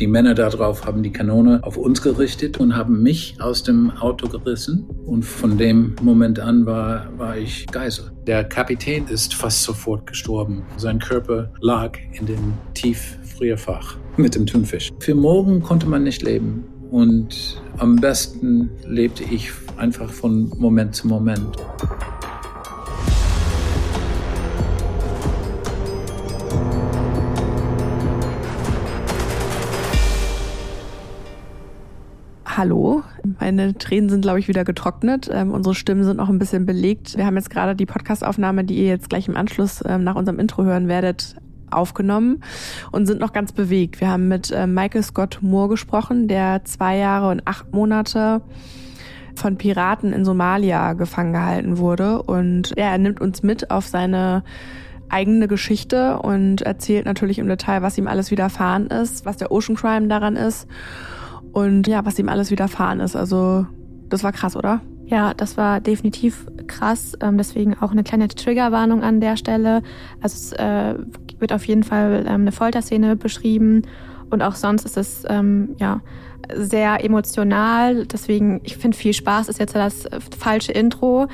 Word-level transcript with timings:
Die 0.00 0.08
Männer 0.08 0.34
darauf 0.34 0.84
haben 0.86 1.04
die 1.04 1.12
Kanone 1.12 1.60
auf 1.62 1.76
uns 1.76 2.02
gerichtet 2.02 2.58
und 2.58 2.74
haben 2.74 3.00
mich 3.00 3.36
aus 3.38 3.62
dem 3.62 3.92
Auto 3.92 4.26
gerissen. 4.28 4.88
Und 5.06 5.24
von 5.24 5.56
dem 5.56 5.94
Moment 6.02 6.40
an 6.40 6.66
war, 6.66 7.06
war 7.16 7.36
ich 7.36 7.64
Geisel. 7.68 8.10
Der 8.26 8.42
Kapitän 8.42 9.06
ist 9.06 9.34
fast 9.34 9.62
sofort 9.62 10.04
gestorben. 10.08 10.64
Sein 10.78 10.98
Körper 10.98 11.52
lag 11.60 11.96
in 12.12 12.26
dem 12.26 12.54
Tieffrierfach 12.74 13.96
mit 14.16 14.34
dem 14.34 14.46
Thunfisch. 14.46 14.90
Für 14.98 15.14
morgen 15.14 15.62
konnte 15.62 15.86
man 15.86 16.02
nicht 16.02 16.22
leben. 16.22 16.64
Und 16.90 17.62
am 17.78 17.94
besten 17.94 18.70
lebte 18.84 19.22
ich 19.22 19.52
einfach 19.76 20.10
von 20.10 20.52
Moment 20.58 20.96
zu 20.96 21.06
Moment. 21.06 21.56
Hallo. 32.56 33.02
Meine 33.40 33.76
Tränen 33.76 34.08
sind, 34.08 34.20
glaube 34.20 34.38
ich, 34.38 34.46
wieder 34.46 34.64
getrocknet. 34.64 35.28
Ähm, 35.32 35.50
unsere 35.50 35.74
Stimmen 35.74 36.04
sind 36.04 36.18
noch 36.18 36.28
ein 36.28 36.38
bisschen 36.38 36.66
belegt. 36.66 37.16
Wir 37.16 37.26
haben 37.26 37.34
jetzt 37.34 37.50
gerade 37.50 37.74
die 37.74 37.84
Podcastaufnahme, 37.84 38.62
die 38.62 38.76
ihr 38.76 38.86
jetzt 38.86 39.10
gleich 39.10 39.26
im 39.26 39.36
Anschluss 39.36 39.82
ähm, 39.84 40.04
nach 40.04 40.14
unserem 40.14 40.38
Intro 40.38 40.62
hören 40.62 40.86
werdet, 40.86 41.34
aufgenommen 41.72 42.44
und 42.92 43.06
sind 43.06 43.18
noch 43.18 43.32
ganz 43.32 43.50
bewegt. 43.50 44.00
Wir 44.00 44.08
haben 44.08 44.28
mit 44.28 44.52
äh, 44.52 44.68
Michael 44.68 45.02
Scott 45.02 45.38
Moore 45.40 45.70
gesprochen, 45.70 46.28
der 46.28 46.64
zwei 46.64 46.96
Jahre 46.96 47.30
und 47.30 47.44
acht 47.44 47.72
Monate 47.72 48.40
von 49.34 49.58
Piraten 49.58 50.12
in 50.12 50.24
Somalia 50.24 50.92
gefangen 50.92 51.32
gehalten 51.32 51.78
wurde. 51.78 52.22
Und 52.22 52.72
ja, 52.76 52.84
er 52.84 52.98
nimmt 52.98 53.20
uns 53.20 53.42
mit 53.42 53.72
auf 53.72 53.88
seine 53.88 54.44
eigene 55.08 55.48
Geschichte 55.48 56.20
und 56.20 56.62
erzählt 56.62 57.04
natürlich 57.04 57.40
im 57.40 57.48
Detail, 57.48 57.82
was 57.82 57.98
ihm 57.98 58.06
alles 58.06 58.30
widerfahren 58.30 58.86
ist, 58.86 59.26
was 59.26 59.38
der 59.38 59.50
Ocean 59.50 59.74
Crime 59.74 60.06
daran 60.06 60.36
ist 60.36 60.68
und 61.54 61.86
ja, 61.86 62.04
was 62.04 62.18
ihm 62.18 62.28
alles 62.28 62.50
widerfahren 62.50 63.00
ist. 63.00 63.16
Also 63.16 63.66
das 64.08 64.24
war 64.24 64.32
krass, 64.32 64.56
oder? 64.56 64.80
Ja, 65.06 65.34
das 65.34 65.56
war 65.56 65.80
definitiv 65.80 66.46
krass. 66.66 67.16
Ähm, 67.20 67.38
deswegen 67.38 67.74
auch 67.80 67.92
eine 67.92 68.02
kleine 68.02 68.28
Triggerwarnung 68.28 69.02
an 69.02 69.20
der 69.20 69.36
Stelle. 69.36 69.82
Also 70.20 70.34
es 70.34 70.52
äh, 70.52 70.94
wird 71.38 71.52
auf 71.52 71.64
jeden 71.66 71.84
Fall 71.84 72.24
ähm, 72.26 72.42
eine 72.42 72.52
Folterszene 72.52 73.16
beschrieben 73.16 73.82
und 74.30 74.42
auch 74.42 74.54
sonst 74.54 74.84
ist 74.84 74.96
es 74.96 75.24
ähm, 75.28 75.76
ja 75.78 76.00
sehr 76.52 77.04
emotional. 77.04 78.06
Deswegen, 78.06 78.60
ich 78.64 78.76
finde 78.76 78.96
viel 78.96 79.12
Spaß 79.12 79.48
ist 79.48 79.60
jetzt 79.60 79.76
das 79.76 80.08
falsche 80.36 80.72
Intro. 80.72 81.28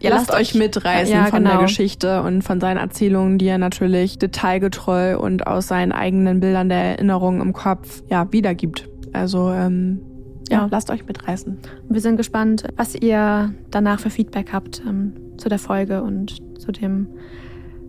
Ihr 0.00 0.10
lasst, 0.10 0.28
lasst 0.28 0.40
euch 0.40 0.54
mitreißen 0.54 1.14
ja, 1.14 1.26
von 1.26 1.44
genau. 1.44 1.56
der 1.56 1.66
Geschichte 1.66 2.22
und 2.22 2.42
von 2.42 2.60
seinen 2.60 2.78
Erzählungen, 2.78 3.38
die 3.38 3.46
er 3.46 3.58
natürlich 3.58 4.18
detailgetreu 4.18 5.18
und 5.18 5.46
aus 5.46 5.68
seinen 5.68 5.92
eigenen 5.92 6.40
Bildern 6.40 6.68
der 6.68 6.78
Erinnerung 6.78 7.40
im 7.40 7.52
Kopf 7.52 8.02
ja 8.08 8.32
wiedergibt. 8.32 8.88
Also 9.12 9.50
ähm, 9.50 10.00
ja, 10.48 10.58
ja, 10.58 10.68
lasst 10.70 10.90
euch 10.90 11.06
mitreißen. 11.06 11.58
Wir 11.88 12.00
sind 12.00 12.16
gespannt, 12.16 12.64
was 12.76 12.94
ihr 12.94 13.52
danach 13.70 14.00
für 14.00 14.10
Feedback 14.10 14.52
habt 14.52 14.82
ähm, 14.86 15.14
zu 15.38 15.48
der 15.48 15.58
Folge 15.58 16.02
und 16.02 16.36
zu 16.60 16.72
dem 16.72 17.08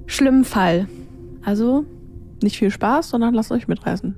schlimmen 0.08 0.44
Fall. 0.44 0.88
Also 1.44 1.86
nicht 2.42 2.58
viel 2.58 2.72
Spaß, 2.72 3.10
sondern 3.10 3.34
lasst 3.34 3.52
euch 3.52 3.68
mitreißen. 3.68 4.16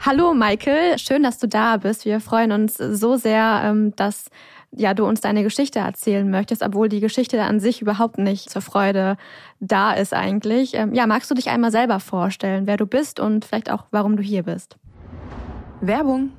Hallo 0.00 0.32
Michael, 0.32 0.98
schön, 0.98 1.24
dass 1.24 1.38
du 1.38 1.48
da 1.48 1.76
bist. 1.76 2.04
Wir 2.04 2.20
freuen 2.20 2.52
uns 2.52 2.76
so 2.76 3.16
sehr, 3.16 3.62
ähm, 3.64 3.94
dass 3.96 4.30
ja, 4.70 4.94
du 4.94 5.04
uns 5.06 5.20
deine 5.20 5.42
Geschichte 5.42 5.80
erzählen 5.80 6.30
möchtest, 6.30 6.62
obwohl 6.62 6.88
die 6.88 7.00
Geschichte 7.00 7.42
an 7.42 7.58
sich 7.58 7.82
überhaupt 7.82 8.18
nicht 8.18 8.50
zur 8.50 8.62
Freude 8.62 9.16
da 9.60 9.92
ist 9.92 10.14
eigentlich. 10.14 10.74
Ähm, 10.74 10.94
ja, 10.94 11.06
magst 11.06 11.30
du 11.30 11.34
dich 11.34 11.48
einmal 11.48 11.72
selber 11.72 12.00
vorstellen, 12.00 12.66
wer 12.66 12.76
du 12.76 12.86
bist 12.86 13.18
und 13.18 13.44
vielleicht 13.44 13.70
auch, 13.70 13.86
warum 13.90 14.16
du 14.16 14.22
hier 14.22 14.44
bist? 14.44 14.76
Werbung. 15.80 16.32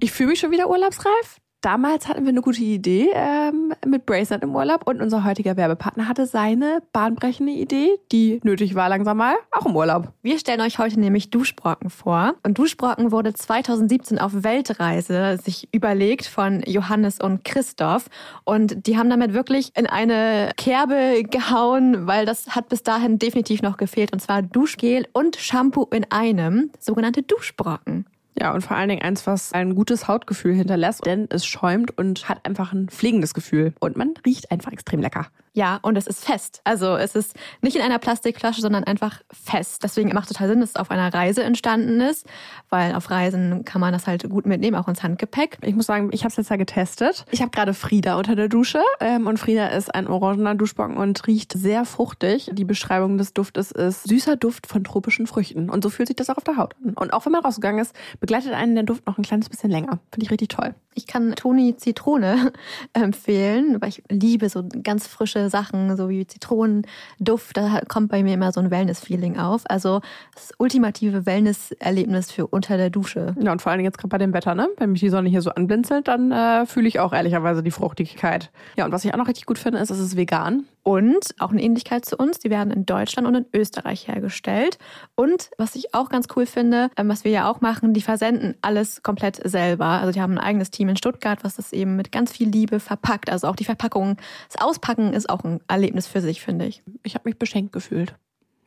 Ich 0.00 0.12
fühle 0.12 0.30
mich 0.30 0.40
schon 0.40 0.50
wieder 0.50 0.68
urlaubsreif. 0.68 1.38
Damals 1.62 2.06
hatten 2.06 2.22
wir 2.24 2.28
eine 2.28 2.42
gute 2.42 2.62
Idee 2.62 3.10
ähm, 3.12 3.74
mit 3.84 4.06
Bracelet 4.06 4.42
im 4.44 4.54
Urlaub 4.54 4.86
und 4.86 5.00
unser 5.00 5.24
heutiger 5.24 5.56
Werbepartner 5.56 6.06
hatte 6.06 6.26
seine 6.26 6.80
bahnbrechende 6.92 7.50
Idee, 7.50 7.96
die 8.12 8.38
nötig 8.44 8.76
war 8.76 8.88
langsam 8.88 9.16
mal, 9.16 9.34
auch 9.50 9.66
im 9.66 9.74
Urlaub. 9.74 10.12
Wir 10.22 10.38
stellen 10.38 10.60
euch 10.60 10.78
heute 10.78 11.00
nämlich 11.00 11.30
Duschbrocken 11.30 11.90
vor. 11.90 12.34
Und 12.44 12.58
Duschbrocken 12.58 13.10
wurde 13.10 13.34
2017 13.34 14.20
auf 14.20 14.44
Weltreise 14.44 15.38
sich 15.42 15.68
überlegt 15.72 16.26
von 16.26 16.62
Johannes 16.66 17.20
und 17.20 17.44
Christoph. 17.44 18.10
Und 18.44 18.86
die 18.86 18.96
haben 18.96 19.10
damit 19.10 19.32
wirklich 19.32 19.72
in 19.76 19.86
eine 19.86 20.50
Kerbe 20.56 21.24
gehauen, 21.28 22.06
weil 22.06 22.26
das 22.26 22.54
hat 22.54 22.68
bis 22.68 22.84
dahin 22.84 23.18
definitiv 23.18 23.62
noch 23.62 23.76
gefehlt. 23.76 24.12
Und 24.12 24.20
zwar 24.20 24.42
Duschgel 24.42 25.08
und 25.12 25.34
Shampoo 25.36 25.88
in 25.90 26.06
einem, 26.10 26.70
sogenannte 26.78 27.22
Duschbrocken. 27.22 28.06
Ja, 28.38 28.52
und 28.52 28.60
vor 28.60 28.76
allen 28.76 28.90
Dingen 28.90 29.02
eins, 29.02 29.26
was 29.26 29.52
ein 29.52 29.74
gutes 29.74 30.08
Hautgefühl 30.08 30.54
hinterlässt, 30.54 31.06
denn 31.06 31.26
es 31.30 31.46
schäumt 31.46 31.96
und 31.96 32.28
hat 32.28 32.44
einfach 32.44 32.72
ein 32.72 32.88
pflegendes 32.88 33.32
Gefühl. 33.32 33.72
Und 33.80 33.96
man 33.96 34.14
riecht 34.26 34.50
einfach 34.50 34.72
extrem 34.72 35.00
lecker. 35.00 35.28
Ja, 35.56 35.78
und 35.80 35.96
es 35.96 36.06
ist 36.06 36.22
fest. 36.22 36.60
Also 36.64 36.96
es 36.96 37.14
ist 37.16 37.34
nicht 37.62 37.76
in 37.76 37.82
einer 37.82 37.98
Plastikflasche, 37.98 38.60
sondern 38.60 38.84
einfach 38.84 39.22
fest. 39.32 39.82
Deswegen 39.82 40.10
macht 40.12 40.28
total 40.28 40.48
Sinn, 40.48 40.60
dass 40.60 40.70
es 40.70 40.76
auf 40.76 40.90
einer 40.90 41.14
Reise 41.14 41.42
entstanden 41.42 42.02
ist, 42.02 42.26
weil 42.68 42.94
auf 42.94 43.10
Reisen 43.10 43.64
kann 43.64 43.80
man 43.80 43.94
das 43.94 44.06
halt 44.06 44.28
gut 44.28 44.44
mitnehmen, 44.44 44.76
auch 44.76 44.86
ins 44.86 45.02
Handgepäck. 45.02 45.56
Ich 45.62 45.74
muss 45.74 45.86
sagen, 45.86 46.10
ich 46.12 46.24
habe 46.24 46.28
es 46.30 46.36
jetzt 46.36 46.50
ja 46.50 46.56
getestet. 46.56 47.24
Ich 47.30 47.40
habe 47.40 47.52
gerade 47.52 47.72
Frieda 47.72 48.18
unter 48.18 48.36
der 48.36 48.48
Dusche 48.48 48.82
ähm, 49.00 49.26
und 49.26 49.38
Frieda 49.38 49.68
ist 49.68 49.94
ein 49.94 50.08
orangener 50.08 50.54
Duschbocken 50.54 50.98
und 50.98 51.26
riecht 51.26 51.54
sehr 51.54 51.86
fruchtig. 51.86 52.50
Die 52.52 52.66
Beschreibung 52.66 53.16
des 53.16 53.32
Duftes 53.32 53.70
ist 53.70 54.06
süßer 54.06 54.36
Duft 54.36 54.66
von 54.66 54.84
tropischen 54.84 55.26
Früchten 55.26 55.70
und 55.70 55.82
so 55.82 55.88
fühlt 55.88 56.08
sich 56.08 56.16
das 56.16 56.28
auch 56.28 56.36
auf 56.36 56.44
der 56.44 56.58
Haut 56.58 56.74
an. 56.84 56.92
Und 56.92 57.14
auch 57.14 57.24
wenn 57.24 57.32
man 57.32 57.40
rausgegangen 57.40 57.80
ist, 57.80 57.96
begleitet 58.20 58.52
einen 58.52 58.74
der 58.74 58.84
Duft 58.84 59.06
noch 59.06 59.16
ein 59.16 59.24
kleines 59.24 59.48
bisschen 59.48 59.70
länger. 59.70 60.00
Finde 60.12 60.26
ich 60.26 60.30
richtig 60.30 60.48
toll. 60.48 60.74
Ich 60.94 61.06
kann 61.06 61.34
Toni 61.34 61.76
Zitrone 61.76 62.52
empfehlen, 62.92 63.80
weil 63.80 63.88
ich 63.88 64.02
liebe 64.10 64.50
so 64.50 64.62
ganz 64.82 65.06
frische 65.06 65.45
Sachen, 65.50 65.96
so 65.96 66.08
wie 66.08 66.26
Zitronenduft. 66.26 67.56
Da 67.56 67.80
kommt 67.88 68.10
bei 68.10 68.22
mir 68.22 68.34
immer 68.34 68.52
so 68.52 68.60
ein 68.60 68.70
Wellness-Feeling 68.70 69.38
auf. 69.38 69.62
Also 69.68 70.00
das 70.34 70.52
ultimative 70.58 71.26
Wellness-Erlebnis 71.26 72.32
für 72.32 72.46
unter 72.46 72.76
der 72.76 72.90
Dusche. 72.90 73.34
Ja, 73.40 73.52
und 73.52 73.62
vor 73.62 73.72
allem 73.72 73.82
jetzt 73.82 73.98
gerade 73.98 74.08
bei 74.08 74.18
dem 74.18 74.32
Wetter, 74.32 74.54
ne? 74.54 74.68
Wenn 74.78 74.92
mich 74.92 75.00
die 75.00 75.08
Sonne 75.08 75.28
hier 75.28 75.42
so 75.42 75.50
anblinzelt, 75.50 76.08
dann 76.08 76.32
äh, 76.32 76.66
fühle 76.66 76.88
ich 76.88 77.00
auch 77.00 77.12
ehrlicherweise 77.12 77.62
die 77.62 77.70
Fruchtigkeit. 77.70 78.50
Ja, 78.76 78.84
und 78.84 78.92
was 78.92 79.04
ich 79.04 79.12
auch 79.12 79.18
noch 79.18 79.28
richtig 79.28 79.46
gut 79.46 79.58
finde, 79.58 79.78
ist, 79.80 79.90
es 79.90 79.98
ist 79.98 80.16
vegan. 80.16 80.66
Und 80.86 81.34
auch 81.40 81.50
eine 81.50 81.64
Ähnlichkeit 81.64 82.04
zu 82.04 82.16
uns, 82.16 82.38
die 82.38 82.48
werden 82.48 82.70
in 82.70 82.86
Deutschland 82.86 83.26
und 83.26 83.34
in 83.34 83.46
Österreich 83.52 84.06
hergestellt. 84.06 84.78
Und 85.16 85.50
was 85.58 85.74
ich 85.74 85.92
auch 85.94 86.08
ganz 86.08 86.28
cool 86.36 86.46
finde, 86.46 86.90
ähm, 86.96 87.08
was 87.08 87.24
wir 87.24 87.32
ja 87.32 87.50
auch 87.50 87.60
machen, 87.60 87.92
die 87.92 88.00
versenden 88.00 88.54
alles 88.62 89.02
komplett 89.02 89.40
selber. 89.42 89.86
Also 89.86 90.12
die 90.12 90.20
haben 90.20 90.34
ein 90.34 90.38
eigenes 90.38 90.70
Team 90.70 90.88
in 90.88 90.96
Stuttgart, 90.96 91.42
was 91.42 91.56
das 91.56 91.72
eben 91.72 91.96
mit 91.96 92.12
ganz 92.12 92.30
viel 92.30 92.48
Liebe 92.48 92.78
verpackt. 92.78 93.30
Also 93.30 93.48
auch 93.48 93.56
die 93.56 93.64
Verpackung, 93.64 94.16
das 94.48 94.62
Auspacken 94.62 95.12
ist 95.12 95.28
auch 95.28 95.42
ein 95.42 95.58
Erlebnis 95.66 96.06
für 96.06 96.20
sich, 96.20 96.40
finde 96.40 96.66
ich. 96.66 96.84
Ich 97.02 97.16
habe 97.16 97.28
mich 97.28 97.36
beschenkt 97.36 97.72
gefühlt. 97.72 98.14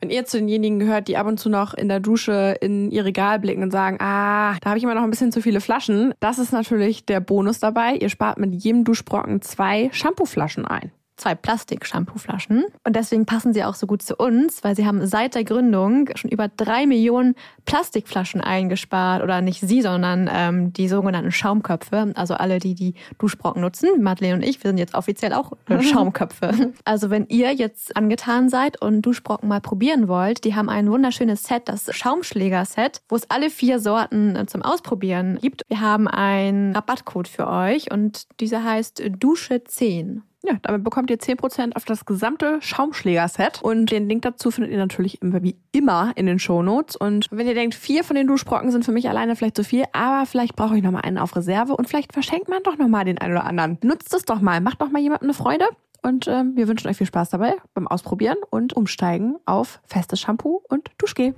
Wenn 0.00 0.10
ihr 0.10 0.26
zu 0.26 0.36
denjenigen 0.36 0.78
gehört, 0.78 1.08
die 1.08 1.16
ab 1.16 1.26
und 1.26 1.40
zu 1.40 1.48
noch 1.48 1.72
in 1.72 1.88
der 1.88 2.00
Dusche 2.00 2.54
in 2.60 2.90
ihr 2.90 3.06
Regal 3.06 3.38
blicken 3.38 3.62
und 3.62 3.70
sagen, 3.70 3.96
ah, 3.98 4.58
da 4.60 4.68
habe 4.68 4.76
ich 4.76 4.84
immer 4.84 4.94
noch 4.94 5.04
ein 5.04 5.10
bisschen 5.10 5.32
zu 5.32 5.40
viele 5.40 5.62
Flaschen, 5.62 6.12
das 6.20 6.38
ist 6.38 6.52
natürlich 6.52 7.06
der 7.06 7.20
Bonus 7.20 7.60
dabei. 7.60 7.94
Ihr 7.94 8.10
spart 8.10 8.38
mit 8.38 8.54
jedem 8.54 8.84
Duschbrocken 8.84 9.40
zwei 9.40 9.88
Shampooflaschen 9.94 10.66
ein 10.66 10.92
zwei 11.20 11.34
Plastik-Shampooflaschen. 11.34 12.64
Und 12.84 12.96
deswegen 12.96 13.26
passen 13.26 13.52
sie 13.52 13.64
auch 13.64 13.74
so 13.74 13.86
gut 13.86 14.02
zu 14.02 14.16
uns, 14.16 14.64
weil 14.64 14.74
sie 14.74 14.86
haben 14.86 15.06
seit 15.06 15.34
der 15.34 15.44
Gründung 15.44 16.08
schon 16.14 16.30
über 16.30 16.48
drei 16.48 16.86
Millionen 16.86 17.34
Plastikflaschen 17.66 18.40
eingespart. 18.40 19.22
Oder 19.22 19.40
nicht 19.40 19.60
sie, 19.60 19.82
sondern 19.82 20.28
ähm, 20.32 20.72
die 20.72 20.88
sogenannten 20.88 21.32
Schaumköpfe. 21.32 22.12
Also 22.16 22.34
alle, 22.34 22.58
die 22.58 22.74
die 22.74 22.94
Duschbrocken 23.18 23.62
nutzen. 23.62 24.02
Madeleine 24.02 24.36
und 24.36 24.42
ich, 24.42 24.62
wir 24.62 24.70
sind 24.70 24.78
jetzt 24.78 24.94
offiziell 24.94 25.32
auch 25.32 25.52
Schaumköpfe. 25.80 26.72
Also 26.84 27.10
wenn 27.10 27.26
ihr 27.26 27.52
jetzt 27.52 27.96
angetan 27.96 28.48
seid 28.48 28.80
und 28.80 29.02
Duschbrocken 29.02 29.48
mal 29.48 29.60
probieren 29.60 30.08
wollt, 30.08 30.44
die 30.44 30.54
haben 30.54 30.68
ein 30.68 30.90
wunderschönes 30.90 31.44
Set, 31.44 31.68
das 31.68 31.94
Schaumschläger-Set, 31.94 33.02
wo 33.08 33.16
es 33.16 33.28
alle 33.30 33.50
vier 33.50 33.78
Sorten 33.78 34.36
äh, 34.36 34.46
zum 34.46 34.62
Ausprobieren 34.62 35.38
gibt. 35.40 35.62
Wir 35.68 35.80
haben 35.80 36.08
einen 36.08 36.74
Rabattcode 36.74 37.28
für 37.28 37.48
euch 37.48 37.90
und 37.92 38.26
dieser 38.40 38.64
heißt 38.64 39.02
Dusche 39.18 39.64
10. 39.64 40.22
Ja, 40.42 40.54
damit 40.62 40.84
bekommt 40.84 41.10
ihr 41.10 41.18
10% 41.18 41.76
auf 41.76 41.84
das 41.84 42.06
gesamte 42.06 42.58
Schaumschläger-Set. 42.62 43.60
Und 43.62 43.90
den 43.90 44.08
Link 44.08 44.22
dazu 44.22 44.50
findet 44.50 44.72
ihr 44.72 44.78
natürlich 44.78 45.18
wie 45.20 45.56
immer 45.72 46.12
in 46.16 46.24
den 46.24 46.38
Shownotes. 46.38 46.96
Und 46.96 47.26
wenn 47.30 47.46
ihr 47.46 47.54
denkt, 47.54 47.74
vier 47.74 48.04
von 48.04 48.16
den 48.16 48.26
Duschbrocken 48.26 48.70
sind 48.70 48.84
für 48.84 48.92
mich 48.92 49.08
alleine 49.08 49.36
vielleicht 49.36 49.56
zu 49.56 49.64
viel, 49.64 49.84
aber 49.92 50.24
vielleicht 50.24 50.56
brauche 50.56 50.76
ich 50.76 50.82
nochmal 50.82 51.02
einen 51.02 51.18
auf 51.18 51.36
Reserve 51.36 51.76
und 51.76 51.88
vielleicht 51.88 52.14
verschenkt 52.14 52.48
man 52.48 52.62
doch 52.62 52.78
nochmal 52.78 53.04
den 53.04 53.18
einen 53.18 53.32
oder 53.32 53.44
anderen. 53.44 53.78
Nutzt 53.82 54.14
es 54.14 54.24
doch 54.24 54.40
mal, 54.40 54.62
macht 54.62 54.80
doch 54.80 54.90
mal 54.90 55.02
jemandem 55.02 55.28
eine 55.28 55.34
Freude. 55.34 55.66
Und 56.02 56.26
ähm, 56.28 56.56
wir 56.56 56.66
wünschen 56.66 56.88
euch 56.88 56.96
viel 56.96 57.06
Spaß 57.06 57.28
dabei 57.28 57.56
beim 57.74 57.86
Ausprobieren 57.86 58.38
und 58.48 58.72
Umsteigen 58.72 59.36
auf 59.44 59.80
festes 59.84 60.20
Shampoo 60.20 60.62
und 60.68 60.90
Duschgel. 60.96 61.34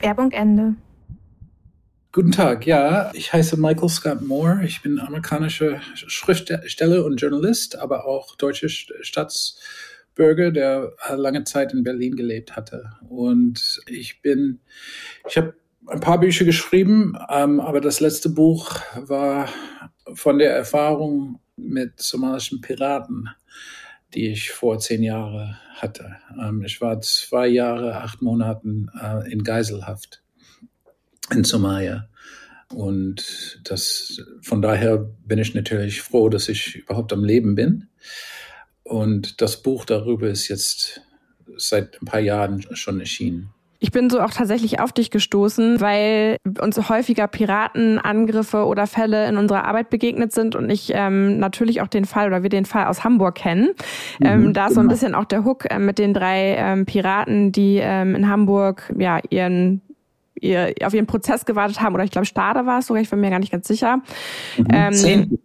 Werbung 0.00 0.32
Ende. 0.32 0.74
Guten 2.14 2.30
Tag, 2.30 2.66
ja, 2.66 3.10
ich 3.14 3.32
heiße 3.32 3.58
Michael 3.58 3.88
Scott 3.88 4.20
Moore. 4.20 4.66
Ich 4.66 4.82
bin 4.82 5.00
amerikanischer 5.00 5.80
Schriftsteller 5.94 7.06
und 7.06 7.18
Journalist, 7.18 7.76
aber 7.76 8.04
auch 8.04 8.36
deutscher 8.36 8.68
Staatsbürger, 8.68 10.50
der 10.50 10.92
lange 11.16 11.44
Zeit 11.44 11.72
in 11.72 11.82
Berlin 11.82 12.14
gelebt 12.14 12.54
hatte. 12.54 12.90
Und 13.08 13.80
ich 13.86 14.20
bin, 14.20 14.60
ich 15.26 15.38
habe 15.38 15.54
ein 15.86 16.00
paar 16.00 16.20
Bücher 16.20 16.44
geschrieben, 16.44 17.16
ähm, 17.30 17.60
aber 17.60 17.80
das 17.80 18.00
letzte 18.00 18.28
Buch 18.28 18.78
war 18.94 19.48
von 20.12 20.38
der 20.38 20.54
Erfahrung 20.54 21.40
mit 21.56 21.98
somalischen 21.98 22.60
Piraten, 22.60 23.30
die 24.12 24.28
ich 24.28 24.50
vor 24.50 24.78
zehn 24.78 25.02
Jahren 25.02 25.56
hatte. 25.76 26.16
Ähm, 26.38 26.62
ich 26.62 26.78
war 26.82 27.00
zwei 27.00 27.46
Jahre, 27.46 28.02
acht 28.02 28.20
Monaten 28.20 28.90
äh, 29.02 29.32
in 29.32 29.44
Geiselhaft 29.44 30.21
in 31.32 31.44
Somalia. 31.44 32.08
Und 32.74 33.60
das, 33.64 34.22
von 34.40 34.62
daher 34.62 34.98
bin 35.26 35.38
ich 35.38 35.54
natürlich 35.54 36.00
froh, 36.00 36.28
dass 36.28 36.48
ich 36.48 36.76
überhaupt 36.76 37.12
am 37.12 37.24
Leben 37.24 37.54
bin. 37.54 37.88
Und 38.82 39.40
das 39.40 39.62
Buch 39.62 39.84
darüber 39.84 40.28
ist 40.28 40.48
jetzt 40.48 41.02
seit 41.56 42.00
ein 42.00 42.06
paar 42.06 42.20
Jahren 42.20 42.62
schon 42.74 43.00
erschienen. 43.00 43.50
Ich 43.78 43.90
bin 43.90 44.08
so 44.08 44.20
auch 44.20 44.30
tatsächlich 44.30 44.78
auf 44.78 44.92
dich 44.92 45.10
gestoßen, 45.10 45.80
weil 45.80 46.36
uns 46.60 46.88
häufiger 46.88 47.26
Piratenangriffe 47.26 48.64
oder 48.64 48.86
Fälle 48.86 49.28
in 49.28 49.36
unserer 49.36 49.64
Arbeit 49.64 49.90
begegnet 49.90 50.32
sind 50.32 50.54
und 50.54 50.70
ich 50.70 50.92
ähm, 50.94 51.40
natürlich 51.40 51.80
auch 51.80 51.88
den 51.88 52.04
Fall 52.04 52.28
oder 52.28 52.44
wir 52.44 52.48
den 52.48 52.64
Fall 52.64 52.86
aus 52.86 53.02
Hamburg 53.02 53.34
kennen. 53.34 53.70
Mhm, 54.20 54.26
ähm, 54.26 54.52
da 54.52 54.68
ist 54.68 54.74
so 54.74 54.80
ein 54.80 54.84
genau. 54.84 54.92
bisschen 54.92 55.16
auch 55.16 55.24
der 55.24 55.44
Hook 55.44 55.68
äh, 55.68 55.80
mit 55.80 55.98
den 55.98 56.14
drei 56.14 56.54
ähm, 56.58 56.86
Piraten, 56.86 57.50
die 57.50 57.78
ähm, 57.82 58.14
in 58.14 58.28
Hamburg 58.28 58.84
ja 58.96 59.18
ihren 59.30 59.82
ihr, 60.40 60.74
auf 60.84 60.94
ihren 60.94 61.06
Prozess 61.06 61.44
gewartet 61.44 61.80
haben 61.80 61.94
oder 61.94 62.04
ich 62.04 62.10
glaube 62.10 62.26
Stade 62.26 62.66
war 62.66 62.80
es 62.80 62.86
sogar, 62.86 63.02
ich 63.02 63.10
bin 63.10 63.20
mir 63.20 63.30
gar 63.30 63.38
nicht 63.38 63.52
ganz 63.52 63.68
sicher. 63.68 63.98
Mhm, 64.56 64.66
ähm, 64.72 65.38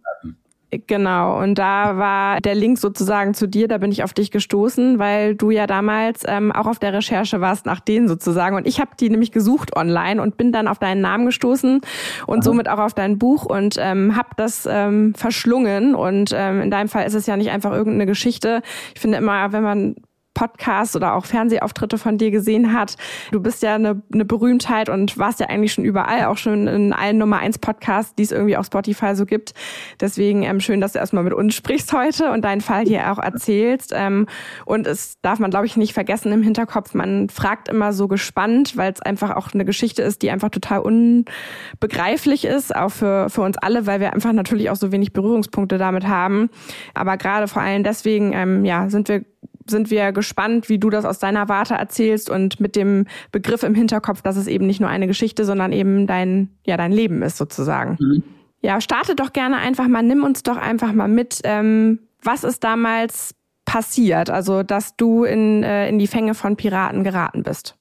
Genau, 0.70 1.40
und 1.42 1.54
da 1.54 1.96
war 1.96 2.42
der 2.42 2.54
Link 2.54 2.78
sozusagen 2.78 3.32
zu 3.32 3.46
dir, 3.46 3.68
da 3.68 3.78
bin 3.78 3.90
ich 3.90 4.02
auf 4.04 4.12
dich 4.12 4.30
gestoßen, 4.30 4.98
weil 4.98 5.34
du 5.34 5.50
ja 5.50 5.66
damals 5.66 6.24
ähm, 6.26 6.52
auch 6.52 6.66
auf 6.66 6.78
der 6.78 6.92
Recherche 6.92 7.40
warst 7.40 7.64
nach 7.64 7.80
denen 7.80 8.06
sozusagen. 8.06 8.54
Und 8.54 8.66
ich 8.66 8.78
habe 8.78 8.90
die 9.00 9.08
nämlich 9.08 9.32
gesucht 9.32 9.74
online 9.74 10.20
und 10.20 10.36
bin 10.36 10.52
dann 10.52 10.68
auf 10.68 10.78
deinen 10.78 11.00
Namen 11.00 11.24
gestoßen 11.24 11.80
und 12.26 12.38
Aha. 12.38 12.42
somit 12.42 12.68
auch 12.68 12.80
auf 12.80 12.92
dein 12.92 13.16
Buch 13.16 13.46
und 13.46 13.76
ähm, 13.78 14.14
habe 14.14 14.28
das 14.36 14.68
ähm, 14.70 15.14
verschlungen. 15.14 15.94
Und 15.94 16.34
ähm, 16.36 16.60
in 16.60 16.70
deinem 16.70 16.90
Fall 16.90 17.06
ist 17.06 17.14
es 17.14 17.24
ja 17.24 17.38
nicht 17.38 17.50
einfach 17.50 17.72
irgendeine 17.72 18.04
Geschichte. 18.04 18.60
Ich 18.94 19.00
finde 19.00 19.16
immer, 19.16 19.52
wenn 19.52 19.62
man 19.62 19.96
Podcasts 20.38 20.94
oder 20.94 21.14
auch 21.14 21.24
Fernsehauftritte 21.24 21.98
von 21.98 22.16
dir 22.16 22.30
gesehen 22.30 22.72
hat. 22.72 22.94
Du 23.32 23.40
bist 23.40 23.60
ja 23.64 23.74
eine, 23.74 24.00
eine 24.14 24.24
Berühmtheit 24.24 24.88
und 24.88 25.18
warst 25.18 25.40
ja 25.40 25.48
eigentlich 25.48 25.72
schon 25.72 25.84
überall, 25.84 26.26
auch 26.26 26.36
schon 26.36 26.68
in 26.68 26.92
allen 26.92 27.18
Nummer 27.18 27.38
1 27.38 27.58
Podcasts, 27.58 28.14
die 28.14 28.22
es 28.22 28.30
irgendwie 28.30 28.56
auf 28.56 28.66
Spotify 28.66 29.16
so 29.16 29.26
gibt. 29.26 29.52
Deswegen 30.00 30.44
ähm, 30.44 30.60
schön, 30.60 30.80
dass 30.80 30.92
du 30.92 31.00
erstmal 31.00 31.24
mit 31.24 31.32
uns 31.32 31.56
sprichst 31.56 31.92
heute 31.92 32.30
und 32.30 32.42
deinen 32.42 32.60
Fall 32.60 32.84
hier 32.84 33.10
auch 33.10 33.18
erzählst. 33.18 33.92
Ähm, 33.92 34.26
und 34.64 34.86
es 34.86 35.20
darf 35.22 35.40
man, 35.40 35.50
glaube 35.50 35.66
ich, 35.66 35.76
nicht 35.76 35.92
vergessen 35.92 36.30
im 36.30 36.44
Hinterkopf. 36.44 36.94
Man 36.94 37.30
fragt 37.30 37.68
immer 37.68 37.92
so 37.92 38.06
gespannt, 38.06 38.76
weil 38.76 38.92
es 38.92 39.02
einfach 39.02 39.34
auch 39.34 39.52
eine 39.52 39.64
Geschichte 39.64 40.02
ist, 40.02 40.22
die 40.22 40.30
einfach 40.30 40.50
total 40.50 40.78
unbegreiflich 40.78 42.44
ist, 42.44 42.76
auch 42.76 42.90
für, 42.90 43.28
für 43.28 43.40
uns 43.40 43.58
alle, 43.58 43.86
weil 43.86 43.98
wir 43.98 44.12
einfach 44.12 44.32
natürlich 44.32 44.70
auch 44.70 44.76
so 44.76 44.92
wenig 44.92 45.12
Berührungspunkte 45.12 45.78
damit 45.78 46.06
haben. 46.06 46.48
Aber 46.94 47.16
gerade 47.16 47.48
vor 47.48 47.60
allem 47.60 47.82
deswegen, 47.82 48.32
ähm, 48.34 48.64
ja, 48.64 48.88
sind 48.88 49.08
wir 49.08 49.24
sind 49.70 49.90
wir 49.90 50.12
gespannt, 50.12 50.68
wie 50.68 50.78
du 50.78 50.90
das 50.90 51.04
aus 51.04 51.18
deiner 51.18 51.48
Warte 51.48 51.74
erzählst 51.74 52.30
und 52.30 52.60
mit 52.60 52.76
dem 52.76 53.06
Begriff 53.32 53.62
im 53.62 53.74
Hinterkopf, 53.74 54.22
dass 54.22 54.36
es 54.36 54.46
eben 54.46 54.66
nicht 54.66 54.80
nur 54.80 54.88
eine 54.88 55.06
Geschichte, 55.06 55.44
sondern 55.44 55.72
eben 55.72 56.06
dein, 56.06 56.50
ja, 56.64 56.76
dein 56.76 56.92
Leben 56.92 57.22
ist 57.22 57.36
sozusagen. 57.36 57.96
Mhm. 58.00 58.22
Ja, 58.60 58.80
starte 58.80 59.14
doch 59.14 59.32
gerne 59.32 59.58
einfach 59.58 59.86
mal, 59.86 60.02
nimm 60.02 60.24
uns 60.24 60.42
doch 60.42 60.56
einfach 60.56 60.92
mal 60.92 61.08
mit. 61.08 61.40
Ähm, 61.44 62.00
was 62.22 62.44
ist 62.44 62.64
damals 62.64 63.34
passiert? 63.64 64.30
Also, 64.30 64.62
dass 64.62 64.96
du 64.96 65.24
in, 65.24 65.62
äh, 65.62 65.88
in 65.88 65.98
die 65.98 66.08
Fänge 66.08 66.34
von 66.34 66.56
Piraten 66.56 67.04
geraten 67.04 67.44
bist. 67.44 67.77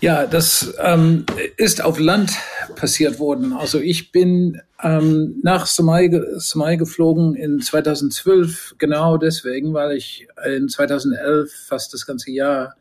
Ja, 0.00 0.26
das 0.26 0.74
ähm, 0.80 1.24
ist 1.56 1.82
auf 1.82 1.98
Land 1.98 2.32
passiert 2.76 3.18
worden. 3.18 3.52
Also 3.52 3.80
ich 3.80 4.12
bin 4.12 4.60
ähm, 4.82 5.40
nach 5.42 5.66
Somalia, 5.66 6.20
Somalia 6.36 6.76
geflogen 6.76 7.34
in 7.34 7.60
2012, 7.60 8.76
genau 8.78 9.16
deswegen, 9.16 9.74
weil 9.74 9.96
ich 9.96 10.26
in 10.44 10.68
2011 10.68 11.52
fast 11.68 11.94
das 11.94 12.06
ganze 12.06 12.30
Jahr 12.30 12.76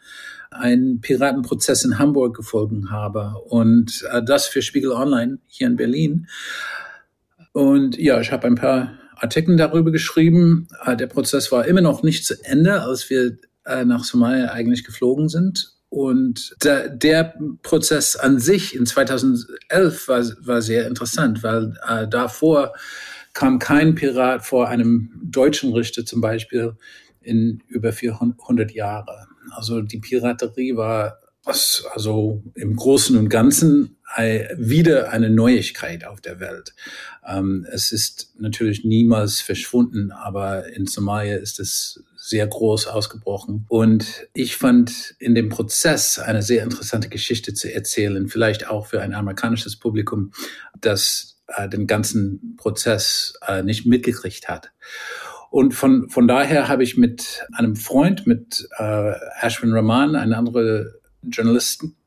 einen 0.51 1.01
Piratenprozess 1.01 1.83
in 1.83 2.00
Hamburg 2.00 2.35
gefolgt 2.35 2.74
habe 2.89 3.36
und 3.47 4.06
äh, 4.12 4.21
das 4.24 4.47
für 4.47 4.62
Spiegel 4.62 4.91
Online 4.91 5.39
hier 5.47 5.68
in 5.68 5.75
Berlin. 5.75 6.27
Und 7.51 7.97
ja, 7.97 8.19
ich 8.19 8.31
habe 8.31 8.47
ein 8.47 8.56
paar 8.56 8.94
Artikel 9.15 9.56
darüber 9.56 9.91
geschrieben. 9.91 10.68
Äh, 10.86 10.97
der 10.97 11.07
Prozess 11.07 11.51
war 11.51 11.65
immer 11.65 11.81
noch 11.81 12.03
nicht 12.03 12.25
zu 12.25 12.36
Ende, 12.44 12.81
als 12.81 13.09
wir 13.09 13.38
äh, 13.65 13.86
nach 13.86 14.03
Somalia 14.03 14.51
eigentlich 14.51 14.83
geflogen 14.83 15.29
sind. 15.29 15.74
Und 15.93 16.55
der, 16.63 16.89
der 16.89 17.35
Prozess 17.61 18.15
an 18.15 18.39
sich 18.39 18.75
in 18.75 18.87
2011 18.87 20.07
war, 20.07 20.23
war 20.39 20.59
sehr 20.63 20.87
interessant, 20.87 21.43
weil 21.43 21.77
äh, 21.87 22.07
davor 22.07 22.73
kam 23.33 23.59
kein 23.59 23.93
Pirat 23.93 24.43
vor 24.43 24.69
einem 24.69 25.11
deutschen 25.23 25.71
Richter 25.71 26.03
zum 26.03 26.19
Beispiel 26.19 26.75
in 27.21 27.61
über 27.67 27.93
400 27.93 28.71
Jahre. 28.71 29.27
Also 29.51 29.83
die 29.83 29.99
Piraterie 29.99 30.75
war 30.75 31.19
also 31.93 32.41
im 32.55 32.75
Großen 32.75 33.15
und 33.15 33.29
Ganzen 33.29 33.97
wieder 34.57 35.11
eine 35.11 35.29
Neuigkeit 35.29 36.05
auf 36.05 36.21
der 36.21 36.39
Welt. 36.39 36.73
Ähm, 37.23 37.67
es 37.71 37.91
ist 37.91 38.31
natürlich 38.39 38.83
niemals 38.83 39.41
verschwunden, 39.41 40.11
aber 40.11 40.67
in 40.73 40.87
Somalia 40.87 41.37
ist 41.37 41.59
es 41.59 42.03
sehr 42.25 42.47
groß 42.47 42.87
ausgebrochen. 42.87 43.65
Und 43.67 44.29
ich 44.33 44.55
fand 44.55 45.13
in 45.19 45.35
dem 45.35 45.49
Prozess 45.49 46.19
eine 46.19 46.41
sehr 46.41 46.63
interessante 46.63 47.09
Geschichte 47.09 47.53
zu 47.53 47.73
erzählen, 47.73 48.29
vielleicht 48.29 48.69
auch 48.69 48.85
für 48.85 49.01
ein 49.01 49.13
amerikanisches 49.13 49.77
Publikum, 49.77 50.31
das 50.79 51.41
äh, 51.47 51.67
den 51.67 51.85
ganzen 51.85 52.55
Prozess 52.55 53.33
äh, 53.45 53.61
nicht 53.61 53.85
mitgekriegt 53.85 54.47
hat. 54.47 54.71
Und 55.51 55.73
von, 55.73 56.07
von 56.09 56.25
daher 56.25 56.69
habe 56.69 56.83
ich 56.83 56.95
mit 56.95 57.45
einem 57.51 57.75
Freund, 57.75 58.25
mit 58.25 58.69
äh, 58.77 59.11
Ashwin 59.41 59.73
Rahman, 59.73 60.15
einem 60.15 60.33
anderen 60.33 60.93
Journalisten, 61.23 61.97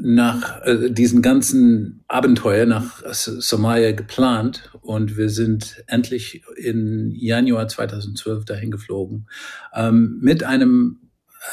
nach 0.00 0.62
äh, 0.64 0.90
diesen 0.90 1.22
ganzen 1.22 2.04
Abenteuer 2.08 2.66
nach 2.66 3.02
Somalia 3.12 3.92
geplant 3.92 4.70
und 4.80 5.16
wir 5.16 5.28
sind 5.28 5.82
endlich 5.86 6.42
in 6.56 7.10
Januar 7.10 7.68
2012 7.68 8.44
dahin 8.44 8.70
geflogen 8.70 9.28
ähm, 9.74 10.18
mit 10.20 10.44
einem 10.44 11.02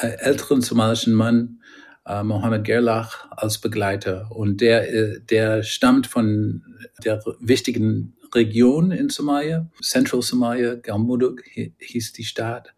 äh, 0.01 0.17
älteren 0.19 0.61
somalischen 0.61 1.13
Mann, 1.13 1.61
äh, 2.05 2.23
Mohammed 2.23 2.63
Gerlach, 2.63 3.27
als 3.31 3.57
Begleiter. 3.57 4.31
Und 4.31 4.61
der, 4.61 4.93
äh, 4.93 5.19
der 5.21 5.63
stammt 5.63 6.07
von 6.07 6.63
der 7.03 7.23
wichtigen 7.39 8.13
Region 8.33 8.91
in 8.91 9.09
Somalia, 9.09 9.67
Central 9.81 10.21
Somalia, 10.21 10.75
Galmudug 10.75 11.43
hieß 11.79 12.13
die 12.13 12.23
Stadt. 12.23 12.73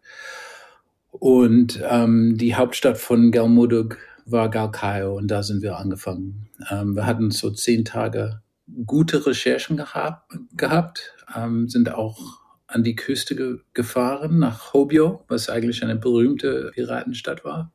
Und 1.10 1.80
ähm, 1.86 2.38
die 2.38 2.54
Hauptstadt 2.54 2.96
von 2.96 3.30
Galmudug 3.30 3.98
war 4.24 4.50
Galkayo 4.50 5.16
und 5.16 5.28
da 5.28 5.42
sind 5.42 5.62
wir 5.62 5.76
angefangen. 5.76 6.48
Ähm, 6.70 6.96
wir 6.96 7.06
hatten 7.06 7.30
so 7.30 7.50
zehn 7.50 7.84
Tage 7.84 8.42
gute 8.86 9.26
Recherchen 9.26 9.76
gehabt, 9.76 10.32
gehabt 10.56 11.14
ähm, 11.34 11.68
sind 11.68 11.92
auch 11.92 12.40
an 12.66 12.82
die 12.84 12.96
Küste 12.96 13.36
ge 13.36 13.58
gefahren, 13.74 14.38
nach 14.38 14.72
Hobyo, 14.72 15.24
was 15.28 15.50
eigentlich 15.50 15.82
eine 15.82 15.96
berühmte 15.96 16.70
Piratenstadt 16.74 17.44
war, 17.44 17.72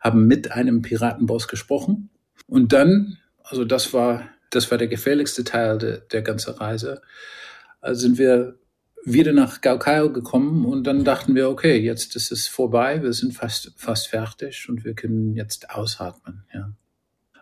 haben 0.00 0.26
mit 0.26 0.52
einem 0.52 0.82
Piratenboss 0.82 1.48
gesprochen 1.48 2.10
und 2.46 2.72
dann, 2.72 3.18
also 3.42 3.64
das 3.64 3.92
war, 3.92 4.28
das 4.50 4.70
war 4.70 4.78
der 4.78 4.88
gefährlichste 4.88 5.44
Teil 5.44 5.78
de, 5.78 6.00
der 6.12 6.22
ganzen 6.22 6.54
Reise, 6.54 7.02
also 7.80 8.00
sind 8.00 8.18
wir 8.18 8.58
wieder 9.12 9.32
nach 9.32 9.60
Galkayo 9.60 10.12
gekommen 10.12 10.64
und 10.64 10.84
dann 10.84 11.04
dachten 11.04 11.34
wir, 11.34 11.48
okay, 11.48 11.78
jetzt 11.78 12.16
ist 12.16 12.32
es 12.32 12.46
vorbei, 12.46 13.02
wir 13.02 13.12
sind 13.12 13.34
fast, 13.34 13.72
fast 13.76 14.08
fertig 14.08 14.68
und 14.68 14.84
wir 14.84 14.94
können 14.94 15.34
jetzt 15.34 15.70
ausatmen. 15.70 16.44
Ja. 16.52 16.72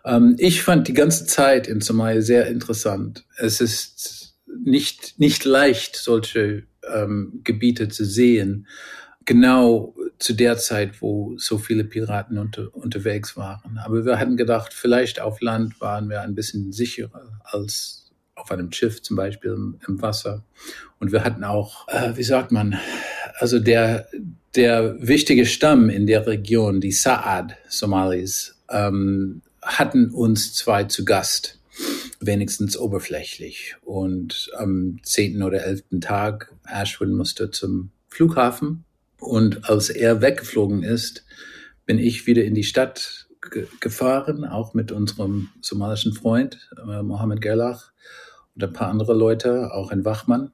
Ähm, 0.05 0.35
ich 0.37 0.63
fand 0.63 0.87
die 0.87 0.93
ganze 0.93 1.25
Zeit 1.25 1.67
in 1.67 1.81
Somalia 1.81 2.21
sehr 2.21 2.47
interessant. 2.47 3.25
Es 3.37 3.61
ist 3.61 4.35
nicht, 4.63 5.19
nicht 5.19 5.45
leicht, 5.45 5.95
solche 5.95 6.63
ähm, 6.93 7.41
Gebiete 7.43 7.89
zu 7.89 8.05
sehen, 8.05 8.67
genau 9.25 9.93
zu 10.19 10.33
der 10.33 10.57
Zeit, 10.57 11.01
wo 11.01 11.37
so 11.37 11.57
viele 11.57 11.83
Piraten 11.83 12.37
unter, 12.37 12.73
unterwegs 12.73 13.37
waren. 13.37 13.77
Aber 13.77 14.05
wir 14.05 14.17
hatten 14.17 14.37
gedacht, 14.37 14.73
vielleicht 14.73 15.19
auf 15.19 15.41
Land 15.41 15.79
waren 15.81 16.09
wir 16.09 16.21
ein 16.21 16.33
bisschen 16.33 16.71
sicherer 16.71 17.39
als 17.43 18.06
auf 18.47 18.51
einem 18.57 18.71
Schiff 18.71 19.01
zum 19.01 19.17
Beispiel 19.17 19.51
im, 19.51 19.79
im 19.87 20.01
Wasser. 20.01 20.43
Und 20.99 21.11
wir 21.11 21.23
hatten 21.23 21.43
auch, 21.43 21.87
äh, 21.89 22.15
wie 22.15 22.23
sagt 22.23 22.51
man, 22.51 22.79
also 23.39 23.59
der, 23.59 24.07
der 24.55 24.95
wichtige 25.05 25.45
Stamm 25.45 25.89
in 25.89 26.07
der 26.07 26.25
Region, 26.25 26.79
die 26.79 26.93
Saad-Somalis, 26.93 28.55
ähm, 28.69 29.41
hatten 29.61 30.11
uns 30.11 30.53
zwei 30.53 30.85
zu 30.85 31.03
Gast, 31.03 31.59
wenigstens 32.21 32.77
oberflächlich. 32.77 33.75
Und 33.83 34.49
am 34.55 34.99
zehnten 35.03 35.43
oder 35.43 35.63
elften 35.63 35.99
Tag, 35.99 36.53
Ashwin 36.65 37.13
musste 37.13 37.51
zum 37.51 37.91
Flughafen. 38.09 38.85
Und 39.19 39.69
als 39.69 39.89
er 39.89 40.21
weggeflogen 40.21 40.83
ist, 40.83 41.25
bin 41.85 41.99
ich 41.99 42.27
wieder 42.27 42.45
in 42.45 42.55
die 42.55 42.63
Stadt 42.63 43.27
gefahren, 43.79 44.45
auch 44.45 44.73
mit 44.73 44.91
unserem 44.91 45.49
somalischen 45.61 46.13
Freund 46.13 46.69
äh, 46.77 47.01
Mohammed 47.01 47.41
Gerlach 47.41 47.91
und 48.57 48.63
ein 48.63 48.73
paar 48.73 48.89
andere 48.89 49.13
Leute, 49.13 49.73
auch 49.73 49.91
in 49.91 50.03
Wachmann. 50.03 50.51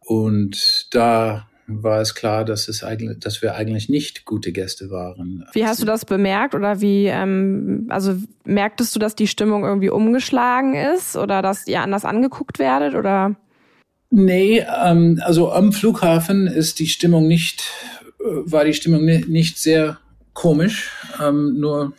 Und 0.00 0.88
da 0.90 1.46
war 1.66 2.00
es 2.00 2.14
klar, 2.14 2.44
dass, 2.44 2.68
es 2.68 2.84
eigentlich, 2.84 3.20
dass 3.20 3.40
wir 3.40 3.54
eigentlich 3.54 3.88
nicht 3.88 4.26
gute 4.26 4.52
Gäste 4.52 4.90
waren. 4.90 5.46
Wie 5.52 5.64
hast 5.64 5.80
du 5.80 5.86
das 5.86 6.04
bemerkt 6.04 6.54
oder 6.54 6.80
wie, 6.82 7.06
ähm, 7.06 7.86
also 7.88 8.16
merktest 8.44 8.94
du, 8.94 8.98
dass 8.98 9.14
die 9.14 9.26
Stimmung 9.26 9.64
irgendwie 9.64 9.88
umgeschlagen 9.88 10.74
ist 10.74 11.16
oder 11.16 11.40
dass 11.40 11.66
ihr 11.66 11.80
anders 11.80 12.04
angeguckt 12.04 12.58
werdet 12.58 12.94
oder? 12.94 13.36
Nee, 14.10 14.64
ähm, 14.84 15.20
also 15.24 15.52
am 15.52 15.72
Flughafen 15.72 16.46
ist 16.48 16.80
die 16.80 16.88
Stimmung 16.88 17.26
nicht, 17.26 17.62
äh, 18.20 18.24
war 18.24 18.64
die 18.64 18.74
Stimmung 18.74 19.04
nicht 19.04 19.58
sehr 19.58 19.98
komisch, 20.34 20.90
ähm, 21.22 21.58
nur 21.58 21.94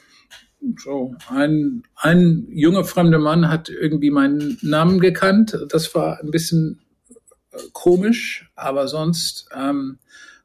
so 0.78 1.16
ein, 1.28 1.84
ein 1.96 2.48
junger 2.50 2.84
fremder 2.84 3.20
Mann 3.20 3.50
hat 3.50 3.70
irgendwie 3.70 4.12
meinen 4.12 4.58
Namen 4.62 5.00
gekannt. 5.00 5.58
Das 5.70 5.94
war 5.96 6.20
ein 6.20 6.32
bisschen 6.32 6.82
komisch, 7.74 8.50
aber 8.56 8.88
sonst 8.88 9.48
ähm, 9.56 10.00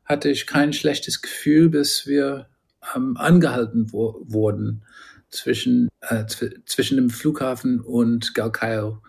hatte 0.04 0.30
ich 0.30 0.46
kein 0.46 0.72
schlechtes 0.72 1.22
Gefühl, 1.22 1.68
bis 1.68 2.06
wir 2.06 2.46
ähm, 2.94 3.16
angehalten 3.16 3.92
wo 3.92 4.22
wurden 4.26 4.82
zwischen, 5.30 5.88
äh, 6.00 6.24
zwischen 6.66 6.96
dem 6.96 7.10
Flughafen 7.10 7.80
und 7.80 8.34
Galkayo 8.34 9.02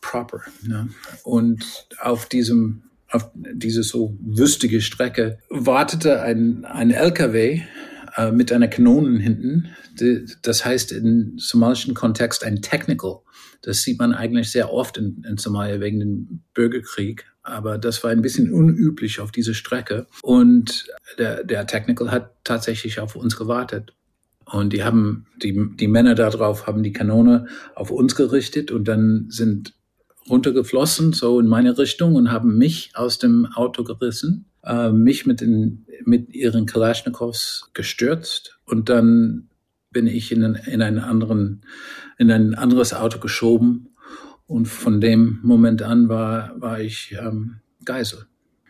proper. 0.00 0.42
Ne? 0.62 0.88
Und 1.24 1.64
auf 2.00 2.26
diesem 2.26 2.82
auf 3.10 3.30
diese 3.34 3.82
so 3.82 4.16
wüstige 4.20 4.82
Strecke 4.82 5.38
wartete 5.48 6.20
ein, 6.20 6.66
ein 6.66 6.90
LKW 6.90 7.62
äh, 8.18 8.32
mit 8.32 8.52
einer 8.52 8.66
Kanone 8.66 9.20
hinten. 9.20 9.68
Das 10.42 10.64
heißt 10.64 10.90
im 10.90 11.38
somalischen 11.38 11.94
Kontext 11.94 12.42
ein 12.42 12.60
Technical. 12.62 13.20
Das 13.62 13.82
sieht 13.82 14.00
man 14.00 14.12
eigentlich 14.12 14.50
sehr 14.50 14.72
oft 14.72 14.98
in, 14.98 15.24
in 15.28 15.38
Somalia 15.38 15.78
wegen 15.80 16.00
dem 16.00 16.40
Bürgerkrieg. 16.52 17.26
Aber 17.42 17.78
das 17.78 18.02
war 18.02 18.10
ein 18.10 18.20
bisschen 18.20 18.52
unüblich 18.52 19.20
auf 19.20 19.30
diese 19.30 19.54
Strecke. 19.54 20.06
Und 20.22 20.88
der, 21.18 21.44
der 21.44 21.66
Technical 21.68 22.10
hat 22.10 22.32
tatsächlich 22.42 22.98
auf 22.98 23.14
uns 23.14 23.36
gewartet. 23.36 23.94
Und 24.44 24.72
die 24.72 24.82
haben, 24.82 25.26
die, 25.40 25.76
die 25.76 25.88
Männer 25.88 26.16
da 26.16 26.30
drauf 26.30 26.66
haben 26.66 26.82
die 26.82 26.92
Kanone 26.92 27.46
auf 27.76 27.92
uns 27.92 28.16
gerichtet 28.16 28.72
und 28.72 28.88
dann 28.88 29.26
sind 29.28 29.74
runtergeflossen, 30.28 31.12
so 31.12 31.38
in 31.38 31.46
meine 31.46 31.78
Richtung 31.78 32.16
und 32.16 32.32
haben 32.32 32.58
mich 32.58 32.90
aus 32.94 33.18
dem 33.18 33.46
Auto 33.46 33.84
gerissen, 33.84 34.46
äh, 34.68 34.92
mich 34.92 35.26
mit, 35.26 35.40
den, 35.40 35.86
mit 36.04 36.34
ihren 36.34 36.66
Kalaschnikows 36.66 37.70
gestürzt 37.74 38.58
und 38.64 38.88
dann 38.88 39.48
bin 39.90 40.06
ich 40.06 40.30
in, 40.30 40.42
in, 40.42 40.82
einen 40.82 40.98
anderen, 40.98 41.62
in 42.18 42.30
ein 42.30 42.54
anderes 42.54 42.92
Auto 42.92 43.18
geschoben 43.18 43.94
und 44.46 44.66
von 44.66 45.00
dem 45.00 45.40
Moment 45.42 45.82
an 45.82 46.08
war, 46.08 46.60
war 46.60 46.80
ich 46.80 47.16
ähm, 47.18 47.60
Geisel. 47.84 48.26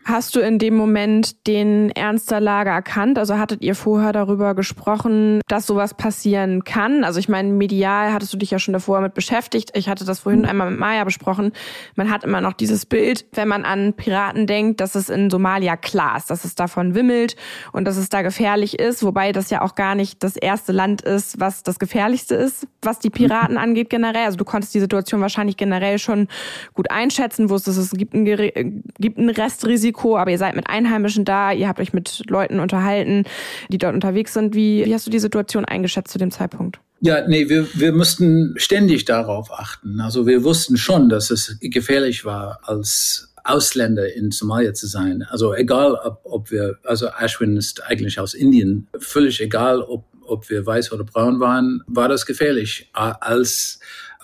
Hast 0.09 0.35
du 0.35 0.39
in 0.39 0.57
dem 0.57 0.75
Moment 0.75 1.45
den 1.45 1.91
Ernst 1.91 2.31
der 2.31 2.39
Lage 2.39 2.71
erkannt? 2.71 3.19
Also 3.19 3.37
hattet 3.37 3.61
ihr 3.61 3.75
vorher 3.75 4.11
darüber 4.11 4.55
gesprochen, 4.55 5.39
dass 5.47 5.67
sowas 5.67 5.93
passieren 5.93 6.63
kann? 6.63 7.03
Also 7.03 7.19
ich 7.19 7.29
meine, 7.29 7.49
medial 7.53 8.11
hattest 8.11 8.33
du 8.33 8.37
dich 8.37 8.49
ja 8.49 8.57
schon 8.57 8.73
davor 8.73 9.01
mit 9.01 9.13
beschäftigt. 9.13 9.69
Ich 9.75 9.87
hatte 9.87 10.05
das 10.05 10.21
vorhin 10.21 10.45
einmal 10.45 10.71
mit 10.71 10.79
Maya 10.79 11.03
besprochen. 11.03 11.51
Man 11.95 12.09
hat 12.09 12.23
immer 12.23 12.41
noch 12.41 12.53
dieses 12.53 12.87
Bild, 12.87 13.27
wenn 13.33 13.47
man 13.47 13.65
an 13.65 13.93
Piraten 13.93 14.47
denkt, 14.47 14.81
dass 14.81 14.95
es 14.95 15.09
in 15.09 15.29
Somalia 15.29 15.77
klar 15.77 16.17
ist, 16.17 16.31
dass 16.31 16.43
es 16.43 16.55
davon 16.55 16.95
wimmelt 16.95 17.35
und 17.71 17.85
dass 17.85 17.95
es 17.95 18.09
da 18.09 18.23
gefährlich 18.23 18.79
ist, 18.79 19.03
wobei 19.03 19.31
das 19.31 19.51
ja 19.51 19.61
auch 19.61 19.75
gar 19.75 19.93
nicht 19.93 20.23
das 20.23 20.35
erste 20.37 20.71
Land 20.71 21.03
ist, 21.03 21.39
was 21.39 21.61
das 21.61 21.77
gefährlichste 21.77 22.33
ist, 22.33 22.65
was 22.81 22.97
die 22.97 23.11
Piraten 23.11 23.57
mhm. 23.57 23.61
angeht 23.61 23.91
generell. 23.91 24.25
Also 24.25 24.37
du 24.37 24.45
konntest 24.45 24.73
die 24.73 24.79
Situation 24.79 25.21
wahrscheinlich 25.21 25.55
generell 25.55 25.99
schon 25.99 26.29
gut 26.73 26.89
einschätzen, 26.89 27.51
wusstest, 27.51 27.77
es 27.77 27.91
gibt 27.91 28.15
ein, 28.15 28.83
gibt 28.97 29.19
ein 29.19 29.29
Restrisiko 29.29 29.98
Risiko, 29.99 30.17
aber 30.17 30.31
ihr 30.31 30.37
seid 30.37 30.55
mit 30.55 30.67
Einheimischen 30.67 31.25
da, 31.25 31.51
ihr 31.51 31.67
habt 31.67 31.79
euch 31.79 31.93
mit 31.93 32.23
Leuten 32.27 32.59
unterhalten, 32.59 33.25
die 33.69 33.77
dort 33.77 33.93
unterwegs 33.93 34.33
sind. 34.33 34.55
Wie, 34.55 34.85
wie 34.85 34.93
hast 34.93 35.05
du 35.05 35.11
die 35.11 35.19
Situation 35.19 35.65
eingeschätzt 35.65 36.11
zu 36.11 36.17
dem 36.17 36.31
Zeitpunkt? 36.31 36.79
Ja, 37.01 37.27
nee, 37.27 37.47
wir, 37.47 37.67
wir 37.73 37.93
mussten 37.93 38.55
ständig 38.57 39.05
darauf 39.05 39.51
achten. 39.51 40.01
Also 40.01 40.27
wir 40.27 40.43
wussten 40.43 40.77
schon, 40.77 41.09
dass 41.09 41.31
es 41.31 41.57
gefährlich 41.61 42.25
war, 42.25 42.59
als 42.63 43.33
Ausländer 43.43 44.13
in 44.13 44.31
Somalia 44.31 44.73
zu 44.73 44.87
sein. 44.87 45.23
Also 45.29 45.53
egal, 45.53 45.93
ob, 45.93 46.19
ob 46.23 46.51
wir, 46.51 46.77
also 46.83 47.07
Ashwin 47.07 47.55
ist 47.55 47.83
eigentlich 47.85 48.19
aus 48.19 48.33
Indien, 48.33 48.87
völlig 48.99 49.39
egal, 49.41 49.81
ob, 49.81 50.05
ob 50.23 50.49
wir 50.49 50.65
weiß 50.65 50.91
oder 50.91 51.05
braun 51.05 51.39
waren, 51.39 51.81
war 51.87 52.09
das 52.09 52.25
gefährlich, 52.25 52.89
als 52.93 53.79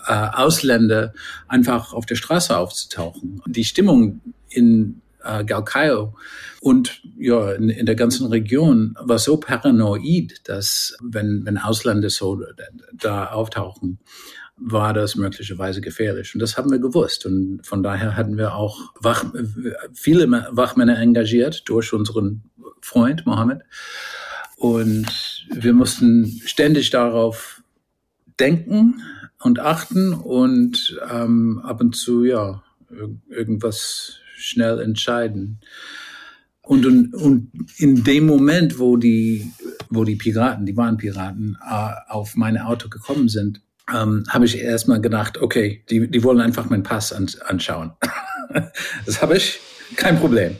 äh, 0.06 0.12
Ausländer 0.12 1.14
einfach 1.48 1.94
auf 1.94 2.04
der 2.04 2.16
Straße 2.16 2.56
aufzutauchen. 2.56 3.40
Die 3.46 3.64
Stimmung 3.64 4.20
in 4.50 5.00
äh, 5.26 5.44
Galkayo 5.44 6.14
und 6.60 7.02
ja, 7.18 7.52
in, 7.52 7.68
in, 7.68 7.86
der 7.86 7.94
ganzen 7.94 8.26
Region 8.26 8.96
war 9.00 9.18
so 9.18 9.36
paranoid, 9.36 10.40
dass 10.48 10.96
wenn, 11.02 11.44
wenn 11.44 11.58
Ausländer 11.58 12.10
so 12.10 12.42
da 12.92 13.26
auftauchen, 13.26 13.98
war 14.56 14.94
das 14.94 15.16
möglicherweise 15.16 15.80
gefährlich. 15.80 16.34
Und 16.34 16.40
das 16.40 16.56
haben 16.56 16.70
wir 16.70 16.78
gewusst. 16.78 17.26
Und 17.26 17.60
von 17.66 17.82
daher 17.82 18.16
hatten 18.16 18.38
wir 18.38 18.54
auch 18.54 18.94
Wach, 19.00 19.26
viele 19.92 20.30
Wachmänner 20.30 20.98
engagiert 20.98 21.68
durch 21.68 21.92
unseren 21.92 22.42
Freund 22.80 23.26
Mohammed. 23.26 23.60
Und 24.56 25.46
wir 25.50 25.74
mussten 25.74 26.40
ständig 26.46 26.90
darauf 26.90 27.62
denken 28.40 29.02
und 29.38 29.60
achten 29.60 30.14
und 30.14 30.98
ähm, 31.10 31.60
ab 31.62 31.80
und 31.80 31.94
zu 31.94 32.24
ja 32.24 32.62
irgendwas 33.28 34.20
schnell 34.36 34.80
entscheiden. 34.80 35.60
Und, 36.62 36.84
und, 36.84 37.14
und 37.14 37.52
in 37.78 38.02
dem 38.02 38.26
Moment, 38.26 38.78
wo 38.78 38.96
die, 38.96 39.52
wo 39.88 40.04
die 40.04 40.16
Piraten, 40.16 40.66
die 40.66 40.76
wahren 40.76 40.96
Piraten, 40.96 41.56
äh, 41.64 41.92
auf 42.08 42.34
mein 42.34 42.58
Auto 42.58 42.88
gekommen 42.88 43.28
sind, 43.28 43.60
ähm, 43.92 44.24
habe 44.28 44.46
ich 44.46 44.58
erstmal 44.58 45.00
gedacht, 45.00 45.38
okay, 45.38 45.84
die, 45.88 46.10
die 46.10 46.24
wollen 46.24 46.40
einfach 46.40 46.68
meinen 46.68 46.82
Pass 46.82 47.12
an, 47.12 47.30
anschauen. 47.46 47.92
das 49.06 49.22
habe 49.22 49.36
ich, 49.36 49.60
kein 49.94 50.18
Problem. 50.18 50.56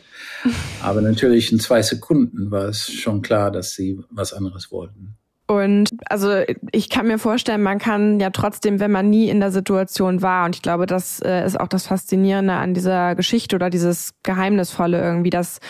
Aber 0.80 1.00
natürlich 1.00 1.50
in 1.50 1.58
zwei 1.58 1.82
Sekunden 1.82 2.52
war 2.52 2.66
es 2.68 2.88
schon 2.88 3.22
klar, 3.22 3.50
dass 3.50 3.74
sie 3.74 3.98
was 4.10 4.32
anderes 4.32 4.70
wollten. 4.70 5.16
Und 5.46 5.90
also 6.06 6.42
ich 6.72 6.90
kann 6.90 7.06
mir 7.06 7.18
vorstellen, 7.18 7.62
man 7.62 7.78
kann 7.78 8.18
ja 8.18 8.30
trotzdem, 8.30 8.80
wenn 8.80 8.90
man 8.90 9.08
nie 9.08 9.28
in 9.28 9.38
der 9.38 9.52
Situation 9.52 10.20
war, 10.20 10.44
und 10.44 10.56
ich 10.56 10.62
glaube, 10.62 10.86
das 10.86 11.20
äh, 11.20 11.44
ist 11.44 11.58
auch 11.58 11.68
das 11.68 11.86
Faszinierende 11.86 12.54
an 12.54 12.74
dieser 12.74 13.14
Geschichte 13.14 13.54
oder 13.54 13.70
dieses 13.70 14.14
Geheimnisvolle 14.24 15.00
irgendwie, 15.00 15.30
dass 15.30 15.60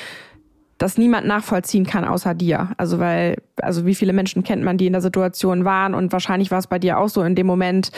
das 0.78 0.98
niemand 0.98 1.26
nachvollziehen 1.26 1.84
kann 1.86 2.04
außer 2.04 2.34
dir. 2.34 2.70
Also 2.78 2.98
weil, 2.98 3.36
also 3.60 3.84
wie 3.86 3.94
viele 3.94 4.12
Menschen 4.14 4.44
kennt 4.44 4.62
man, 4.62 4.78
die 4.78 4.86
in 4.86 4.92
der 4.92 5.02
Situation 5.02 5.64
waren 5.64 5.94
und 5.94 6.12
wahrscheinlich 6.12 6.50
war 6.50 6.58
es 6.58 6.66
bei 6.66 6.78
dir 6.78 6.98
auch 6.98 7.08
so 7.08 7.22
in 7.22 7.34
dem 7.34 7.46
Moment, 7.46 7.90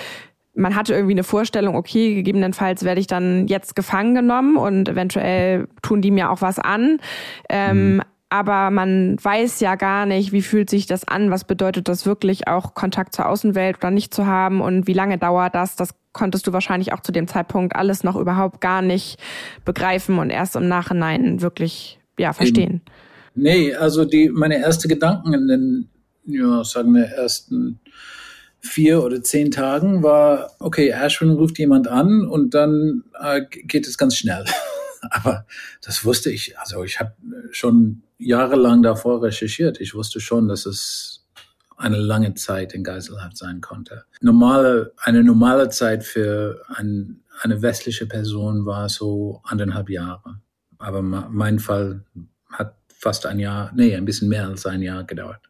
man 0.54 0.74
hatte 0.74 0.94
irgendwie 0.94 1.14
eine 1.14 1.24
Vorstellung, 1.24 1.76
okay, 1.76 2.14
gegebenenfalls 2.14 2.82
werde 2.82 3.00
ich 3.00 3.06
dann 3.06 3.46
jetzt 3.46 3.76
gefangen 3.76 4.16
genommen 4.16 4.56
und 4.56 4.88
eventuell 4.88 5.68
tun 5.82 6.02
die 6.02 6.10
mir 6.10 6.30
auch 6.30 6.40
was 6.40 6.58
an. 6.58 6.98
Ähm, 7.48 7.96
mhm 7.96 8.02
aber 8.30 8.70
man 8.70 9.16
weiß 9.22 9.60
ja 9.60 9.74
gar 9.76 10.06
nicht, 10.06 10.32
wie 10.32 10.42
fühlt 10.42 10.68
sich 10.68 10.86
das 10.86 11.06
an, 11.06 11.30
was 11.30 11.44
bedeutet 11.44 11.88
das 11.88 12.04
wirklich 12.04 12.46
auch 12.46 12.74
Kontakt 12.74 13.14
zur 13.14 13.28
Außenwelt 13.28 13.78
oder 13.78 13.90
nicht 13.90 14.12
zu 14.12 14.26
haben 14.26 14.60
und 14.60 14.86
wie 14.86 14.92
lange 14.92 15.18
dauert 15.18 15.54
das, 15.54 15.76
das 15.76 15.94
konntest 16.12 16.46
du 16.46 16.52
wahrscheinlich 16.52 16.92
auch 16.92 17.00
zu 17.00 17.12
dem 17.12 17.28
Zeitpunkt 17.28 17.76
alles 17.76 18.04
noch 18.04 18.16
überhaupt 18.16 18.60
gar 18.60 18.82
nicht 18.82 19.18
begreifen 19.64 20.18
und 20.18 20.30
erst 20.30 20.56
im 20.56 20.68
Nachhinein 20.68 21.40
wirklich 21.40 22.00
ja 22.18 22.32
verstehen. 22.32 22.82
Nee, 23.34 23.74
also 23.74 24.04
die 24.04 24.28
meine 24.28 24.58
erste 24.58 24.88
Gedanken 24.88 25.32
in 25.32 25.48
den 25.48 25.88
ja, 26.24 26.62
sagen 26.64 26.94
wir 26.94 27.04
ersten 27.04 27.80
vier 28.60 29.02
oder 29.02 29.22
zehn 29.22 29.50
Tagen 29.50 30.02
war, 30.02 30.52
okay, 30.58 30.90
Ashwin 30.90 31.30
ruft 31.30 31.58
jemand 31.58 31.88
an 31.88 32.26
und 32.26 32.54
dann 32.54 33.04
äh, 33.18 33.42
geht 33.48 33.86
es 33.86 33.96
ganz 33.96 34.16
schnell. 34.16 34.44
Aber 35.10 35.46
das 35.80 36.04
wusste 36.04 36.30
ich. 36.30 36.58
Also 36.58 36.82
ich 36.82 37.00
habe 37.00 37.14
schon 37.52 38.02
jahrelang 38.18 38.82
davor 38.82 39.22
recherchiert. 39.22 39.80
Ich 39.80 39.94
wusste 39.94 40.20
schon, 40.20 40.48
dass 40.48 40.66
es 40.66 41.26
eine 41.76 41.96
lange 41.96 42.34
Zeit 42.34 42.74
in 42.74 42.82
Geiselhaft 42.82 43.36
sein 43.36 43.60
konnte. 43.60 44.04
Normale, 44.20 44.92
eine 44.98 45.22
normale 45.22 45.68
Zeit 45.68 46.02
für 46.04 46.60
ein, 46.74 47.20
eine 47.40 47.62
westliche 47.62 48.06
Person 48.06 48.66
war 48.66 48.88
so 48.88 49.40
anderthalb 49.44 49.88
Jahre. 49.88 50.40
Aber 50.78 51.02
mein 51.02 51.58
Fall 51.58 52.04
hat 52.50 52.74
fast 52.88 53.26
ein 53.26 53.38
Jahr, 53.38 53.70
nee, 53.74 53.94
ein 53.94 54.04
bisschen 54.04 54.28
mehr 54.28 54.48
als 54.48 54.66
ein 54.66 54.82
Jahr 54.82 55.04
gedauert. 55.04 55.40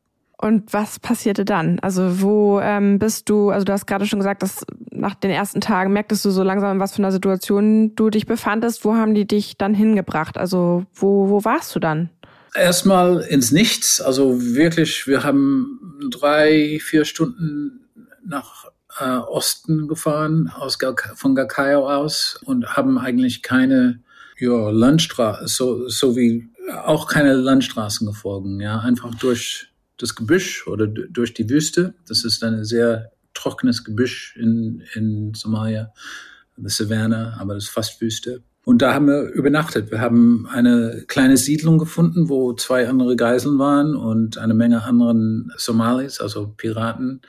Und 0.41 0.73
was 0.73 1.01
passierte 1.01 1.45
dann? 1.45 1.81
Also 1.81 2.23
wo 2.23 2.61
ähm, 2.61 3.01
bist 3.01 3.29
du, 3.29 3.51
also 3.51 3.65
du 3.65 3.73
hast 3.73 3.87
gerade 3.87 4.07
schon 4.07 4.21
gesagt, 4.21 4.43
dass 4.45 4.65
nach 4.93 5.17
den 5.17 5.33
ersten 5.33 5.61
Tagen 5.61 5.93
merktest 5.93 6.25
du 6.25 6.31
so 6.31 6.45
langsam, 6.45 6.77
in 6.77 6.81
was 6.81 6.95
für 6.95 7.03
einer 7.03 7.11
Situation 7.11 7.97
du 7.97 8.09
dich 8.09 8.27
befandest. 8.27 8.85
Wo 8.85 8.95
haben 8.95 9.15
die 9.15 9.27
dich 9.27 9.57
dann 9.57 9.75
hingebracht? 9.75 10.39
Also 10.39 10.85
wo, 10.95 11.29
wo 11.29 11.45
warst 11.45 11.75
du 11.75 11.81
dann? 11.81 12.11
Erstmal 12.59 13.21
ins 13.21 13.53
Nichts. 13.53 14.01
Also 14.01 14.41
wirklich, 14.41 15.07
wir 15.07 15.25
haben 15.25 16.01
drei, 16.11 16.81
vier 16.83 17.05
Stunden 17.05 17.87
nach 18.25 18.67
äh, 18.99 19.05
Osten 19.05 19.89
gefahren, 19.89 20.49
aus 20.49 20.79
von 21.15 21.35
Galkayo 21.35 21.89
aus 21.89 22.39
und 22.45 22.77
haben 22.77 22.99
eigentlich 22.99 23.43
keine 23.43 24.01
ja, 24.39 24.71
Landstraße, 24.71 25.49
so, 25.49 25.89
so 25.89 26.17
wie 26.17 26.49
auch 26.85 27.09
keine 27.09 27.35
Landstraßen 27.35 28.07
gefolgt, 28.07 28.47
ja, 28.61 28.81
einfach 28.81 29.15
durch 29.15 29.69
das 29.97 30.15
Gebüsch 30.15 30.67
oder 30.67 30.87
durch 30.87 31.35
die 31.35 31.49
Wüste. 31.49 31.95
Das 32.07 32.25
ist 32.25 32.43
ein 32.45 32.65
sehr 32.65 33.11
trockenes 33.35 33.85
Gebüsch 33.85 34.37
in, 34.37 34.83
in 34.95 35.35
Somalia, 35.35 35.93
the 36.57 36.69
Savannah, 36.69 37.37
aber 37.41 37.55
das 37.55 37.65
ist 37.65 37.71
fast 37.71 38.01
Wüste. 38.01 38.43
Und 38.69 38.83
da 38.83 38.93
haben 38.93 39.07
wir 39.07 39.31
übernachtet. 39.31 39.91
Wir 39.91 40.03
haben 40.03 40.47
eine 40.47 41.03
kleine 41.09 41.39
Siedlung 41.39 41.79
gefunden, 41.79 42.29
wo 42.29 42.53
zwei 42.53 42.87
andere 42.87 43.17
Geiseln 43.17 43.59
waren 43.59 43.97
und 43.97 44.37
eine 44.37 44.53
Menge 44.53 44.83
anderen 44.83 45.51
Somalis, 45.57 46.21
also 46.21 46.53
Piraten 46.55 47.23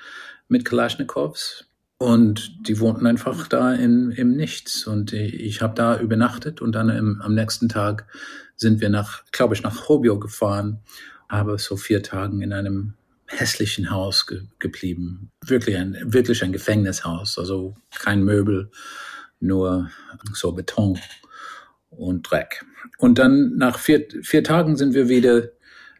mit 0.50 0.66
Kalaschnikows. 0.66 1.70
Und 1.98 2.68
die 2.68 2.82
wohnten 2.82 3.08
einfach 3.08 3.48
da 3.48 3.74
in, 3.74 4.12
im 4.12 4.36
Nichts. 4.36 4.86
Und 4.86 5.14
ich 5.14 5.62
habe 5.62 5.76
da 5.76 5.98
übernachtet 5.98 6.60
und 6.60 6.74
dann 6.74 6.90
im, 6.90 7.22
am 7.22 7.36
nächsten 7.36 7.70
Tag 7.70 8.06
sind 8.58 8.82
wir 8.82 8.90
nach, 8.90 9.24
glaube 9.32 9.54
ich, 9.54 9.64
nach 9.64 9.88
Hobio 9.88 10.20
gefahren, 10.20 10.80
habe 11.30 11.58
so 11.58 11.78
vier 11.78 12.04
Tagen 12.04 12.42
in 12.42 12.52
einem 12.52 12.96
hässlichen 13.28 13.92
Haus 13.92 14.28
ge 14.28 14.42
geblieben. 14.60 15.30
Wirklich 15.46 15.78
ein, 15.78 15.96
wirklich 16.04 16.44
ein 16.44 16.52
Gefängnishaus, 16.52 17.40
also 17.40 17.78
kein 17.98 18.26
Möbel, 18.26 18.72
nur 19.40 19.90
so 20.34 20.52
Beton 20.52 21.00
und 21.90 22.24
Dreck. 22.24 22.66
Und 22.98 23.20
dann 23.20 23.56
nach 23.58 23.80
vier, 23.80 24.08
vier 24.22 24.44
Tagen 24.44 24.78
sind 24.78 24.94
wir 24.94 25.10
wieder 25.10 25.50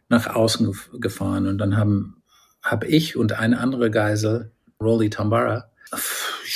nach 0.08 0.26
außen 0.26 0.74
gefahren 1.00 1.46
und 1.46 1.58
dann 1.58 1.76
haben, 1.76 2.22
habe 2.62 2.86
ich 2.86 3.16
und 3.16 3.32
eine 3.32 3.58
andere 3.58 3.90
Geisel, 3.90 4.52
Rolly 4.80 5.10
Tambara, 5.10 5.70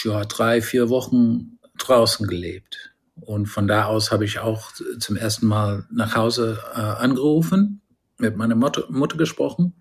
ja, 0.05 0.25
drei, 0.25 0.61
vier 0.61 0.89
Wochen 0.89 1.59
draußen 1.79 2.27
gelebt. 2.27 2.95
Und 3.21 3.47
von 3.47 3.69
da 3.69 3.85
aus 3.87 4.11
habe 4.11 4.25
ich 4.25 4.41
auch 4.41 4.73
zum 4.99 5.17
ersten 5.17 5.47
Mal 5.47 5.87
nach 5.91 6.17
Hause 6.17 6.59
äh, 6.75 6.81
angerufen, 6.81 7.81
mit 8.19 8.37
meiner 8.37 8.57
Mutter, 8.57 8.85
Mutter 8.91 9.17
gesprochen. 9.17 9.75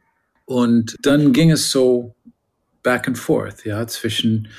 Und 0.45 0.95
dann 1.01 1.33
ging 1.33 1.51
es 1.51 1.71
so 1.71 2.15
back 2.83 3.07
and 3.07 3.17
forth, 3.17 3.65
ja, 3.65 3.87
zwischen, 3.87 4.49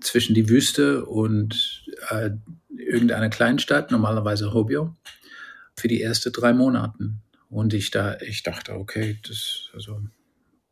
zwischen 0.00 0.34
die 0.34 0.48
Wüste 0.48 1.04
und 1.04 1.84
äh, 2.08 2.30
irgendeiner 2.78 3.28
Kleinstadt, 3.28 3.90
normalerweise 3.90 4.52
Hobio, 4.52 4.94
für 5.76 5.88
die 5.88 6.02
ersten 6.02 6.32
drei 6.32 6.52
Monate. 6.52 7.12
Und 7.48 7.74
ich 7.74 7.90
da, 7.90 8.16
ich 8.20 8.42
dachte, 8.42 8.72
okay, 8.74 9.18
das, 9.26 9.70
also, 9.74 10.00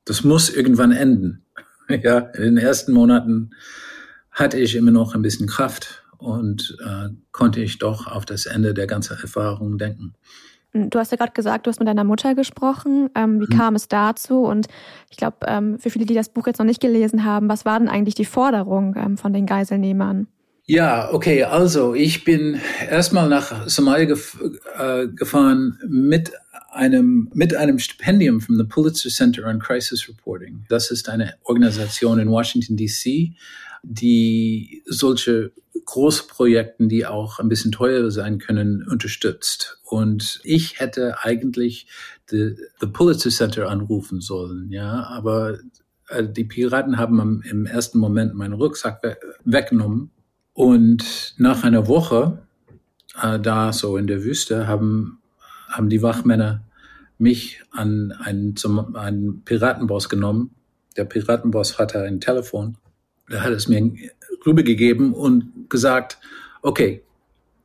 das 0.05 0.25
muss 0.25 0.51
irgendwann 0.51 0.93
enden. 0.93 1.45
ja, 1.89 2.19
in 2.19 2.43
den 2.43 2.59
ersten 2.59 2.93
Monaten 2.93 3.51
hatte 4.31 4.59
ich 4.59 4.75
immer 4.75 4.91
noch 4.91 5.15
ein 5.15 5.23
bisschen 5.23 5.47
Kraft 5.47 6.05
und 6.19 6.77
äh, 6.85 7.11
konnte 7.33 7.61
ich 7.61 7.79
doch 7.79 8.07
auf 8.07 8.25
das 8.25 8.47
Ende 8.47 8.75
der 8.75 8.87
ganzen 8.87 9.19
Erfahrung 9.19 9.79
denken. 9.79 10.15
Du 10.73 10.99
hast 10.99 11.13
ja 11.13 11.17
gerade 11.17 11.33
gesagt, 11.33 11.67
du 11.67 11.71
hast 11.71 11.79
mit 11.79 11.87
deiner 11.87 12.03
Mutter 12.03 12.35
gesprochen. 12.35 13.09
Ähm, 13.15 13.41
wie 13.41 13.47
mhm. 13.53 13.57
kam 13.57 13.77
es 13.77 13.87
dazu? 13.87 14.43
Und 14.43 14.67
ich 15.09 15.17
glaube, 15.17 15.37
ähm, 15.47 15.79
für 15.79 15.89
viele, 15.89 16.05
die 16.05 16.15
das 16.15 16.31
Buch 16.31 16.49
jetzt 16.49 16.59
noch 16.59 16.67
nicht 16.67 16.81
gelesen 16.81 17.25
haben, 17.25 17.49
was 17.49 17.65
war 17.65 17.79
denn 17.79 17.89
eigentlich 17.89 18.17
die 18.17 18.25
Forderung 18.25 18.97
ähm, 18.97 19.17
von 19.17 19.33
den 19.33 19.47
Geiselnehmern? 19.47 20.27
Ja, 20.67 21.13
okay, 21.13 21.43
also 21.43 21.95
ich 21.95 22.25
bin 22.25 22.59
erstmal 22.89 23.29
nach 23.29 23.69
Somalia 23.69 24.07
gef 24.07 24.39
äh, 24.79 25.09
gefahren 25.09 25.79
mit 25.87 26.33
einem, 26.73 27.31
mit 27.35 27.55
einem 27.55 27.79
Stipendium 27.79 28.41
vom 28.41 28.57
the 28.57 28.65
Pulitzer 28.65 29.11
Center 29.11 29.47
on 29.47 29.59
Crisis 29.59 30.09
Reporting. 30.09 30.65
Das 30.71 30.91
ist 30.91 31.11
eine 31.11 31.35
Organisation 31.43 32.19
in 32.19 32.31
Washington, 32.31 32.79
DC, 32.79 33.35
die 33.83 34.83
solche 34.87 35.53
Großprojekten, 35.85 36.89
die 36.89 37.05
auch 37.05 37.41
ein 37.41 37.51
bisschen 37.51 37.71
teuer 37.71 38.11
sein 38.11 38.39
können, 38.39 38.89
unterstützt. 38.89 39.83
Und 39.85 40.41
ich 40.45 40.81
hätte 40.81 41.19
eigentlich 41.23 41.89
the, 42.31 42.57
the 42.81 42.87
Pulitzer 42.87 43.29
Center 43.29 43.69
anrufen 43.69 44.23
sollen, 44.23 44.71
ja, 44.71 45.05
aber 45.09 45.59
äh, 46.09 46.25
die 46.27 46.45
Piraten 46.45 46.97
haben 46.97 47.43
im 47.43 47.67
ersten 47.67 47.99
Moment 47.99 48.35
meinen 48.35 48.55
Rucksack 48.55 49.03
we 49.03 49.19
weggenommen. 49.45 50.11
Und 50.55 51.35
nach 51.37 51.65
einer 51.65 51.89
Woche, 51.89 52.47
äh, 53.21 53.39
da 53.39 53.73
so 53.73 53.97
in 53.97 54.07
der 54.07 54.23
Wüste, 54.25 54.67
haben, 54.67 55.19
haben 55.69 55.91
die 55.91 56.01
Wachmänner 56.01 56.65
mich 57.19 57.61
an 57.73 58.13
einen, 58.13 58.57
zum, 58.57 58.97
einen 58.97 59.43
Piratenboss 59.45 60.09
genommen. 60.09 60.55
Der 60.97 61.05
Piratenboss 61.05 61.79
hatte 61.79 62.03
ein 62.03 62.21
Telefon. 62.21 62.77
Der 63.31 63.43
hat 63.43 63.53
es 63.53 63.69
mir 63.69 63.93
rübergegeben 64.47 65.13
und 65.13 65.69
gesagt, 65.69 66.19
okay, 66.63 67.03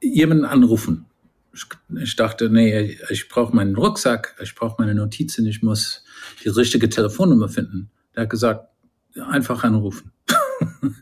jemanden 0.02 0.46
anrufen. 0.46 1.06
Ich 1.96 2.16
dachte, 2.16 2.50
nee, 2.50 2.98
ich 3.10 3.28
brauche 3.28 3.56
meinen 3.56 3.76
Rucksack, 3.76 4.36
ich 4.42 4.56
brauche 4.56 4.76
meine 4.80 4.96
Notizen, 4.96 5.46
ich 5.46 5.62
muss 5.62 6.04
die 6.44 6.50
richtige 6.50 6.90
Telefonnummer 6.90 7.50
finden. 7.50 7.90
Der 8.16 8.24
hat 8.24 8.30
gesagt, 8.30 8.70
einfach 9.16 9.64
anrufen. 9.64 10.12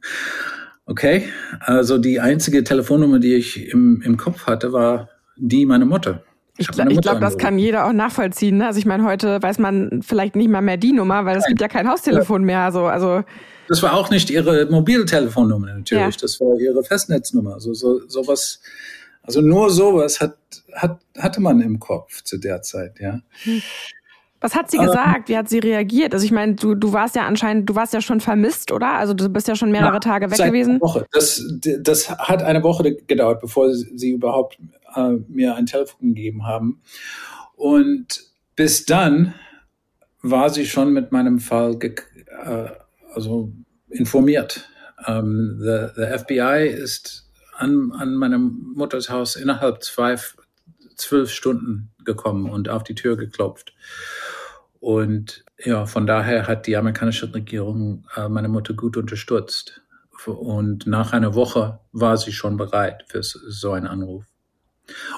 okay, 0.87 1.29
also 1.59 1.97
die 1.97 2.19
einzige 2.19 2.63
Telefonnummer, 2.63 3.19
die 3.19 3.35
ich 3.35 3.69
im, 3.69 4.01
im 4.01 4.17
Kopf 4.17 4.47
hatte, 4.47 4.73
war 4.73 5.09
die 5.35 5.65
meiner 5.65 5.85
Mutter. 5.85 6.23
Ich, 6.59 6.67
ich, 6.69 7.01
glaube, 7.01 7.19
das 7.19 7.37
kann 7.37 7.59
jeder 7.59 7.85
auch 7.85 7.93
nachvollziehen. 7.93 8.57
Ne? 8.57 8.65
Also 8.65 8.79
ich 8.79 8.87
meine, 8.87 9.03
heute 9.03 9.39
weiß 9.43 9.59
man 9.59 10.01
vielleicht 10.01 10.35
nicht 10.35 10.49
mal 10.49 10.61
mehr 10.61 10.77
die 10.77 10.91
Nummer, 10.91 11.23
weil 11.23 11.37
es 11.37 11.45
gibt 11.45 11.61
ja 11.61 11.67
kein 11.67 11.87
Haustelefon 11.87 12.43
mehr. 12.43 12.61
Also, 12.61 12.85
also 12.85 13.23
das 13.67 13.83
war 13.83 13.93
auch 13.93 14.09
nicht 14.09 14.29
ihre 14.29 14.65
Mobiltelefonnummer 14.65 15.67
natürlich, 15.67 16.15
ja. 16.15 16.21
das 16.21 16.39
war 16.39 16.57
ihre 16.59 16.83
Festnetznummer. 16.83 17.53
Also 17.53 17.73
so, 17.73 18.07
sowas, 18.07 18.61
also 19.21 19.41
nur 19.41 19.69
sowas 19.69 20.19
hat, 20.19 20.37
hat, 20.73 20.99
hatte 21.17 21.41
man 21.41 21.61
im 21.61 21.79
Kopf 21.79 22.23
zu 22.23 22.37
der 22.37 22.63
Zeit, 22.63 22.99
ja. 22.99 23.19
Was 24.47 24.55
hat 24.55 24.71
sie 24.71 24.77
gesagt? 24.77 25.27
Wie 25.27 25.35
hat 25.35 25.49
sie 25.49 25.59
reagiert? 25.59 26.13
Also 26.13 26.23
ich 26.23 26.31
meine, 26.31 26.55
du, 26.55 26.73
du 26.73 26.93
warst 26.93 27.17
ja 27.17 27.27
anscheinend, 27.27 27.69
du 27.69 27.75
warst 27.75 27.93
ja 27.93 27.99
schon 27.99 28.21
vermisst, 28.21 28.71
oder? 28.71 28.93
Also 28.93 29.13
du 29.13 29.27
bist 29.27 29.49
ja 29.49 29.57
schon 29.57 29.71
mehrere 29.71 29.95
ja, 29.95 29.99
Tage 29.99 30.31
weg 30.31 30.37
gewesen. 30.37 30.79
Woche. 30.79 31.05
Das, 31.11 31.43
das 31.81 32.09
hat 32.09 32.41
eine 32.43 32.63
Woche 32.63 32.95
gedauert, 32.95 33.41
bevor 33.41 33.73
sie 33.73 34.11
überhaupt 34.11 34.57
äh, 34.95 35.17
mir 35.27 35.55
ein 35.55 35.65
Telefon 35.65 36.13
gegeben 36.15 36.47
haben. 36.47 36.81
Und 37.57 38.23
bis 38.55 38.85
dann 38.85 39.33
war 40.21 40.49
sie 40.49 40.65
schon 40.65 40.93
mit 40.93 41.11
meinem 41.11 41.39
Fall 41.39 41.77
äh, 41.83 42.69
also 43.13 43.51
informiert. 43.89 44.69
Um, 45.05 45.59
the, 45.59 45.89
the 45.97 46.17
FBI 46.19 46.69
ist 46.69 47.29
an, 47.57 47.91
an 47.99 48.15
meinem 48.15 48.71
Mutters 48.75 49.09
Haus 49.09 49.35
innerhalb 49.35 49.83
zwei, 49.83 50.17
zwölf 50.95 51.31
Stunden 51.31 51.91
gekommen 52.05 52.49
und 52.49 52.69
auf 52.69 52.85
die 52.85 52.95
Tür 52.95 53.17
geklopft. 53.17 53.73
Und 54.87 55.43
ja, 55.65 55.85
von 55.85 56.07
daher 56.07 56.47
hat 56.47 56.65
die 56.65 56.77
amerikanische 56.77 57.33
Regierung 57.33 58.05
äh, 58.15 58.29
meine 58.29 58.47
Mutter 58.47 58.73
gut 58.73 58.95
unterstützt. 58.95 59.81
Und 60.25 60.87
nach 60.87 61.11
einer 61.11 61.35
Woche 61.35 61.79
war 61.91 62.15
sie 62.15 62.31
schon 62.31 62.55
bereit 62.55 63.03
für 63.09 63.21
so 63.21 63.73
einen 63.73 63.85
Anruf. 63.85 64.23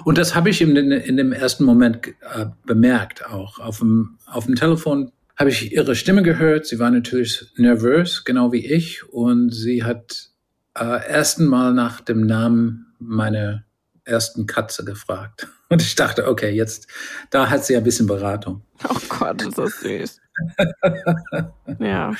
Und 0.06 0.18
das 0.18 0.34
habe 0.34 0.50
ich 0.50 0.62
in, 0.62 0.76
in 0.76 1.18
dem 1.18 1.32
ersten 1.32 1.66
Moment 1.66 2.08
äh, 2.08 2.48
bemerkt 2.66 3.28
auch. 3.28 3.60
Auf 3.60 3.78
dem, 3.78 4.18
auf 4.26 4.48
dem 4.48 4.56
Telefon 4.56 5.12
habe 5.38 5.52
ich 5.52 5.72
ihre 5.72 5.94
Stimme 5.94 6.24
gehört. 6.24 6.66
Sie 6.66 6.80
war 6.80 6.90
natürlich 6.90 7.54
nervös, 7.56 8.24
genau 8.24 8.52
wie 8.52 8.66
ich. 8.66 9.08
Und 9.08 9.52
sie 9.52 9.84
hat 9.84 10.32
äh, 10.74 10.84
ersten 10.84 11.46
Mal 11.46 11.76
nach 11.76 12.02
dem 12.02 12.26
Namen 12.26 12.88
meiner 12.98 13.66
ersten 14.04 14.48
Katze 14.48 14.84
gefragt. 14.84 15.48
Und 15.70 15.82
ich 15.82 15.96
dachte, 15.96 16.28
okay, 16.28 16.50
jetzt, 16.50 16.88
da 17.30 17.50
hat 17.50 17.64
sie 17.64 17.78
ein 17.78 17.84
bisschen 17.84 18.08
Beratung. 18.08 18.62
Oh 18.90 18.98
Gott, 19.08 19.42
ist 19.44 19.58
das 19.58 19.80
süß. 19.82 20.20
ja. 21.80 22.14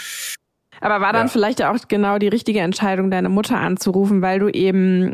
Aber 0.82 1.02
war 1.02 1.14
dann 1.14 1.28
ja. 1.28 1.32
vielleicht 1.32 1.64
auch 1.64 1.78
genau 1.88 2.20
die 2.20 2.28
richtige 2.28 2.60
Entscheidung, 2.60 3.12
deine 3.12 3.30
Mutter 3.30 3.58
anzurufen, 3.58 4.22
weil 4.22 4.40
du 4.40 4.50
eben 4.50 5.14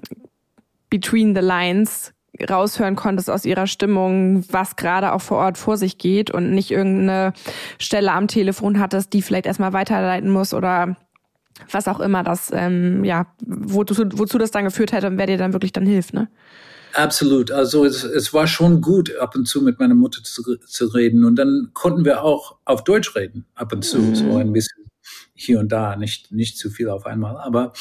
between 0.90 1.36
the 1.36 1.42
lines 1.42 2.14
raushören 2.50 2.96
konntest 2.96 3.30
aus 3.30 3.46
ihrer 3.46 3.68
Stimmung, 3.68 4.44
was 4.52 4.76
gerade 4.76 5.14
auch 5.14 5.22
vor 5.22 5.38
Ort 5.38 5.58
vor 5.58 5.78
sich 5.78 5.98
geht 5.98 6.32
und 6.32 6.52
nicht 6.52 6.72
irgendeine 6.72 7.34
Stelle 7.80 8.12
am 8.12 8.28
Telefon 8.28 8.80
hattest, 8.80 9.14
die 9.14 9.22
vielleicht 9.22 9.46
erstmal 9.46 9.74
weiterleiten 9.74 10.30
muss 10.30 10.54
oder 10.54 10.98
was 11.72 11.88
auch 11.88 12.02
immer 12.02 12.24
das, 12.24 12.52
ähm, 12.54 13.06
ja, 13.06 13.28
wozu, 13.46 13.96
wozu 14.14 14.38
das 14.38 14.52
dann 14.52 14.66
geführt 14.66 14.92
hätte 14.92 15.08
und 15.08 15.18
wer 15.18 15.28
dir 15.28 15.38
dann 15.38 15.54
wirklich 15.54 15.72
dann 15.72 15.86
hilft, 15.86 16.14
ne? 16.14 16.28
Absolut. 16.96 17.52
Also 17.52 17.86
es, 17.86 18.04
es 18.04 18.34
war 18.34 18.48
schon 18.48 18.82
gut, 18.82 19.16
ab 19.18 19.36
und 19.36 19.46
zu 19.46 19.62
mit 19.62 19.80
meiner 19.80 19.96
Mutter 19.96 20.24
zu, 20.24 20.58
zu 20.58 20.86
reden. 20.88 21.26
Und 21.26 21.36
dann 21.36 21.72
konnten 21.74 22.06
wir 22.06 22.24
auch 22.24 22.58
auf 22.66 22.84
Deutsch 22.84 23.16
reden, 23.16 23.46
ab 23.56 23.74
und 23.74 23.84
zu, 23.84 24.00
mhm. 24.00 24.16
so 24.16 24.38
ein 24.38 24.54
bisschen 24.54 24.86
hier 25.34 25.60
und 25.60 25.72
da, 25.72 25.96
nicht, 25.96 26.32
nicht 26.32 26.58
zu 26.58 26.70
viel 26.70 26.90
auf 26.90 27.06
einmal. 27.06 27.38
Aber 27.38 27.74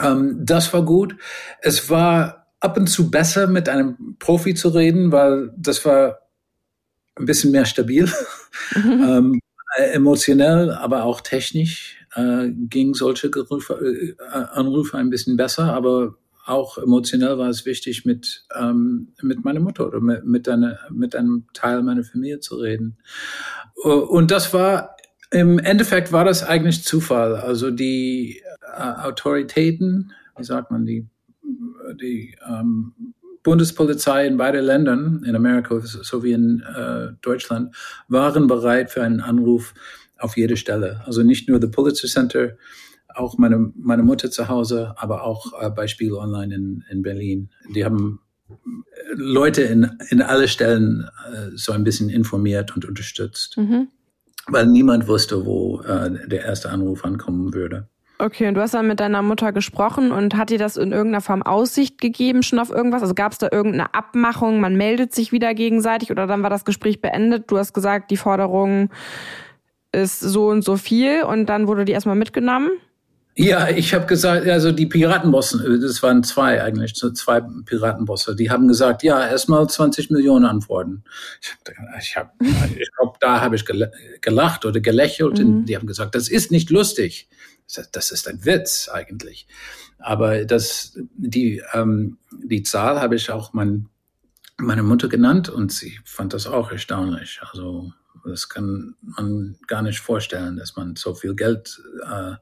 ähm, 0.00 0.38
das 0.40 0.72
war 0.72 0.84
gut. 0.84 1.16
Es 1.60 1.90
war 1.90 2.46
ab 2.60 2.76
und 2.76 2.86
zu 2.88 3.10
besser, 3.10 3.48
mit 3.48 3.68
einem 3.68 4.16
Profi 4.18 4.54
zu 4.54 4.68
reden, 4.68 5.10
weil 5.10 5.52
das 5.56 5.84
war 5.84 6.20
ein 7.16 7.26
bisschen 7.26 7.50
mehr 7.50 7.64
stabil. 7.66 8.10
Mhm. 8.74 9.04
ähm, 9.08 9.40
Äh, 9.78 9.92
emotionell, 9.92 10.70
aber 10.70 11.04
auch 11.04 11.22
technisch 11.22 11.96
äh, 12.14 12.48
ging 12.50 12.92
solche 12.94 13.30
Gerufe, 13.30 13.74
äh, 13.74 14.14
Anrufe 14.52 14.98
ein 14.98 15.08
bisschen 15.08 15.36
besser, 15.38 15.72
aber 15.72 16.16
auch 16.44 16.78
emotionell 16.78 17.38
war 17.38 17.48
es 17.48 17.66
wichtig, 17.66 18.04
mit, 18.04 18.44
ähm, 18.58 19.12
mit 19.22 19.44
meiner 19.44 19.60
Mutter 19.60 19.86
oder 19.86 20.00
mit, 20.00 20.24
mit, 20.24 20.48
einer, 20.48 20.78
mit 20.90 21.14
einem 21.14 21.46
Teil 21.54 21.82
meiner 21.82 22.04
Familie 22.04 22.40
zu 22.40 22.56
reden. 22.56 22.98
Und 23.84 24.30
das 24.30 24.52
war, 24.52 24.96
im 25.30 25.58
Endeffekt 25.58 26.12
war 26.12 26.24
das 26.24 26.42
eigentlich 26.42 26.84
Zufall. 26.84 27.36
Also 27.36 27.70
die 27.70 28.42
äh, 28.60 28.82
Autoritäten, 28.82 30.12
wie 30.36 30.44
sagt 30.44 30.70
man, 30.70 30.84
die, 30.84 31.06
die 32.00 32.36
ähm, 32.48 33.14
Bundespolizei 33.42 34.26
in 34.26 34.36
beiden 34.36 34.64
Ländern, 34.64 35.24
in 35.26 35.34
Amerika 35.34 35.80
sowie 35.80 36.32
in 36.32 36.60
äh, 36.60 37.12
Deutschland, 37.22 37.74
waren 38.08 38.46
bereit 38.46 38.90
für 38.90 39.02
einen 39.02 39.20
Anruf 39.20 39.74
auf 40.18 40.36
jede 40.36 40.56
Stelle. 40.56 41.02
Also 41.06 41.22
nicht 41.22 41.48
nur 41.48 41.60
the 41.60 41.66
Pulitzer 41.66 42.08
Center, 42.08 42.52
auch 43.14 43.38
meine, 43.38 43.72
meine 43.76 44.02
Mutter 44.02 44.30
zu 44.30 44.48
Hause, 44.48 44.94
aber 44.96 45.24
auch 45.24 45.60
äh, 45.60 45.70
bei 45.70 45.86
Spiegel 45.86 46.16
Online 46.16 46.54
in, 46.54 46.84
in 46.90 47.02
Berlin. 47.02 47.50
Die 47.74 47.84
haben 47.84 48.20
äh, 48.48 48.54
Leute 49.14 49.62
in, 49.62 49.98
in 50.10 50.22
alle 50.22 50.48
Stellen 50.48 51.08
äh, 51.32 51.50
so 51.54 51.72
ein 51.72 51.84
bisschen 51.84 52.08
informiert 52.08 52.74
und 52.74 52.84
unterstützt, 52.84 53.56
mhm. 53.56 53.88
weil 54.48 54.66
niemand 54.66 55.08
wusste, 55.08 55.44
wo 55.46 55.80
äh, 55.82 56.28
der 56.28 56.44
erste 56.44 56.70
Anruf 56.70 57.04
ankommen 57.04 57.54
würde. 57.54 57.88
Okay, 58.22 58.46
und 58.46 58.54
du 58.54 58.60
hast 58.60 58.74
dann 58.74 58.86
mit 58.86 59.00
deiner 59.00 59.20
Mutter 59.20 59.50
gesprochen 59.50 60.12
und 60.12 60.36
hat 60.36 60.50
dir 60.50 60.58
das 60.58 60.76
in 60.76 60.92
irgendeiner 60.92 61.22
Form 61.22 61.42
Aussicht 61.42 62.00
gegeben 62.00 62.44
schon 62.44 62.60
auf 62.60 62.70
irgendwas? 62.70 63.02
Also 63.02 63.14
gab 63.14 63.32
es 63.32 63.38
da 63.38 63.48
irgendeine 63.50 63.94
Abmachung, 63.94 64.60
man 64.60 64.76
meldet 64.76 65.12
sich 65.12 65.32
wieder 65.32 65.54
gegenseitig 65.54 66.12
oder 66.12 66.28
dann 66.28 66.44
war 66.44 66.50
das 66.50 66.64
Gespräch 66.64 67.00
beendet? 67.00 67.50
Du 67.50 67.58
hast 67.58 67.72
gesagt, 67.72 68.12
die 68.12 68.16
Forderung 68.16 68.90
ist 69.90 70.20
so 70.20 70.48
und 70.48 70.62
so 70.62 70.76
viel 70.76 71.24
und 71.24 71.46
dann 71.46 71.66
wurde 71.66 71.84
die 71.84 71.92
erstmal 71.92 72.14
mitgenommen? 72.14 72.70
Ja, 73.34 73.70
ich 73.70 73.94
habe 73.94 74.04
gesagt, 74.04 74.46
also 74.46 74.72
die 74.72 74.86
Piratenbossen, 74.86 75.80
das 75.80 76.02
waren 76.02 76.22
zwei 76.22 76.62
eigentlich, 76.62 76.92
so 76.94 77.10
zwei 77.12 77.40
Piratenbosse, 77.40 78.36
die 78.36 78.50
haben 78.50 78.68
gesagt, 78.68 79.02
ja, 79.02 79.26
erstmal 79.26 79.66
20 79.66 80.10
Millionen 80.10 80.44
antworten. 80.44 81.02
Ich, 81.40 81.56
ich, 81.98 82.16
hab, 82.16 82.34
ich 82.76 82.90
glaube, 82.94 83.16
da 83.20 83.40
habe 83.40 83.56
ich 83.56 83.64
gelacht 84.20 84.66
oder 84.66 84.80
gelächelt 84.80 85.38
mhm. 85.38 85.46
und 85.46 85.64
die 85.66 85.76
haben 85.76 85.86
gesagt, 85.86 86.14
das 86.14 86.28
ist 86.28 86.50
nicht 86.50 86.70
lustig. 86.70 87.28
Das 87.92 88.10
ist 88.10 88.28
ein 88.28 88.44
Witz 88.44 88.90
eigentlich. 88.92 89.46
Aber 89.98 90.44
das, 90.44 90.98
die, 91.14 91.62
ähm, 91.72 92.18
die 92.30 92.62
Zahl 92.64 93.00
habe 93.00 93.16
ich 93.16 93.30
auch 93.30 93.54
mein, 93.54 93.88
meine 94.58 94.82
Mutter 94.82 95.08
genannt 95.08 95.48
und 95.48 95.72
sie 95.72 95.98
fand 96.04 96.34
das 96.34 96.46
auch 96.46 96.70
erstaunlich. 96.70 97.40
Also 97.40 97.92
das 98.26 98.50
kann 98.50 98.94
man 99.00 99.56
gar 99.66 99.80
nicht 99.80 100.00
vorstellen, 100.00 100.56
dass 100.56 100.76
man 100.76 100.96
so 100.96 101.14
viel 101.14 101.34
Geld 101.34 101.80
äh, 102.04 102.34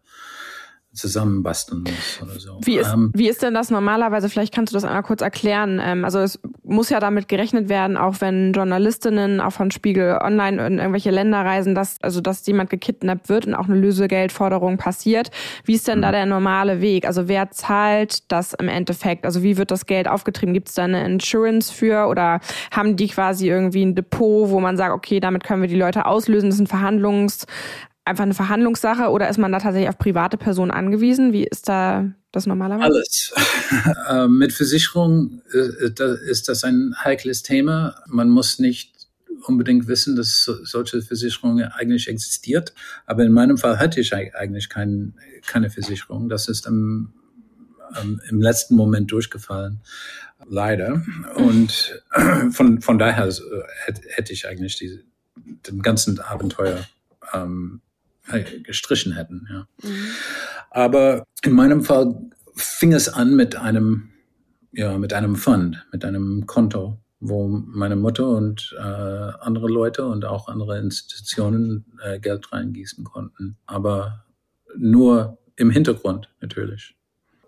zusammenbasteln 0.93 1.85
muss 1.85 2.21
oder 2.23 2.41
so. 2.41 2.59
Wie 2.65 2.79
ist, 2.79 2.93
ähm, 2.93 3.13
wie 3.15 3.29
ist 3.29 3.43
denn 3.43 3.55
das 3.55 3.71
normalerweise? 3.71 4.29
Vielleicht 4.29 4.53
kannst 4.53 4.73
du 4.73 4.77
das 4.77 4.85
einmal 4.85 5.05
kurz 5.05 5.21
erklären. 5.21 5.81
Ähm, 5.83 6.05
also 6.05 6.19
es 6.19 6.41
muss 6.65 6.91
ja 6.91 6.99
damit 6.99 7.29
gerechnet 7.29 7.69
werden, 7.69 7.97
auch 7.97 8.17
wenn 8.21 8.53
Journalistinnen 8.53 9.41
auch 9.41 9.53
von 9.53 9.71
Spiegel 9.71 10.19
Online 10.21 10.67
in 10.67 10.79
irgendwelche 10.79 11.11
Länder 11.11 11.45
reisen, 11.45 11.77
dass 11.77 11.99
also 12.03 12.21
dass 12.21 12.45
jemand 12.47 12.71
gekidnappt 12.71 13.29
wird 13.29 13.47
und 13.47 13.55
auch 13.55 13.67
eine 13.67 13.77
Lösegeldforderung 13.77 14.79
passiert. 14.79 15.31
Wie 15.65 15.75
ist 15.75 15.87
denn 15.87 15.99
mhm. 15.99 16.03
da 16.03 16.13
der 16.13 16.27
normale 16.27 16.81
Weg? 16.81 17.07
Also 17.07 17.29
wer 17.29 17.51
zahlt 17.53 18.31
das 18.33 18.55
im 18.55 18.69
Endeffekt? 18.69 19.25
Also 19.25 19.45
wie 19.45 19.57
wird 19.57 19.71
das 19.71 19.87
Geld 19.87 20.09
aufgetrieben? 20.09 20.55
Gibt 20.55 20.69
es 20.69 20.75
da 20.75 20.85
eine 20.85 21.05
Insurance 21.05 21.73
für 21.73 22.09
oder 22.09 22.41
haben 22.73 22.97
die 22.97 23.09
quasi 23.09 23.49
irgendwie 23.49 23.85
ein 23.85 23.95
Depot, 23.95 24.51
wo 24.51 24.59
man 24.59 24.77
sagt, 24.77 24.93
okay, 24.93 25.21
damit 25.21 25.45
können 25.45 25.63
wir 25.63 25.69
die 25.69 25.77
Leute 25.77 26.07
auslösen? 26.07 26.51
Das 26.51 26.57
sind 26.57 26.69
Verhandlungs 26.69 27.47
einfach 28.11 28.25
eine 28.25 28.35
Verhandlungssache 28.35 29.09
oder 29.09 29.29
ist 29.29 29.39
man 29.39 29.53
da 29.53 29.59
tatsächlich 29.59 29.89
auf 29.89 29.99
private 29.99 30.37
Personen 30.37 30.71
angewiesen? 30.71 31.33
Wie 31.33 31.45
ist 31.45 31.69
da 31.69 32.13
das 32.33 32.47
normalerweise? 32.47 32.85
Alles. 32.85 33.33
äh, 34.09 34.29
mit 34.29 34.53
Versicherung 34.53 35.43
äh, 35.53 36.29
ist 36.29 36.49
das 36.49 36.65
ein 36.65 36.95
heikles 37.03 37.43
Thema. 37.43 37.95
Man 38.07 38.29
muss 38.29 38.59
nicht 38.59 38.93
unbedingt 39.47 39.89
wissen, 39.89 40.17
dass 40.17 40.45
so, 40.45 40.65
solche 40.65 41.03
Versicherung 41.03 41.63
eigentlich 41.63 42.09
existiert. 42.09 42.75
Aber 43.07 43.25
in 43.25 43.33
meinem 43.33 43.57
Fall 43.57 43.79
hatte 43.79 44.01
ich 44.01 44.15
eigentlich 44.15 44.69
kein, 44.69 45.15
keine 45.47 45.71
Versicherung. 45.71 46.29
Das 46.29 46.49
ist 46.49 46.67
im, 46.67 47.13
im 48.29 48.41
letzten 48.41 48.77
Moment 48.77 49.11
durchgefallen. 49.13 49.81
Leider. 50.49 51.03
Und 51.37 52.03
von, 52.53 52.81
von 52.81 52.99
daher 52.99 53.27
äh, 53.27 53.93
hätte 54.09 54.33
ich 54.33 54.47
eigentlich 54.47 54.77
die, 54.77 55.01
den 55.69 55.81
ganzen 55.83 56.19
Abenteuer 56.21 56.87
ähm, 57.33 57.81
gestrichen 58.63 59.13
hätten. 59.13 59.47
Ja. 59.51 59.67
Mhm. 59.83 60.07
Aber 60.71 61.25
in 61.43 61.53
meinem 61.53 61.83
Fall 61.83 62.31
fing 62.55 62.93
es 62.93 63.09
an 63.09 63.35
mit 63.35 63.57
einem, 63.57 64.11
ja, 64.73 64.99
mit 64.99 65.13
einem 65.13 65.37
Fund, 65.37 65.87
mit 65.93 66.05
einem 66.05 66.47
Konto, 66.47 66.99
wo 67.21 67.49
meine 67.49 67.97
Mutter 67.97 68.29
und 68.29 68.75
äh, 68.79 68.83
andere 68.83 69.69
Leute 69.69 70.07
und 70.07 70.25
auch 70.25 70.49
andere 70.49 70.79
Institutionen 70.79 71.85
äh, 72.03 72.19
Geld 72.19 72.53
reingießen 72.53 73.05
konnten. 73.05 73.57
Aber 73.67 74.25
nur 74.77 75.39
im 75.57 75.71
Hintergrund 75.71 76.31
natürlich. 76.41 76.97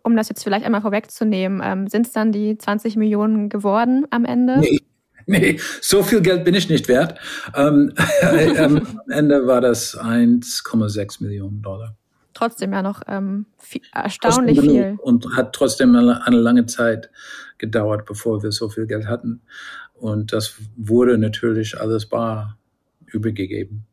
Um 0.02 0.16
das 0.16 0.28
jetzt 0.28 0.42
vielleicht 0.42 0.66
einmal 0.66 0.82
vorwegzunehmen, 0.82 1.60
ähm, 1.62 1.86
sind 1.86 2.06
es 2.06 2.12
dann 2.12 2.32
die 2.32 2.58
20 2.58 2.96
Millionen 2.96 3.48
geworden 3.48 4.06
am 4.10 4.24
Ende? 4.24 4.58
Nee, 4.58 4.80
Nee, 5.26 5.58
so 5.80 6.02
viel 6.02 6.20
Geld 6.20 6.44
bin 6.44 6.54
ich 6.54 6.68
nicht 6.68 6.88
wert. 6.88 7.18
Ähm, 7.54 7.92
äh, 8.20 8.58
am 8.58 9.00
Ende 9.08 9.46
war 9.46 9.60
das 9.60 9.98
1,6 9.98 11.22
Millionen 11.22 11.62
Dollar. 11.62 11.96
Trotzdem 12.34 12.72
ja 12.72 12.82
noch 12.82 13.02
ähm, 13.06 13.46
viel, 13.58 13.82
erstaunlich 13.92 14.60
viel. 14.60 14.98
Und 15.02 15.36
hat 15.36 15.52
trotzdem 15.52 15.94
eine, 15.94 16.26
eine 16.26 16.38
lange 16.38 16.66
Zeit 16.66 17.10
gedauert, 17.58 18.06
bevor 18.06 18.42
wir 18.42 18.52
so 18.52 18.68
viel 18.68 18.86
Geld 18.86 19.06
hatten. 19.06 19.42
Und 19.94 20.32
das 20.32 20.54
wurde 20.76 21.18
natürlich 21.18 21.80
alles 21.80 22.06
bar 22.06 22.58
übergegeben. 23.06 23.86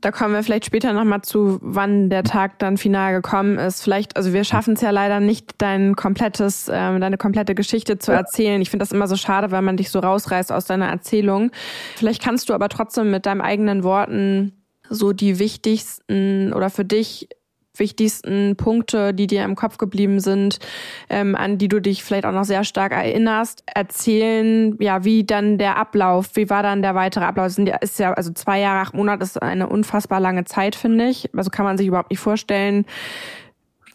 Da 0.00 0.12
kommen 0.12 0.34
wir 0.34 0.42
vielleicht 0.42 0.66
später 0.66 0.92
nochmal 0.92 1.22
zu, 1.22 1.58
wann 1.60 2.10
der 2.10 2.22
Tag 2.22 2.58
dann 2.58 2.76
final 2.76 3.12
gekommen 3.12 3.58
ist. 3.58 3.82
Vielleicht, 3.82 4.16
also 4.16 4.32
wir 4.32 4.44
schaffen 4.44 4.74
es 4.74 4.80
ja 4.80 4.90
leider 4.90 5.20
nicht, 5.20 5.54
dein 5.58 5.94
komplettes, 5.94 6.68
äh, 6.68 6.98
deine 6.98 7.18
komplette 7.18 7.54
Geschichte 7.54 7.98
zu 7.98 8.12
erzählen. 8.12 8.62
Ich 8.62 8.70
finde 8.70 8.84
das 8.84 8.92
immer 8.92 9.08
so 9.08 9.16
schade, 9.16 9.50
weil 9.50 9.62
man 9.62 9.76
dich 9.76 9.90
so 9.90 9.98
rausreißt 9.98 10.52
aus 10.52 10.64
deiner 10.64 10.86
Erzählung. 10.86 11.50
Vielleicht 11.96 12.22
kannst 12.22 12.48
du 12.48 12.54
aber 12.54 12.68
trotzdem 12.68 13.10
mit 13.10 13.26
deinen 13.26 13.40
eigenen 13.40 13.84
Worten 13.84 14.52
so 14.88 15.12
die 15.12 15.38
wichtigsten 15.38 16.52
oder 16.52 16.70
für 16.70 16.84
dich 16.84 17.28
wichtigsten 17.78 18.56
Punkte, 18.56 19.14
die 19.14 19.26
dir 19.26 19.44
im 19.44 19.54
Kopf 19.54 19.78
geblieben 19.78 20.20
sind, 20.20 20.58
ähm, 21.08 21.34
an 21.34 21.58
die 21.58 21.68
du 21.68 21.80
dich 21.80 22.04
vielleicht 22.04 22.26
auch 22.26 22.32
noch 22.32 22.44
sehr 22.44 22.64
stark 22.64 22.92
erinnerst, 22.92 23.62
erzählen, 23.66 24.76
ja, 24.80 25.04
wie 25.04 25.24
dann 25.24 25.58
der 25.58 25.76
Ablauf, 25.76 26.30
wie 26.34 26.50
war 26.50 26.62
dann 26.62 26.82
der 26.82 26.94
weitere 26.94 27.24
Ablauf? 27.24 27.50
Sind 27.52 27.68
ja, 27.68 27.76
ist 27.76 27.98
ja, 27.98 28.12
also 28.12 28.32
zwei 28.32 28.60
Jahre, 28.60 28.80
acht 28.80 28.94
Monate 28.94 29.24
ist 29.24 29.40
eine 29.40 29.68
unfassbar 29.68 30.20
lange 30.20 30.44
Zeit, 30.44 30.76
finde 30.76 31.08
ich. 31.08 31.30
Also 31.36 31.50
kann 31.50 31.64
man 31.64 31.78
sich 31.78 31.86
überhaupt 31.86 32.10
nicht 32.10 32.20
vorstellen, 32.20 32.86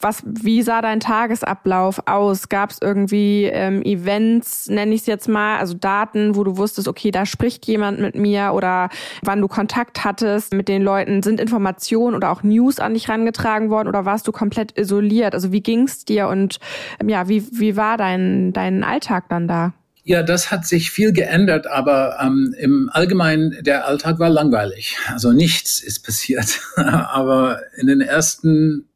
was, 0.04 0.24
wie 0.26 0.62
sah 0.62 0.82
dein 0.82 1.00
Tagesablauf 1.00 2.08
aus? 2.08 2.50
Gab 2.50 2.72
es 2.72 2.80
irgendwie 2.82 3.46
ähm, 3.46 3.82
Events, 3.84 4.68
nenne 4.68 4.94
ich 4.94 5.02
es 5.02 5.08
jetzt 5.08 5.28
mal, 5.28 5.58
also 5.58 5.74
Daten, 5.74 6.36
wo 6.36 6.44
du 6.44 6.58
wusstest, 6.58 6.88
okay, 6.88 7.12
da 7.12 7.26
spricht 7.26 7.66
jemand 7.68 8.00
mit 8.00 8.16
mir 8.16 8.52
oder 8.54 8.90
wann 9.22 9.42
du 9.42 9.48
Kontakt 9.48 10.04
hattest 10.04 10.54
mit 10.54 10.68
den 10.68 10.82
Leuten? 10.82 11.24
Sind 11.24 11.40
Informationen 11.40 12.16
oder 12.16 12.32
auch 12.32 12.44
News 12.44 12.80
an 12.80 12.94
dich 12.94 13.10
rangetragen 13.10 13.70
worden 13.70 13.88
oder 13.88 14.06
warst 14.06 14.28
du 14.28 14.32
komplett 14.32 14.78
isoliert? 14.78 15.34
Also 15.34 15.52
wie 15.52 15.62
ging's 15.62 16.06
dir 16.06 16.28
und 16.28 16.60
ähm, 17.00 17.10
ja, 17.10 17.28
wie, 17.28 17.46
wie 17.52 17.76
war 17.76 17.98
dein, 17.98 18.54
dein 18.54 18.84
Alltag 18.84 19.30
dann 19.30 19.48
da? 19.48 19.74
Ja, 20.04 20.24
das 20.24 20.50
hat 20.50 20.66
sich 20.66 20.90
viel 20.90 21.14
geändert, 21.14 21.68
aber 21.68 22.18
ähm, 22.20 22.56
im 22.58 22.90
Allgemeinen 22.92 23.64
der 23.64 23.86
Alltag 23.86 24.18
war 24.18 24.30
langweilig. 24.30 24.98
Also 25.08 25.32
nichts 25.32 25.80
ist 25.80 26.04
passiert. 26.04 26.60
aber 26.76 27.62
in 27.78 27.86
den 27.86 28.02
ersten 28.02 28.88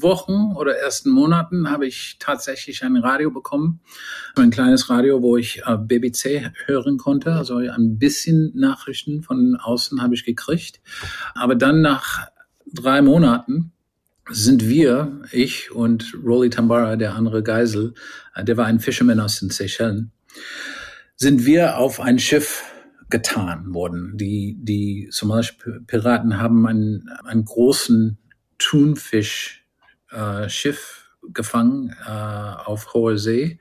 Wochen 0.00 0.54
oder 0.56 0.76
ersten 0.76 1.10
Monaten 1.10 1.70
habe 1.70 1.86
ich 1.86 2.16
tatsächlich 2.18 2.84
ein 2.84 2.96
Radio 2.96 3.30
bekommen. 3.30 3.80
Ein 4.36 4.50
kleines 4.50 4.90
Radio, 4.90 5.22
wo 5.22 5.36
ich 5.36 5.62
äh, 5.66 5.76
BBC 5.76 6.52
hören 6.66 6.98
konnte. 6.98 7.34
Also 7.34 7.56
ein 7.56 7.98
bisschen 7.98 8.52
Nachrichten 8.54 9.22
von 9.22 9.56
außen 9.56 10.02
habe 10.02 10.14
ich 10.14 10.24
gekriegt. 10.24 10.80
Aber 11.34 11.54
dann 11.54 11.80
nach 11.80 12.26
drei 12.72 13.02
Monaten 13.02 13.72
sind 14.30 14.68
wir, 14.68 15.20
ich 15.32 15.72
und 15.72 16.14
Rolly 16.24 16.50
Tambara, 16.50 16.96
der 16.96 17.14
andere 17.14 17.42
Geisel, 17.42 17.94
äh, 18.34 18.44
der 18.44 18.56
war 18.56 18.66
ein 18.66 18.80
Fisherman 18.80 19.20
aus 19.20 19.40
den 19.40 19.50
Seychellen, 19.50 20.12
sind 21.16 21.44
wir 21.44 21.78
auf 21.78 22.00
ein 22.00 22.18
Schiff 22.18 22.64
getan 23.10 23.74
worden. 23.74 24.16
Die, 24.16 24.56
die 24.58 25.08
somalische 25.10 25.54
Piraten 25.86 26.40
haben 26.40 26.66
einen, 26.66 27.08
einen 27.24 27.44
großen 27.44 28.18
Thunfisch 28.58 29.61
äh, 30.12 30.48
Schiff 30.48 31.10
gefangen 31.32 31.94
äh, 32.06 32.10
auf 32.10 32.94
hoher 32.94 33.18
See 33.18 33.58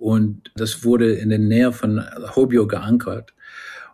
und 0.00 0.50
das 0.56 0.82
wurde 0.82 1.12
in 1.12 1.28
der 1.28 1.38
Nähe 1.38 1.72
von 1.72 2.02
Hobyo 2.34 2.66
geankert. 2.66 3.34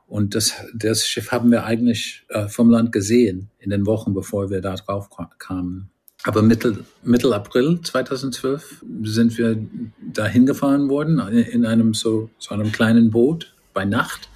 Und 0.06 0.36
das, 0.36 0.54
das 0.72 1.04
Schiff 1.04 1.32
haben 1.32 1.50
wir 1.50 1.64
eigentlich 1.64 2.24
äh, 2.28 2.46
vom 2.46 2.70
Land 2.70 2.92
gesehen 2.92 3.50
in 3.58 3.70
den 3.70 3.86
Wochen, 3.86 4.14
bevor 4.14 4.48
wir 4.48 4.60
da 4.60 4.76
drauf 4.76 5.10
kamen. 5.38 5.90
Aber 6.22 6.42
Mitte, 6.42 6.84
Mitte 7.02 7.34
April 7.34 7.80
2012 7.82 8.84
sind 9.02 9.36
wir 9.36 9.58
dahin 10.00 10.46
gefahren 10.46 10.88
worden 10.88 11.18
in 11.18 11.66
einem 11.66 11.92
so, 11.92 12.30
so 12.38 12.54
einem 12.54 12.70
kleinen 12.70 13.10
Boot 13.10 13.52
bei 13.74 13.84
Nacht. 13.84 14.28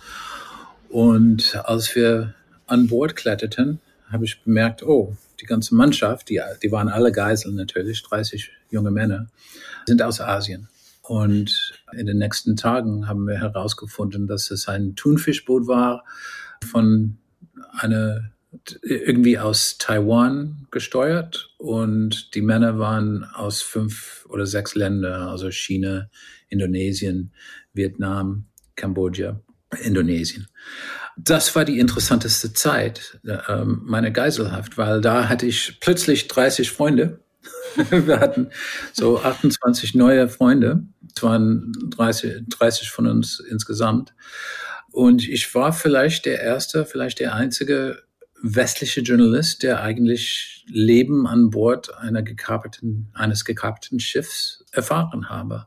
Und 0.89 1.55
als 1.65 1.95
wir 1.95 2.35
an 2.67 2.89
Bord 2.89 3.15
kletterten, 3.15 3.79
habe 4.11 4.25
ich 4.25 4.43
bemerkt, 4.43 4.83
oh, 4.83 5.17
die 5.41 5.47
ganze 5.47 5.75
Mannschaft, 5.75 6.29
die, 6.29 6.41
die 6.63 6.73
waren 6.73 6.89
alle 6.89 7.13
Geiseln 7.13 7.55
natürlich, 7.55 8.03
30 8.03 8.51
junge 8.71 8.91
Männer, 8.91 9.29
sind 9.87 10.03
aus 10.03 10.21
Asien. 10.21 10.69
Und 11.03 11.75
in 11.93 12.07
den 12.07 12.19
nächsten 12.19 12.57
Tagen 12.57 13.09
haben 13.09 13.27
wir 13.27 13.39
herausgefunden, 13.39 14.27
dass 14.27 14.51
es 14.51 14.69
ein 14.69 14.95
Thunfischboot 14.95 15.67
war 15.67 16.05
von 16.65 17.19
einer 17.73 18.31
irgendwie 18.83 19.39
aus 19.39 19.79
Taiwan 19.79 20.67
gesteuert 20.71 21.55
und 21.59 22.35
die 22.35 22.43
Männer 22.43 22.79
waren 22.79 23.25
aus 23.25 23.63
fünf 23.63 24.27
oder 24.29 24.47
sechs 24.47 24.75
Ländern, 24.75 25.29
also 25.29 25.51
China, 25.51 26.09
Indonesien, 26.49 27.33
Vietnam, 27.73 28.47
Kambodscha, 28.75 29.41
Indonesien. 29.83 30.49
Das 31.17 31.55
war 31.55 31.65
die 31.65 31.79
interessanteste 31.79 32.53
Zeit 32.53 33.21
äh, 33.27 33.65
meiner 33.65 34.11
Geiselhaft, 34.11 34.79
weil 34.79 35.01
da 35.01 35.29
hatte 35.29 35.47
ich 35.47 35.79
plötzlich 35.81 36.29
30 36.29 36.71
Freunde. 36.71 37.21
Wir 37.91 38.21
hatten 38.21 38.51
so 38.93 39.21
28 39.21 39.95
neue 39.95 40.29
Freunde. 40.29 40.85
Es 41.15 41.23
waren 41.23 41.73
30, 41.91 42.45
30 42.49 42.91
von 42.91 43.07
uns 43.07 43.41
insgesamt. 43.41 44.15
Und 44.93 45.29
ich 45.29 45.55
war 45.55 45.73
vielleicht 45.73 46.27
der 46.27 46.41
erste, 46.41 46.85
vielleicht 46.85 47.21
der 47.21 47.35
einzige 47.35 48.03
westliche 48.43 49.03
Journalist, 49.03 49.63
der 49.63 49.83
eigentlich 49.83 50.65
Leben 50.67 51.27
an 51.27 51.51
Bord 51.51 51.97
einer 51.97 52.23
gekapten, 52.23 53.11
eines 53.13 53.45
gekapten 53.45 54.01
Schiffs 54.01 54.65
erfahren 54.73 55.29
habe. 55.29 55.67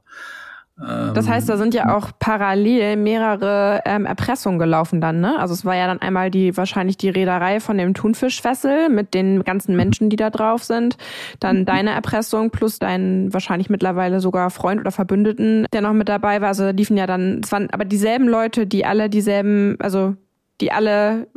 Das 0.76 1.30
heißt, 1.30 1.48
da 1.48 1.58
sind 1.58 1.76
ja 1.76 1.96
auch 1.96 2.10
parallel 2.18 2.96
mehrere 2.96 3.82
ähm, 3.86 4.08
Erpressungen 4.08 4.58
gelaufen 4.58 5.02
dann, 5.02 5.22
ne? 5.22 5.38
Also 5.38 5.54
es 5.54 5.64
war 5.66 5.76
ja 5.76 5.86
dann 5.86 6.02
einmal 6.02 6.32
die 6.32 6.58
wahrscheinlich 6.58 6.98
die 6.98 7.10
Reederei 7.10 7.60
von 7.60 7.78
dem 7.78 7.94
Thunfischfessel 7.94 8.90
mit 8.90 9.14
den 9.14 9.44
ganzen 9.44 9.76
Menschen, 9.76 10.10
die 10.10 10.16
da 10.16 10.32
drauf 10.32 10.64
sind, 10.64 10.98
dann 11.40 11.60
mhm. 11.60 11.66
deine 11.66 11.92
Erpressung 11.92 12.50
plus 12.50 12.80
dein 12.80 13.32
wahrscheinlich 13.32 13.70
mittlerweile 13.70 14.20
sogar 14.20 14.50
Freund 14.50 14.82
oder 14.82 14.92
Verbündeten, 14.92 15.68
der 15.74 15.82
noch 15.82 15.94
mit 15.94 16.10
dabei 16.10 16.42
war. 16.42 16.48
Also 16.48 16.72
liefen 16.72 16.98
ja 16.98 17.06
dann, 17.06 17.42
es 17.44 17.52
waren 17.52 17.70
aber 17.70 17.86
dieselben 17.86 18.28
Leute, 18.28 18.66
die 18.66 18.84
alle 18.84 19.12
dieselben, 19.12 19.78
also 19.80 20.16
die 20.60 20.72
alle 20.72 21.28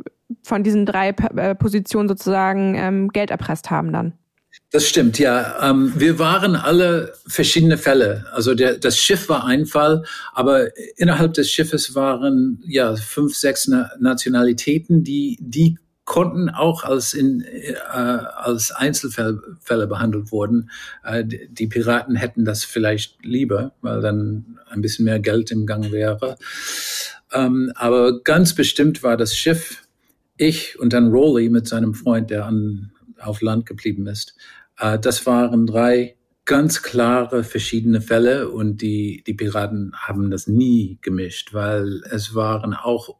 von 0.43 0.63
diesen 0.63 0.87
drei 0.87 1.09
äh, 1.09 1.53
Positionen 1.53 2.09
sozusagen 2.09 2.73
ähm, 2.75 3.09
Geld 3.09 3.29
erpresst 3.29 3.69
haben 3.69 3.93
dann. 3.93 4.13
Das 4.69 4.85
stimmt, 4.85 5.17
ja. 5.17 5.69
Ähm, 5.69 5.93
wir 5.95 6.19
waren 6.19 6.57
alle 6.57 7.13
verschiedene 7.25 7.77
Fälle. 7.77 8.25
Also 8.33 8.53
der, 8.53 8.77
das 8.77 8.97
Schiff 8.97 9.29
war 9.29 9.45
ein 9.45 9.65
Fall, 9.65 10.03
aber 10.33 10.75
innerhalb 10.97 11.33
des 11.35 11.49
Schiffes 11.49 11.95
waren 11.95 12.61
ja 12.67 12.95
fünf, 12.97 13.35
sechs 13.35 13.67
Na 13.67 13.89
Nationalitäten, 13.99 15.05
die, 15.05 15.37
die 15.39 15.77
konnten 16.03 16.49
auch 16.49 16.83
als 16.83 17.13
in 17.13 17.41
äh, 17.41 17.75
als 17.93 18.71
Einzelfälle 18.71 19.87
behandelt 19.87 20.31
wurden. 20.31 20.69
Äh, 21.03 21.23
die 21.25 21.67
Piraten 21.67 22.15
hätten 22.15 22.43
das 22.43 22.63
vielleicht 22.65 23.23
lieber, 23.23 23.73
weil 23.81 24.01
dann 24.01 24.59
ein 24.69 24.81
bisschen 24.81 25.05
mehr 25.05 25.19
Geld 25.19 25.51
im 25.51 25.65
Gang 25.65 25.91
wäre. 25.91 26.37
Ähm, 27.33 27.71
aber 27.75 28.21
ganz 28.21 28.53
bestimmt 28.53 29.03
war 29.03 29.17
das 29.17 29.35
Schiff 29.35 29.83
ich 30.37 30.79
und 30.79 30.93
dann 30.93 31.11
Rowley 31.11 31.49
mit 31.49 31.67
seinem 31.67 31.93
Freund, 31.93 32.29
der 32.29 32.45
an, 32.45 32.91
auf 33.19 33.41
Land 33.41 33.65
geblieben 33.65 34.07
ist. 34.07 34.35
Äh, 34.77 34.99
das 34.99 35.25
waren 35.25 35.67
drei 35.67 36.15
ganz 36.45 36.81
klare 36.81 37.43
verschiedene 37.43 38.01
Fälle 38.01 38.49
und 38.49 38.81
die, 38.81 39.23
die 39.27 39.33
Piraten 39.33 39.93
haben 39.95 40.31
das 40.31 40.47
nie 40.47 40.97
gemischt, 41.01 41.53
weil 41.53 42.01
es 42.09 42.35
waren 42.35 42.73
auch 42.73 43.17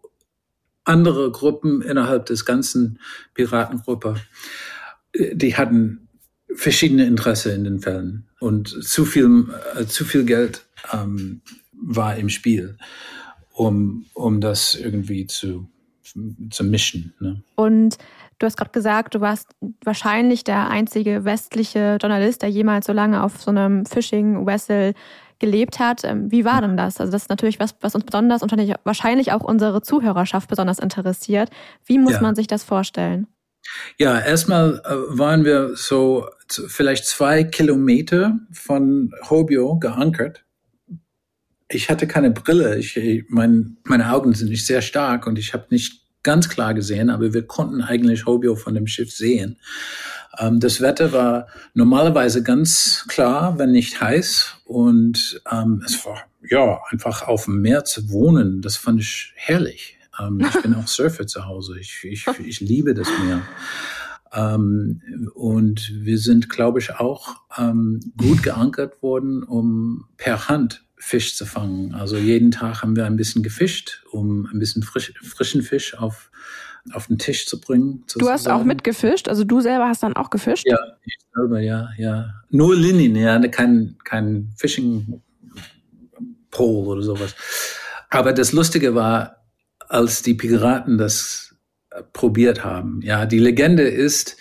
andere 0.86 1.30
Gruppen 1.32 1.82
innerhalb 1.82 2.26
des 2.28 2.46
ganzen 2.46 3.00
Piratengruppe, 3.34 4.15
die 5.13 5.58
hatten 5.58 6.08
verschiedene 6.56 7.06
Interesse 7.06 7.52
in 7.52 7.65
den 7.65 7.82
Fällen 7.82 8.30
und 8.39 8.70
zu 8.70 9.04
viel, 9.04 9.48
äh, 9.76 9.86
zu 9.86 10.06
viel 10.06 10.24
Geld 10.24 10.65
ähm, 10.93 11.41
war 11.74 12.15
im 12.15 12.30
Spiel, 12.30 12.78
um, 13.52 14.06
um 14.13 14.39
das 14.39 14.74
irgendwie 14.74 15.28
zu 15.28 15.70
zu 16.50 16.63
mischen. 16.63 17.13
Ne? 17.20 17.43
Und 17.56 17.98
du 18.39 18.45
hast 18.45 18.58
gerade 18.58 18.71
gesagt, 18.71 19.15
du 19.15 19.21
warst 19.21 19.50
wahrscheinlich 19.84 20.43
der 20.43 20.69
einzige 20.69 21.26
westliche 21.26 21.97
Journalist, 22.02 22.41
der 22.41 22.50
jemals 22.50 22.86
so 22.86 22.93
lange 22.93 23.23
auf 23.23 23.41
so 23.41 23.52
einem 23.52 23.86
Fishing-Vessel 23.86 24.93
gelebt 25.39 25.80
hat. 25.80 26.04
Ähm, 26.04 26.32
wie 26.32 26.45
war 26.45 26.62
denn 26.62 26.78
das? 26.78 27.00
Also 27.00 27.12
das 27.12 27.23
ist 27.23 27.30
natürlich 27.30 27.60
was, 27.60 27.76
was 27.82 27.95
uns 27.95 28.06
besonders 28.06 28.41
und 28.41 28.52
wahrscheinlich 28.84 29.32
auch 29.32 29.41
unsere 29.43 29.82
Zuhörerschaft 29.82 30.50
besonders 30.50 30.80
interessiert. 30.80 31.50
Wie 31.86 32.00
muss 32.00 32.13
ja. 32.13 32.21
man 32.21 32.36
sich 32.36 32.47
das 32.47 32.63
vorstellen? 32.63 33.28
Ja, 33.97 34.19
erstmal 34.19 34.82
äh, 34.86 35.17
waren 35.17 35.43
wir 35.43 35.76
so 35.76 36.26
vielleicht 36.47 37.06
zwei 37.06 37.43
Kilometer 37.43 38.39
von 38.52 39.12
Hobio 39.30 39.78
geankert 39.78 40.45
ich 41.69 41.89
hatte 41.89 42.08
keine 42.08 42.32
Brille. 42.32 42.78
Ich, 42.78 43.26
mein, 43.30 43.78
meine 43.84 44.12
Augen 44.12 44.34
sind 44.34 44.50
nicht 44.50 44.65
sehr 44.65 44.82
stark 44.82 45.28
und 45.28 45.38
ich 45.38 45.54
habe 45.54 45.67
nicht 45.69 46.07
ganz 46.23 46.49
klar 46.49 46.73
gesehen, 46.73 47.10
aber 47.10 47.34
wir 47.34 47.45
konnten 47.45 47.82
eigentlich 47.82 48.25
Hobio 48.25 48.56
von 48.56 48.73
dem 48.73 48.88
Schiff 48.88 49.12
sehen. 49.12 49.58
Ähm, 50.38 50.60
das 50.60 50.82
Wetter 50.82 51.12
war 51.12 51.47
normalerweise 51.73 52.43
ganz 52.43 53.06
klar, 53.08 53.58
wenn 53.58 53.71
nicht 53.71 54.01
heiß 54.01 54.56
und 54.65 55.41
ähm, 55.51 55.84
es 55.86 56.06
war 56.06 56.23
ja 56.49 56.80
einfach 56.89 57.27
auf 57.27 57.45
dem 57.45 57.62
Meer 57.62 57.86
zu 57.86 58.10
wohnen. 58.10 58.62
Das 58.62 58.77
fand 58.77 59.01
ich 59.01 59.34
herrlich. 59.36 59.97
Ähm, 60.19 60.41
ich 60.41 60.62
bin 60.62 60.73
auch 60.75 60.88
Surfer 60.88 61.27
zu 61.27 61.45
Hause. 61.45 61.80
Ich, 61.80 62.03
ich, 62.03 62.25
ich 62.45 62.60
liebe 62.60 62.93
das 62.93 63.08
Meer. 63.23 63.41
Ähm, 64.34 65.01
und 65.34 65.91
wir 65.93 66.17
sind, 66.17 66.49
glaube 66.49 66.80
ich, 66.80 66.95
auch 66.95 67.38
ähm, 67.58 67.99
gut 68.17 68.43
geankert 68.43 69.01
worden, 69.01 69.43
um 69.43 70.06
per 70.17 70.49
Hand 70.49 70.84
Fisch 70.98 71.36
zu 71.36 71.46
fangen. 71.46 71.94
Also 71.94 72.18
jeden 72.18 72.52
Tag 72.52 72.82
haben 72.82 72.96
wir 72.96 73.06
ein 73.06 73.16
bisschen 73.16 73.44
gefischt, 73.44 74.04
um 74.12 74.48
ein 74.52 74.60
bisschen 74.60 74.84
frisch, 74.84 75.14
frischen 75.22 75.62
Fisch 75.62 75.98
auf, 75.98 76.32
auf 76.92 77.08
den 77.08 77.18
Tisch 77.18 77.46
zu 77.46 77.62
bringen. 77.62 78.04
Du 78.18 78.30
hast 78.30 78.50
auch 78.50 78.64
mitgefischt? 78.64 79.28
Also 79.30 79.44
du 79.44 79.62
selber 79.62 79.88
hast 79.88 80.04
dann 80.04 80.16
auch 80.16 80.30
gefischt? 80.30 80.66
Ja, 80.66 80.80
ich 81.04 81.18
selber, 81.34 81.60
ja, 81.60 81.90
ja. 81.98 82.34
Nur 82.50 82.76
Linien, 82.76 83.16
ja, 83.16 83.40
kein, 83.48 83.96
kein 84.04 84.52
Fishing 84.58 85.22
Pole 86.52 86.88
oder 86.88 87.02
sowas. 87.04 87.36
Aber 88.10 88.34
das 88.34 88.52
Lustige 88.52 88.96
war, 88.96 89.46
als 89.90 90.22
die 90.24 90.34
Piraten 90.34 90.98
das 90.98 91.56
probiert 92.14 92.64
haben. 92.64 93.02
Ja, 93.02 93.26
die 93.26 93.40
Legende 93.40 93.84
ist, 93.84 94.38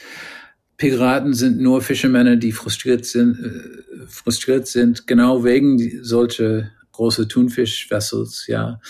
Piraten 0.77 1.35
sind 1.35 1.59
nur 1.59 1.81
Fischermänner, 1.81 2.37
die 2.37 2.53
frustriert 2.53 3.07
sind, 3.07 3.39
äh, 3.39 4.07
frustriert 4.07 4.67
sind, 4.67 5.07
genau 5.07 5.45
wegen 5.45 6.05
solche 6.05 6.71
große 6.93 7.29
Thunfischvessels, 7.29 8.47
ja. 8.47 8.81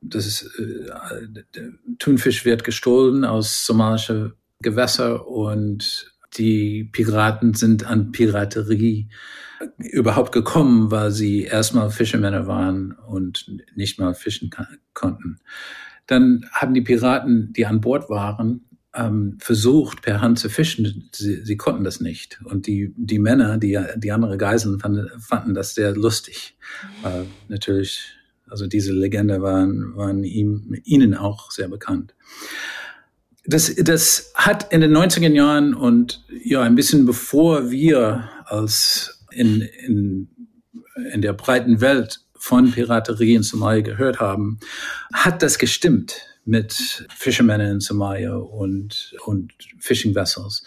Das 0.00 0.26
ist, 0.26 0.50
äh, 0.58 1.70
Thunfisch 1.98 2.44
wird 2.44 2.62
gestohlen 2.62 3.24
aus 3.24 3.66
somalischer 3.66 4.32
Gewässer 4.60 5.26
und 5.26 6.12
die 6.36 6.84
Piraten 6.84 7.54
sind 7.54 7.84
an 7.84 8.12
Piraterie 8.12 9.08
überhaupt 9.78 10.32
gekommen, 10.32 10.90
weil 10.90 11.10
sie 11.10 11.44
erstmal 11.44 11.90
Fischermänner 11.90 12.46
waren 12.46 12.92
und 12.92 13.50
nicht 13.74 13.98
mal 13.98 14.14
fischen 14.14 14.50
konnten. 14.94 15.38
Dann 16.06 16.48
haben 16.52 16.74
die 16.74 16.80
Piraten, 16.80 17.52
die 17.52 17.66
an 17.66 17.80
Bord 17.80 18.08
waren, 18.08 18.67
ähm, 18.98 19.38
versucht, 19.40 20.02
per 20.02 20.20
Hand 20.20 20.38
zu 20.38 20.50
fischen. 20.50 21.08
Sie, 21.14 21.44
sie 21.44 21.56
konnten 21.56 21.84
das 21.84 22.00
nicht. 22.00 22.40
Und 22.44 22.66
die, 22.66 22.92
die 22.96 23.18
Männer, 23.18 23.58
die, 23.58 23.78
die 23.96 24.12
andere 24.12 24.36
Geiseln 24.36 24.80
fanden, 24.80 25.08
fanden 25.20 25.54
das 25.54 25.74
sehr 25.74 25.94
lustig. 25.94 26.56
Äh, 27.04 27.24
natürlich, 27.48 28.12
also 28.48 28.66
diese 28.66 28.92
Legende 28.92 29.40
waren, 29.40 29.96
waren 29.96 30.24
ihm, 30.24 30.74
ihnen 30.84 31.14
auch 31.14 31.50
sehr 31.50 31.68
bekannt. 31.68 32.14
Das, 33.46 33.74
das 33.76 34.32
hat 34.34 34.72
in 34.72 34.80
den 34.80 34.94
90er 34.94 35.30
Jahren 35.30 35.74
und 35.74 36.24
ja, 36.44 36.62
ein 36.62 36.74
bisschen 36.74 37.06
bevor 37.06 37.70
wir 37.70 38.28
als 38.44 39.24
in, 39.30 39.62
in, 39.86 40.28
in 41.12 41.22
der 41.22 41.32
breiten 41.32 41.80
Welt 41.80 42.20
von 42.34 42.70
Piraterie 42.70 43.34
in 43.34 43.42
Somalia 43.42 43.82
gehört 43.82 44.20
haben, 44.20 44.58
hat 45.12 45.42
das 45.42 45.58
gestimmt 45.58 46.16
mit 46.48 47.06
Fishermen 47.14 47.60
in 47.60 47.80
Somalia 47.80 48.34
und, 48.34 49.14
und 49.26 49.52
Fishing 49.78 50.14
Vessels. 50.14 50.62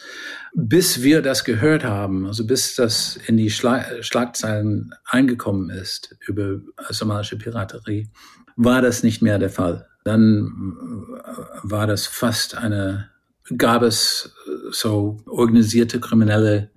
Bis 0.54 1.02
wir 1.02 1.24
das 1.24 1.44
gehört 1.44 1.84
haben, 1.84 2.28
also 2.28 2.46
bis 2.46 2.76
das 2.76 3.17
in 3.26 3.38
die 3.38 3.50
Schla 3.50 3.84
Schlagzeilen 4.04 4.94
eingekommen 5.06 5.72
ist 5.72 6.15
über 6.28 6.60
somalische 6.91 7.36
Piraterie, 7.36 8.10
war 8.56 8.84
das 8.84 9.02
nicht 9.02 9.24
mehr 9.24 9.39
der 9.39 9.50
Fall. 9.50 9.88
Dann 10.04 10.52
war 11.63 11.88
das 11.88 12.06
fast 12.06 12.56
eine, 12.56 13.10
gab 13.58 13.82
es 13.82 14.36
so 14.70 15.24
organisierte 15.26 16.00
kriminelle 16.00 16.70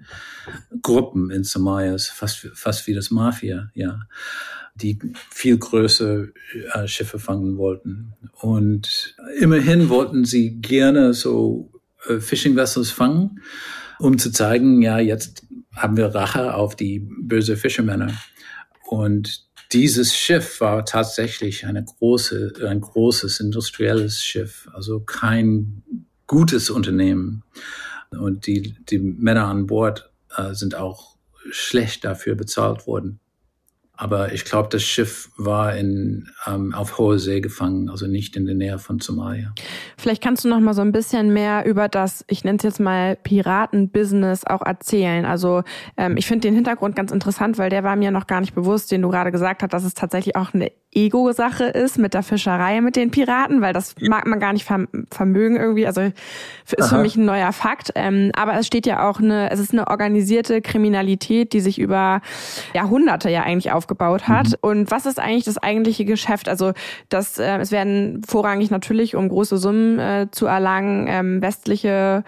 Gruppen 0.80 1.30
in 1.30 1.44
Somalia, 1.44 1.96
fast, 1.98 2.48
fast 2.54 2.86
wie 2.86 2.94
das 2.94 3.10
Mafia, 3.10 3.70
ja 3.74 4.00
die 4.74 4.98
viel 5.30 5.56
größere 5.58 6.32
äh, 6.72 6.88
Schiffe 6.88 7.18
fangen 7.18 7.56
wollten. 7.56 8.14
Und 8.40 9.16
immerhin 9.38 9.88
wollten 9.88 10.24
sie 10.24 10.60
gerne 10.60 11.14
so 11.14 11.70
äh, 12.08 12.18
Fishing 12.18 12.56
Vessels 12.56 12.90
fangen, 12.90 13.40
um 13.98 14.18
zu 14.18 14.30
zeigen, 14.32 14.82
ja, 14.82 14.98
jetzt 14.98 15.46
haben 15.76 15.96
wir 15.96 16.14
Rache 16.14 16.54
auf 16.54 16.76
die 16.76 17.00
böse 17.00 17.56
Fischermänner. 17.56 18.12
Und 18.86 19.46
dieses 19.72 20.16
Schiff 20.16 20.60
war 20.60 20.84
tatsächlich 20.84 21.66
eine 21.66 21.84
große, 21.84 22.52
ein 22.68 22.80
großes 22.80 23.40
industrielles 23.40 24.22
Schiff, 24.22 24.68
also 24.72 25.00
kein 25.00 25.82
gutes 26.26 26.70
Unternehmen. 26.70 27.44
Und 28.10 28.46
die, 28.46 28.76
die 28.88 28.98
Männer 28.98 29.46
an 29.46 29.66
Bord 29.66 30.10
äh, 30.36 30.54
sind 30.54 30.74
auch 30.74 31.16
schlecht 31.50 32.04
dafür 32.04 32.34
bezahlt 32.34 32.86
worden. 32.86 33.20
Aber 34.04 34.34
ich 34.34 34.44
glaube, 34.44 34.68
das 34.70 34.82
Schiff 34.82 35.30
war 35.38 35.74
in, 35.74 36.28
ähm, 36.46 36.74
auf 36.74 36.98
hoher 36.98 37.18
See 37.18 37.40
gefangen, 37.40 37.88
also 37.88 38.06
nicht 38.06 38.36
in 38.36 38.44
der 38.44 38.54
Nähe 38.54 38.78
von 38.78 39.00
Somalia. 39.00 39.54
Vielleicht 39.96 40.22
kannst 40.22 40.44
du 40.44 40.48
noch 40.50 40.60
mal 40.60 40.74
so 40.74 40.82
ein 40.82 40.92
bisschen 40.92 41.32
mehr 41.32 41.64
über 41.64 41.88
das, 41.88 42.22
ich 42.28 42.44
nenne 42.44 42.58
es 42.58 42.64
jetzt 42.64 42.80
mal 42.80 43.16
Piratenbusiness 43.16 44.44
auch 44.44 44.60
erzählen. 44.60 45.24
Also 45.24 45.62
ähm, 45.96 46.18
ich 46.18 46.26
finde 46.26 46.42
den 46.42 46.54
Hintergrund 46.54 46.96
ganz 46.96 47.12
interessant, 47.12 47.56
weil 47.56 47.70
der 47.70 47.82
war 47.82 47.96
mir 47.96 48.10
noch 48.10 48.26
gar 48.26 48.42
nicht 48.42 48.54
bewusst, 48.54 48.92
den 48.92 49.00
du 49.00 49.08
gerade 49.08 49.32
gesagt 49.32 49.62
hast, 49.62 49.72
dass 49.72 49.84
es 49.84 49.94
tatsächlich 49.94 50.36
auch 50.36 50.52
eine 50.52 50.70
Ego-Sache 50.94 51.64
ist 51.64 51.98
mit 51.98 52.14
der 52.14 52.22
Fischerei 52.22 52.80
mit 52.80 52.96
den 52.96 53.10
Piraten, 53.10 53.60
weil 53.60 53.72
das 53.72 53.94
mag 54.00 54.26
man 54.26 54.38
gar 54.38 54.52
nicht 54.52 54.64
vermögen 54.64 55.56
irgendwie. 55.56 55.86
Also 55.86 56.02
ist 56.02 56.80
Aha. 56.80 56.88
für 56.96 57.02
mich 57.02 57.16
ein 57.16 57.24
neuer 57.24 57.52
Fakt. 57.52 57.90
Ähm, 57.94 58.30
aber 58.36 58.54
es 58.58 58.66
steht 58.66 58.86
ja 58.86 59.08
auch 59.08 59.18
eine, 59.18 59.50
es 59.50 59.58
ist 59.58 59.72
eine 59.72 59.88
organisierte 59.88 60.62
Kriminalität, 60.62 61.52
die 61.52 61.60
sich 61.60 61.80
über 61.80 62.20
Jahrhunderte 62.74 63.30
ja 63.30 63.42
eigentlich 63.42 63.72
aufgebaut 63.72 63.93
hat. 63.98 64.48
Mhm. 64.48 64.54
Und 64.60 64.90
was 64.90 65.06
ist 65.06 65.18
eigentlich 65.18 65.44
das 65.44 65.58
eigentliche 65.58 66.04
Geschäft? 66.04 66.48
Also 66.48 66.72
das, 67.08 67.38
äh, 67.38 67.58
es 67.58 67.70
werden 67.70 68.22
vorrangig 68.26 68.70
natürlich, 68.70 69.16
um 69.16 69.28
große 69.28 69.58
Summen 69.58 69.98
äh, 69.98 70.26
zu 70.30 70.46
erlangen, 70.46 71.06
ähm, 71.08 71.42
westliche 71.42 72.24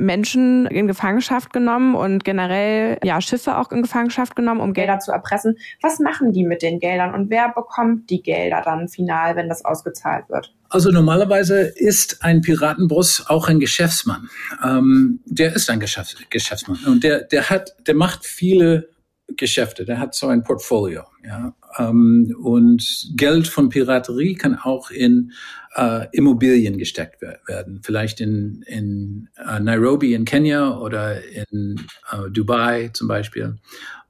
Menschen 0.00 0.66
in 0.66 0.88
Gefangenschaft 0.88 1.52
genommen 1.52 1.94
und 1.94 2.24
generell 2.24 2.98
ja 3.04 3.20
Schiffe 3.20 3.58
auch 3.58 3.70
in 3.70 3.82
Gefangenschaft 3.82 4.34
genommen, 4.34 4.60
um 4.60 4.72
Gelder 4.72 4.98
zu 4.98 5.12
erpressen. 5.12 5.58
Was 5.82 6.00
machen 6.00 6.32
die 6.32 6.44
mit 6.44 6.62
den 6.62 6.80
Geldern 6.80 7.14
und 7.14 7.30
wer 7.30 7.50
bekommt 7.50 8.08
die 8.10 8.22
Gelder 8.22 8.62
dann 8.64 8.88
final, 8.88 9.36
wenn 9.36 9.48
das 9.48 9.64
ausgezahlt 9.64 10.28
wird? 10.28 10.54
Also 10.70 10.90
normalerweise 10.90 11.60
ist 11.60 12.24
ein 12.24 12.40
Piratenboss 12.40 13.26
auch 13.28 13.48
ein 13.48 13.60
Geschäftsmann. 13.60 14.30
Ähm, 14.64 15.20
der 15.26 15.54
ist 15.54 15.68
ein 15.68 15.80
Geschäfts 15.80 16.16
Geschäftsmann 16.30 16.78
und 16.86 17.04
der 17.04 17.20
der 17.22 17.50
hat 17.50 17.74
der 17.86 17.94
macht 17.94 18.24
viele 18.24 18.88
Geschäfte. 19.36 19.84
Der 19.84 19.98
hat 19.98 20.14
so 20.14 20.28
ein 20.28 20.42
Portfolio. 20.42 21.04
Ja, 21.24 21.54
ähm, 21.78 22.34
und 22.42 23.10
Geld 23.16 23.48
von 23.48 23.68
Piraterie 23.68 24.34
kann 24.34 24.56
auch 24.56 24.90
in 24.90 25.32
äh, 25.76 26.06
Immobilien 26.12 26.78
gesteckt 26.78 27.22
werden. 27.22 27.80
Vielleicht 27.82 28.20
in, 28.20 28.62
in 28.66 29.28
äh, 29.36 29.60
Nairobi 29.60 30.14
in 30.14 30.24
Kenia 30.24 30.78
oder 30.78 31.22
in 31.50 31.80
äh, 32.10 32.30
Dubai 32.30 32.90
zum 32.92 33.08
Beispiel, 33.08 33.58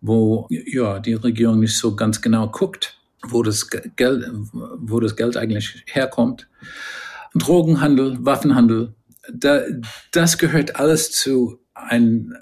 wo 0.00 0.46
ja, 0.50 0.98
die 1.00 1.14
Regierung 1.14 1.61
nicht 1.61 1.76
so 1.76 1.94
ganz 1.96 2.20
genau 2.22 2.48
guckt, 2.48 2.98
wo 3.28 3.42
das 3.42 3.68
Geld, 3.96 4.24
wo 4.52 5.00
das 5.00 5.16
Geld 5.16 5.37
eigentlich 5.37 5.85
herkommt. 5.87 6.48
Drogenhandel, 7.35 8.18
Waffenhandel, 8.20 8.94
da, 9.33 9.62
das 10.12 10.38
gehört 10.38 10.76
alles 10.76 11.12
zu 11.12 11.59
ein 11.74 12.35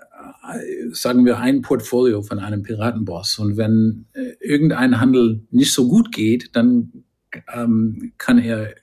sagen 0.92 1.24
wir, 1.24 1.38
ein 1.38 1.62
Portfolio 1.62 2.22
von 2.22 2.38
einem 2.38 2.62
Piratenboss. 2.62 3.38
Und 3.38 3.56
wenn 3.56 4.06
äh, 4.14 4.32
irgendein 4.40 5.00
Handel 5.00 5.46
nicht 5.50 5.72
so 5.72 5.88
gut 5.88 6.12
geht, 6.12 6.56
dann 6.56 7.04
ähm, 7.52 8.12
kann 8.18 8.38
er 8.38 8.74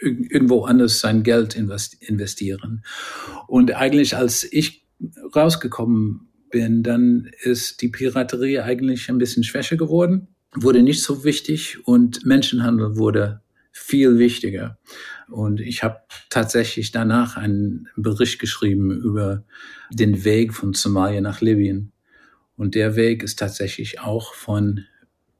irgendwo 0.00 0.64
anders 0.64 1.00
sein 1.00 1.22
Geld 1.22 1.56
investieren. 1.56 2.84
Und 3.46 3.74
eigentlich, 3.74 4.16
als 4.16 4.46
ich 4.50 4.86
rausgekommen 5.34 6.28
bin, 6.50 6.82
dann 6.82 7.30
ist 7.42 7.80
die 7.82 7.88
Piraterie 7.88 8.60
eigentlich 8.60 9.08
ein 9.08 9.18
bisschen 9.18 9.44
schwächer 9.44 9.76
geworden, 9.76 10.28
wurde 10.54 10.82
nicht 10.82 11.02
so 11.02 11.24
wichtig 11.24 11.86
und 11.86 12.24
Menschenhandel 12.24 12.96
wurde 12.96 13.42
viel 13.78 14.18
wichtiger. 14.18 14.78
Und 15.28 15.60
ich 15.60 15.82
habe 15.82 16.00
tatsächlich 16.30 16.92
danach 16.92 17.36
einen 17.36 17.88
Bericht 17.94 18.38
geschrieben 18.38 18.90
über 18.90 19.44
den 19.90 20.24
Weg 20.24 20.54
von 20.54 20.72
Somalia 20.72 21.20
nach 21.20 21.40
Libyen. 21.40 21.92
Und 22.56 22.74
der 22.74 22.96
Weg 22.96 23.22
ist 23.22 23.38
tatsächlich 23.38 24.00
auch 24.00 24.32
von 24.32 24.86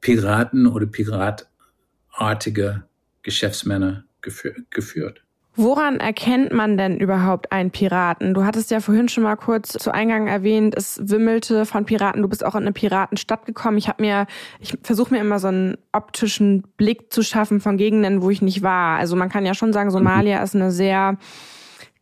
Piraten 0.01 0.67
oder 0.67 0.85
piratartige 0.85 2.83
Geschäftsmänner 3.23 4.05
geführt. 4.21 5.23
Woran 5.59 5.99
erkennt 5.99 6.53
man 6.53 6.77
denn 6.77 6.97
überhaupt 6.97 7.51
einen 7.51 7.71
Piraten? 7.71 8.35
Du 8.35 8.45
hattest 8.45 8.69
ja 8.69 8.79
vorhin 8.79 9.09
schon 9.09 9.23
mal 9.23 9.35
kurz 9.35 9.73
zu 9.73 9.91
Eingang 9.91 10.27
erwähnt, 10.27 10.75
es 10.77 10.99
wimmelte 11.09 11.65
von 11.65 11.83
Piraten. 11.83 12.21
Du 12.21 12.27
bist 12.27 12.45
auch 12.45 12.53
in 12.53 12.61
eine 12.61 12.73
Piratenstadt 12.73 13.47
gekommen. 13.47 13.79
Ich 13.79 13.87
habe 13.87 14.03
mir, 14.03 14.27
ich 14.59 14.77
versuche 14.83 15.15
mir 15.15 15.19
immer 15.19 15.39
so 15.39 15.47
einen 15.47 15.75
optischen 15.93 16.61
Blick 16.77 17.11
zu 17.11 17.23
schaffen 17.23 17.59
von 17.59 17.77
Gegenden, 17.77 18.21
wo 18.21 18.29
ich 18.29 18.43
nicht 18.43 18.61
war. 18.61 18.99
Also 18.99 19.15
man 19.15 19.29
kann 19.29 19.47
ja 19.47 19.55
schon 19.55 19.73
sagen, 19.73 19.89
Somalia 19.89 20.43
ist 20.43 20.53
eine 20.53 20.69
sehr 20.69 21.17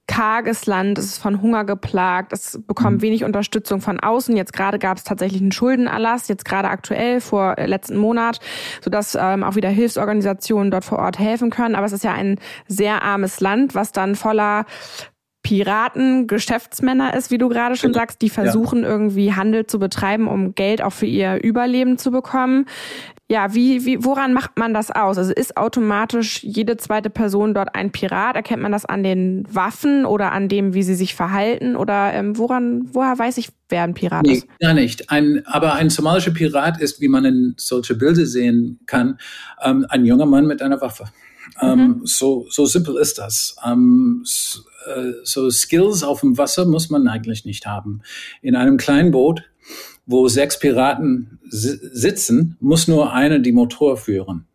karges 0.07 0.65
Land, 0.65 0.97
es 0.97 1.05
ist 1.05 1.17
von 1.17 1.41
Hunger 1.41 1.65
geplagt, 1.65 2.31
es 2.31 2.59
bekommt 2.67 2.97
mhm. 2.97 3.01
wenig 3.01 3.23
Unterstützung 3.23 3.81
von 3.81 3.99
außen. 3.99 4.35
Jetzt 4.37 4.53
gerade 4.53 4.79
gab 4.79 4.97
es 4.97 5.03
tatsächlich 5.03 5.41
einen 5.41 5.51
Schuldenerlass, 5.51 6.27
jetzt 6.27 6.45
gerade 6.45 6.69
aktuell 6.69 7.21
vor 7.21 7.57
äh, 7.57 7.65
letzten 7.65 7.97
Monat, 7.97 8.39
sodass 8.81 9.17
ähm, 9.19 9.43
auch 9.43 9.55
wieder 9.55 9.69
Hilfsorganisationen 9.69 10.71
dort 10.71 10.85
vor 10.85 10.99
Ort 10.99 11.19
helfen 11.19 11.49
können. 11.49 11.75
Aber 11.75 11.85
es 11.85 11.91
ist 11.91 12.03
ja 12.03 12.13
ein 12.13 12.39
sehr 12.67 13.01
armes 13.01 13.39
Land, 13.39 13.75
was 13.75 13.91
dann 13.91 14.15
voller 14.15 14.65
Piraten, 15.45 16.25
Geschäftsmänner 16.25 17.13
ist, 17.13 17.29
wie 17.29 17.37
du 17.37 17.49
gerade 17.49 17.75
schon 17.75 17.91
genau. 17.91 18.01
sagst, 18.01 18.23
die 18.23 18.31
versuchen 18.31 18.81
ja. 18.81 18.89
irgendwie 18.89 19.33
Handel 19.33 19.67
zu 19.67 19.77
betreiben, 19.77 20.27
um 20.27 20.55
Geld 20.55 20.81
auch 20.81 20.93
für 20.93 21.05
ihr 21.05 21.43
Überleben 21.43 21.99
zu 21.99 22.09
bekommen. 22.09 22.65
Ja, 23.27 23.55
wie, 23.55 23.85
wie, 23.85 24.03
woran 24.03 24.33
macht 24.33 24.59
man 24.59 24.75
das 24.75 24.91
aus? 24.91 25.17
Also 25.17 25.33
ist 25.33 25.57
automatisch 25.57 26.43
jede 26.43 26.77
zweite 26.77 27.09
Person 27.09 27.55
dort 27.55 27.73
ein 27.73 27.91
Pirat? 27.91 28.35
Erkennt 28.35 28.61
man 28.61 28.71
das 28.71 28.85
an 28.85 29.01
den 29.01 29.47
Waffen 29.49 30.05
oder 30.05 30.31
an 30.31 30.47
dem, 30.47 30.75
wie 30.75 30.83
sie 30.83 30.93
sich 30.93 31.15
verhalten? 31.15 31.75
Oder 31.75 32.13
ähm, 32.13 32.37
woran, 32.37 32.87
woher 32.93 33.17
weiß 33.17 33.39
ich, 33.39 33.49
wer 33.67 33.81
ein 33.81 33.95
Pirat 33.95 34.27
nee, 34.27 34.33
ist? 34.33 34.47
Gar 34.59 34.75
nicht. 34.75 35.09
Ein, 35.09 35.41
aber 35.47 35.73
ein 35.73 35.89
somalischer 35.89 36.31
Pirat 36.31 36.79
ist, 36.79 37.01
wie 37.01 37.07
man 37.07 37.25
in 37.25 37.55
solche 37.57 37.95
Bilder 37.95 38.27
sehen 38.27 38.79
kann, 38.85 39.17
ähm, 39.63 39.87
ein 39.89 40.05
junger 40.05 40.27
Mann 40.27 40.45
mit 40.45 40.61
einer 40.61 40.79
Waffe. 40.79 41.05
Ähm, 41.61 41.79
mhm. 41.79 42.01
so, 42.03 42.45
so 42.49 42.67
simpel 42.67 42.95
ist 42.97 43.17
das. 43.17 43.55
Ähm, 43.65 44.21
so, 44.23 44.59
äh, 44.85 45.13
so 45.23 45.49
Skills 45.49 46.03
auf 46.03 46.21
dem 46.21 46.37
Wasser 46.37 46.65
muss 46.65 46.91
man 46.91 47.07
eigentlich 47.07 47.45
nicht 47.45 47.65
haben. 47.65 48.01
In 48.43 48.55
einem 48.55 48.77
kleinen 48.77 49.11
Boot, 49.11 49.43
wo 50.05 50.27
sechs 50.27 50.59
Piraten 50.59 51.39
sitzen, 51.49 52.57
muss 52.59 52.87
nur 52.87 53.13
einer 53.13 53.39
die 53.39 53.51
Motor 53.51 53.97
führen 53.97 54.45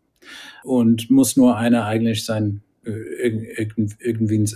und 0.62 1.10
muss 1.10 1.36
nur 1.36 1.56
einer 1.56 1.84
eigentlich 1.86 2.24
sein 2.24 2.62
äh, 2.84 3.66
irgendwie 3.98 4.46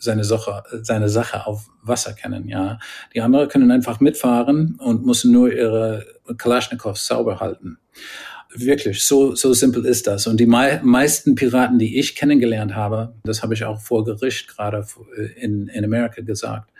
seine 0.00 0.24
Sache, 0.24 0.62
seine 0.82 1.10
Sache 1.10 1.46
auf 1.46 1.68
Wasser 1.82 2.14
kennen, 2.14 2.48
ja. 2.48 2.78
Die 3.14 3.20
anderen 3.20 3.48
können 3.48 3.70
einfach 3.70 4.00
mitfahren 4.00 4.76
und 4.78 5.04
müssen 5.04 5.32
nur 5.32 5.52
ihre 5.52 6.06
Kalaschnikows 6.38 7.06
sauber 7.06 7.40
halten. 7.40 7.76
Wirklich, 8.54 9.02
so, 9.02 9.34
so 9.34 9.52
simpel 9.52 9.84
ist 9.84 10.06
das. 10.06 10.26
Und 10.26 10.38
die 10.38 10.46
mei 10.46 10.80
meisten 10.82 11.34
Piraten, 11.34 11.78
die 11.78 11.98
ich 11.98 12.14
kennengelernt 12.14 12.74
habe, 12.74 13.14
das 13.24 13.42
habe 13.42 13.52
ich 13.52 13.64
auch 13.64 13.80
vor 13.80 14.04
Gericht 14.04 14.48
gerade 14.48 14.86
in, 15.36 15.66
in 15.66 15.84
Amerika 15.84 16.22
gesagt, 16.22 16.70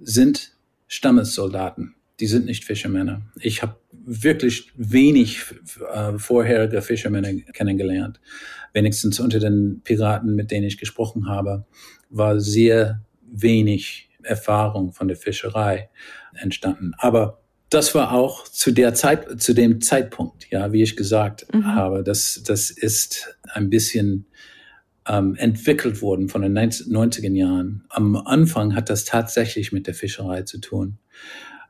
sind 0.00 0.52
Stammessoldaten. 0.86 1.94
Die 2.20 2.26
sind 2.26 2.46
nicht 2.46 2.64
Fischermänner. 2.64 3.22
Ich 3.40 3.62
habe 3.62 3.76
wirklich 3.92 4.70
wenig 4.76 5.42
äh, 5.92 6.18
vorherige 6.18 6.82
Fischermänner 6.82 7.32
kennengelernt. 7.52 8.20
Wenigstens 8.72 9.20
unter 9.20 9.38
den 9.38 9.80
Piraten, 9.82 10.34
mit 10.34 10.50
denen 10.50 10.66
ich 10.66 10.78
gesprochen 10.78 11.28
habe, 11.28 11.64
war 12.10 12.40
sehr 12.40 13.02
wenig 13.22 14.10
Erfahrung 14.22 14.92
von 14.92 15.08
der 15.08 15.16
Fischerei 15.16 15.90
entstanden. 16.34 16.92
Aber 16.98 17.40
das 17.70 17.94
war 17.94 18.12
auch 18.12 18.44
zu 18.44 18.70
der 18.70 18.94
Zeit, 18.94 19.40
zu 19.40 19.52
dem 19.52 19.80
Zeitpunkt, 19.80 20.50
ja, 20.50 20.72
wie 20.72 20.82
ich 20.82 20.96
gesagt 20.96 21.52
mhm. 21.52 21.66
habe, 21.66 22.04
das, 22.04 22.42
das 22.46 22.70
ist 22.70 23.36
ein 23.52 23.70
bisschen 23.70 24.26
ähm, 25.06 25.34
entwickelt 25.36 26.00
wurden 26.00 26.28
von 26.28 26.42
den 26.42 26.56
90er 26.56 27.32
Jahren. 27.32 27.84
Am 27.90 28.16
Anfang 28.16 28.74
hat 28.74 28.90
das 28.90 29.04
tatsächlich 29.04 29.72
mit 29.72 29.86
der 29.86 29.94
Fischerei 29.94 30.42
zu 30.42 30.58
tun. 30.58 30.98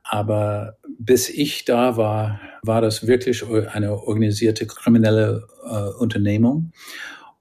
Aber 0.07 0.77
bis 0.99 1.29
ich 1.29 1.65
da 1.65 1.97
war, 1.97 2.39
war 2.61 2.81
das 2.81 3.07
wirklich 3.07 3.43
eine 3.73 3.93
organisierte 3.93 4.67
kriminelle 4.67 5.47
äh, 5.65 5.89
Unternehmung. 5.99 6.71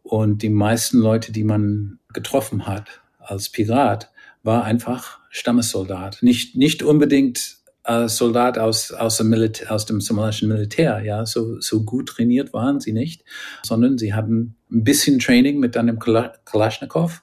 Und 0.02 0.42
die 0.42 0.50
meisten 0.50 0.98
Leute, 0.98 1.30
die 1.32 1.44
man 1.44 1.98
getroffen 2.12 2.66
hat 2.66 3.02
als 3.18 3.50
Pirat, 3.50 4.10
war 4.42 4.64
einfach 4.64 5.18
Stammessoldat. 5.30 6.18
Nicht, 6.22 6.56
nicht 6.56 6.82
unbedingt 6.82 7.56
äh, 7.84 8.08
Soldat 8.08 8.58
aus, 8.58 8.92
aus, 8.92 9.18
dem 9.18 9.28
Militär, 9.28 9.70
aus 9.72 9.86
dem 9.86 10.00
somalischen 10.00 10.48
Militär. 10.48 11.02
Ja, 11.04 11.26
so, 11.26 11.60
so 11.60 11.84
gut 11.84 12.08
trainiert 12.08 12.52
waren 12.52 12.80
sie 12.80 12.92
nicht, 12.92 13.24
sondern 13.62 13.98
sie 13.98 14.14
hatten 14.14 14.56
ein 14.70 14.84
bisschen 14.84 15.18
Training 15.18 15.58
mit 15.58 15.76
einem 15.76 15.98
Kalaschnikow 15.98 17.22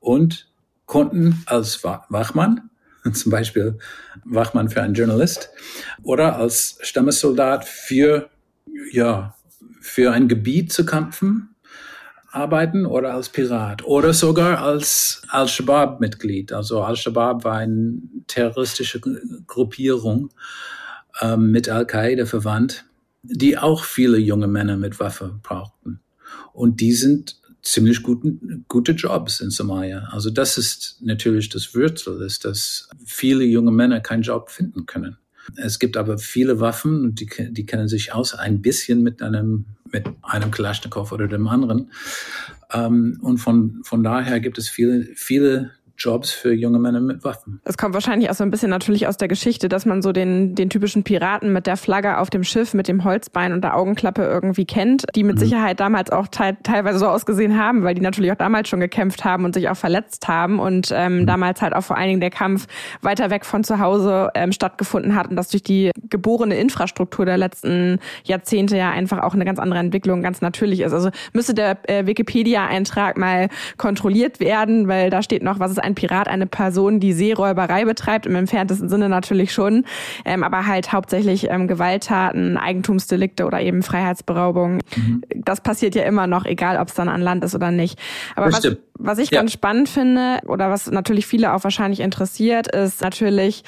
und 0.00 0.48
konnten 0.86 1.42
als 1.46 1.84
Wachmann, 1.84 2.69
zum 3.12 3.30
Beispiel 3.30 3.78
Wachmann 4.24 4.68
für 4.68 4.82
einen 4.82 4.94
Journalist, 4.94 5.50
oder 6.02 6.36
als 6.36 6.78
Stammessoldat 6.80 7.64
für, 7.64 8.30
ja, 8.92 9.34
für 9.80 10.12
ein 10.12 10.28
Gebiet 10.28 10.72
zu 10.72 10.84
kämpfen, 10.84 11.54
arbeiten 12.30 12.86
oder 12.86 13.14
als 13.14 13.28
Pirat 13.28 13.84
oder 13.84 14.12
sogar 14.12 14.60
als 14.62 15.22
Al-Shabaab-Mitglied. 15.28 16.52
Also 16.52 16.82
Al-Shabaab 16.82 17.44
war 17.44 17.56
eine 17.56 18.00
terroristische 18.28 19.00
Gruppierung 19.46 20.30
ähm, 21.20 21.50
mit 21.50 21.68
Al-Qaida 21.68 22.26
verwandt, 22.26 22.84
die 23.22 23.58
auch 23.58 23.84
viele 23.84 24.18
junge 24.18 24.46
Männer 24.46 24.76
mit 24.76 25.00
Waffe 25.00 25.40
brauchten. 25.42 26.00
Und 26.52 26.80
die 26.80 26.92
sind 26.92 27.40
ziemlich 27.62 28.02
guten, 28.02 28.64
gute 28.68 28.92
Jobs 28.92 29.40
in 29.40 29.50
Somalia. 29.50 30.08
Also 30.10 30.30
das 30.30 30.58
ist 30.58 30.98
natürlich 31.00 31.48
das 31.48 31.74
Wurzel, 31.74 32.22
ist, 32.22 32.44
dass 32.44 32.88
viele 33.04 33.44
junge 33.44 33.70
Männer 33.70 34.00
keinen 34.00 34.22
Job 34.22 34.50
finden 34.50 34.86
können. 34.86 35.18
Es 35.56 35.78
gibt 35.78 35.96
aber 35.96 36.18
viele 36.18 36.60
Waffen, 36.60 37.14
die, 37.14 37.28
die 37.50 37.66
kennen 37.66 37.88
sich 37.88 38.12
aus 38.12 38.34
ein 38.34 38.62
bisschen 38.62 39.02
mit 39.02 39.22
einem, 39.22 39.66
mit 39.90 40.06
einem 40.22 40.50
Kalaschnikow 40.50 41.10
oder 41.12 41.28
dem 41.28 41.48
anderen. 41.48 41.90
Ähm, 42.72 43.18
und 43.22 43.38
von, 43.38 43.80
von 43.82 44.02
daher 44.02 44.40
gibt 44.40 44.58
es 44.58 44.68
viele, 44.68 45.08
viele 45.14 45.72
Jobs 46.00 46.30
für 46.32 46.52
junge 46.52 46.78
Männer 46.78 47.00
mit 47.00 47.24
Waffen. 47.24 47.60
Es 47.64 47.76
kommt 47.76 47.92
wahrscheinlich 47.92 48.30
auch 48.30 48.34
so 48.34 48.42
ein 48.42 48.50
bisschen 48.50 48.70
natürlich 48.70 49.06
aus 49.06 49.18
der 49.18 49.28
Geschichte, 49.28 49.68
dass 49.68 49.84
man 49.84 50.00
so 50.00 50.12
den, 50.12 50.54
den 50.54 50.70
typischen 50.70 51.04
Piraten 51.04 51.52
mit 51.52 51.66
der 51.66 51.76
Flagge 51.76 52.18
auf 52.18 52.30
dem 52.30 52.42
Schiff, 52.42 52.72
mit 52.72 52.88
dem 52.88 53.04
Holzbein 53.04 53.52
und 53.52 53.62
der 53.62 53.76
Augenklappe 53.76 54.24
irgendwie 54.24 54.64
kennt, 54.64 55.04
die 55.14 55.22
mit 55.22 55.36
mhm. 55.36 55.40
Sicherheit 55.40 55.78
damals 55.78 56.10
auch 56.10 56.26
te 56.26 56.56
teilweise 56.62 56.98
so 56.98 57.06
ausgesehen 57.06 57.58
haben, 57.58 57.84
weil 57.84 57.94
die 57.94 58.00
natürlich 58.00 58.32
auch 58.32 58.36
damals 58.36 58.68
schon 58.68 58.80
gekämpft 58.80 59.24
haben 59.24 59.44
und 59.44 59.54
sich 59.54 59.68
auch 59.68 59.76
verletzt 59.76 60.26
haben 60.26 60.58
und 60.58 60.90
ähm, 60.92 61.20
mhm. 61.20 61.26
damals 61.26 61.60
halt 61.60 61.74
auch 61.74 61.84
vor 61.84 61.98
allen 61.98 62.08
Dingen 62.08 62.20
der 62.20 62.30
Kampf 62.30 62.66
weiter 63.02 63.28
weg 63.28 63.44
von 63.44 63.62
zu 63.62 63.78
Hause 63.78 64.30
ähm, 64.34 64.52
stattgefunden 64.52 65.14
hat 65.14 65.28
und 65.28 65.36
das 65.36 65.48
durch 65.48 65.62
die 65.62 65.90
geborene 66.08 66.56
Infrastruktur 66.56 67.26
der 67.26 67.36
letzten 67.36 67.98
Jahrzehnte 68.24 68.76
ja 68.76 68.90
einfach 68.90 69.22
auch 69.22 69.34
eine 69.34 69.44
ganz 69.44 69.58
andere 69.58 69.80
Entwicklung 69.80 70.22
ganz 70.22 70.40
natürlich 70.40 70.80
ist. 70.80 70.94
Also 70.94 71.10
müsste 71.34 71.52
der 71.52 71.78
äh, 71.88 72.06
Wikipedia-Eintrag 72.06 73.18
mal 73.18 73.48
kontrolliert 73.76 74.40
werden, 74.40 74.88
weil 74.88 75.10
da 75.10 75.22
steht 75.22 75.42
noch, 75.42 75.58
was 75.58 75.70
ist 75.70 75.78
ein 75.78 75.89
Pirat 75.94 76.28
eine 76.28 76.46
Person, 76.46 77.00
die 77.00 77.12
Seeräuberei 77.12 77.84
betreibt, 77.84 78.26
im 78.26 78.34
entferntesten 78.34 78.88
Sinne 78.88 79.08
natürlich 79.08 79.52
schon, 79.52 79.84
ähm, 80.24 80.42
aber 80.42 80.66
halt 80.66 80.92
hauptsächlich 80.92 81.48
ähm, 81.50 81.68
Gewalttaten, 81.68 82.56
Eigentumsdelikte 82.56 83.44
oder 83.44 83.60
eben 83.60 83.82
Freiheitsberaubung. 83.82 84.78
Mhm. 84.96 85.22
Das 85.34 85.60
passiert 85.60 85.94
ja 85.94 86.02
immer 86.04 86.26
noch, 86.26 86.44
egal 86.44 86.78
ob 86.78 86.88
es 86.88 86.94
dann 86.94 87.08
an 87.08 87.20
Land 87.20 87.44
ist 87.44 87.54
oder 87.54 87.70
nicht. 87.70 87.98
Aber 88.36 88.46
was, 88.46 88.66
was 88.94 89.18
ich 89.18 89.30
ja. 89.30 89.40
ganz 89.40 89.52
spannend 89.52 89.88
finde 89.88 90.38
oder 90.46 90.70
was 90.70 90.90
natürlich 90.90 91.26
viele 91.26 91.54
auch 91.54 91.64
wahrscheinlich 91.64 92.00
interessiert, 92.00 92.68
ist 92.74 93.00
natürlich, 93.02 93.64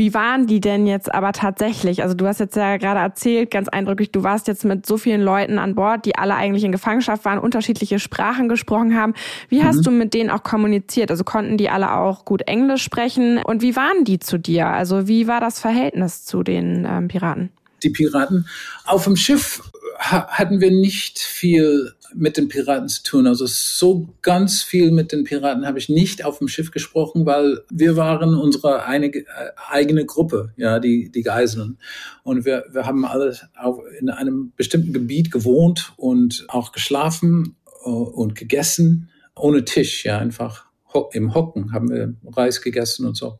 wie 0.00 0.14
waren 0.14 0.46
die 0.46 0.60
denn 0.60 0.86
jetzt 0.86 1.12
aber 1.12 1.32
tatsächlich? 1.32 2.02
Also 2.02 2.14
du 2.14 2.26
hast 2.26 2.40
jetzt 2.40 2.56
ja 2.56 2.78
gerade 2.78 3.00
erzählt, 3.00 3.50
ganz 3.50 3.68
eindrücklich, 3.68 4.10
du 4.10 4.22
warst 4.22 4.48
jetzt 4.48 4.64
mit 4.64 4.86
so 4.86 4.96
vielen 4.96 5.20
Leuten 5.20 5.58
an 5.58 5.74
Bord, 5.74 6.06
die 6.06 6.16
alle 6.16 6.36
eigentlich 6.36 6.64
in 6.64 6.72
Gefangenschaft 6.72 7.26
waren, 7.26 7.38
unterschiedliche 7.38 7.98
Sprachen 7.98 8.48
gesprochen 8.48 8.96
haben. 8.96 9.12
Wie 9.50 9.60
mhm. 9.60 9.64
hast 9.66 9.84
du 9.84 9.90
mit 9.90 10.14
denen 10.14 10.30
auch 10.30 10.42
kommuniziert? 10.42 11.10
Also 11.10 11.22
konnten 11.22 11.58
die 11.58 11.68
alle 11.68 11.92
auch 11.92 12.24
gut 12.24 12.40
Englisch 12.48 12.82
sprechen? 12.82 13.42
Und 13.44 13.60
wie 13.60 13.76
waren 13.76 14.04
die 14.04 14.18
zu 14.18 14.38
dir? 14.38 14.68
Also 14.68 15.06
wie 15.06 15.26
war 15.26 15.38
das 15.38 15.60
Verhältnis 15.60 16.24
zu 16.24 16.42
den 16.42 16.86
ähm, 16.88 17.08
Piraten? 17.08 17.50
Die 17.82 17.90
Piraten 17.90 18.48
auf 18.86 19.04
dem 19.04 19.16
Schiff 19.16 19.70
hatten 19.98 20.62
wir 20.62 20.70
nicht 20.70 21.18
viel 21.18 21.92
mit 22.14 22.36
den 22.36 22.48
Piraten 22.48 22.88
zu 22.88 23.02
tun. 23.02 23.26
Also 23.26 23.46
so 23.46 24.08
ganz 24.22 24.62
viel 24.62 24.90
mit 24.90 25.12
den 25.12 25.24
Piraten 25.24 25.66
habe 25.66 25.78
ich 25.78 25.88
nicht 25.88 26.24
auf 26.24 26.38
dem 26.38 26.48
Schiff 26.48 26.70
gesprochen, 26.70 27.26
weil 27.26 27.60
wir 27.70 27.96
waren 27.96 28.34
unsere 28.34 28.84
einige, 28.84 29.20
äh, 29.20 29.52
eigene 29.70 30.04
Gruppe, 30.04 30.52
ja, 30.56 30.78
die, 30.78 31.10
die 31.10 31.22
Geiseln. 31.22 31.78
Und 32.22 32.44
wir, 32.44 32.66
wir 32.70 32.86
haben 32.86 33.04
alle 33.04 33.36
auf, 33.56 33.80
in 33.98 34.10
einem 34.10 34.52
bestimmten 34.56 34.92
Gebiet 34.92 35.30
gewohnt 35.30 35.92
und 35.96 36.44
auch 36.48 36.72
geschlafen 36.72 37.56
äh, 37.84 37.88
und 37.88 38.34
gegessen, 38.34 39.10
ohne 39.36 39.64
Tisch, 39.64 40.04
ja, 40.04 40.18
einfach 40.18 40.66
im 41.12 41.34
Hocken 41.34 41.72
haben 41.72 41.88
wir 41.90 42.14
Reis 42.32 42.62
gegessen 42.62 43.06
und 43.06 43.16
so. 43.16 43.38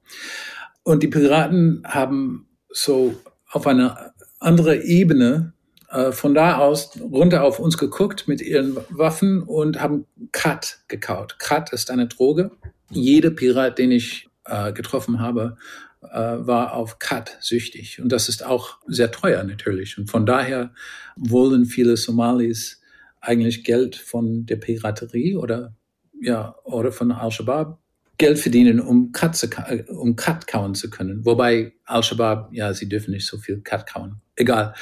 Und 0.83 1.03
die 1.03 1.09
Piraten 1.09 1.83
haben 1.85 2.49
so 2.69 3.15
auf 3.51 3.67
eine 3.67 4.13
andere 4.39 4.83
Ebene 4.83 5.53
äh, 5.91 6.13
von 6.13 6.35
da 6.35 6.59
aus 6.59 6.99
runter 7.01 7.45
auf 7.45 7.59
uns 7.59 7.77
geguckt 7.77 8.29
mit 8.29 8.41
ihren 8.41 8.77
Waffen 8.91 9.43
und 9.43 9.81
haben 9.81 10.07
Kat 10.33 10.79
gekaut. 10.89 11.39
Kat 11.39 11.73
ist 11.73 11.91
eine 11.91 12.07
Droge. 12.07 12.53
Jeder 12.91 13.31
Pirat, 13.31 13.79
den 13.79 13.91
ich 13.91 14.29
äh, 14.45 14.73
getroffen 14.73 15.21
habe, 15.21 15.57
äh, 16.03 16.09
war 16.09 16.75
auf 16.75 16.99
Kat 16.99 17.37
süchtig. 17.41 18.01
Und 18.01 18.11
das 18.11 18.29
ist 18.29 18.45
auch 18.45 18.79
sehr 18.87 19.11
teuer 19.11 19.43
natürlich. 19.45 19.99
Und 19.99 20.11
von 20.11 20.27
daher 20.27 20.73
wollen 21.17 21.67
viele 21.67 21.97
Somalis 21.97 22.81
eigentlich 23.21 23.65
Geld 23.65 23.97
von 23.97 24.47
der 24.47 24.57
Piraterie 24.57 25.37
oder 25.37 25.75
ja 26.21 26.55
oder 26.65 26.93
von 26.93 27.13
Al-Shabaab 27.13 27.79
Geld 28.17 28.39
verdienen, 28.39 28.81
um 28.81 29.13
Kat, 29.13 29.35
zu, 29.35 29.49
um 29.89 30.15
Kat 30.15 30.47
kauen 30.47 30.75
zu 30.75 30.91
können. 30.91 31.25
Wobei 31.25 31.73
Al-Shabaab, 31.87 32.53
ja, 32.53 32.75
sie 32.75 32.87
dürfen 32.87 33.13
nicht 33.13 33.27
so 33.27 33.39
viel 33.39 33.63
Kat 33.63 33.91
kauen. 33.91 34.21
Egal. 34.37 34.75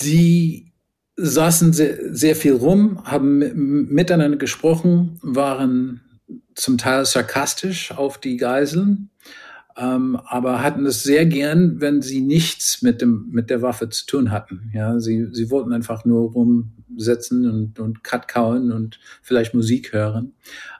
Sie 0.00 0.72
saßen 1.16 1.72
sehr, 1.72 2.14
sehr 2.14 2.36
viel 2.36 2.54
rum, 2.54 3.02
haben 3.04 3.38
miteinander 3.92 4.36
gesprochen, 4.36 5.18
waren 5.22 6.00
zum 6.54 6.78
Teil 6.78 7.04
sarkastisch 7.04 7.92
auf 7.92 8.18
die 8.18 8.36
Geiseln, 8.36 9.10
ähm, 9.76 10.16
aber 10.26 10.62
hatten 10.62 10.86
es 10.86 11.02
sehr 11.02 11.26
gern, 11.26 11.80
wenn 11.80 12.02
sie 12.02 12.20
nichts 12.20 12.82
mit 12.82 13.00
dem 13.00 13.28
mit 13.30 13.50
der 13.50 13.62
Waffe 13.62 13.88
zu 13.88 14.06
tun 14.06 14.30
hatten. 14.30 14.70
Ja, 14.74 14.98
sie 15.00 15.28
sie 15.32 15.50
wollten 15.50 15.72
einfach 15.72 16.04
nur 16.04 16.32
rumsitzen 16.32 17.48
und 17.48 17.78
und 17.78 18.04
Cut 18.04 18.28
kauen 18.28 18.72
und 18.72 18.98
vielleicht 19.22 19.54
Musik 19.54 19.92
hören. 19.92 20.34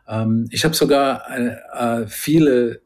Ähm, 0.07 0.47
ich 0.51 0.65
habe 0.65 0.75
sogar 0.75 1.23
äh, 1.31 1.57
äh, 1.75 2.07
viele 2.09 2.81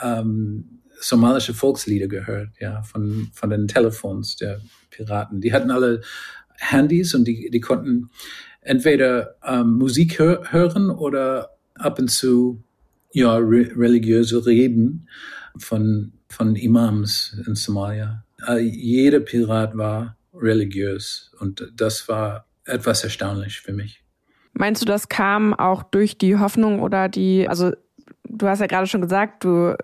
ähm, 0.00 0.80
somalische 1.00 1.54
Volkslieder 1.54 2.08
gehört, 2.08 2.50
ja, 2.60 2.82
von 2.82 3.28
von 3.32 3.50
den 3.50 3.68
Telefons 3.68 4.36
der 4.36 4.60
Piraten. 4.94 5.40
Die 5.40 5.52
hatten 5.52 5.70
alle 5.70 6.00
Handys 6.58 7.14
und 7.14 7.26
die, 7.26 7.50
die 7.50 7.60
konnten 7.60 8.10
entweder 8.60 9.36
ähm, 9.44 9.74
Musik 9.74 10.18
hör 10.18 10.52
hören 10.52 10.90
oder 10.90 11.50
ab 11.74 11.98
und 11.98 12.08
zu 12.08 12.62
ja, 13.12 13.36
re 13.36 13.70
religiöse 13.76 14.44
Reden 14.44 15.08
von, 15.56 16.12
von 16.28 16.56
Imams 16.56 17.36
in 17.46 17.54
Somalia. 17.54 18.24
Äh, 18.46 18.58
jeder 18.58 19.20
Pirat 19.20 19.76
war 19.76 20.16
religiös 20.34 21.32
und 21.38 21.72
das 21.76 22.08
war 22.08 22.46
etwas 22.64 23.04
erstaunlich 23.04 23.60
für 23.60 23.72
mich. 23.72 24.02
Meinst 24.52 24.82
du, 24.82 24.86
das 24.86 25.08
kam 25.08 25.54
auch 25.54 25.82
durch 25.82 26.18
die 26.18 26.38
Hoffnung 26.38 26.80
oder 26.80 27.08
die, 27.08 27.48
also 27.48 27.72
du 28.28 28.46
hast 28.46 28.60
ja 28.60 28.66
gerade 28.66 28.86
schon 28.86 29.02
gesagt, 29.02 29.44
du 29.44 29.76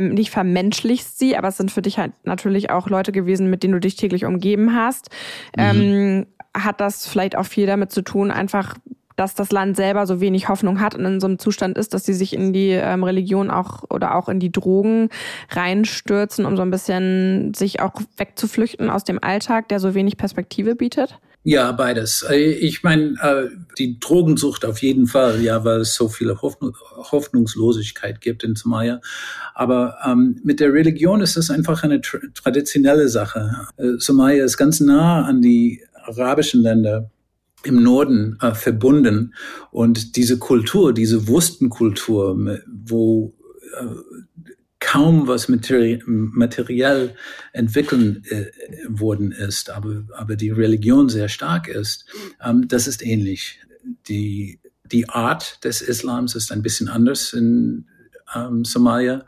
nicht 0.00 0.30
vermenschlichst 0.30 1.18
sie, 1.18 1.36
aber 1.36 1.48
es 1.48 1.56
sind 1.56 1.70
für 1.70 1.82
dich 1.82 1.98
halt 1.98 2.12
natürlich 2.24 2.70
auch 2.70 2.88
Leute 2.88 3.12
gewesen, 3.12 3.50
mit 3.50 3.62
denen 3.62 3.74
du 3.74 3.80
dich 3.80 3.96
täglich 3.96 4.24
umgeben 4.24 4.74
hast. 4.74 5.10
Mhm. 5.56 5.62
Ähm, 5.62 6.26
hat 6.54 6.80
das 6.80 7.06
vielleicht 7.06 7.36
auch 7.36 7.46
viel 7.46 7.66
damit 7.66 7.92
zu 7.92 8.02
tun, 8.02 8.30
einfach 8.30 8.76
dass 9.16 9.34
das 9.34 9.52
Land 9.52 9.76
selber 9.76 10.06
so 10.06 10.20
wenig 10.20 10.48
Hoffnung 10.48 10.80
hat 10.80 10.94
und 10.94 11.04
in 11.04 11.20
so 11.20 11.26
einem 11.26 11.38
Zustand 11.38 11.76
ist, 11.76 11.94
dass 11.94 12.04
sie 12.04 12.14
sich 12.14 12.32
in 12.32 12.52
die 12.52 12.70
ähm, 12.70 13.04
Religion 13.04 13.50
auch 13.50 13.84
oder 13.90 14.14
auch 14.14 14.28
in 14.28 14.40
die 14.40 14.50
Drogen 14.50 15.10
reinstürzen, 15.50 16.44
um 16.44 16.56
so 16.56 16.62
ein 16.62 16.70
bisschen 16.70 17.54
sich 17.54 17.80
auch 17.80 17.92
wegzuflüchten 18.16 18.90
aus 18.90 19.04
dem 19.04 19.22
Alltag, 19.22 19.68
der 19.68 19.80
so 19.80 19.94
wenig 19.94 20.16
Perspektive 20.16 20.74
bietet? 20.74 21.18
Ja, 21.44 21.72
beides. 21.72 22.24
Äh, 22.28 22.52
ich 22.52 22.84
meine, 22.84 23.14
äh, 23.20 23.48
die 23.76 23.98
Drogensucht 23.98 24.64
auf 24.64 24.80
jeden 24.80 25.08
Fall, 25.08 25.42
ja, 25.42 25.64
weil 25.64 25.80
es 25.80 25.94
so 25.94 26.08
viele 26.08 26.40
Hoffnungslosigkeit 26.40 28.20
gibt 28.20 28.44
in 28.44 28.54
Somalia. 28.54 29.00
Aber 29.54 29.96
ähm, 30.06 30.40
mit 30.44 30.60
der 30.60 30.72
Religion 30.72 31.20
ist 31.20 31.36
das 31.36 31.50
einfach 31.50 31.82
eine 31.82 32.00
tra 32.00 32.18
traditionelle 32.34 33.08
Sache. 33.08 33.68
Äh, 33.76 33.98
Somalia 33.98 34.44
ist 34.44 34.56
ganz 34.56 34.78
nah 34.80 35.24
an 35.24 35.42
die 35.42 35.82
arabischen 36.04 36.62
Länder 36.62 37.10
im 37.64 37.82
Norden 37.82 38.38
äh, 38.40 38.54
verbunden. 38.54 39.34
Und 39.72 40.16
diese 40.16 40.38
Kultur, 40.38 40.92
diese 40.92 41.26
Wurstenkultur, 41.26 42.60
wo 42.66 43.34
äh, 43.80 43.86
kaum 44.82 45.28
was 45.28 45.48
materi 45.48 46.02
materiell 46.06 47.14
entwickeln 47.52 48.24
äh, 48.28 48.46
worden 48.88 49.30
ist, 49.32 49.70
aber, 49.70 50.04
aber 50.16 50.36
die 50.36 50.50
Religion 50.50 51.08
sehr 51.08 51.28
stark 51.28 51.68
ist, 51.68 52.04
ähm, 52.44 52.66
das 52.68 52.86
ist 52.86 53.04
ähnlich. 53.04 53.60
Die, 54.08 54.58
die 54.84 55.08
Art 55.08 55.64
des 55.64 55.82
Islams 55.82 56.34
ist 56.34 56.50
ein 56.52 56.62
bisschen 56.62 56.88
anders 56.88 57.32
in 57.32 57.86
ähm, 58.34 58.64
Somalia, 58.64 59.24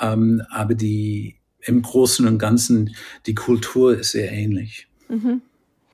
ähm, 0.00 0.42
aber 0.50 0.74
die, 0.74 1.36
im 1.60 1.82
Großen 1.82 2.26
und 2.26 2.38
Ganzen, 2.38 2.94
die 3.26 3.34
Kultur 3.34 3.98
ist 3.98 4.12
sehr 4.12 4.32
ähnlich. 4.32 4.88
Mhm. 5.08 5.42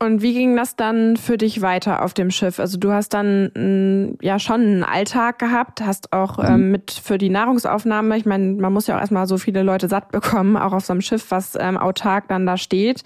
Und 0.03 0.23
wie 0.23 0.33
ging 0.33 0.57
das 0.57 0.77
dann 0.77 1.19
für 1.19 1.37
dich 1.37 1.61
weiter 1.61 2.03
auf 2.03 2.15
dem 2.15 2.31
Schiff? 2.31 2.59
Also 2.59 2.79
du 2.79 2.91
hast 2.91 3.11
dann 3.11 3.51
m, 3.55 4.17
ja 4.23 4.39
schon 4.39 4.63
einen 4.63 4.83
Alltag 4.83 5.39
gehabt, 5.39 5.83
hast 5.83 6.15
auch 6.15 6.39
mhm. 6.39 6.45
ähm, 6.47 6.71
mit 6.71 6.91
für 6.91 7.19
die 7.19 7.29
Nahrungsaufnahme, 7.29 8.17
ich 8.17 8.25
meine, 8.25 8.55
man 8.55 8.73
muss 8.73 8.87
ja 8.87 8.97
auch 8.97 9.01
erstmal 9.01 9.27
so 9.27 9.37
viele 9.37 9.63
Leute 9.63 9.89
satt 9.89 10.11
bekommen, 10.11 10.57
auch 10.57 10.73
auf 10.73 10.87
so 10.87 10.95
einem 10.95 11.03
Schiff, 11.03 11.27
was 11.29 11.53
ähm, 11.61 11.77
autark 11.77 12.29
dann 12.29 12.47
da 12.47 12.57
steht. 12.57 13.03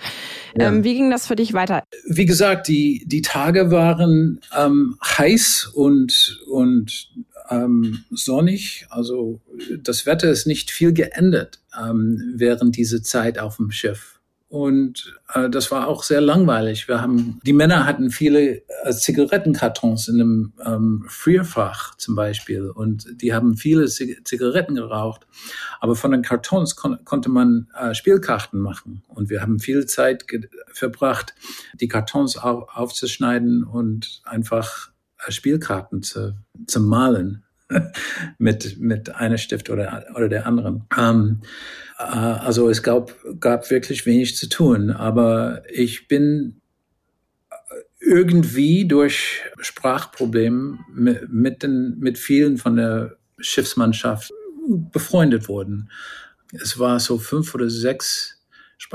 Ja. 0.57 0.69
Ähm, 0.69 0.85
wie 0.85 0.95
ging 0.95 1.11
das 1.11 1.27
für 1.27 1.35
dich 1.35 1.53
weiter? 1.53 1.83
Wie 2.07 2.27
gesagt, 2.27 2.69
die, 2.69 3.03
die 3.07 3.23
Tage 3.23 3.73
waren 3.73 4.41
ähm, 4.57 4.97
heiß 5.03 5.73
und, 5.75 6.45
und 6.49 7.11
ähm, 7.51 8.05
sonnig. 8.11 8.87
Also 8.91 9.41
das 9.83 10.07
Wetter 10.07 10.31
ist 10.31 10.47
nicht 10.47 10.71
viel 10.71 10.93
geändert 10.93 11.59
ähm, 11.77 12.35
während 12.37 12.77
dieser 12.77 13.03
Zeit 13.03 13.41
auf 13.41 13.57
dem 13.57 13.73
Schiff. 13.73 14.14
Und 14.55 15.13
äh, 15.35 15.51
das 15.51 15.73
war 15.73 15.89
auch 15.89 16.05
sehr 16.05 16.21
langweilig. 16.21 16.87
Wir 16.87 17.01
haben, 17.01 17.41
die 17.43 17.53
Männer 17.53 17.87
hatten 17.87 18.11
viele 18.11 18.63
äh, 18.85 18.93
Zigarettenkartons 18.93 20.07
in 20.07 20.21
einem 20.21 20.53
ähm, 20.65 21.05
Frierfach 21.09 21.97
zum 21.97 22.15
Beispiel. 22.15 22.71
Und 22.71 23.21
die 23.21 23.35
haben 23.35 23.57
viele 23.57 23.87
Zig 23.87 24.25
Zigaretten 24.25 24.77
geraucht. 24.77 25.27
Aber 25.81 25.97
von 25.97 26.13
den 26.13 26.23
Kartons 26.23 26.77
kon 26.77 27.05
konnte 27.05 27.31
man 27.31 27.67
äh, 27.77 27.95
Spielkarten 27.95 28.61
machen. 28.61 29.03
Und 29.09 29.29
wir 29.29 29.43
haben 29.43 29.59
viel 29.59 29.87
Zeit 29.87 30.25
verbracht, 30.69 31.35
die 31.81 31.89
Kartons 31.89 32.39
au 32.39 32.69
aufzuschneiden 32.73 33.65
und 33.65 34.23
einfach 34.23 34.91
äh, 35.27 35.33
Spielkarten 35.33 36.05
zu, 36.05 36.37
zu 36.69 36.79
malen 36.79 37.44
mit, 38.39 38.79
mit 38.79 39.15
einer 39.15 39.39
Stift 39.39 39.71
oder, 39.71 40.05
oder 40.15 40.29
der 40.29 40.47
anderen. 40.47 40.85
Ähm, 40.99 41.43
äh, 41.99 42.03
also 42.03 42.69
es 42.69 42.83
gab, 42.83 43.15
gab 43.41 43.71
wirklich 43.71 44.07
wenig 44.07 44.37
zu 44.37 44.49
tun, 44.49 44.91
aber 44.91 45.63
ich 45.71 46.09
bin 46.09 46.61
irgendwie 48.01 48.87
durch 48.87 49.43
Sprachprobleme 49.61 50.79
mit, 50.93 51.29
mit, 51.31 51.63
den, 51.63 51.99
mit 51.99 52.19
vielen 52.19 52.59
von 52.59 52.77
der 52.77 53.17
Schiffsmannschaft 53.39 54.33
befreundet 54.93 55.49
worden. 55.49 55.91
Es 56.53 56.79
war 56.79 57.01
so 57.01 57.19
fünf 57.19 57.55
oder 57.55 57.71
sechs, 57.71 58.45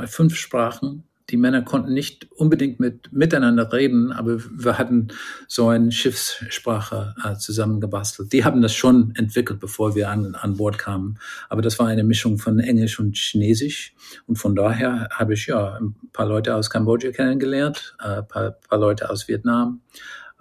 fünf 0.06 0.36
Sprachen 0.36 1.09
die 1.30 1.38
Männer 1.38 1.62
konnten 1.62 1.94
nicht 1.94 2.32
unbedingt 2.32 2.80
mit, 2.80 3.12
miteinander 3.12 3.72
reden, 3.72 4.12
aber 4.12 4.40
wir 4.52 4.78
hatten 4.78 5.10
so 5.48 5.70
eine 5.70 5.92
Schiffssprache 5.92 7.16
äh, 7.24 7.36
zusammengebastelt. 7.36 8.34
Die 8.34 8.44
haben 8.44 8.62
das 8.62 8.74
schon 8.74 9.14
entwickelt, 9.16 9.60
bevor 9.60 9.96
wir 9.96 10.10
an, 10.10 10.36
an 10.36 10.58
Bord 10.58 10.78
kamen. 10.78 11.20
Aber 11.50 11.62
das 11.62 11.80
war 11.80 11.88
eine 11.88 12.04
Mischung 12.04 12.38
von 12.38 12.60
Englisch 12.60 13.00
und 13.00 13.16
Chinesisch. 13.16 13.94
Und 14.28 14.38
von 14.38 14.56
daher 14.56 15.10
habe 15.12 15.34
ich 15.34 15.48
ja 15.48 15.76
ein 15.76 15.96
paar 16.14 16.26
Leute 16.26 16.56
aus 16.56 16.70
Kambodscha 16.70 17.12
kennengelernt, 17.12 17.96
äh, 18.00 18.18
ein 18.18 18.28
paar, 18.28 18.52
paar 18.52 18.80
Leute 18.80 19.10
aus 19.10 19.28
Vietnam. 19.28 19.82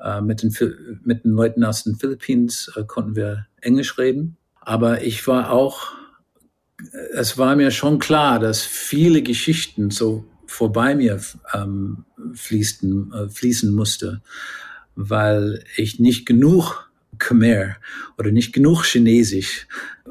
Äh, 0.01 0.21
mit, 0.21 0.43
den, 0.43 0.55
mit 1.05 1.25
den 1.25 1.33
Leuten 1.33 1.65
aus 1.65 1.85
den 1.85 1.97
Philippinen 1.97 2.51
äh, 2.77 2.85
konnten 2.85 3.17
wir 3.17 3.47
Englisch 3.61 3.99
reden. 3.99 4.37
Aber 4.61 5.03
ich 5.03 5.27
war 5.27 5.51
auch, 5.51 5.93
es 7.15 7.37
war 7.37 7.57
mir 7.57 7.71
schon 7.71 7.99
klar, 7.99 8.39
dass 8.39 8.63
viele 8.63 9.23
Geschichten 9.23 9.91
so 9.91 10.25
vorbei 10.49 10.95
mir 10.95 11.21
ähm, 11.55 12.05
fließen, 12.33 13.13
äh, 13.13 13.29
fließen 13.29 13.73
musste, 13.73 14.23
weil 14.97 15.63
ich 15.77 16.01
nicht 16.01 16.27
genug 16.27 16.91
Khmer 17.19 17.77
oder 18.17 18.31
nicht 18.31 18.53
genug 18.53 18.85
Chinesisch 18.85 19.67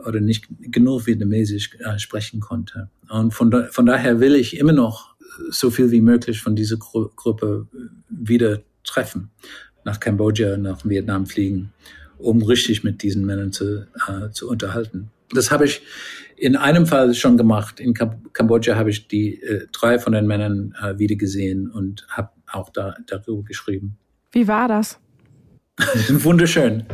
oder 0.06 0.22
nicht 0.22 0.48
genug 0.62 1.08
Vietnamesisch 1.08 1.72
äh, 1.80 1.98
sprechen 1.98 2.40
konnte. 2.40 2.90
Und 3.10 3.34
von, 3.34 3.52
da, 3.52 3.68
von 3.72 3.86
daher 3.86 4.20
will 4.20 4.36
ich 4.36 4.58
immer 4.58 4.74
noch 4.74 5.16
so 5.50 5.72
viel 5.72 5.92
wie 5.92 6.02
möglich 6.02 6.42
von 6.42 6.56
dieser 6.56 6.78
Gru 6.78 7.10
Gruppe 7.16 7.68
wieder 8.10 8.62
treffen, 8.84 9.32
nach 9.86 10.00
Kambodscha, 10.00 10.58
nach 10.58 10.86
Vietnam 10.86 11.26
fliegen, 11.26 11.74
um 12.18 12.42
richtig 12.44 12.84
mit 12.84 13.02
diesen 13.02 13.26
Männern 13.26 13.52
zu, 13.52 13.88
äh, 14.08 14.30
zu 14.32 14.50
unterhalten. 14.50 15.10
Das 15.32 15.52
habe 15.52 15.66
ich 15.66 15.82
in 16.38 16.56
einem 16.56 16.86
Fall 16.86 17.14
schon 17.14 17.36
gemacht. 17.36 17.80
In 17.80 17.94
Kambodscha 17.94 18.76
habe 18.76 18.92
ich 18.92 19.08
die 19.08 19.42
äh, 19.42 19.68
drei 19.72 20.00
von 20.00 20.14
den 20.14 20.28
Männern 20.28 20.74
äh, 20.82 20.98
wieder 20.98 21.16
gesehen 21.16 21.70
und 21.70 22.08
habe 22.10 22.30
auch 22.52 22.70
da, 22.70 22.96
darüber 23.08 23.44
geschrieben. 23.44 23.98
Wie 24.32 24.48
war 24.48 24.68
das? 24.68 25.00
Wunderschön, 26.10 26.86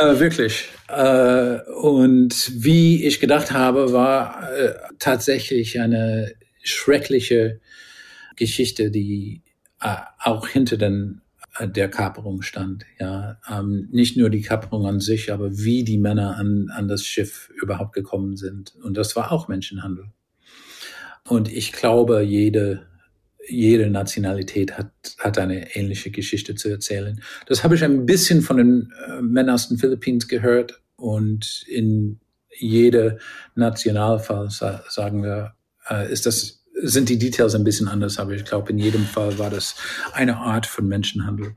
äh, 0.00 0.18
wirklich. 0.18 0.68
Äh, 0.88 1.60
und 1.70 2.50
wie 2.54 3.04
ich 3.04 3.20
gedacht 3.20 3.52
habe, 3.52 3.92
war 3.92 4.52
äh, 4.52 4.74
tatsächlich 4.98 5.80
eine 5.80 6.32
schreckliche 6.62 7.60
Geschichte, 8.34 8.90
die 8.90 9.42
äh, 9.80 9.96
auch 10.18 10.48
hinter 10.48 10.76
den 10.76 11.22
der 11.64 11.88
Kaperung 11.88 12.42
stand. 12.42 12.84
Ja, 12.98 13.38
ähm, 13.50 13.88
nicht 13.90 14.16
nur 14.16 14.30
die 14.30 14.42
Kaperung 14.42 14.86
an 14.86 15.00
sich, 15.00 15.32
aber 15.32 15.56
wie 15.56 15.84
die 15.84 15.98
Männer 15.98 16.36
an, 16.36 16.70
an 16.70 16.88
das 16.88 17.04
Schiff 17.04 17.50
überhaupt 17.62 17.94
gekommen 17.94 18.36
sind. 18.36 18.74
Und 18.82 18.96
das 18.96 19.16
war 19.16 19.32
auch 19.32 19.48
Menschenhandel. 19.48 20.06
Und 21.28 21.50
ich 21.52 21.72
glaube, 21.72 22.22
jede, 22.22 22.86
jede 23.48 23.90
Nationalität 23.90 24.78
hat, 24.78 24.92
hat 25.18 25.38
eine 25.38 25.74
ähnliche 25.74 26.10
Geschichte 26.10 26.54
zu 26.54 26.68
erzählen. 26.68 27.20
Das 27.46 27.64
habe 27.64 27.74
ich 27.74 27.84
ein 27.84 28.06
bisschen 28.06 28.42
von 28.42 28.58
den 28.58 28.92
äh, 29.08 29.22
Männern 29.22 29.54
aus 29.54 29.68
den 29.68 29.78
Philippinen 29.78 30.20
gehört. 30.20 30.80
Und 30.96 31.64
in 31.68 32.20
jeder 32.58 33.18
Nationalfall, 33.54 34.50
sagen 34.50 35.22
wir, 35.22 35.54
äh, 35.88 36.10
ist 36.10 36.26
das 36.26 36.55
sind 36.82 37.08
die 37.08 37.18
Details 37.18 37.54
ein 37.54 37.64
bisschen 37.64 37.88
anders, 37.88 38.18
aber 38.18 38.32
ich 38.32 38.44
glaube, 38.44 38.70
in 38.70 38.78
jedem 38.78 39.04
Fall 39.04 39.38
war 39.38 39.50
das 39.50 39.76
eine 40.12 40.36
Art 40.36 40.66
von 40.66 40.86
Menschenhandel. 40.86 41.54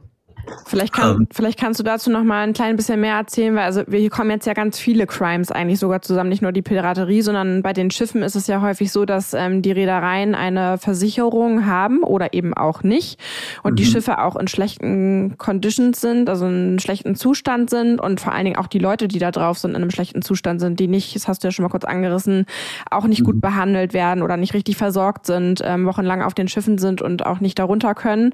Vielleicht, 0.65 0.93
kann, 0.93 1.15
um, 1.15 1.21
ähm. 1.21 1.27
vielleicht 1.31 1.59
kannst 1.59 1.79
du 1.79 1.83
dazu 1.83 2.09
noch 2.09 2.23
mal 2.23 2.43
ein 2.43 2.53
klein 2.53 2.75
bisschen 2.75 3.01
mehr 3.01 3.15
erzählen, 3.15 3.55
weil 3.55 3.63
also 3.63 3.83
wir 3.87 3.99
hier 3.99 4.09
kommen 4.09 4.29
jetzt 4.31 4.45
ja 4.45 4.53
ganz 4.53 4.79
viele 4.79 5.07
Crimes 5.07 5.51
eigentlich 5.51 5.79
sogar 5.79 6.01
zusammen, 6.01 6.29
nicht 6.29 6.41
nur 6.41 6.51
die 6.51 6.61
Piraterie, 6.61 7.21
sondern 7.21 7.61
bei 7.61 7.73
den 7.73 7.91
Schiffen 7.91 8.21
ist 8.21 8.35
es 8.35 8.47
ja 8.47 8.61
häufig 8.61 8.91
so, 8.91 9.05
dass 9.05 9.33
ähm, 9.33 9.61
die 9.61 9.71
Reedereien 9.71 10.35
eine 10.35 10.77
Versicherung 10.77 11.65
haben 11.65 12.03
oder 12.03 12.33
eben 12.33 12.53
auch 12.53 12.83
nicht 12.83 13.19
und 13.63 13.71
mhm. 13.71 13.75
die 13.77 13.85
Schiffe 13.85 14.19
auch 14.19 14.35
in 14.35 14.47
schlechten 14.47 15.37
Conditions 15.37 16.01
sind, 16.01 16.29
also 16.29 16.47
in 16.47 16.79
schlechten 16.79 17.15
Zustand 17.15 17.69
sind 17.69 17.99
und 17.99 18.19
vor 18.19 18.33
allen 18.33 18.45
Dingen 18.45 18.57
auch 18.57 18.67
die 18.67 18.79
Leute, 18.79 19.07
die 19.07 19.19
da 19.19 19.31
drauf 19.31 19.57
sind, 19.57 19.71
in 19.71 19.77
einem 19.77 19.91
schlechten 19.91 20.21
Zustand 20.21 20.59
sind, 20.59 20.79
die 20.79 20.87
nicht, 20.87 21.15
das 21.15 21.27
hast 21.27 21.43
du 21.43 21.47
ja 21.47 21.51
schon 21.51 21.63
mal 21.63 21.69
kurz 21.69 21.85
angerissen, 21.85 22.45
auch 22.91 23.07
nicht 23.07 23.21
mhm. 23.21 23.25
gut 23.25 23.41
behandelt 23.41 23.93
werden 23.93 24.23
oder 24.23 24.37
nicht 24.37 24.53
richtig 24.53 24.77
versorgt 24.77 25.25
sind, 25.25 25.61
ähm, 25.63 25.85
wochenlang 25.85 26.21
auf 26.21 26.33
den 26.33 26.47
Schiffen 26.47 26.77
sind 26.77 27.01
und 27.01 27.25
auch 27.25 27.39
nicht 27.39 27.57
darunter 27.59 27.95
können 27.95 28.33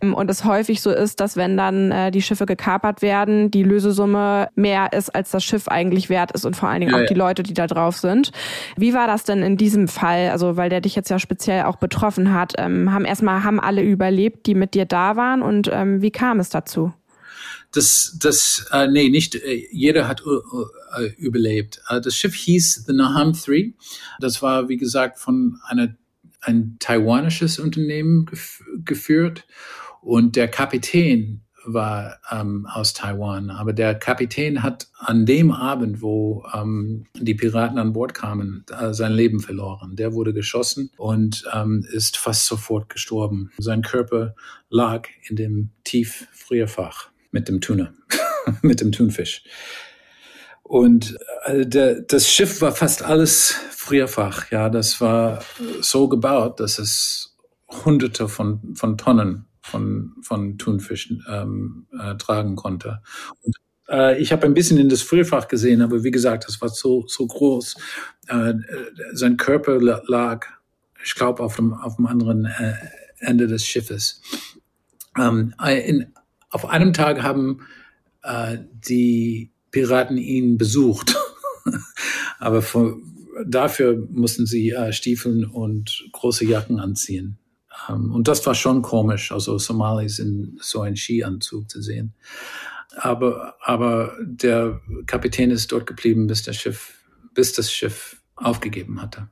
und 0.00 0.30
es 0.30 0.44
häufig 0.44 0.80
so 0.80 0.90
ist, 0.90 1.20
dass 1.20 1.36
wenn 1.36 1.53
dann 1.56 1.90
äh, 1.90 2.10
die 2.10 2.22
Schiffe 2.22 2.46
gekapert 2.46 3.02
werden, 3.02 3.50
die 3.50 3.62
Lösesumme 3.62 4.48
mehr 4.54 4.92
ist, 4.92 5.14
als 5.14 5.30
das 5.30 5.44
Schiff 5.44 5.68
eigentlich 5.68 6.08
wert 6.08 6.32
ist 6.32 6.44
und 6.44 6.56
vor 6.56 6.68
allen 6.68 6.80
Dingen 6.80 6.92
ja, 6.92 6.98
auch 6.98 7.02
ja. 7.02 7.06
die 7.06 7.14
Leute, 7.14 7.42
die 7.42 7.54
da 7.54 7.66
drauf 7.66 7.96
sind. 7.96 8.32
Wie 8.76 8.94
war 8.94 9.06
das 9.06 9.24
denn 9.24 9.42
in 9.42 9.56
diesem 9.56 9.88
Fall? 9.88 10.30
Also, 10.30 10.56
weil 10.56 10.70
der 10.70 10.80
dich 10.80 10.94
jetzt 10.94 11.10
ja 11.10 11.18
speziell 11.18 11.64
auch 11.64 11.76
betroffen 11.76 12.32
hat, 12.32 12.54
ähm, 12.58 12.92
haben 12.92 13.04
erstmal 13.04 13.44
haben 13.44 13.60
alle 13.60 13.82
überlebt, 13.82 14.46
die 14.46 14.54
mit 14.54 14.74
dir 14.74 14.84
da 14.84 15.16
waren 15.16 15.42
und 15.42 15.70
ähm, 15.72 16.02
wie 16.02 16.10
kam 16.10 16.40
es 16.40 16.48
dazu? 16.50 16.92
Das, 17.72 18.16
das, 18.20 18.66
äh, 18.70 18.86
nee, 18.86 19.08
nicht 19.08 19.34
äh, 19.34 19.66
jeder 19.72 20.06
hat 20.06 20.24
uh, 20.24 20.30
uh, 20.30 21.02
überlebt. 21.18 21.80
Uh, 21.90 21.98
das 21.98 22.14
Schiff 22.14 22.34
hieß 22.34 22.84
The 22.86 22.92
Naham 22.92 23.32
3. 23.32 23.74
Das 24.20 24.42
war, 24.42 24.68
wie 24.68 24.76
gesagt, 24.76 25.18
von 25.18 25.58
einer 25.66 25.96
ein 26.40 26.76
taiwanisches 26.78 27.58
Unternehmen 27.58 28.26
gef 28.26 28.62
geführt 28.84 29.46
und 30.02 30.36
der 30.36 30.48
Kapitän 30.48 31.40
war 31.64 32.18
ähm, 32.30 32.66
aus 32.66 32.92
Taiwan. 32.92 33.50
Aber 33.50 33.72
der 33.72 33.94
Kapitän 33.94 34.62
hat 34.62 34.88
an 34.98 35.26
dem 35.26 35.50
Abend, 35.50 36.02
wo 36.02 36.44
ähm, 36.54 37.06
die 37.14 37.34
Piraten 37.34 37.78
an 37.78 37.92
Bord 37.92 38.14
kamen, 38.14 38.64
äh, 38.70 38.92
sein 38.92 39.12
Leben 39.12 39.40
verloren. 39.40 39.96
Der 39.96 40.12
wurde 40.12 40.32
geschossen 40.32 40.90
und 40.96 41.44
ähm, 41.52 41.86
ist 41.92 42.16
fast 42.16 42.46
sofort 42.46 42.88
gestorben. 42.88 43.50
Sein 43.58 43.82
Körper 43.82 44.34
lag 44.68 45.08
in 45.28 45.36
dem 45.36 45.70
Tieffrierfach 45.84 47.10
mit 47.30 47.48
dem 47.48 47.60
Tuna, 47.60 47.92
mit 48.62 48.80
dem 48.80 48.92
Thunfisch. 48.92 49.42
Und 50.62 51.16
äh, 51.44 51.66
der, 51.66 52.00
das 52.00 52.28
Schiff 52.28 52.62
war 52.62 52.72
fast 52.72 53.02
alles 53.02 53.54
Frierfach. 53.70 54.50
Ja, 54.50 54.70
das 54.70 55.00
war 55.00 55.42
so 55.80 56.08
gebaut, 56.08 56.58
dass 56.60 56.78
es 56.78 57.36
Hunderte 57.84 58.28
von, 58.28 58.74
von 58.74 58.96
Tonnen 58.96 59.46
von, 59.64 60.12
von 60.20 60.58
Thunfischen 60.58 61.24
ähm, 61.26 61.86
äh, 61.98 62.16
tragen 62.16 62.54
konnte. 62.54 63.00
Und 63.40 63.56
äh, 63.88 64.20
ich 64.20 64.30
habe 64.30 64.44
ein 64.44 64.52
bisschen 64.52 64.76
in 64.76 64.90
das 64.90 65.00
Frühfach 65.00 65.48
gesehen, 65.48 65.80
aber 65.80 66.04
wie 66.04 66.10
gesagt, 66.10 66.46
das 66.46 66.60
war 66.60 66.68
so, 66.68 67.06
so 67.06 67.26
groß. 67.26 67.76
Äh, 68.28 68.54
sein 69.14 69.38
Körper 69.38 69.80
lag, 69.80 70.46
ich 71.02 71.14
glaube, 71.14 71.42
auf 71.42 71.56
dem, 71.56 71.72
auf 71.72 71.96
dem 71.96 72.06
anderen 72.06 72.44
äh, 72.44 72.74
Ende 73.20 73.46
des 73.46 73.64
Schiffes. 73.64 74.20
Ähm, 75.18 75.54
auf 76.50 76.66
einem 76.66 76.92
Tag 76.92 77.22
haben 77.22 77.66
äh, 78.22 78.58
die 78.86 79.50
Piraten 79.70 80.18
ihn 80.18 80.58
besucht, 80.58 81.16
aber 82.38 82.60
für, 82.60 82.98
dafür 83.46 84.06
mussten 84.10 84.44
sie 84.44 84.72
äh, 84.72 84.92
Stiefeln 84.92 85.46
und 85.46 86.06
große 86.12 86.44
Jacken 86.44 86.78
anziehen. 86.78 87.38
Ähm, 87.88 88.12
und 88.12 88.28
das 88.28 88.44
war 88.46 88.54
schon 88.54 88.82
komisch, 88.82 89.32
also 89.32 89.58
Somalis 89.58 90.18
in 90.18 90.58
so 90.60 90.80
einen 90.80 90.96
Skianzug 90.96 91.70
zu 91.70 91.82
sehen. 91.82 92.14
Aber, 92.96 93.56
aber 93.60 94.16
der 94.22 94.80
Kapitän 95.06 95.50
ist 95.50 95.72
dort 95.72 95.86
geblieben, 95.86 96.26
bis 96.26 96.42
das 96.42 96.56
Schiff, 96.56 96.94
bis 97.34 97.52
das 97.52 97.72
Schiff 97.72 98.16
aufgegeben 98.36 99.02
hatte. 99.02 99.28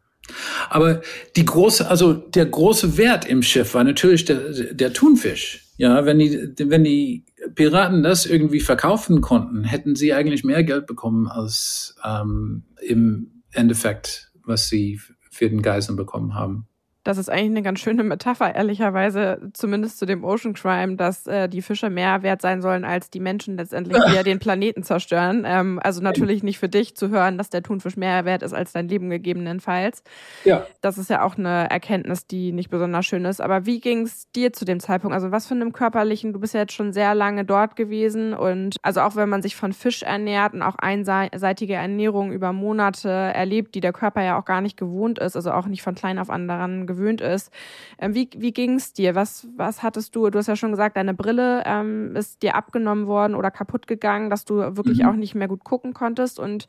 Aber 0.70 1.02
die 1.36 1.44
große, 1.44 1.88
also 1.88 2.12
der 2.12 2.46
große 2.46 2.96
Wert 2.96 3.24
im 3.24 3.42
Schiff 3.42 3.74
war 3.74 3.84
natürlich 3.84 4.24
der, 4.24 4.72
der 4.72 4.92
Thunfisch. 4.92 5.66
Ja, 5.76 6.04
wenn 6.04 6.18
die, 6.18 6.54
wenn 6.58 6.84
die 6.84 7.24
Piraten 7.54 8.02
das 8.02 8.26
irgendwie 8.26 8.60
verkaufen 8.60 9.20
konnten, 9.20 9.64
hätten 9.64 9.96
sie 9.96 10.12
eigentlich 10.12 10.44
mehr 10.44 10.62
Geld 10.62 10.86
bekommen 10.86 11.26
als 11.26 11.96
ähm, 12.04 12.64
im 12.80 13.42
Endeffekt, 13.52 14.30
was 14.44 14.68
sie 14.68 15.00
für 15.30 15.48
den 15.48 15.62
Geiseln 15.62 15.96
bekommen 15.96 16.34
haben. 16.34 16.68
Das 17.04 17.18
ist 17.18 17.28
eigentlich 17.28 17.50
eine 17.50 17.62
ganz 17.62 17.80
schöne 17.80 18.04
Metapher, 18.04 18.54
ehrlicherweise, 18.54 19.50
zumindest 19.54 19.98
zu 19.98 20.06
dem 20.06 20.22
Ocean 20.24 20.54
Crime, 20.54 20.96
dass 20.96 21.26
äh, 21.26 21.48
die 21.48 21.62
Fische 21.62 21.90
mehr 21.90 22.22
wert 22.22 22.40
sein 22.40 22.62
sollen 22.62 22.84
als 22.84 23.10
die 23.10 23.20
Menschen 23.20 23.56
letztendlich, 23.56 23.98
die 24.08 24.14
ja 24.14 24.22
den 24.22 24.38
Planeten 24.38 24.82
zerstören. 24.82 25.44
Ähm, 25.46 25.80
also 25.82 26.00
natürlich 26.00 26.42
nicht 26.42 26.58
für 26.58 26.68
dich 26.68 26.96
zu 26.96 27.08
hören, 27.08 27.38
dass 27.38 27.50
der 27.50 27.62
Thunfisch 27.62 27.96
mehr 27.96 28.24
wert 28.24 28.42
ist 28.42 28.52
als 28.52 28.72
dein 28.72 28.88
Leben 28.88 29.10
gegebenenfalls. 29.10 30.04
Ja. 30.44 30.66
Das 30.80 30.98
ist 30.98 31.10
ja 31.10 31.22
auch 31.24 31.36
eine 31.36 31.68
Erkenntnis, 31.70 32.26
die 32.26 32.52
nicht 32.52 32.70
besonders 32.70 33.06
schön 33.06 33.24
ist. 33.24 33.40
Aber 33.40 33.66
wie 33.66 33.80
ging 33.80 34.02
es 34.02 34.30
dir 34.32 34.52
zu 34.52 34.64
dem 34.64 34.78
Zeitpunkt? 34.78 35.14
Also 35.14 35.32
was 35.32 35.46
für 35.46 35.54
einem 35.54 35.72
körperlichen, 35.72 36.32
du 36.32 36.40
bist 36.40 36.54
ja 36.54 36.60
jetzt 36.60 36.72
schon 36.72 36.92
sehr 36.92 37.14
lange 37.14 37.44
dort 37.44 37.74
gewesen 37.74 38.32
und 38.34 38.76
also 38.82 39.00
auch 39.00 39.16
wenn 39.16 39.28
man 39.28 39.42
sich 39.42 39.56
von 39.56 39.72
Fisch 39.72 40.02
ernährt 40.02 40.54
und 40.54 40.62
auch 40.62 40.76
einseitige 40.76 41.74
Ernährung 41.74 42.32
über 42.32 42.52
Monate 42.52 43.08
erlebt, 43.08 43.74
die 43.74 43.80
der 43.80 43.92
Körper 43.92 44.22
ja 44.22 44.38
auch 44.38 44.44
gar 44.44 44.60
nicht 44.60 44.76
gewohnt 44.76 45.18
ist, 45.18 45.36
also 45.36 45.50
auch 45.52 45.66
nicht 45.66 45.82
von 45.82 45.94
klein 45.94 46.18
auf 46.18 46.30
anderen 46.30 46.86
gewöhnt 46.92 47.20
ist. 47.20 47.50
Ähm, 47.98 48.14
wie 48.14 48.28
wie 48.36 48.52
ging 48.52 48.76
es 48.76 48.92
dir? 48.92 49.14
Was, 49.14 49.46
was 49.56 49.82
hattest 49.82 50.14
du? 50.14 50.30
Du 50.30 50.38
hast 50.38 50.48
ja 50.48 50.56
schon 50.56 50.70
gesagt, 50.70 50.96
deine 50.96 51.14
Brille 51.14 51.62
ähm, 51.66 52.14
ist 52.16 52.42
dir 52.42 52.54
abgenommen 52.54 53.06
worden 53.06 53.34
oder 53.34 53.50
kaputt 53.50 53.86
gegangen, 53.86 54.30
dass 54.30 54.44
du 54.44 54.56
wirklich 54.76 54.98
mhm. 54.98 55.06
auch 55.06 55.14
nicht 55.14 55.34
mehr 55.34 55.48
gut 55.48 55.64
gucken 55.64 55.94
konntest. 55.94 56.38
Und 56.38 56.66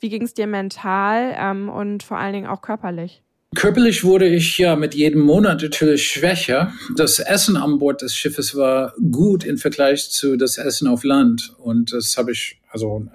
wie 0.00 0.08
ging 0.08 0.22
es 0.22 0.34
dir 0.34 0.46
mental 0.46 1.34
ähm, 1.36 1.68
und 1.68 2.02
vor 2.02 2.18
allen 2.18 2.32
Dingen 2.32 2.46
auch 2.46 2.62
körperlich? 2.62 3.22
Körperlich 3.54 4.02
wurde 4.02 4.26
ich 4.26 4.58
ja 4.58 4.74
mit 4.74 4.94
jedem 4.94 5.20
Monat 5.20 5.62
natürlich 5.62 6.08
schwächer. 6.08 6.72
Das 6.96 7.20
Essen 7.20 7.56
an 7.56 7.78
Bord 7.78 8.02
des 8.02 8.16
Schiffes 8.16 8.56
war 8.56 8.94
gut 9.12 9.44
im 9.44 9.58
Vergleich 9.58 10.10
zu 10.10 10.36
das 10.36 10.58
Essen 10.58 10.88
auf 10.88 11.04
Land. 11.04 11.54
Und 11.58 11.92
das 11.92 12.16
habe 12.16 12.32
ich, 12.32 12.60
also 12.70 13.06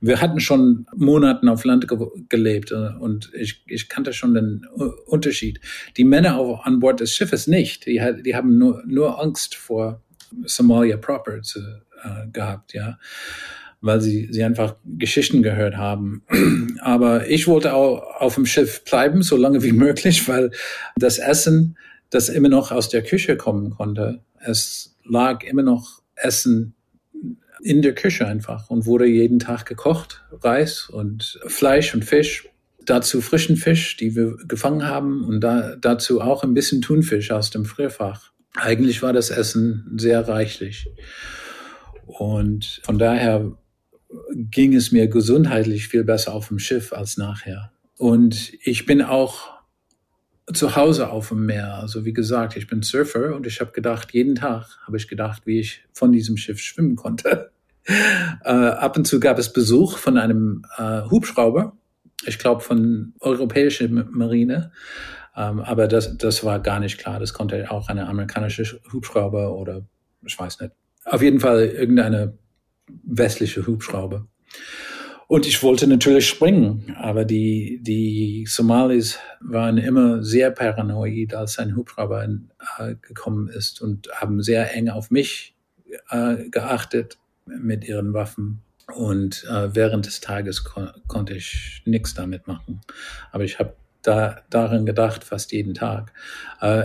wir 0.00 0.20
hatten 0.20 0.40
schon 0.40 0.86
Monaten 0.94 1.48
auf 1.48 1.64
Land 1.64 1.88
ge 1.88 1.98
gelebt 2.28 2.70
äh, 2.70 2.90
und 2.98 3.30
ich, 3.34 3.62
ich 3.66 3.88
kannte 3.88 4.12
schon 4.12 4.34
den 4.34 4.66
Unterschied. 5.06 5.60
Die 5.96 6.04
Männer 6.04 6.36
auf, 6.36 6.64
an 6.64 6.80
Bord 6.80 7.00
des 7.00 7.14
Schiffes 7.14 7.46
nicht. 7.46 7.86
Die, 7.86 8.00
die 8.24 8.34
haben 8.34 8.58
nur, 8.58 8.82
nur 8.86 9.20
Angst 9.20 9.54
vor 9.54 10.02
Somalia 10.44 10.96
proper 10.96 11.42
zu, 11.42 11.60
äh, 12.02 12.28
gehabt, 12.32 12.74
ja, 12.74 12.98
weil 13.80 14.00
sie, 14.00 14.28
sie 14.30 14.42
einfach 14.42 14.76
Geschichten 14.84 15.42
gehört 15.42 15.76
haben. 15.76 16.22
Aber 16.80 17.28
ich 17.28 17.46
wollte 17.46 17.74
auch 17.74 18.20
auf 18.20 18.34
dem 18.34 18.46
Schiff 18.46 18.84
bleiben, 18.84 19.22
so 19.22 19.36
lange 19.36 19.62
wie 19.62 19.72
möglich, 19.86 20.28
weil 20.28 20.50
das 20.96 21.18
Essen, 21.18 21.76
das 22.10 22.28
immer 22.28 22.48
noch 22.48 22.70
aus 22.70 22.88
der 22.88 23.02
Küche 23.02 23.36
kommen 23.36 23.70
konnte, 23.70 24.22
es 24.40 24.96
lag 25.04 25.42
immer 25.42 25.62
noch 25.62 26.02
Essen 26.14 26.74
in 27.62 27.82
der 27.82 27.94
Küche 27.94 28.26
einfach 28.26 28.70
und 28.70 28.86
wurde 28.86 29.06
jeden 29.06 29.38
Tag 29.38 29.66
gekocht. 29.66 30.22
Reis 30.42 30.88
und 30.88 31.40
Fleisch 31.46 31.94
und 31.94 32.04
Fisch. 32.04 32.48
Dazu 32.84 33.20
frischen 33.20 33.56
Fisch, 33.56 33.96
die 33.96 34.14
wir 34.14 34.36
gefangen 34.46 34.86
haben 34.86 35.24
und 35.24 35.40
da, 35.40 35.74
dazu 35.76 36.20
auch 36.20 36.44
ein 36.44 36.54
bisschen 36.54 36.82
Thunfisch 36.82 37.30
aus 37.32 37.50
dem 37.50 37.64
Frierfach. 37.64 38.30
Eigentlich 38.54 39.02
war 39.02 39.12
das 39.12 39.30
Essen 39.30 39.96
sehr 39.96 40.28
reichlich. 40.28 40.88
Und 42.06 42.80
von 42.84 42.98
daher 42.98 43.52
ging 44.34 44.74
es 44.74 44.92
mir 44.92 45.08
gesundheitlich 45.08 45.88
viel 45.88 46.04
besser 46.04 46.32
auf 46.32 46.48
dem 46.48 46.58
Schiff 46.58 46.92
als 46.92 47.16
nachher. 47.16 47.72
Und 47.98 48.52
ich 48.62 48.86
bin 48.86 49.02
auch 49.02 49.55
zu 50.52 50.76
Hause 50.76 51.10
auf 51.10 51.28
dem 51.28 51.46
Meer. 51.46 51.74
Also 51.74 52.04
wie 52.04 52.12
gesagt, 52.12 52.56
ich 52.56 52.66
bin 52.66 52.82
Surfer 52.82 53.34
und 53.34 53.46
ich 53.46 53.60
habe 53.60 53.72
gedacht, 53.72 54.12
jeden 54.12 54.36
Tag 54.36 54.78
habe 54.86 54.96
ich 54.96 55.08
gedacht, 55.08 55.42
wie 55.46 55.60
ich 55.60 55.84
von 55.92 56.12
diesem 56.12 56.36
Schiff 56.36 56.60
schwimmen 56.60 56.96
konnte. 56.96 57.50
Äh, 58.42 58.50
ab 58.50 58.96
und 58.96 59.06
zu 59.06 59.20
gab 59.20 59.38
es 59.38 59.52
Besuch 59.52 59.98
von 59.98 60.18
einem 60.18 60.64
äh, 60.76 61.02
Hubschrauber, 61.02 61.76
ich 62.26 62.40
glaube 62.40 62.60
von 62.60 63.14
europäischer 63.20 63.86
Marine, 63.88 64.72
ähm, 65.36 65.60
aber 65.60 65.86
das, 65.86 66.18
das 66.18 66.42
war 66.42 66.58
gar 66.58 66.80
nicht 66.80 66.98
klar. 66.98 67.20
Das 67.20 67.32
konnte 67.32 67.70
auch 67.70 67.88
eine 67.88 68.08
amerikanische 68.08 68.80
Hubschrauber 68.92 69.54
oder 69.54 69.86
ich 70.26 70.36
weiß 70.36 70.58
nicht. 70.58 70.72
Auf 71.04 71.22
jeden 71.22 71.38
Fall 71.38 71.60
irgendeine 71.60 72.36
westliche 73.04 73.66
Hubschrauber. 73.66 74.26
Und 75.28 75.44
ich 75.46 75.62
wollte 75.62 75.88
natürlich 75.88 76.28
springen, 76.28 76.94
aber 77.00 77.24
die, 77.24 77.80
die 77.82 78.44
Somalis 78.48 79.18
waren 79.40 79.76
immer 79.76 80.22
sehr 80.22 80.52
paranoid, 80.52 81.34
als 81.34 81.58
ein 81.58 81.74
Hubschrauber 81.74 82.28
äh, 82.78 82.94
gekommen 83.02 83.48
ist 83.48 83.82
und 83.82 84.08
haben 84.14 84.40
sehr 84.40 84.72
eng 84.72 84.88
auf 84.88 85.10
mich 85.10 85.56
äh, 86.10 86.48
geachtet 86.50 87.18
mit 87.44 87.84
ihren 87.84 88.12
Waffen. 88.12 88.62
Und 88.94 89.44
äh, 89.50 89.74
während 89.74 90.06
des 90.06 90.20
Tages 90.20 90.62
kon 90.62 90.90
konnte 91.08 91.34
ich 91.34 91.82
nichts 91.86 92.14
damit 92.14 92.46
machen. 92.46 92.80
Aber 93.32 93.42
ich 93.42 93.58
habe 93.58 93.74
da 94.02 94.42
daran 94.48 94.86
gedacht 94.86 95.24
fast 95.24 95.50
jeden 95.50 95.74
Tag. 95.74 96.12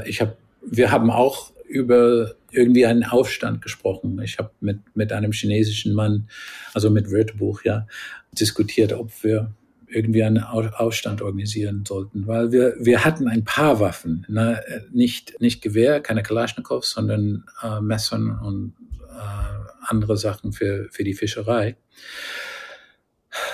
Ich 0.06 0.22
habe, 0.22 0.36
wir 0.66 0.90
haben 0.90 1.12
auch 1.12 1.52
über 1.68 2.34
irgendwie 2.52 2.86
einen 2.86 3.04
Aufstand 3.04 3.62
gesprochen. 3.62 4.20
Ich 4.24 4.38
habe 4.38 4.52
mit 4.60 4.80
mit 4.96 5.12
einem 5.12 5.32
chinesischen 5.32 5.94
Mann, 5.94 6.28
also 6.74 6.90
mit 6.90 7.12
Wörterbuch, 7.12 7.64
ja, 7.64 7.88
diskutiert, 8.32 8.94
ob 8.94 9.12
wir 9.24 9.54
irgendwie 9.88 10.24
einen 10.24 10.40
Aufstand 10.40 11.22
organisieren 11.22 11.84
sollten, 11.86 12.26
weil 12.26 12.52
wir 12.52 12.76
wir 12.80 13.04
hatten 13.04 13.28
ein 13.28 13.44
paar 13.44 13.80
Waffen, 13.80 14.26
ne? 14.30 14.62
nicht 14.92 15.40
nicht 15.42 15.62
Gewehr, 15.62 16.00
keine 16.02 16.24
Kalaschnikows, 16.24 16.92
sondern 16.92 17.46
äh, 17.62 17.82
Messern 17.82 18.40
und 18.40 18.74
äh, 19.10 19.62
andere 19.82 20.18
Sachen 20.18 20.54
für, 20.54 20.88
für 20.92 21.04
die 21.04 21.14
Fischerei. 21.14 21.76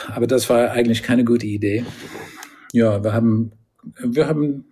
Aber 0.08 0.28
das 0.28 0.50
war 0.50 0.72
eigentlich 0.72 1.04
keine 1.04 1.24
gute 1.24 1.46
Idee. 1.46 1.86
Ja, 2.74 3.04
wir 3.04 3.14
haben, 3.14 3.52
wir 4.00 4.28
haben 4.28 4.66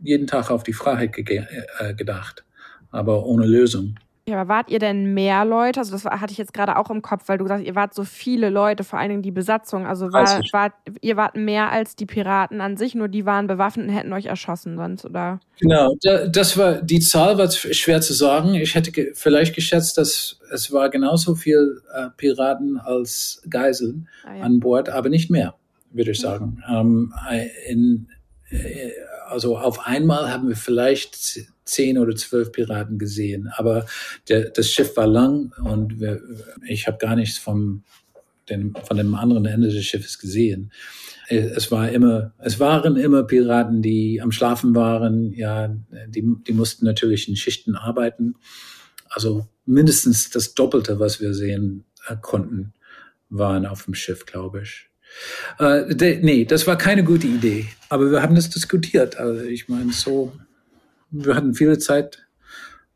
jeden 0.00 0.26
Tag 0.26 0.50
auf 0.50 0.62
die 0.62 0.72
Freiheit 0.72 1.16
äh, 1.16 1.94
gedacht, 1.94 2.44
aber 2.92 3.26
ohne 3.26 3.46
Lösung. 3.46 3.96
Ja, 4.28 4.40
aber 4.40 4.48
wart 4.48 4.70
ihr 4.70 4.78
denn 4.78 5.14
mehr 5.14 5.44
Leute? 5.44 5.80
Also 5.80 5.90
das 5.90 6.04
hatte 6.04 6.30
ich 6.30 6.38
jetzt 6.38 6.54
gerade 6.54 6.76
auch 6.76 6.90
im 6.90 7.02
Kopf, 7.02 7.24
weil 7.26 7.38
du 7.38 7.44
gesagt 7.44 7.60
hast, 7.60 7.66
ihr 7.66 7.74
wart 7.74 7.92
so 7.92 8.04
viele 8.04 8.50
Leute, 8.50 8.84
vor 8.84 9.00
allen 9.00 9.08
Dingen 9.08 9.22
die 9.22 9.32
Besatzung. 9.32 9.84
Also 9.84 10.12
war, 10.12 10.40
wart, 10.52 10.74
ihr 11.00 11.16
wart 11.16 11.34
mehr 11.34 11.72
als 11.72 11.96
die 11.96 12.06
Piraten 12.06 12.60
an 12.60 12.76
sich, 12.76 12.94
nur 12.94 13.08
die 13.08 13.26
waren 13.26 13.48
bewaffnet 13.48 13.88
und 13.88 13.92
hätten 13.92 14.12
euch 14.12 14.26
erschossen 14.26 14.76
sonst, 14.76 15.04
oder? 15.04 15.40
Genau, 15.58 15.92
das 16.30 16.56
war 16.56 16.82
die 16.82 17.00
Zahl 17.00 17.36
war 17.36 17.50
schwer 17.50 18.00
zu 18.00 18.12
sagen. 18.12 18.54
Ich 18.54 18.76
hätte 18.76 18.92
vielleicht 19.14 19.56
geschätzt, 19.56 19.98
dass 19.98 20.38
es 20.52 20.72
war 20.72 20.88
genauso 20.88 21.34
viel 21.34 21.82
äh, 21.92 22.06
Piraten 22.16 22.78
als 22.78 23.42
Geiseln 23.50 24.08
ah, 24.24 24.36
ja. 24.36 24.44
an 24.44 24.60
Bord, 24.60 24.88
aber 24.88 25.08
nicht 25.08 25.32
mehr, 25.32 25.56
würde 25.90 26.12
ich 26.12 26.20
mhm. 26.20 26.22
sagen. 26.22 26.62
Mhm. 26.68 26.74
Ähm, 26.76 27.14
in, 27.66 28.08
also 29.28 29.56
auf 29.56 29.86
einmal 29.86 30.30
haben 30.30 30.48
wir 30.48 30.56
vielleicht 30.56 31.48
zehn 31.64 31.98
oder 31.98 32.14
zwölf 32.16 32.52
Piraten 32.52 32.98
gesehen, 32.98 33.50
aber 33.56 33.86
der, 34.28 34.50
das 34.50 34.70
Schiff 34.70 34.96
war 34.96 35.06
lang 35.06 35.52
und 35.64 36.00
wir, 36.00 36.20
ich 36.66 36.86
habe 36.86 36.98
gar 36.98 37.16
nichts 37.16 37.38
vom, 37.38 37.84
den, 38.48 38.74
von 38.84 38.96
dem 38.96 39.14
anderen 39.14 39.46
Ende 39.46 39.68
des 39.68 39.84
Schiffes 39.84 40.18
gesehen. 40.18 40.72
Es 41.28 41.70
war 41.70 41.90
immer, 41.90 42.34
es 42.38 42.60
waren 42.60 42.96
immer 42.96 43.22
Piraten, 43.22 43.80
die 43.80 44.20
am 44.20 44.32
Schlafen 44.32 44.74
waren. 44.74 45.32
Ja, 45.32 45.74
die, 46.08 46.36
die 46.46 46.52
mussten 46.52 46.84
natürlich 46.84 47.28
in 47.28 47.36
Schichten 47.36 47.74
arbeiten. 47.74 48.34
Also 49.08 49.46
mindestens 49.64 50.30
das 50.30 50.54
Doppelte, 50.54 50.98
was 50.98 51.20
wir 51.20 51.32
sehen 51.32 51.84
äh, 52.08 52.16
konnten, 52.20 52.74
waren 53.30 53.64
auf 53.64 53.84
dem 53.84 53.94
Schiff, 53.94 54.26
glaube 54.26 54.62
ich. 54.62 54.90
Äh, 55.58 55.94
de, 55.94 56.20
nee, 56.22 56.44
das 56.44 56.66
war 56.66 56.76
keine 56.76 57.04
gute 57.04 57.26
Idee. 57.26 57.66
Aber 57.88 58.10
wir 58.10 58.22
haben 58.22 58.34
das 58.34 58.50
diskutiert. 58.50 59.16
Also 59.16 59.42
ich 59.42 59.68
meine, 59.68 59.92
so, 59.92 60.32
wir 61.10 61.34
hatten 61.34 61.54
viele 61.54 61.78
Zeit 61.78 62.26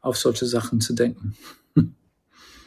auf 0.01 0.17
solche 0.17 0.47
Sachen 0.47 0.81
zu 0.81 0.95
denken 0.95 1.37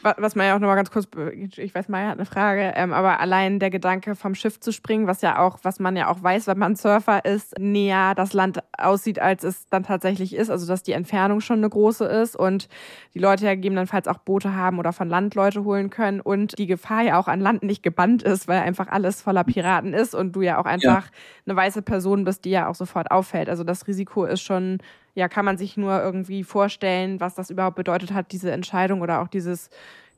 was 0.02 0.34
man 0.34 0.46
ja 0.46 0.54
auch 0.54 0.58
nochmal 0.58 0.76
ganz 0.76 0.90
kurz, 0.90 1.08
ich 1.56 1.74
weiß, 1.74 1.88
Maya 1.88 2.08
hat 2.08 2.18
eine 2.18 2.24
Frage, 2.24 2.72
ähm, 2.76 2.92
aber 2.92 3.20
allein 3.20 3.58
der 3.58 3.70
Gedanke 3.70 4.14
vom 4.14 4.34
Schiff 4.34 4.58
zu 4.60 4.72
springen, 4.72 5.06
was 5.06 5.20
ja 5.20 5.38
auch, 5.38 5.58
was 5.62 5.78
man 5.78 5.96
ja 5.96 6.08
auch 6.08 6.22
weiß, 6.22 6.46
wenn 6.46 6.58
man 6.58 6.76
Surfer 6.76 7.24
ist, 7.24 7.58
näher 7.58 8.14
das 8.14 8.32
Land 8.32 8.60
aussieht, 8.76 9.18
als 9.18 9.44
es 9.44 9.66
dann 9.68 9.82
tatsächlich 9.82 10.34
ist, 10.34 10.50
also 10.50 10.66
dass 10.66 10.82
die 10.82 10.92
Entfernung 10.92 11.40
schon 11.40 11.58
eine 11.58 11.68
große 11.68 12.04
ist 12.04 12.36
und 12.36 12.68
die 13.14 13.18
Leute 13.18 13.44
ja 13.44 13.54
gegebenenfalls 13.54 14.08
auch 14.08 14.18
Boote 14.18 14.54
haben 14.54 14.78
oder 14.78 14.92
von 14.92 15.08
Land 15.08 15.34
Leute 15.34 15.64
holen 15.64 15.90
können 15.90 16.20
und 16.20 16.58
die 16.58 16.66
Gefahr 16.66 17.02
ja 17.02 17.18
auch 17.18 17.28
an 17.28 17.40
Land 17.40 17.62
nicht 17.62 17.82
gebannt 17.82 18.22
ist, 18.22 18.48
weil 18.48 18.60
einfach 18.60 18.88
alles 18.88 19.20
voller 19.20 19.44
Piraten 19.44 19.92
ist 19.92 20.14
und 20.14 20.32
du 20.32 20.42
ja 20.42 20.58
auch 20.58 20.66
einfach 20.66 21.06
ja. 21.06 21.12
eine 21.46 21.56
weiße 21.56 21.82
Person 21.82 22.24
bist, 22.24 22.44
die 22.44 22.50
ja 22.50 22.68
auch 22.68 22.74
sofort 22.74 23.10
auffällt. 23.10 23.48
Also 23.48 23.64
das 23.64 23.86
Risiko 23.86 24.24
ist 24.24 24.42
schon 24.42 24.78
ja, 25.14 25.28
kann 25.28 25.44
man 25.44 25.58
sich 25.58 25.76
nur 25.76 26.00
irgendwie 26.02 26.44
vorstellen, 26.44 27.20
was 27.20 27.34
das 27.34 27.50
überhaupt 27.50 27.76
bedeutet 27.76 28.12
hat, 28.12 28.32
diese 28.32 28.50
Entscheidung 28.50 29.00
oder 29.00 29.20
auch 29.20 29.28
dieses 29.28 29.70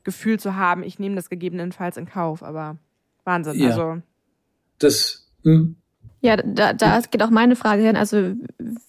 Gefühl 0.03 0.39
zu 0.39 0.55
haben, 0.55 0.83
ich 0.83 0.99
nehme 0.99 1.15
das 1.15 1.29
gegebenenfalls 1.29 1.97
in 1.97 2.05
Kauf. 2.05 2.43
Aber 2.43 2.77
Wahnsinn. 3.23 3.59
Ja. 3.59 3.69
Also. 3.69 4.01
Das. 4.79 5.27
Hm. 5.43 5.75
Ja, 6.21 6.37
da, 6.37 6.71
da 6.71 7.01
geht 7.01 7.21
auch 7.21 7.29
meine 7.29 7.57
Frage 7.57 7.83
hin. 7.83 7.97
Also, 7.97 8.33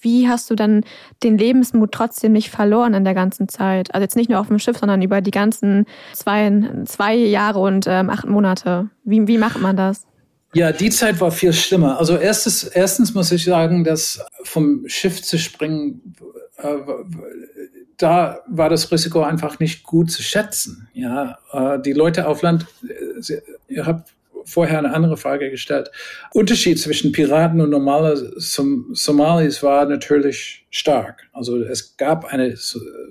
wie 0.00 0.28
hast 0.28 0.48
du 0.50 0.54
dann 0.54 0.84
den 1.24 1.36
Lebensmut 1.36 1.90
trotzdem 1.90 2.30
nicht 2.30 2.48
verloren 2.48 2.94
in 2.94 3.02
der 3.02 3.14
ganzen 3.14 3.48
Zeit? 3.48 3.92
Also 3.92 4.02
jetzt 4.02 4.14
nicht 4.14 4.30
nur 4.30 4.38
auf 4.38 4.46
dem 4.46 4.60
Schiff, 4.60 4.78
sondern 4.78 5.02
über 5.02 5.20
die 5.20 5.32
ganzen 5.32 5.84
zwei, 6.12 6.52
zwei 6.84 7.16
Jahre 7.16 7.58
und 7.58 7.86
ähm, 7.88 8.08
acht 8.08 8.28
Monate. 8.28 8.88
Wie, 9.02 9.26
wie 9.26 9.38
macht 9.38 9.60
man 9.60 9.76
das? 9.76 10.06
Ja, 10.54 10.72
die 10.72 10.90
Zeit 10.90 11.20
war 11.20 11.30
viel 11.30 11.52
schlimmer. 11.52 11.98
Also 11.98 12.16
erstes, 12.16 12.64
erstens 12.64 13.12
muss 13.14 13.32
ich 13.32 13.44
sagen, 13.44 13.84
dass 13.84 14.24
vom 14.44 14.84
Schiff 14.86 15.20
zu 15.22 15.38
springen, 15.38 16.14
äh, 16.58 16.76
da 17.96 18.40
war 18.46 18.68
das 18.68 18.90
Risiko 18.90 19.22
einfach 19.22 19.58
nicht 19.58 19.82
gut 19.82 20.10
zu 20.10 20.22
schätzen. 20.22 20.88
Ja, 20.92 21.38
äh, 21.52 21.80
die 21.80 21.92
Leute 21.92 22.28
auf 22.28 22.42
Land, 22.42 22.66
äh, 22.88 23.40
ihr 23.68 23.86
habt 23.86 24.14
vorher 24.44 24.78
eine 24.78 24.94
andere 24.94 25.16
Frage 25.16 25.50
gestellt. 25.50 25.90
Unterschied 26.32 26.78
zwischen 26.80 27.12
Piraten 27.12 27.60
und 27.60 27.70
normaler 27.70 28.16
Som 28.36 28.90
Somalis 28.92 29.62
war 29.62 29.86
natürlich 29.86 30.66
stark. 30.70 31.28
Also 31.32 31.60
es 31.62 31.96
gab 31.96 32.26
eine, 32.26 32.54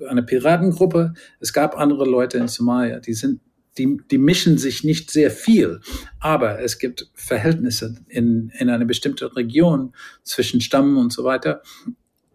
eine 0.08 0.22
Piratengruppe, 0.22 1.14
es 1.40 1.52
gab 1.52 1.76
andere 1.76 2.04
Leute 2.04 2.38
in 2.38 2.48
Somalia, 2.48 3.00
die 3.00 3.14
sind 3.14 3.40
die, 3.78 3.98
die 4.10 4.18
mischen 4.18 4.58
sich 4.58 4.84
nicht 4.84 5.10
sehr 5.10 5.30
viel, 5.30 5.80
aber 6.20 6.60
es 6.60 6.78
gibt 6.78 7.10
Verhältnisse 7.14 7.96
in, 8.08 8.52
in 8.58 8.70
einer 8.70 8.84
bestimmten 8.84 9.26
Region 9.28 9.94
zwischen 10.22 10.60
Stammen 10.60 10.96
und 10.96 11.12
so 11.12 11.24
weiter, 11.24 11.62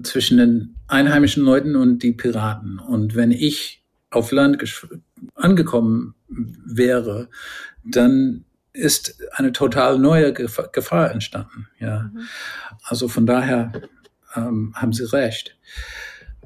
zwischen 0.04 0.38
den 0.38 0.76
einheimischen 0.88 1.44
Leuten 1.44 1.76
und 1.76 2.04
die 2.04 2.14
Piraten. 2.14 2.80
Und 2.80 3.16
wenn 3.16 3.32
ich 3.32 3.84
auf 4.12 4.32
Land 4.32 4.64
angekommen 5.36 6.16
wäre, 6.28 7.30
dann 7.84 8.46
ist 8.74 9.20
eine 9.34 9.52
total 9.52 10.00
neue 10.00 10.34
Gefahr, 10.34 10.70
Gefahr 10.72 11.12
entstanden. 11.12 11.68
Ja, 11.80 12.12
mhm. 12.14 12.28
also 12.84 13.08
von 13.08 13.26
daher 13.26 13.72
ähm, 14.36 14.74
haben 14.76 14.94
Sie 14.94 15.04
recht. 15.12 15.58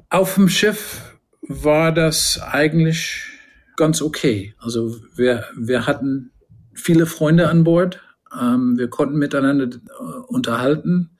Auf 0.08 0.34
dem 0.34 0.48
Schiff 0.48 1.02
war 1.42 1.92
das 1.92 2.40
eigentlich 2.40 3.33
ganz 3.76 4.02
okay. 4.02 4.54
Also 4.58 4.96
wir, 5.14 5.44
wir 5.56 5.86
hatten 5.86 6.30
viele 6.74 7.06
Freunde 7.06 7.48
an 7.48 7.64
Bord. 7.64 8.00
Ähm, 8.38 8.78
wir 8.78 8.88
konnten 8.88 9.16
miteinander 9.16 9.66
äh, 9.66 10.02
unterhalten 10.28 11.10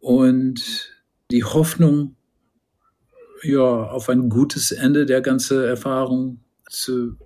und 0.00 0.92
die 1.30 1.44
Hoffnung 1.44 2.16
ja, 3.42 3.60
auf 3.60 4.08
ein 4.08 4.28
gutes 4.28 4.72
Ende 4.72 5.06
der 5.06 5.20
ganzen 5.20 5.62
Erfahrung 5.64 6.40
zu, 6.68 7.16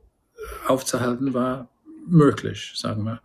aufzuhalten 0.66 1.34
war 1.34 1.68
möglich, 2.06 2.72
sagen 2.76 3.04
wir. 3.04 3.20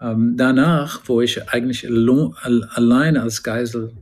Ähm, 0.00 0.36
danach, 0.36 1.00
wo 1.06 1.20
ich 1.20 1.48
eigentlich 1.48 1.86
allein 1.88 3.16
als 3.16 3.42
Geisel 3.42 3.92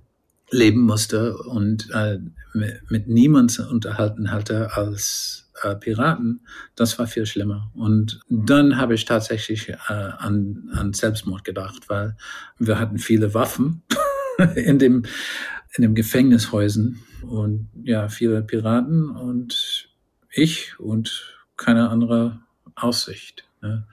leben 0.50 0.80
musste 0.80 1.36
und 1.36 1.88
äh, 1.92 2.18
mit, 2.52 2.90
mit 2.90 3.08
niemand 3.08 3.58
unterhalten 3.58 4.30
hatte 4.30 4.76
als 4.76 5.43
äh, 5.62 5.74
Piraten, 5.76 6.46
das 6.74 6.98
war 6.98 7.06
viel 7.06 7.26
schlimmer. 7.26 7.70
Und 7.74 8.20
dann 8.28 8.76
habe 8.76 8.94
ich 8.94 9.04
tatsächlich 9.04 9.68
äh, 9.68 9.76
an, 9.88 10.70
an 10.72 10.92
Selbstmord 10.92 11.44
gedacht, 11.44 11.88
weil 11.88 12.16
wir 12.58 12.78
hatten 12.78 12.98
viele 12.98 13.34
Waffen 13.34 13.82
in 14.54 14.78
dem 14.78 15.04
in 15.76 15.82
dem 15.82 15.94
Gefängnishäusen 15.94 17.02
und 17.22 17.68
ja 17.82 18.08
viele 18.08 18.42
Piraten 18.42 19.10
und 19.10 19.88
ich 20.30 20.78
und 20.78 21.36
keine 21.56 21.88
andere 21.90 22.40
Aussicht. 22.76 23.44
Ne? 23.60 23.86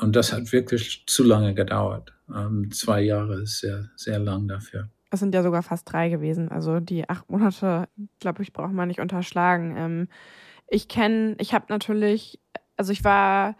Und 0.00 0.16
das 0.16 0.32
hat 0.32 0.52
wirklich 0.52 1.04
zu 1.06 1.24
lange 1.24 1.54
gedauert. 1.54 2.14
Ähm, 2.34 2.70
zwei 2.72 3.02
Jahre 3.02 3.42
ist 3.42 3.58
sehr, 3.60 3.90
sehr 3.96 4.18
lang 4.18 4.48
dafür. 4.48 4.88
Es 5.10 5.20
sind 5.20 5.34
ja 5.34 5.42
sogar 5.42 5.62
fast 5.62 5.90
drei 5.90 6.10
gewesen. 6.10 6.50
Also 6.50 6.80
die 6.80 7.08
acht 7.08 7.30
Monate, 7.30 7.88
glaube 8.20 8.42
ich, 8.42 8.52
braucht 8.52 8.72
man 8.72 8.88
nicht 8.88 9.00
unterschlagen. 9.00 9.74
Ähm, 9.76 10.08
ich 10.68 10.88
kenne, 10.88 11.36
ich 11.38 11.54
habe 11.54 11.66
natürlich, 11.68 12.38
also 12.76 12.92
ich 12.92 13.04
war 13.04 13.56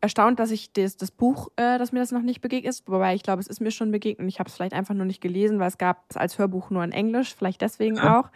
erstaunt, 0.00 0.38
dass 0.38 0.50
ich 0.50 0.72
das, 0.72 0.96
das 0.96 1.10
Buch, 1.10 1.48
äh, 1.56 1.78
dass 1.78 1.92
mir 1.92 1.98
das 1.98 2.12
noch 2.12 2.22
nicht 2.22 2.40
begegnet 2.40 2.70
ist, 2.70 2.88
wobei 2.88 3.14
ich 3.14 3.22
glaube, 3.22 3.40
es 3.40 3.48
ist 3.48 3.60
mir 3.60 3.70
schon 3.70 3.90
begegnet. 3.90 4.28
Ich 4.28 4.38
habe 4.38 4.48
es 4.48 4.54
vielleicht 4.54 4.72
einfach 4.72 4.94
nur 4.94 5.04
nicht 5.04 5.20
gelesen, 5.20 5.58
weil 5.58 5.68
es 5.68 5.78
gab 5.78 6.04
es 6.08 6.16
als 6.16 6.38
Hörbuch 6.38 6.70
nur 6.70 6.84
in 6.84 6.92
Englisch, 6.92 7.34
vielleicht 7.34 7.60
deswegen 7.60 7.96
ja. 7.96 8.20
auch. 8.20 8.28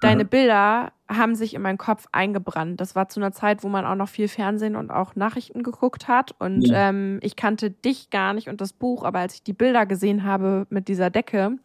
Deine 0.00 0.22
ja. 0.22 0.28
Bilder 0.28 0.92
haben 1.08 1.36
sich 1.36 1.54
in 1.54 1.62
meinen 1.62 1.78
Kopf 1.78 2.06
eingebrannt. 2.10 2.80
Das 2.80 2.96
war 2.96 3.08
zu 3.08 3.20
einer 3.20 3.32
Zeit, 3.32 3.62
wo 3.62 3.68
man 3.68 3.86
auch 3.86 3.94
noch 3.94 4.08
viel 4.08 4.28
Fernsehen 4.28 4.74
und 4.74 4.90
auch 4.90 5.14
Nachrichten 5.14 5.62
geguckt 5.62 6.08
hat. 6.08 6.34
Und 6.40 6.62
ja. 6.62 6.88
ähm, 6.88 7.20
ich 7.22 7.36
kannte 7.36 7.70
dich 7.70 8.10
gar 8.10 8.34
nicht 8.34 8.48
und 8.48 8.60
das 8.60 8.72
Buch, 8.72 9.04
aber 9.04 9.20
als 9.20 9.34
ich 9.34 9.42
die 9.42 9.52
Bilder 9.52 9.86
gesehen 9.86 10.24
habe 10.24 10.66
mit 10.70 10.88
dieser 10.88 11.10
Decke, 11.10 11.56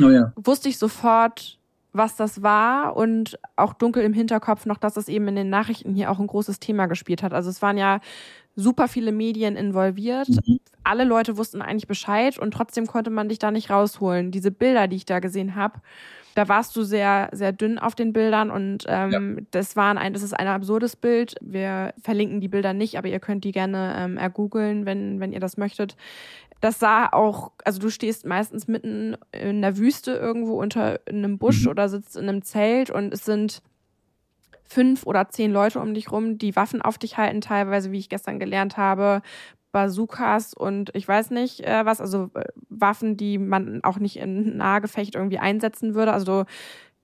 oh 0.00 0.08
wusste 0.36 0.68
ich 0.68 0.78
sofort, 0.78 1.59
was 1.92 2.16
das 2.16 2.42
war 2.42 2.96
und 2.96 3.38
auch 3.56 3.72
dunkel 3.74 4.02
im 4.04 4.12
Hinterkopf 4.12 4.66
noch, 4.66 4.78
dass 4.78 4.96
es 4.96 5.08
eben 5.08 5.28
in 5.28 5.36
den 5.36 5.50
Nachrichten 5.50 5.94
hier 5.94 6.10
auch 6.10 6.18
ein 6.18 6.26
großes 6.26 6.60
Thema 6.60 6.86
gespielt 6.86 7.22
hat. 7.22 7.32
Also 7.32 7.50
es 7.50 7.62
waren 7.62 7.78
ja 7.78 8.00
super 8.56 8.88
viele 8.88 9.12
Medien 9.12 9.56
involviert. 9.56 10.28
Mhm. 10.28 10.60
Alle 10.84 11.04
Leute 11.04 11.36
wussten 11.36 11.62
eigentlich 11.62 11.88
Bescheid 11.88 12.38
und 12.38 12.52
trotzdem 12.52 12.86
konnte 12.86 13.10
man 13.10 13.28
dich 13.28 13.38
da 13.38 13.50
nicht 13.50 13.70
rausholen. 13.70 14.30
Diese 14.30 14.50
Bilder, 14.50 14.88
die 14.88 14.96
ich 14.96 15.04
da 15.04 15.18
gesehen 15.18 15.54
habe, 15.54 15.80
da 16.34 16.48
warst 16.48 16.76
du 16.76 16.84
sehr, 16.84 17.28
sehr 17.32 17.52
dünn 17.52 17.78
auf 17.78 17.96
den 17.96 18.12
Bildern 18.12 18.50
und 18.50 18.84
ähm, 18.86 19.36
ja. 19.36 19.44
das 19.50 19.74
waren 19.74 19.98
ein, 19.98 20.12
das 20.12 20.22
ist 20.22 20.32
ein 20.32 20.46
absurdes 20.46 20.94
Bild. 20.94 21.34
Wir 21.40 21.92
verlinken 22.00 22.40
die 22.40 22.48
Bilder 22.48 22.72
nicht, 22.72 22.98
aber 22.98 23.08
ihr 23.08 23.18
könnt 23.18 23.44
die 23.44 23.52
gerne 23.52 23.96
ähm, 23.98 24.16
ergoogeln, 24.16 24.86
wenn, 24.86 25.18
wenn 25.18 25.32
ihr 25.32 25.40
das 25.40 25.56
möchtet 25.56 25.96
das 26.60 26.78
sah 26.78 27.08
auch, 27.08 27.52
also 27.64 27.78
du 27.80 27.90
stehst 27.90 28.26
meistens 28.26 28.68
mitten 28.68 29.16
in 29.32 29.62
der 29.62 29.76
Wüste 29.78 30.12
irgendwo 30.12 30.60
unter 30.60 31.00
einem 31.08 31.38
Busch 31.38 31.64
mhm. 31.64 31.70
oder 31.70 31.88
sitzt 31.88 32.16
in 32.16 32.28
einem 32.28 32.42
Zelt 32.42 32.90
und 32.90 33.14
es 33.14 33.24
sind 33.24 33.62
fünf 34.64 35.04
oder 35.04 35.28
zehn 35.28 35.52
Leute 35.52 35.80
um 35.80 35.94
dich 35.94 36.12
rum, 36.12 36.38
die 36.38 36.54
Waffen 36.54 36.80
auf 36.82 36.98
dich 36.98 37.16
halten, 37.16 37.40
teilweise, 37.40 37.90
wie 37.92 37.98
ich 37.98 38.08
gestern 38.08 38.38
gelernt 38.38 38.76
habe, 38.76 39.22
Bazookas 39.72 40.54
und 40.54 40.90
ich 40.94 41.06
weiß 41.06 41.30
nicht 41.30 41.60
äh, 41.60 41.84
was, 41.84 42.00
also 42.00 42.30
äh, 42.34 42.44
Waffen, 42.68 43.16
die 43.16 43.38
man 43.38 43.82
auch 43.82 43.98
nicht 43.98 44.16
in 44.16 44.56
Nahgefecht 44.56 45.14
irgendwie 45.14 45.38
einsetzen 45.38 45.94
würde. 45.94 46.12
Also 46.12 46.44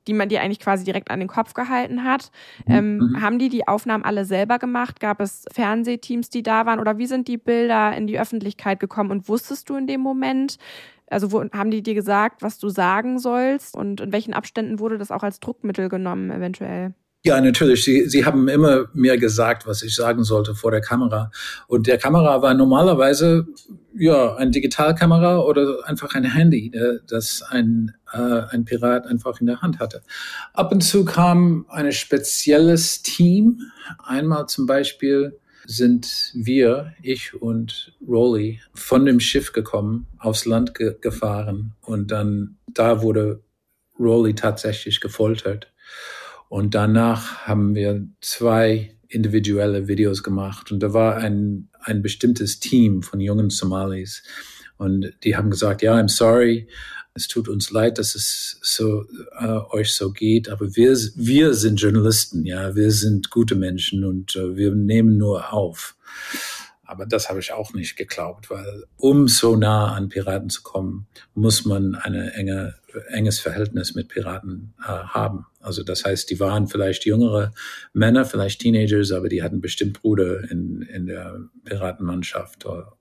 die 0.07 0.13
man 0.13 0.29
dir 0.29 0.41
eigentlich 0.41 0.61
quasi 0.61 0.85
direkt 0.85 1.11
an 1.11 1.19
den 1.19 1.29
Kopf 1.29 1.55
gehalten 1.55 2.05
hat. 2.05 2.31
Mhm. 2.67 2.75
Ähm, 2.75 2.97
mhm. 2.99 3.23
Haben 3.23 3.39
die 3.39 3.49
die 3.49 3.69
Aufnahmen 3.69 4.05
alle 4.05 4.25
selber 4.25 4.59
gemacht? 4.59 5.01
Gab 5.01 5.21
es 5.21 5.45
Fernsehteams, 5.53 6.31
die 6.31 6.43
da 6.43 6.67
waren? 6.67 6.81
Oder 6.81 6.99
wie 6.99 7.07
sind 7.07 7.29
die 7.29 7.39
Bilder 7.39 7.97
in 7.97 8.07
die 8.07 8.19
Öffentlichkeit 8.19 8.81
gekommen? 8.81 9.11
Und 9.11 9.29
wusstest 9.29 9.69
du 9.69 9.77
in 9.77 9.87
dem 9.87 10.01
Moment, 10.01 10.57
also 11.09 11.33
wo, 11.33 11.43
haben 11.43 11.71
die 11.71 11.83
dir 11.83 11.95
gesagt, 11.95 12.43
was 12.43 12.59
du 12.59 12.69
sagen 12.69 13.19
sollst? 13.19 13.77
Und 13.77 14.01
in 14.01 14.13
welchen 14.13 14.35
Abständen 14.35 14.79
wurde 14.79 14.99
das 14.99 15.11
auch 15.11 15.23
als 15.23 15.41
Druckmittel 15.41 15.89
genommen, 15.89 16.31
eventuell? 16.31 16.95
Ja, 17.27 17.41
natürlich. 17.41 17.83
Sie, 17.83 18.09
Sie 18.09 18.25
haben 18.25 18.47
immer 18.47 18.85
mir 18.95 19.19
gesagt, 19.19 19.67
was 19.67 19.83
ich 19.83 19.97
sagen 19.97 20.23
sollte 20.23 20.55
vor 20.55 20.71
der 20.71 20.81
Kamera. 20.81 21.33
Und 21.67 21.89
der 21.89 21.99
Kamera 21.99 22.41
war 22.41 22.55
normalerweise 22.55 23.49
ja 23.99 24.37
ein 24.37 24.53
Digitalkamera 24.53 25.41
oder 25.41 25.81
einfach 25.87 26.15
ein 26.15 26.23
Handy, 26.23 26.71
das 27.09 27.43
ein, 27.43 27.97
äh, 28.13 28.43
ein 28.51 28.65
Pirat 28.65 29.09
einfach 29.09 29.41
in 29.41 29.49
der 29.49 29.61
Hand 29.61 29.81
hatte. 29.81 30.03
Ab 30.53 30.71
und 30.71 30.83
zu 30.83 31.05
kam 31.05 31.67
ein 31.69 31.91
spezielles 31.91 33.03
Team. 33.03 33.61
Einmal 34.05 34.47
zum 34.47 34.67
Beispiel 34.67 35.37
sind 35.67 36.31
wir, 36.33 36.95
ich 37.03 37.35
und 37.35 37.93
Rolly, 38.07 38.61
von 38.73 39.05
dem 39.05 39.19
Schiff 39.19 39.53
gekommen, 39.53 40.07
aufs 40.21 40.45
Land 40.45 40.75
ge 40.75 40.95
gefahren 41.01 41.75
und 41.81 42.13
dann 42.13 42.59
da 42.69 43.03
wurde 43.03 43.43
Rolly 43.99 44.37
tatsächlich 44.37 45.01
gefoltert. 45.01 45.73
Und 46.49 46.75
danach 46.75 47.47
haben 47.47 47.75
wir 47.75 48.07
zwei 48.21 48.97
individuelle 49.09 49.89
Videos 49.89 50.23
gemacht. 50.23 50.73
Und 50.73 50.81
da 50.81 50.93
war 50.93 51.17
ein, 51.17 51.69
ein 51.81 52.03
bestimmtes 52.03 52.61
Team 52.61 53.03
von 53.03 53.21
jungen 53.21 53.51
Somalis. 53.51 54.23
Und 54.77 55.13
die 55.25 55.37
haben 55.37 55.51
gesagt, 55.51 55.83
ja, 55.83 55.95
I'm 55.95 56.09
sorry, 56.09 56.69
es 57.17 57.29
tut 57.29 57.49
uns 57.49 57.71
leid, 57.71 57.99
dass 57.99 58.15
es 58.15 58.59
so 58.63 59.05
äh, 59.39 59.59
euch 59.71 59.95
so 59.95 60.13
geht, 60.13 60.51
aber 60.51 60.77
wir 60.77 60.93
wir 61.17 61.55
sind 61.55 61.81
Journalisten, 61.81 62.45
ja, 62.45 62.75
wir 62.77 62.91
sind 62.91 63.31
gute 63.31 63.55
Menschen 63.55 64.05
und 64.05 64.37
äh, 64.37 64.55
wir 64.55 64.75
nehmen 64.75 65.17
nur 65.17 65.53
auf. 65.53 65.97
Aber 66.85 67.07
das 67.07 67.29
habe 67.29 67.41
ich 67.41 67.53
auch 67.53 67.73
nicht 67.73 67.97
geglaubt, 67.97 68.49
weil 68.51 68.85
um 68.97 69.29
so 69.29 69.57
nah 69.57 69.95
an 69.95 70.09
Piraten 70.09 70.51
zu 70.51 70.63
kommen, 70.63 71.07
muss 71.35 71.65
man 71.65 71.95
ein 71.97 72.15
enge, 72.15 72.75
enges 73.09 73.41
Verhältnis 73.41 73.95
mit 73.95 74.09
Piraten 74.09 74.75
äh, 74.81 74.89
haben. 74.89 75.47
Also 75.61 75.83
das 75.83 76.05
heißt, 76.05 76.31
die 76.31 76.41
waren 76.41 76.69
vielleicht 76.69 77.05
jüngere 77.05 77.53
Männer, 77.93 78.25
vielleicht 78.25 78.61
Teenagers, 78.61 79.13
aber 79.13 79.29
die 79.29 79.43
hatten 79.43 79.61
bestimmt 79.61 80.01
Brüder 80.01 80.51
in, 80.51 80.83
in 80.83 81.07
der 81.07 81.41
Piratenmannschaft 81.65 82.67
oder, 82.67 82.97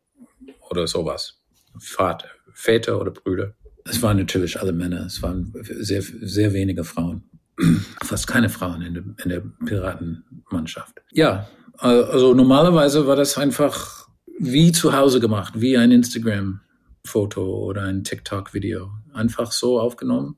oder 0.69 0.87
sowas. 0.87 1.41
Vater, 1.79 2.29
Väter 2.53 2.99
oder 2.99 3.11
Brüder. 3.11 3.53
Es 3.87 4.01
waren 4.01 4.17
natürlich 4.17 4.59
alle 4.59 4.71
Männer, 4.71 5.05
es 5.05 5.21
waren 5.21 5.53
sehr, 5.61 6.01
sehr 6.01 6.53
wenige 6.53 6.83
Frauen. 6.83 7.23
Fast 8.03 8.27
keine 8.27 8.49
Frauen 8.49 8.81
in 8.81 8.93
der, 8.95 9.03
in 9.23 9.29
der 9.29 9.43
Piratenmannschaft. 9.65 11.01
Ja, 11.11 11.47
also 11.77 12.33
normalerweise 12.33 13.05
war 13.05 13.15
das 13.15 13.37
einfach 13.37 14.07
wie 14.39 14.71
zu 14.71 14.93
Hause 14.93 15.19
gemacht, 15.19 15.53
wie 15.57 15.77
ein 15.77 15.91
Instagram-Foto 15.91 17.43
oder 17.43 17.83
ein 17.83 18.03
TikTok-Video. 18.03 18.91
Einfach 19.15 19.51
so 19.51 19.79
aufgenommen. 19.79 20.37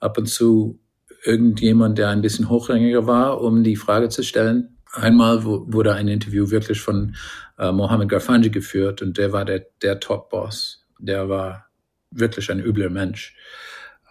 Ab 0.00 0.18
und 0.18 0.26
zu 0.26 0.80
irgendjemand, 1.24 1.98
der 1.98 2.10
ein 2.10 2.22
bisschen 2.22 2.48
hochrangiger 2.48 3.06
war, 3.06 3.40
um 3.40 3.62
die 3.64 3.76
Frage 3.76 4.08
zu 4.08 4.22
stellen. 4.22 4.76
Einmal 4.92 5.44
wurde 5.44 5.94
ein 5.94 6.08
Interview 6.08 6.50
wirklich 6.50 6.80
von 6.80 7.16
äh, 7.58 7.72
Mohammed 7.72 8.08
Garfanji 8.08 8.50
geführt 8.50 9.02
und 9.02 9.18
der 9.18 9.32
war 9.32 9.44
der, 9.44 9.66
der 9.82 10.00
Top-Boss. 10.00 10.86
Der 10.98 11.28
war 11.28 11.66
wirklich 12.10 12.50
ein 12.50 12.60
übler 12.60 12.90
Mensch 12.90 13.36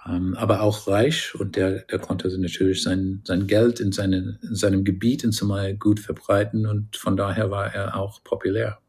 ähm, 0.08 0.36
aber 0.36 0.62
auch 0.62 0.88
reich 0.88 1.34
und 1.36 1.56
der, 1.56 1.80
der 1.84 2.00
konnte 2.00 2.28
natürlich 2.40 2.84
sein, 2.84 3.22
sein 3.26 3.48
Geld 3.48 3.80
in, 3.80 3.92
seine, 3.92 4.40
in 4.44 4.56
seinem 4.56 4.84
Gebiet 4.84 5.24
in 5.24 5.32
Somalia 5.32 5.76
gut 5.76 6.00
verbreiten 6.00 6.68
und 6.68 6.96
von 6.96 7.18
daher 7.18 7.50
war 7.50 7.74
er 7.74 7.96
auch 7.96 8.24
populär 8.24 8.80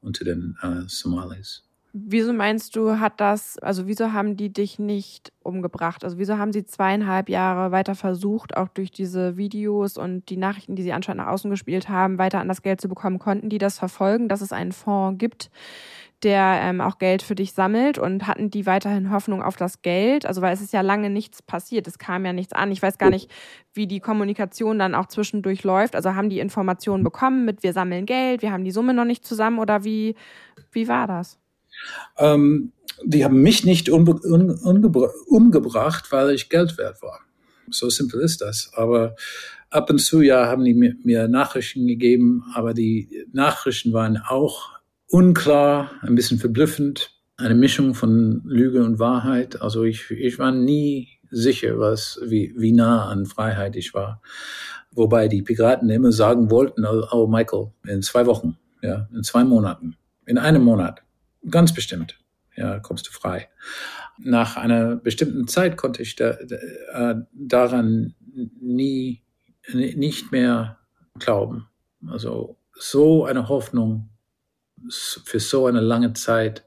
unter 0.00 0.24
den 0.24 0.56
äh, 0.62 0.88
Somalis. 0.88 1.65
Wieso 1.98 2.34
meinst 2.34 2.76
du, 2.76 3.00
hat 3.00 3.22
das, 3.22 3.56
also 3.60 3.86
wieso 3.86 4.12
haben 4.12 4.36
die 4.36 4.52
dich 4.52 4.78
nicht 4.78 5.32
umgebracht? 5.42 6.04
Also 6.04 6.18
wieso 6.18 6.36
haben 6.36 6.52
sie 6.52 6.66
zweieinhalb 6.66 7.30
Jahre 7.30 7.72
weiter 7.72 7.94
versucht, 7.94 8.54
auch 8.54 8.68
durch 8.68 8.90
diese 8.90 9.38
Videos 9.38 9.96
und 9.96 10.28
die 10.28 10.36
Nachrichten, 10.36 10.76
die 10.76 10.82
sie 10.82 10.92
anscheinend 10.92 11.24
nach 11.24 11.32
außen 11.32 11.50
gespielt 11.50 11.88
haben, 11.88 12.18
weiter 12.18 12.38
an 12.38 12.48
das 12.48 12.60
Geld 12.60 12.82
zu 12.82 12.88
bekommen? 12.90 13.18
Konnten 13.18 13.48
die 13.48 13.56
das 13.56 13.78
verfolgen, 13.78 14.28
dass 14.28 14.42
es 14.42 14.52
einen 14.52 14.72
Fonds 14.72 15.16
gibt, 15.18 15.50
der 16.22 16.58
ähm, 16.64 16.82
auch 16.82 16.98
Geld 16.98 17.22
für 17.22 17.34
dich 17.34 17.54
sammelt 17.54 17.96
und 17.98 18.26
hatten 18.26 18.50
die 18.50 18.66
weiterhin 18.66 19.10
Hoffnung 19.10 19.42
auf 19.42 19.56
das 19.56 19.80
Geld? 19.80 20.26
Also 20.26 20.42
weil 20.42 20.52
es 20.52 20.60
ist 20.60 20.74
ja 20.74 20.82
lange 20.82 21.08
nichts 21.08 21.40
passiert, 21.40 21.86
es 21.86 21.98
kam 21.98 22.26
ja 22.26 22.34
nichts 22.34 22.52
an. 22.52 22.72
Ich 22.72 22.82
weiß 22.82 22.98
gar 22.98 23.08
nicht, 23.08 23.30
wie 23.72 23.86
die 23.86 24.00
Kommunikation 24.00 24.78
dann 24.78 24.94
auch 24.94 25.06
zwischendurch 25.06 25.64
läuft. 25.64 25.96
Also 25.96 26.14
haben 26.14 26.28
die 26.28 26.40
Informationen 26.40 27.04
bekommen 27.04 27.46
mit 27.46 27.62
wir 27.62 27.72
sammeln 27.72 28.04
Geld, 28.04 28.42
wir 28.42 28.52
haben 28.52 28.64
die 28.64 28.70
Summe 28.70 28.92
noch 28.92 29.06
nicht 29.06 29.24
zusammen 29.24 29.58
oder 29.58 29.82
wie, 29.82 30.14
wie 30.72 30.88
war 30.88 31.06
das? 31.06 31.38
Ähm, 32.18 32.72
die 33.04 33.24
haben 33.24 33.42
mich 33.42 33.64
nicht 33.64 33.88
umge 33.88 34.14
umgebracht, 35.26 36.12
weil 36.12 36.30
ich 36.30 36.48
Geld 36.48 36.78
wert 36.78 37.02
war. 37.02 37.20
So 37.70 37.90
simpel 37.90 38.20
ist 38.20 38.40
das. 38.40 38.70
Aber 38.74 39.16
ab 39.70 39.90
und 39.90 39.98
zu 39.98 40.22
ja 40.22 40.46
haben 40.46 40.64
die 40.64 40.74
mir, 40.74 40.94
mir 41.02 41.28
Nachrichten 41.28 41.86
gegeben, 41.86 42.44
aber 42.54 42.74
die 42.74 43.26
Nachrichten 43.32 43.92
waren 43.92 44.16
auch 44.16 44.76
unklar, 45.08 45.90
ein 46.02 46.14
bisschen 46.14 46.38
verblüffend, 46.38 47.12
eine 47.36 47.54
Mischung 47.54 47.94
von 47.94 48.42
Lüge 48.44 48.82
und 48.82 48.98
Wahrheit. 48.98 49.60
Also 49.60 49.84
ich, 49.84 50.10
ich 50.10 50.38
war 50.38 50.52
nie 50.52 51.08
sicher, 51.30 51.78
was, 51.78 52.20
wie, 52.24 52.54
wie 52.56 52.72
nah 52.72 53.08
an 53.08 53.26
Freiheit 53.26 53.76
ich 53.76 53.94
war. 53.94 54.22
Wobei 54.92 55.28
die 55.28 55.42
Piraten 55.42 55.90
immer 55.90 56.12
sagen 56.12 56.50
wollten, 56.50 56.84
oh, 56.86 57.06
oh 57.10 57.26
Michael, 57.26 57.72
in 57.86 58.02
zwei 58.02 58.26
Wochen, 58.26 58.56
ja, 58.82 59.08
in 59.14 59.22
zwei 59.22 59.44
Monaten, 59.44 59.96
in 60.24 60.38
einem 60.38 60.62
Monat, 60.62 61.02
ganz 61.50 61.74
bestimmt, 61.74 62.18
ja, 62.56 62.78
kommst 62.80 63.06
du 63.08 63.12
frei. 63.12 63.48
Nach 64.18 64.56
einer 64.56 64.96
bestimmten 64.96 65.48
Zeit 65.48 65.76
konnte 65.76 66.02
ich 66.02 66.16
da, 66.16 66.30
äh, 66.30 67.16
daran 67.32 68.14
nie, 68.60 69.22
nicht 69.72 70.32
mehr 70.32 70.78
glauben. 71.18 71.68
Also 72.06 72.56
so 72.72 73.24
eine 73.24 73.48
Hoffnung 73.48 74.10
für 74.88 75.40
so 75.40 75.66
eine 75.66 75.80
lange 75.80 76.12
Zeit 76.12 76.66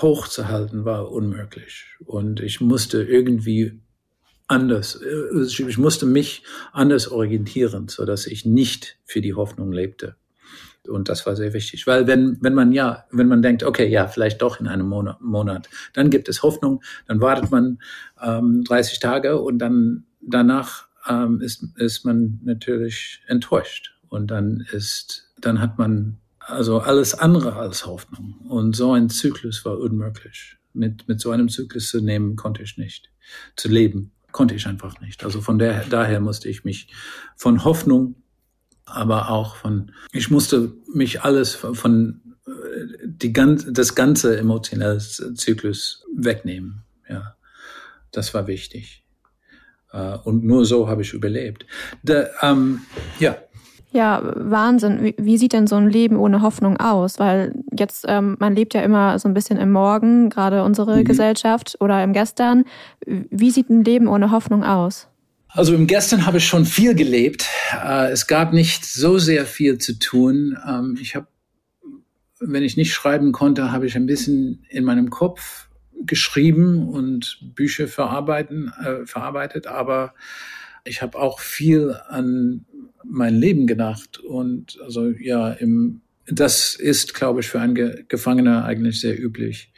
hochzuhalten 0.00 0.84
war 0.84 1.10
unmöglich. 1.10 1.86
Und 2.04 2.40
ich 2.40 2.60
musste 2.60 3.02
irgendwie 3.02 3.80
anders, 4.46 4.96
äh, 4.96 5.42
ich 5.44 5.78
musste 5.78 6.06
mich 6.06 6.42
anders 6.72 7.08
orientieren, 7.08 7.88
so 7.88 8.04
dass 8.04 8.26
ich 8.26 8.44
nicht 8.44 8.98
für 9.04 9.20
die 9.20 9.34
Hoffnung 9.34 9.72
lebte. 9.72 10.16
Und 10.88 11.08
das 11.08 11.26
war 11.26 11.36
sehr 11.36 11.52
wichtig, 11.52 11.86
weil 11.86 12.06
wenn, 12.06 12.38
wenn 12.40 12.54
man 12.54 12.72
ja, 12.72 13.04
wenn 13.10 13.28
man 13.28 13.42
denkt, 13.42 13.62
okay, 13.62 13.88
ja, 13.88 14.06
vielleicht 14.06 14.42
doch 14.42 14.60
in 14.60 14.66
einem 14.66 14.88
Monat, 14.88 15.20
Monat 15.20 15.68
dann 15.92 16.10
gibt 16.10 16.28
es 16.28 16.42
Hoffnung, 16.42 16.82
dann 17.06 17.20
wartet 17.20 17.50
man 17.50 17.78
ähm, 18.22 18.64
30 18.64 19.00
Tage 19.00 19.40
und 19.40 19.58
dann 19.58 20.04
danach 20.20 20.88
ähm, 21.08 21.40
ist, 21.40 21.64
ist 21.76 22.04
man 22.04 22.40
natürlich 22.44 23.22
enttäuscht 23.26 23.94
und 24.08 24.30
dann 24.30 24.66
ist, 24.72 25.32
dann 25.40 25.60
hat 25.60 25.78
man 25.78 26.18
also 26.38 26.80
alles 26.80 27.14
andere 27.14 27.56
als 27.56 27.86
Hoffnung. 27.86 28.36
Und 28.48 28.74
so 28.74 28.92
ein 28.92 29.10
Zyklus 29.10 29.64
war 29.64 29.78
unmöglich. 29.78 30.56
Mit, 30.72 31.08
mit 31.08 31.20
so 31.20 31.30
einem 31.30 31.48
Zyklus 31.48 31.90
zu 31.90 32.00
nehmen, 32.00 32.36
konnte 32.36 32.62
ich 32.62 32.78
nicht. 32.78 33.10
Zu 33.56 33.68
leben, 33.68 34.12
konnte 34.32 34.54
ich 34.54 34.66
einfach 34.66 35.00
nicht. 35.00 35.24
Also 35.24 35.40
von 35.40 35.58
der, 35.58 35.84
daher 35.84 36.20
musste 36.20 36.48
ich 36.48 36.64
mich 36.64 36.88
von 37.36 37.64
Hoffnung, 37.64 38.14
aber 38.90 39.30
auch 39.30 39.56
von, 39.56 39.92
ich 40.12 40.30
musste 40.30 40.72
mich 40.92 41.22
alles 41.22 41.54
von, 41.54 41.74
von 41.74 42.20
die 43.04 43.32
ganz, 43.32 43.66
das 43.70 43.94
ganze 43.94 44.38
emotionelle 44.38 44.98
Zyklus 44.98 46.04
wegnehmen. 46.14 46.82
Ja, 47.08 47.36
das 48.12 48.34
war 48.34 48.46
wichtig. 48.46 49.04
Äh, 49.92 50.18
und 50.24 50.44
nur 50.44 50.64
so 50.64 50.88
habe 50.88 51.02
ich 51.02 51.12
überlebt. 51.12 51.66
Der, 52.02 52.30
ähm, 52.42 52.82
ja, 53.18 53.36
ja, 53.90 54.20
Wahnsinn. 54.36 55.02
Wie, 55.02 55.14
wie, 55.16 55.38
sieht 55.38 55.54
denn 55.54 55.66
so 55.66 55.76
ein 55.76 55.88
Leben 55.88 56.18
ohne 56.18 56.42
Hoffnung 56.42 56.76
aus? 56.76 57.18
Weil 57.18 57.54
jetzt, 57.72 58.04
ähm, 58.06 58.36
man 58.38 58.54
lebt 58.54 58.74
ja 58.74 58.82
immer 58.82 59.18
so 59.18 59.28
ein 59.28 59.34
bisschen 59.34 59.56
im 59.56 59.72
Morgen, 59.72 60.28
gerade 60.28 60.62
unsere 60.62 60.98
mhm. 60.98 61.04
Gesellschaft 61.04 61.78
oder 61.80 62.04
im 62.04 62.12
Gestern. 62.12 62.64
Wie 63.06 63.50
sieht 63.50 63.70
ein 63.70 63.84
Leben 63.84 64.06
ohne 64.06 64.30
Hoffnung 64.30 64.62
aus? 64.62 65.08
Also 65.58 65.74
im 65.74 65.88
Gestern 65.88 66.24
habe 66.24 66.38
ich 66.38 66.46
schon 66.46 66.64
viel 66.64 66.94
gelebt. 66.94 67.48
Äh, 67.72 68.12
es 68.12 68.28
gab 68.28 68.52
nicht 68.52 68.84
so 68.84 69.18
sehr 69.18 69.44
viel 69.44 69.78
zu 69.78 69.98
tun. 69.98 70.56
Ähm, 70.64 70.96
ich 71.02 71.16
habe, 71.16 71.26
wenn 72.38 72.62
ich 72.62 72.76
nicht 72.76 72.94
schreiben 72.94 73.32
konnte, 73.32 73.72
habe 73.72 73.84
ich 73.84 73.96
ein 73.96 74.06
bisschen 74.06 74.64
in 74.68 74.84
meinem 74.84 75.10
Kopf 75.10 75.68
geschrieben 76.06 76.88
und 76.88 77.40
Bücher 77.56 77.88
verarbeiten, 77.88 78.72
äh, 78.80 79.04
verarbeitet. 79.04 79.66
Aber 79.66 80.14
ich 80.84 81.02
habe 81.02 81.18
auch 81.18 81.40
viel 81.40 81.96
an 82.06 82.64
mein 83.04 83.34
Leben 83.34 83.66
gedacht. 83.66 84.18
Und 84.18 84.78
also 84.84 85.08
ja, 85.08 85.50
im, 85.50 86.02
das 86.28 86.76
ist, 86.76 87.14
glaube 87.14 87.40
ich, 87.40 87.48
für 87.48 87.58
einen 87.58 87.74
Ge 87.74 88.04
Gefangener 88.06 88.64
eigentlich 88.64 89.00
sehr 89.00 89.20
üblich. 89.20 89.72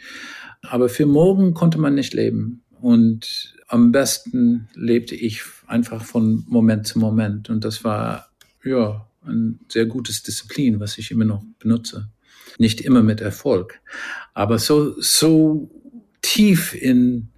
Aber 0.61 0.91
für 0.91 1.07
morgen 1.07 1.55
konnte 1.55 1.79
man 1.79 1.95
nicht 1.95 2.13
leben. 2.13 2.65
Und 2.83 3.55
am 3.71 3.93
besten 3.93 4.69
lebte 4.75 5.15
ich 5.15 5.43
einfach 5.67 6.05
von 6.05 6.45
Moment 6.49 6.87
zu 6.89 6.99
Moment. 6.99 7.49
Und 7.51 7.65
das 7.65 7.85
war, 7.85 8.29
ja, 8.65 9.07
ein 9.25 9.61
sehr 9.69 9.87
gutes 9.87 10.23
Disziplin, 10.25 10.81
was 10.81 10.99
ich 10.99 11.11
immer 11.13 11.25
noch 11.25 11.45
benutze. 11.61 12.09
Nicht 12.59 12.81
immer 12.81 13.03
mit 13.03 13.21
Erfolg. 13.21 13.81
Aber 14.35 14.59
so, 14.59 15.01
so 15.01 15.71
tief 16.21 16.75
in 16.75 17.29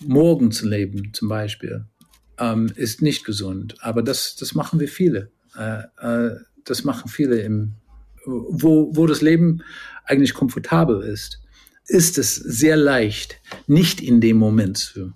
morgen 0.00 0.52
zu 0.52 0.68
leben, 0.68 1.12
zum 1.12 1.28
Beispiel, 1.28 1.86
ähm, 2.38 2.70
ist 2.76 3.02
nicht 3.02 3.24
gesund. 3.24 3.74
Aber 3.80 4.02
das, 4.02 4.36
das 4.36 4.54
machen 4.54 4.78
wir 4.78 4.88
viele. 4.88 5.32
Äh, 5.56 5.82
äh, 5.98 6.36
das 6.64 6.84
machen 6.84 7.08
viele 7.08 7.40
im, 7.40 7.72
wo, 8.24 8.94
wo 8.94 9.06
das 9.06 9.22
Leben 9.22 9.62
eigentlich 10.04 10.34
komfortabel 10.34 11.02
ist, 11.02 11.40
ist 11.86 12.16
es 12.16 12.36
sehr 12.36 12.76
leicht, 12.76 13.40
nicht 13.66 14.00
in 14.00 14.20
dem 14.20 14.36
Moment 14.36 14.78
zu, 14.78 15.12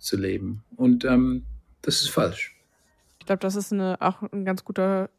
zu 0.00 0.16
leben. 0.16 0.64
Und 0.76 1.04
ähm, 1.04 1.44
das 1.82 2.02
ist 2.02 2.10
falsch. 2.10 2.56
Ich 3.20 3.26
glaube, 3.26 3.40
das 3.40 3.54
ist 3.54 3.72
eine, 3.72 4.00
auch 4.00 4.22
ein 4.32 4.44
ganz 4.44 4.64
guter 4.64 5.10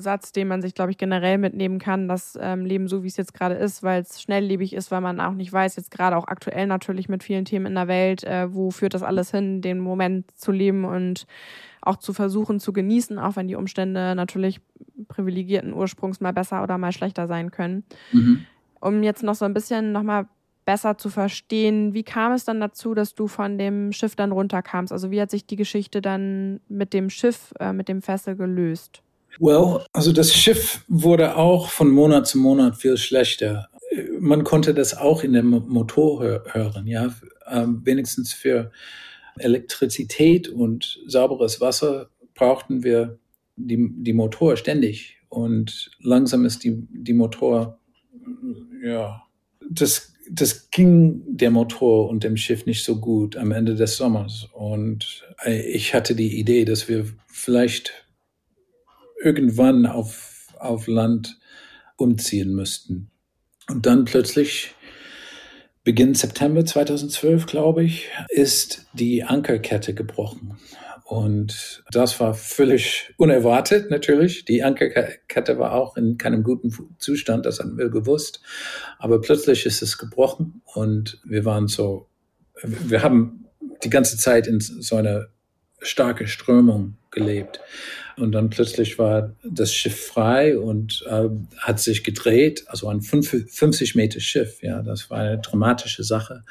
Satz, 0.00 0.32
den 0.32 0.48
man 0.48 0.62
sich, 0.62 0.74
glaube 0.74 0.90
ich, 0.90 0.98
generell 0.98 1.38
mitnehmen 1.38 1.78
kann, 1.78 2.08
das 2.08 2.38
ähm, 2.40 2.64
Leben 2.64 2.88
so, 2.88 3.02
wie 3.02 3.08
es 3.08 3.16
jetzt 3.16 3.34
gerade 3.34 3.56
ist, 3.56 3.82
weil 3.82 4.00
es 4.00 4.22
schnelllebig 4.22 4.72
ist, 4.72 4.90
weil 4.90 5.00
man 5.00 5.20
auch 5.20 5.32
nicht 5.32 5.52
weiß, 5.52 5.76
jetzt 5.76 5.90
gerade 5.90 6.16
auch 6.16 6.28
aktuell 6.28 6.66
natürlich 6.66 7.08
mit 7.08 7.22
vielen 7.22 7.44
Themen 7.44 7.66
in 7.66 7.74
der 7.74 7.88
Welt, 7.88 8.24
äh, 8.24 8.52
wo 8.52 8.70
führt 8.70 8.94
das 8.94 9.02
alles 9.02 9.30
hin, 9.30 9.60
den 9.60 9.80
Moment 9.80 10.30
zu 10.38 10.52
leben 10.52 10.84
und 10.84 11.26
auch 11.80 11.96
zu 11.96 12.12
versuchen 12.12 12.60
zu 12.60 12.72
genießen, 12.72 13.18
auch 13.18 13.36
wenn 13.36 13.48
die 13.48 13.56
Umstände 13.56 14.14
natürlich 14.14 14.60
privilegierten 15.08 15.72
Ursprungs 15.72 16.20
mal 16.20 16.32
besser 16.32 16.62
oder 16.62 16.78
mal 16.78 16.92
schlechter 16.92 17.26
sein 17.26 17.50
können. 17.50 17.84
Mhm. 18.12 18.44
Um 18.80 19.02
jetzt 19.02 19.22
noch 19.22 19.34
so 19.34 19.44
ein 19.44 19.54
bisschen 19.54 19.92
nochmal 19.92 20.26
besser 20.68 20.98
zu 20.98 21.08
verstehen, 21.08 21.94
wie 21.94 22.02
kam 22.02 22.32
es 22.32 22.44
dann 22.44 22.60
dazu, 22.60 22.92
dass 22.92 23.14
du 23.14 23.26
von 23.26 23.56
dem 23.56 23.90
Schiff 23.90 24.16
dann 24.16 24.32
runterkamst? 24.32 24.92
Also 24.92 25.10
wie 25.10 25.18
hat 25.18 25.30
sich 25.30 25.46
die 25.46 25.56
Geschichte 25.56 26.02
dann 26.02 26.60
mit 26.68 26.92
dem 26.92 27.08
Schiff, 27.08 27.54
äh, 27.58 27.72
mit 27.72 27.88
dem 27.88 28.02
Fessel 28.02 28.36
gelöst? 28.36 29.00
Well, 29.40 29.86
also 29.94 30.12
das 30.12 30.34
Schiff 30.34 30.84
wurde 30.86 31.36
auch 31.36 31.70
von 31.70 31.88
Monat 31.88 32.26
zu 32.26 32.36
Monat 32.36 32.76
viel 32.76 32.98
schlechter. 32.98 33.70
Man 34.20 34.44
konnte 34.44 34.74
das 34.74 34.94
auch 34.94 35.22
in 35.24 35.32
dem 35.32 35.48
Motor 35.48 36.42
hören, 36.52 36.86
ja. 36.86 37.14
Ähm, 37.46 37.80
wenigstens 37.86 38.34
für 38.34 38.70
Elektrizität 39.38 40.50
und 40.50 41.00
sauberes 41.06 41.62
Wasser 41.62 42.10
brauchten 42.34 42.84
wir 42.84 43.18
die, 43.56 43.88
die 44.02 44.12
Motor 44.12 44.58
ständig. 44.58 45.16
Und 45.30 45.92
langsam 46.00 46.44
ist 46.44 46.62
die, 46.62 46.86
die 46.90 47.14
Motor, 47.14 47.78
ja, 48.84 49.22
das, 49.70 50.14
das 50.30 50.70
ging 50.70 51.22
der 51.26 51.50
Motor 51.50 52.08
und 52.08 52.24
dem 52.24 52.36
Schiff 52.36 52.66
nicht 52.66 52.84
so 52.84 53.00
gut 53.00 53.36
am 53.36 53.52
Ende 53.52 53.74
des 53.74 53.96
Sommers. 53.96 54.48
Und 54.52 55.26
ich 55.46 55.94
hatte 55.94 56.14
die 56.14 56.38
Idee, 56.38 56.64
dass 56.64 56.88
wir 56.88 57.06
vielleicht 57.28 57.92
irgendwann 59.22 59.86
auf, 59.86 60.48
auf 60.58 60.86
Land 60.86 61.38
umziehen 61.96 62.54
müssten. 62.54 63.10
Und 63.68 63.86
dann 63.86 64.04
plötzlich, 64.04 64.74
Beginn 65.84 66.14
September 66.14 66.64
2012, 66.64 67.46
glaube 67.46 67.84
ich, 67.84 68.08
ist 68.28 68.86
die 68.92 69.24
Ankerkette 69.24 69.94
gebrochen. 69.94 70.58
Und 71.08 71.82
das 71.90 72.20
war 72.20 72.34
völlig 72.34 73.14
unerwartet 73.16 73.90
natürlich. 73.90 74.44
Die 74.44 74.62
Ankerkette 74.62 75.58
war 75.58 75.72
auch 75.72 75.96
in 75.96 76.18
keinem 76.18 76.42
guten 76.42 76.70
Zustand, 76.98 77.46
das 77.46 77.60
hatten 77.60 77.78
wir 77.78 77.88
gewusst. 77.88 78.42
Aber 78.98 79.18
plötzlich 79.18 79.64
ist 79.64 79.80
es 79.80 79.96
gebrochen 79.96 80.60
und 80.66 81.18
wir 81.24 81.46
waren 81.46 81.66
so, 81.66 82.08
wir 82.62 83.02
haben 83.02 83.46
die 83.82 83.88
ganze 83.88 84.18
Zeit 84.18 84.46
in 84.46 84.60
so 84.60 84.96
einer 84.96 85.28
starke 85.80 86.28
Strömung 86.28 86.98
gelebt. 87.10 87.60
Und 88.18 88.32
dann 88.32 88.50
plötzlich 88.50 88.98
war 88.98 89.34
das 89.42 89.72
Schiff 89.72 90.08
frei 90.08 90.58
und 90.58 91.06
äh, 91.08 91.30
hat 91.56 91.80
sich 91.80 92.04
gedreht, 92.04 92.64
also 92.66 92.86
ein 92.88 93.00
50 93.00 93.94
Meter 93.94 94.20
Schiff. 94.20 94.62
Ja, 94.62 94.82
das 94.82 95.08
war 95.08 95.20
eine 95.20 95.38
dramatische 95.38 96.04
Sache. 96.04 96.44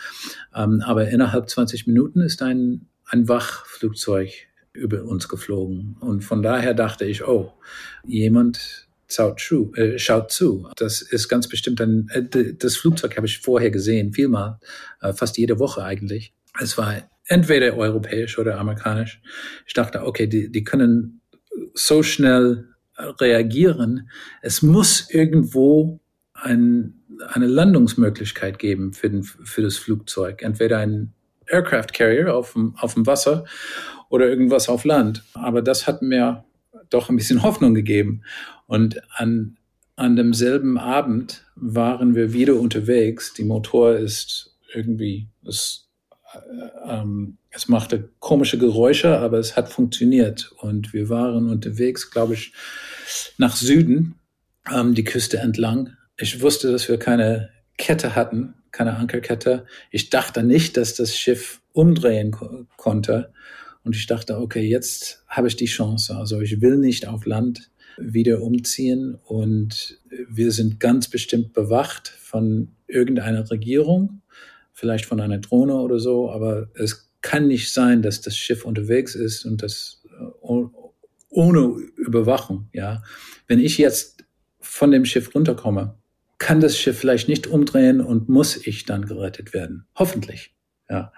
Ähm, 0.56 0.82
aber 0.84 1.10
innerhalb 1.10 1.48
20 1.48 1.86
Minuten 1.86 2.22
ist 2.22 2.42
ein, 2.42 2.88
ein 3.06 3.28
Wachflugzeug 3.28 4.47
über 4.78 5.04
uns 5.04 5.28
geflogen. 5.28 5.98
Und 6.00 6.24
von 6.24 6.42
daher 6.42 6.74
dachte 6.74 7.06
ich, 7.06 7.28
oh, 7.28 7.54
jemand 8.06 8.88
schaut 9.08 9.40
zu. 9.40 9.74
Äh, 9.76 9.98
schaut 9.98 10.32
zu. 10.32 10.70
Das 10.76 11.02
ist 11.02 11.28
ganz 11.28 11.48
bestimmt 11.48 11.82
ein, 11.82 12.10
äh, 12.12 12.54
das 12.54 12.78
Flugzeug 12.78 13.16
habe 13.18 13.28
ich 13.28 13.40
vorher 13.40 13.72
gesehen, 13.72 14.14
vielmal, 14.14 14.60
äh, 15.02 15.14
fast 15.14 15.38
jede 15.38 15.60
Woche 15.60 15.84
eigentlich. 15.84 16.34
Es 16.60 16.78
war 16.78 17.10
entweder 17.26 17.76
europäisch 17.78 18.38
oder 18.40 18.60
amerikanisch. 18.60 19.22
Ich 19.66 19.74
dachte, 19.74 20.06
okay, 20.06 20.28
die, 20.28 20.52
die 20.52 20.64
können 20.64 21.22
so 21.74 22.04
schnell 22.04 22.70
reagieren. 23.20 24.10
Es 24.42 24.62
muss 24.62 25.10
irgendwo 25.12 26.00
ein, 26.34 26.96
eine 27.28 27.48
Landungsmöglichkeit 27.48 28.60
geben 28.60 28.94
für, 28.94 29.10
den, 29.10 29.24
für 29.24 29.62
das 29.62 29.78
Flugzeug. 29.78 30.42
Entweder 30.42 30.80
ein 30.80 31.14
Aircraft 31.50 31.94
Carrier 31.94 32.36
auf 32.36 32.54
dem, 32.54 32.76
auf 32.78 32.94
dem 32.94 33.06
Wasser 33.06 33.46
oder 34.10 34.28
irgendwas 34.28 34.70
auf 34.70 34.84
Land. 34.84 35.24
Aber 35.34 35.62
das 35.62 35.88
hat 35.88 36.02
mir 36.02 36.46
doch 36.90 37.10
ein 37.10 37.16
bisschen 37.16 37.44
Hoffnung 37.44 37.74
gegeben. 37.74 38.24
Und 38.66 39.02
an, 39.16 39.58
an 39.96 40.16
demselben 40.16 40.78
Abend 40.78 41.46
waren 41.56 42.16
wir 42.16 42.34
wieder 42.34 42.56
unterwegs. 42.56 43.34
Die 43.34 43.44
Motor 43.44 43.96
ist 43.96 44.58
irgendwie, 44.74 45.30
ist 45.44 45.88
ähm, 46.86 47.38
es 47.50 47.68
machte 47.68 48.10
komische 48.20 48.58
Geräusche, 48.58 49.18
aber 49.18 49.40
es 49.40 49.56
hat 49.56 49.70
funktioniert. 49.70 50.52
Und 50.58 50.94
wir 50.94 51.10
waren 51.10 51.50
unterwegs, 51.50 52.12
glaube 52.12 52.34
ich, 52.34 52.54
nach 53.38 53.56
Süden, 53.56 54.20
ähm, 54.72 54.94
die 54.94 55.04
Küste 55.04 55.38
entlang. 55.38 55.96
Ich 56.18 56.42
wusste, 56.42 56.72
dass 56.72 56.88
wir 56.90 56.98
keine 56.98 57.50
Kette 57.78 58.16
hatten, 58.16 58.56
keine 58.78 58.96
Ankerkette. 58.98 59.66
Ich 59.92 60.10
dachte 60.10 60.44
nicht, 60.44 60.78
dass 60.78 60.96
das 60.96 61.16
Schiff 61.16 61.62
umdrehen 61.74 62.32
ko 62.32 62.66
konnte. 62.78 63.34
Und 63.84 63.96
ich 63.96 64.06
dachte, 64.06 64.38
okay, 64.38 64.62
jetzt 64.62 65.24
habe 65.28 65.48
ich 65.48 65.56
die 65.56 65.66
Chance. 65.66 66.16
Also 66.16 66.42
ich 66.42 66.62
will 66.62 66.78
nicht 66.78 67.08
auf 67.08 67.26
Land 67.26 67.72
wieder 67.98 68.42
umziehen. 68.42 69.18
Und 69.26 70.00
wir 70.30 70.52
sind 70.52 70.80
ganz 70.80 71.10
bestimmt 71.10 71.54
bewacht 71.54 72.08
von 72.08 72.76
irgendeiner 72.88 73.50
Regierung 73.50 74.22
vielleicht 74.78 75.08
von 75.08 75.20
einer 75.20 75.40
Drohne 75.40 75.74
oder 75.74 76.00
so, 76.00 76.30
aber 76.30 76.70
es 76.76 77.10
kann 77.22 77.48
nicht 77.48 77.74
sein, 77.74 78.04
dass 78.04 78.22
das 78.22 78.38
Schiff 78.38 78.64
unterwegs 78.64 79.16
ist 79.16 79.44
und 79.44 79.64
das 79.64 80.04
äh, 80.06 80.66
ohne 81.30 81.60
Überwachung, 81.96 82.70
ja. 82.74 83.02
Wenn 83.48 83.60
ich 83.60 83.80
jetzt 83.80 84.24
von 84.60 84.92
dem 84.92 85.04
Schiff 85.04 85.34
runterkomme, 85.34 85.97
kann 86.38 86.60
das 86.60 86.78
Schiff 86.78 87.00
vielleicht 87.00 87.28
nicht 87.28 87.48
umdrehen 87.48 88.02
und 88.02 88.30
muss 88.30 88.68
ich 88.68 88.86
dann 88.86 89.06
gerettet 89.06 89.54
werden. 89.54 89.88
Hoffentlich, 89.96 90.56
ja. 90.90 91.12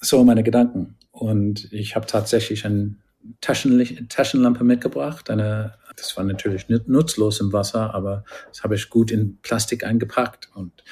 So 0.00 0.24
meine 0.24 0.42
Gedanken. 0.42 0.96
Und 1.10 1.72
ich 1.72 1.96
habe 1.96 2.06
tatsächlich 2.06 2.64
eine 2.64 2.96
Taschenlampe 3.40 4.64
mitgebracht. 4.64 5.30
Eine, 5.30 5.74
das 5.96 6.16
war 6.16 6.24
natürlich 6.24 6.68
nutzlos 6.68 7.40
im 7.40 7.52
Wasser, 7.52 7.94
aber 7.94 8.24
das 8.48 8.62
habe 8.62 8.74
ich 8.74 8.88
gut 8.88 9.10
in 9.10 9.38
Plastik 9.42 9.84
eingepackt 9.84 10.50
und 10.54 10.84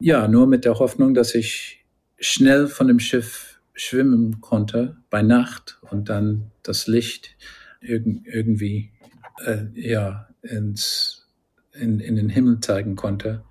ja, 0.00 0.26
nur 0.26 0.48
mit 0.48 0.64
der 0.64 0.80
Hoffnung, 0.80 1.14
dass 1.14 1.32
ich 1.32 1.84
schnell 2.18 2.66
von 2.66 2.88
dem 2.88 2.98
Schiff 2.98 3.60
schwimmen 3.74 4.40
konnte 4.40 4.96
bei 5.10 5.22
Nacht 5.22 5.78
und 5.90 6.08
dann 6.08 6.50
das 6.64 6.88
Licht 6.88 7.36
irg 7.80 8.04
irgendwie 8.24 8.90
äh, 9.44 9.66
ja 9.74 10.28
ins 10.42 11.21
in, 11.72 12.00
in 12.00 12.16
den 12.16 12.28
Himmel 12.28 12.60
zeigen 12.60 12.96
konnte. 12.96 13.44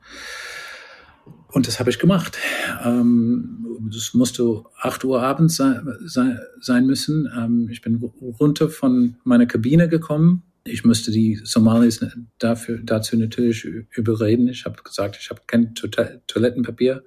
Und 1.47 1.67
das 1.67 1.80
habe 1.80 1.89
ich 1.89 1.99
gemacht. 1.99 2.38
Ähm, 2.84 3.80
das 3.91 4.13
musste 4.13 4.63
8 4.80 5.03
Uhr 5.03 5.22
abends 5.22 5.57
sein, 5.57 6.39
sein 6.59 6.86
müssen. 6.86 7.30
Ähm, 7.36 7.67
ich 7.69 7.82
bin 7.82 7.95
runter 8.22 8.69
von 8.69 9.17
meiner 9.24 9.45
Kabine 9.45 9.89
gekommen 9.89 10.43
ich 10.63 10.86
müsste 10.86 11.11
die 11.11 11.39
Somalis 11.43 12.05
dafür, 12.38 12.80
dazu 12.84 13.17
natürlich 13.17 13.65
überreden. 13.65 14.47
Ich 14.47 14.65
habe 14.65 14.82
gesagt, 14.84 15.17
ich 15.19 15.30
habe 15.30 15.41
kein 15.47 15.74
Toilettenpapier. 15.74 17.03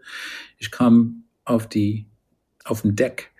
Ich 0.58 0.70
kam 0.70 1.24
auf 1.44 1.68
die 1.68 2.06
auf 2.64 2.82
den 2.82 2.96
Deck 2.96 3.30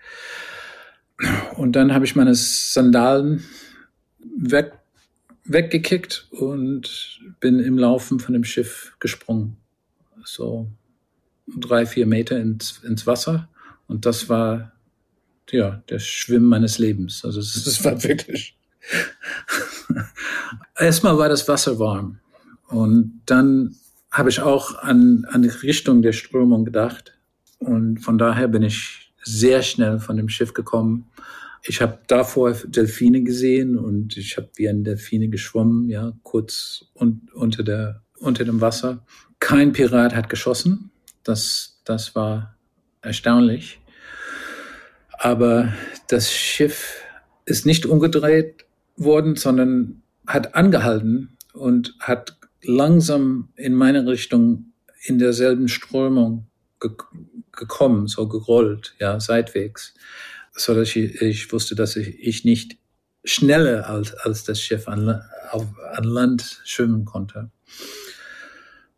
und 1.55 1.75
dann 1.75 1.93
habe 1.93 2.05
ich 2.05 2.15
meine 2.15 2.35
Sandalen 2.35 3.43
weg, 4.37 4.73
weggekickt 5.45 6.27
und 6.31 7.19
bin 7.39 7.59
im 7.59 7.77
Laufen 7.77 8.19
von 8.19 8.33
dem 8.33 8.43
Schiff 8.43 8.95
gesprungen. 8.99 9.57
So 10.23 10.67
drei, 11.47 11.85
vier 11.85 12.05
Meter 12.05 12.39
ins, 12.39 12.79
ins 12.83 13.05
Wasser. 13.05 13.47
Und 13.87 14.05
das 14.05 14.29
war 14.29 14.73
ja 15.51 15.83
der 15.89 15.99
Schwimmen 15.99 16.47
meines 16.47 16.79
Lebens. 16.79 17.23
Also 17.23 17.39
es 17.39 17.83
war 17.83 18.03
wirklich 18.03 18.57
Erstmal 20.79 21.17
war 21.17 21.29
das 21.29 21.47
Wasser 21.47 21.79
warm 21.79 22.19
und 22.67 23.21
dann 23.25 23.75
habe 24.11 24.29
ich 24.29 24.41
auch 24.41 24.75
an, 24.79 25.25
an 25.29 25.41
die 25.41 25.49
Richtung 25.49 26.01
der 26.01 26.13
Strömung 26.13 26.65
gedacht 26.65 27.17
und 27.59 27.99
von 27.99 28.17
daher 28.17 28.47
bin 28.47 28.63
ich 28.63 29.13
sehr 29.23 29.61
schnell 29.63 29.99
von 29.99 30.17
dem 30.17 30.29
Schiff 30.29 30.53
gekommen. 30.53 31.07
Ich 31.67 31.81
habe 31.81 31.99
davor 32.07 32.53
Delfine 32.53 33.23
gesehen 33.23 33.77
und 33.77 34.17
ich 34.17 34.37
habe 34.37 34.49
wie 34.55 34.69
ein 34.69 34.83
Delfine 34.83 35.29
geschwommen, 35.29 35.89
ja, 35.89 36.13
kurz 36.21 36.85
un 36.93 37.27
unter, 37.33 37.63
der, 37.63 38.03
unter 38.19 38.45
dem 38.45 38.61
Wasser. 38.61 39.03
Kein 39.39 39.73
Pirat 39.73 40.13
hat 40.15 40.29
geschossen. 40.29 40.91
Das, 41.23 41.81
das 41.83 42.13
war 42.13 42.55
erstaunlich. 43.01 43.79
Aber 45.17 45.73
das 46.07 46.31
Schiff 46.31 47.01
ist 47.45 47.65
nicht 47.65 47.87
umgedreht 47.87 48.65
worden, 48.95 49.35
sondern 49.35 50.03
hat 50.27 50.53
angehalten 50.53 51.37
und 51.53 51.95
hat 51.99 52.37
langsam 52.61 53.49
in 53.55 53.73
meine 53.73 54.05
Richtung 54.05 54.73
in 55.03 55.17
derselben 55.17 55.67
Strömung 55.67 56.47
ge 56.79 56.91
gekommen, 57.51 58.07
so 58.07 58.27
gerollt, 58.27 58.95
ja, 58.99 59.17
seitwegs, 59.21 59.93
so 60.55 60.73
dass 60.73 60.95
ich, 60.95 61.21
ich 61.21 61.51
wusste, 61.51 61.75
dass 61.75 61.95
ich, 61.95 62.19
ich 62.19 62.45
nicht 62.45 62.77
schneller 63.23 63.89
als, 63.89 64.13
als 64.13 64.43
das 64.43 64.61
Schiff 64.61 64.87
an, 64.87 65.21
auf, 65.51 65.65
an 65.93 66.03
Land 66.03 66.61
schwimmen 66.63 67.05
konnte. 67.05 67.51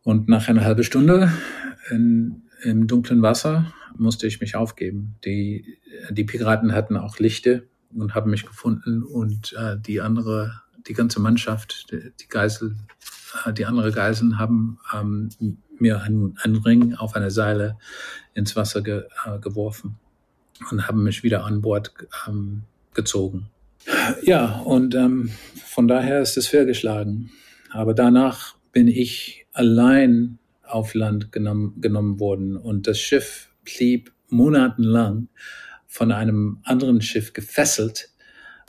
Und 0.03 0.29
nach 0.29 0.47
einer 0.47 0.63
halben 0.63 0.83
Stunde 0.83 1.31
in, 1.89 2.43
im 2.61 2.87
dunklen 2.87 3.21
Wasser 3.21 3.73
musste 3.97 4.27
ich 4.27 4.39
mich 4.39 4.55
aufgeben. 4.55 5.15
Die, 5.25 5.79
die 6.11 6.23
Piraten 6.23 6.73
hatten 6.73 6.95
auch 6.95 7.19
Lichte 7.19 7.67
und 7.93 8.13
haben 8.15 8.31
mich 8.31 8.45
gefunden 8.45 9.03
und 9.03 9.53
äh, 9.53 9.77
die 9.79 10.01
andere 10.01 10.61
die 10.87 10.93
ganze 10.93 11.19
Mannschaft, 11.19 11.91
die, 11.91 12.27
Geisel, 12.29 12.77
äh, 13.45 13.51
die 13.51 13.65
andere 13.65 13.91
Geiseln 13.91 14.39
haben 14.39 14.79
ähm, 14.93 15.29
mir 15.79 16.01
einen, 16.01 16.37
einen 16.41 16.55
Ring 16.57 16.95
auf 16.95 17.15
einer 17.15 17.31
Seile 17.31 17.77
ins 18.33 18.55
Wasser 18.55 18.81
ge, 18.81 19.03
äh, 19.25 19.39
geworfen 19.39 19.99
und 20.71 20.87
haben 20.87 21.03
mich 21.03 21.23
wieder 21.23 21.45
an 21.45 21.61
Bord 21.61 21.93
ähm, 22.27 22.63
gezogen. 22.93 23.49
Ja, 24.23 24.59
und 24.59 24.95
ähm, 24.95 25.31
von 25.65 25.87
daher 25.87 26.21
ist 26.21 26.37
es 26.37 26.47
fehlgeschlagen. 26.47 27.31
Aber 27.71 27.93
danach 27.93 28.55
bin 28.71 28.87
ich 28.87 29.45
allein 29.53 30.39
auf 30.63 30.93
Land 30.93 31.31
genommen, 31.31 31.79
genommen 31.79 32.19
worden 32.19 32.57
und 32.57 32.87
das 32.87 32.99
Schiff 32.99 33.49
blieb 33.63 34.11
monatelang 34.29 35.29
von 35.85 36.11
einem 36.11 36.59
anderen 36.63 37.01
Schiff 37.01 37.33
gefesselt 37.33 38.09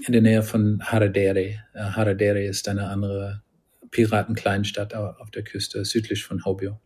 in 0.06 0.12
der 0.12 0.22
Nähe 0.22 0.42
von 0.42 0.80
Haradere. 0.82 1.40
Äh, 1.74 1.80
Haradere 1.80 2.44
ist 2.44 2.68
eine 2.68 2.88
andere 2.88 3.42
Piratenkleinstadt 3.90 4.94
auf 4.94 5.30
der 5.30 5.42
Küste 5.42 5.84
südlich 5.84 6.24
von 6.24 6.44
Hobyo. 6.44 6.80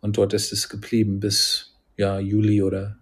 Und 0.00 0.18
dort 0.18 0.34
ist 0.34 0.52
es 0.52 0.68
geblieben 0.68 1.18
bis 1.18 1.74
ja, 1.96 2.18
Juli 2.18 2.62
oder, 2.62 2.98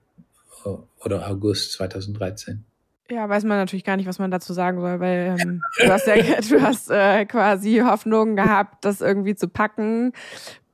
oder 0.65 1.29
August 1.29 1.73
2013. 1.73 2.65
Ja, 3.11 3.29
weiß 3.29 3.45
man 3.45 3.59
natürlich 3.59 3.85
gar 3.85 3.97
nicht, 3.97 4.09
was 4.09 4.19
man 4.19 4.31
dazu 4.31 4.53
sagen 4.53 4.81
soll, 4.81 5.01
weil 5.01 5.37
ähm, 5.39 5.63
du 5.79 5.93
hast 5.93 6.07
ja 6.07 6.15
du 6.17 6.63
hast 6.63 6.91
äh, 6.91 7.27
quasi 7.27 7.83
Hoffnung 7.85 8.37
gehabt, 8.37 8.85
das 8.85 9.01
irgendwie 9.01 9.35
zu 9.35 9.49
packen, 9.49 10.13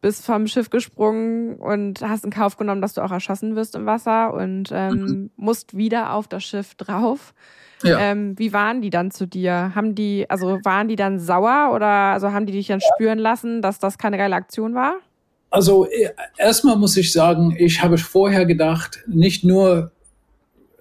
bist 0.01 0.25
vom 0.25 0.47
Schiff 0.47 0.71
gesprungen 0.71 1.57
und 1.57 2.03
hast 2.03 2.25
in 2.25 2.31
Kauf 2.31 2.57
genommen, 2.57 2.81
dass 2.81 2.95
du 2.95 3.01
auch 3.03 3.11
erschossen 3.11 3.57
wirst 3.57 3.75
im 3.75 3.87
Wasser 3.87 4.33
und 4.35 4.71
ähm, 4.73 4.95
mhm. 4.95 5.31
musst 5.37 5.77
wieder 5.77 6.13
auf 6.13 6.29
das 6.29 6.45
Schiff 6.45 6.75
drauf. 6.77 7.35
Ja. 7.83 7.99
Ähm, 7.99 8.39
wie 8.39 8.53
waren 8.53 8.83
die 8.83 8.91
dann 8.91 9.11
zu 9.11 9.27
dir? 9.27 9.73
Haben 9.75 9.95
die, 9.95 10.29
also 10.29 10.59
waren 10.65 10.89
die 10.89 10.97
dann 10.97 11.19
sauer 11.19 11.73
oder 11.75 11.87
also 11.87 12.33
haben 12.33 12.47
die 12.47 12.53
dich 12.53 12.67
dann 12.67 12.81
spüren 12.81 13.19
lassen, 13.19 13.63
dass 13.63 13.79
das 13.79 13.99
keine 13.99 14.19
geile 14.19 14.37
Aktion 14.37 14.75
war? 14.75 14.97
Also 15.51 15.87
e, 15.91 16.11
erstmal 16.37 16.77
muss 16.77 16.97
ich 16.97 17.13
sagen, 17.13 17.55
ich 17.59 17.83
habe 17.83 17.99
vorher 17.99 18.45
gedacht, 18.47 19.01
nicht 19.07 19.45
nur, 19.45 19.93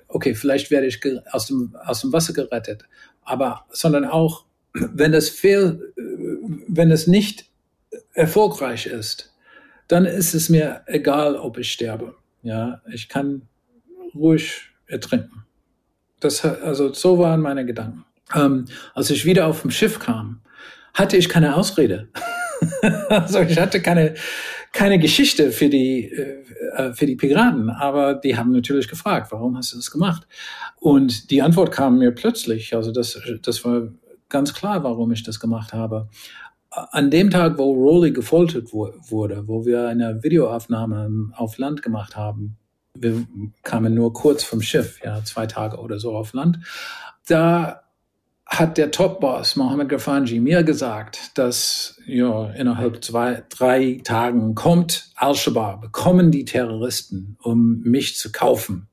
okay, 0.08 0.36
vielleicht 0.36 0.72
werde 0.72 0.88
ich 0.88 1.00
aus 1.32 1.48
dem, 1.48 1.76
aus 1.86 2.02
dem 2.02 2.12
Wasser 2.14 2.34
gerettet, 2.34 2.84
aber, 3.24 3.66
sondern 3.72 4.06
auch, 4.06 4.46
wenn 4.74 5.14
es 5.14 5.30
fehl, 5.30 5.94
wenn 6.68 6.92
es 6.92 7.08
nicht 7.08 7.46
erfolgreich 8.14 8.86
ist, 8.86 9.34
dann 9.88 10.06
ist 10.06 10.34
es 10.34 10.50
mir 10.50 10.82
egal, 10.88 11.36
ob 11.36 11.58
ich 11.58 11.72
sterbe. 11.72 12.16
Ja, 12.44 12.82
ich 12.92 13.10
kann 13.10 13.44
ruhig 14.14 14.70
ertrinken. 14.88 15.46
Das, 16.20 16.44
also 16.44 16.94
so 16.94 17.20
waren 17.20 17.42
meine 17.42 17.66
Gedanken. 17.66 18.06
Ähm, 18.34 18.66
als 18.94 19.10
ich 19.10 19.26
wieder 19.26 19.48
auf 19.48 19.62
dem 19.62 19.72
Schiff 19.72 20.00
kam, 20.00 20.42
hatte 20.94 21.16
ich 21.16 21.30
keine 21.30 21.56
Ausrede. 21.56 22.10
also 23.10 23.42
ich 23.42 23.58
hatte 23.60 23.82
keine, 23.82 24.16
keine 24.78 25.00
Geschichte 25.00 25.52
für 25.52 25.70
die, 25.70 26.06
äh, 26.06 26.44
äh, 26.76 26.94
für 26.94 27.08
die 27.08 27.16
Piraten, 27.16 27.72
aber 27.72 28.14
die 28.14 28.38
haben 28.38 28.52
natürlich 28.52 28.88
gefragt, 28.88 29.32
warum 29.32 29.58
hast 29.58 29.74
du 29.74 29.78
das 29.78 29.90
gemacht? 29.90 30.28
Und 30.80 31.32
die 31.32 31.42
Antwort 31.42 31.72
kam 31.72 31.98
mir 31.98 32.12
plötzlich. 32.12 32.76
Also 32.76 32.92
das, 32.92 33.20
das 33.42 33.66
war 33.66 33.88
ganz 34.30 34.54
klar, 34.54 34.84
warum 34.84 35.12
ich 35.12 35.24
das 35.24 35.40
gemacht 35.40 35.74
habe. 35.74 36.10
An 36.70 37.10
dem 37.10 37.32
Tag, 37.32 37.58
wo 37.58 37.74
Rowley 37.74 38.12
gefoltert 38.12 38.72
wurde, 38.72 39.48
wo 39.48 39.66
wir 39.66 39.88
eine 39.88 40.22
Videoaufnahme 40.22 41.32
auf 41.36 41.58
Land 41.58 41.82
gemacht 41.82 42.16
haben, 42.16 42.58
wir 42.94 43.26
kamen 43.64 43.96
nur 43.96 44.14
kurz 44.14 44.44
vom 44.44 44.62
Schiff, 44.62 45.00
ja, 45.04 45.24
zwei 45.24 45.48
Tage 45.48 45.78
oder 45.78 45.98
so 45.98 46.16
auf 46.16 46.34
Land. 46.34 46.60
Da 47.28 47.82
hat 48.48 48.78
der 48.78 48.92
Top-Boss 48.92 49.56
Mohammed 49.58 49.90
Gafanji 49.90 50.40
mir 50.40 50.64
gesagt, 50.64 51.38
dass 51.38 52.00
ja, 52.06 52.50
innerhalb 52.52 53.04
zwei, 53.04 53.44
drei 53.50 54.00
Tagen 54.04 54.56
kommt 54.56 55.12
Al-Shabaab, 55.16 55.92
kommen 55.92 56.32
die 56.32 56.46
Terroristen, 56.46 57.38
um 57.42 57.82
mich 57.82 58.18
zu 58.18 58.32
kaufen. 58.32 58.88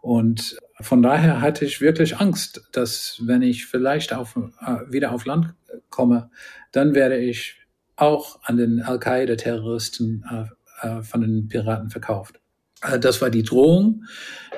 Und 0.00 0.58
von 0.80 1.02
daher 1.02 1.40
hatte 1.40 1.64
ich 1.64 1.80
wirklich 1.80 2.18
Angst, 2.18 2.62
dass 2.72 3.20
wenn 3.24 3.42
ich 3.42 3.66
vielleicht 3.66 4.12
auf, 4.12 4.36
äh, 4.36 4.92
wieder 4.92 5.12
auf 5.12 5.24
Land 5.26 5.54
komme, 5.90 6.30
dann 6.72 6.94
werde 6.94 7.18
ich 7.18 7.56
auch 7.96 8.40
an 8.42 8.56
den 8.56 8.82
Al-Qaida-Terroristen 8.82 10.24
äh, 10.30 10.86
äh, 10.86 11.02
von 11.02 11.20
den 11.20 11.48
Piraten 11.48 11.90
verkauft. 11.90 12.40
Äh, 12.82 12.98
das 12.98 13.20
war 13.20 13.30
die 13.30 13.42
Drohung. 13.42 14.04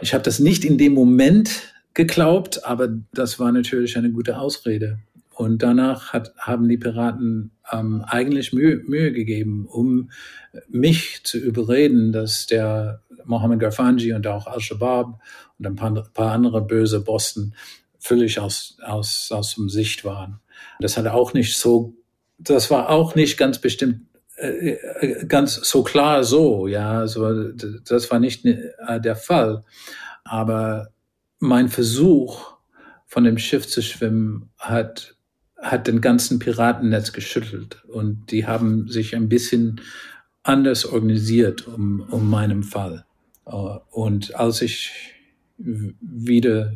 Ich 0.00 0.14
habe 0.14 0.24
das 0.24 0.38
nicht 0.38 0.64
in 0.64 0.78
dem 0.78 0.92
Moment 0.92 1.74
geglaubt, 1.94 2.64
aber 2.64 2.88
das 3.12 3.38
war 3.38 3.52
natürlich 3.52 3.96
eine 3.96 4.10
gute 4.10 4.38
Ausrede. 4.38 4.98
Und 5.40 5.62
danach 5.62 6.12
hat, 6.12 6.34
haben 6.36 6.68
die 6.68 6.76
Piraten 6.76 7.52
ähm, 7.72 8.04
eigentlich 8.06 8.52
Mühe, 8.52 8.82
Mühe 8.86 9.12
gegeben, 9.12 9.66
um 9.66 10.10
mich 10.68 11.22
zu 11.24 11.38
überreden, 11.38 12.12
dass 12.12 12.46
der 12.46 13.00
Mohammed 13.24 13.60
Garfanji 13.60 14.12
und 14.12 14.26
auch 14.26 14.46
Al-Shabaab 14.46 15.18
und 15.58 15.66
ein 15.66 15.76
paar, 15.76 15.94
paar, 16.12 16.32
andere 16.32 16.60
böse 16.60 17.00
Bossen 17.00 17.54
völlig 17.98 18.38
aus, 18.38 18.76
aus, 18.84 19.30
aus 19.32 19.54
dem 19.54 19.68
Sicht 19.68 20.04
waren. 20.04 20.40
Das 20.80 20.96
hat 20.96 21.06
auch 21.06 21.32
nicht 21.32 21.56
so, 21.56 21.94
das 22.38 22.70
war 22.70 22.90
auch 22.90 23.14
nicht 23.14 23.38
ganz 23.38 23.58
bestimmt 23.58 24.02
äh, 24.36 24.72
äh, 25.00 25.26
ganz 25.26 25.54
so 25.54 25.82
klar 25.82 26.24
so, 26.24 26.66
ja, 26.66 27.06
so, 27.06 27.52
das 27.52 28.10
war 28.10 28.18
nicht 28.18 28.44
äh, 28.46 29.00
der 29.00 29.16
Fall. 29.16 29.64
Aber 30.24 30.88
mein 31.40 31.68
Versuch, 31.68 32.52
von 33.06 33.24
dem 33.24 33.38
Schiff 33.38 33.66
zu 33.66 33.82
schwimmen, 33.82 34.50
hat, 34.56 35.16
hat 35.60 35.88
den 35.88 36.00
ganzen 36.00 36.38
Piratennetz 36.38 37.12
geschüttelt 37.12 37.82
und 37.88 38.30
die 38.30 38.46
haben 38.46 38.86
sich 38.88 39.16
ein 39.16 39.28
bisschen 39.28 39.80
anders 40.42 40.86
organisiert 40.86 41.66
um, 41.66 42.00
um 42.08 42.30
meinem 42.30 42.62
Fall. 42.62 43.04
Und 43.44 44.34
als 44.36 44.62
ich 44.62 44.92
wieder 45.58 46.72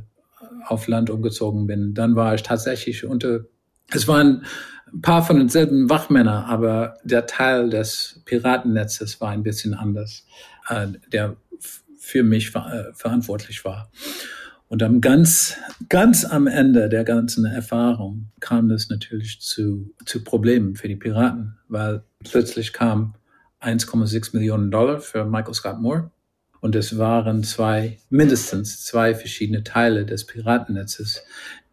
auf 0.67 0.89
Land 0.89 1.09
umgezogen 1.11 1.67
bin, 1.67 1.95
dann 1.95 2.17
war 2.17 2.35
ich 2.35 2.43
tatsächlich 2.43 3.05
unter, 3.05 3.45
es 3.91 4.09
waren 4.09 4.45
ein 4.93 5.03
paar 5.03 5.25
von 5.25 5.39
denselben 5.39 5.89
Wachmänner, 5.89 6.47
aber 6.47 6.97
der 7.05 7.27
Teil 7.27 7.71
des 7.71 8.23
Piratennetzes 8.25 9.21
war 9.21 9.31
ein 9.31 9.43
bisschen 9.43 9.75
anders, 9.75 10.27
äh, 10.69 10.89
der 11.13 11.37
für 11.99 12.23
mich 12.23 12.55
äh, 12.55 12.93
verantwortlich 12.93 13.65
war. 13.65 13.91
Und 14.69 14.83
am 14.83 15.01
ganz, 15.01 15.57
ganz 15.89 16.25
am 16.25 16.47
Ende 16.47 16.89
der 16.89 17.05
ganzen 17.05 17.45
Erfahrung 17.45 18.31
kam 18.41 18.69
das 18.69 18.89
natürlich 18.89 19.41
zu, 19.41 19.95
zu 20.05 20.25
Problemen 20.25 20.75
für 20.75 20.89
die 20.89 20.97
Piraten, 20.97 21.59
weil 21.69 22.03
plötzlich 22.25 22.73
kam 22.73 23.15
1,6 23.61 24.35
Millionen 24.35 24.71
Dollar 24.71 25.01
für 25.01 25.25
Michael 25.25 25.55
Scott 25.55 25.81
Moore. 25.81 26.11
Und 26.61 26.75
es 26.77 26.97
waren 26.97 27.45
zwei, 27.45 27.99
mindestens 28.09 28.85
zwei 28.85 29.15
verschiedene 29.15 29.65
Teile 29.65 30.07
des 30.07 30.27
Piratennetzes, 30.27 31.23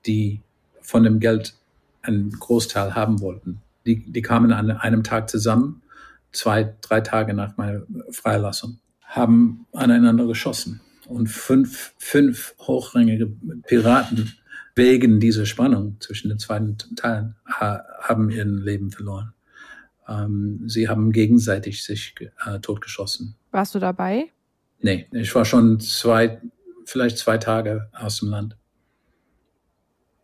die 0.06 0.42
von 0.82 1.04
dem 1.04 1.20
Geld 1.22 1.54
einen 2.02 2.32
Großteil 2.32 2.94
haben 2.94 3.22
wollten. 3.22 3.62
Die, 3.86 4.12
die 4.12 4.22
kamen 4.22 4.52
an 4.52 4.70
einem 4.70 5.04
Tag 5.04 5.30
zusammen, 5.30 5.82
zwei, 6.34 6.74
drei 6.82 7.02
Tage 7.02 7.34
nach 7.34 7.56
meiner 7.58 7.84
Freilassung, 8.12 8.80
haben 9.02 9.66
aneinander 9.72 10.28
geschossen. 10.28 10.82
Und 11.12 11.28
fünf, 11.28 11.94
fünf 11.98 12.56
hochrangige 12.60 13.28
Piraten 13.68 14.34
wegen 14.76 15.20
dieser 15.20 15.46
Spannung 15.46 15.98
zwischen 16.00 16.30
den 16.30 16.40
zwei 16.40 16.62
Teilen 16.96 17.36
ha, 17.46 17.84
haben 18.00 18.30
ihr 18.30 18.46
Leben 18.46 18.92
verloren. 18.92 19.34
Ähm, 20.08 20.64
sie 20.68 20.88
haben 20.88 21.12
gegenseitig 21.12 21.84
sich 21.84 22.16
äh, 22.46 22.60
totgeschossen. 22.60 23.36
Warst 23.52 23.76
du 23.76 23.80
dabei? 23.80 24.32
Nee, 24.80 25.08
ich 25.12 25.36
war 25.36 25.46
schon 25.46 25.80
zwei, 25.80 26.42
vielleicht 26.86 27.18
zwei 27.18 27.38
Tage 27.38 27.90
aus 27.94 28.20
dem 28.20 28.30
Land. 28.30 28.58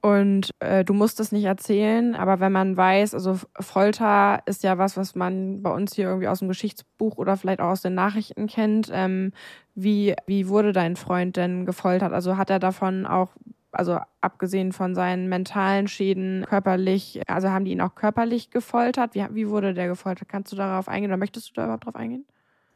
Und 0.01 0.51
äh, 0.59 0.85
du 0.85 0.93
musst 0.93 1.19
es 1.19 1.31
nicht 1.31 1.45
erzählen, 1.45 2.15
aber 2.15 2.39
wenn 2.39 2.51
man 2.51 2.77
weiß, 2.77 3.13
also 3.15 3.39
Folter 3.59 4.41
ist 4.45 4.63
ja 4.63 4.77
was, 4.77 4.95
was 4.95 5.15
man 5.15 5.63
bei 5.63 5.71
uns 5.71 5.95
hier 5.95 6.05
irgendwie 6.05 6.27
aus 6.27 6.39
dem 6.39 6.47
Geschichtsbuch 6.47 7.17
oder 7.17 7.35
vielleicht 7.35 7.59
auch 7.61 7.69
aus 7.69 7.81
den 7.81 7.95
Nachrichten 7.95 8.47
kennt. 8.47 8.89
Ähm, 8.93 9.33
wie, 9.75 10.15
wie 10.27 10.47
wurde 10.49 10.71
dein 10.71 10.95
Freund 10.95 11.35
denn 11.35 11.65
gefoltert? 11.65 12.13
Also 12.13 12.37
hat 12.37 12.49
er 12.51 12.59
davon 12.59 13.05
auch, 13.07 13.31
also 13.71 13.99
abgesehen 14.21 14.71
von 14.71 14.93
seinen 14.93 15.29
mentalen 15.29 15.87
Schäden, 15.87 16.45
körperlich, 16.47 17.21
also 17.27 17.49
haben 17.49 17.65
die 17.65 17.71
ihn 17.71 17.81
auch 17.81 17.95
körperlich 17.95 18.51
gefoltert? 18.51 19.15
Wie, 19.15 19.25
wie 19.31 19.49
wurde 19.49 19.73
der 19.73 19.87
gefoltert? 19.87 20.29
Kannst 20.29 20.51
du 20.51 20.55
darauf 20.55 20.87
eingehen 20.87 21.09
oder 21.11 21.17
möchtest 21.17 21.49
du 21.49 21.53
da 21.55 21.63
überhaupt 21.65 21.85
drauf 21.85 21.95
eingehen? 21.95 22.25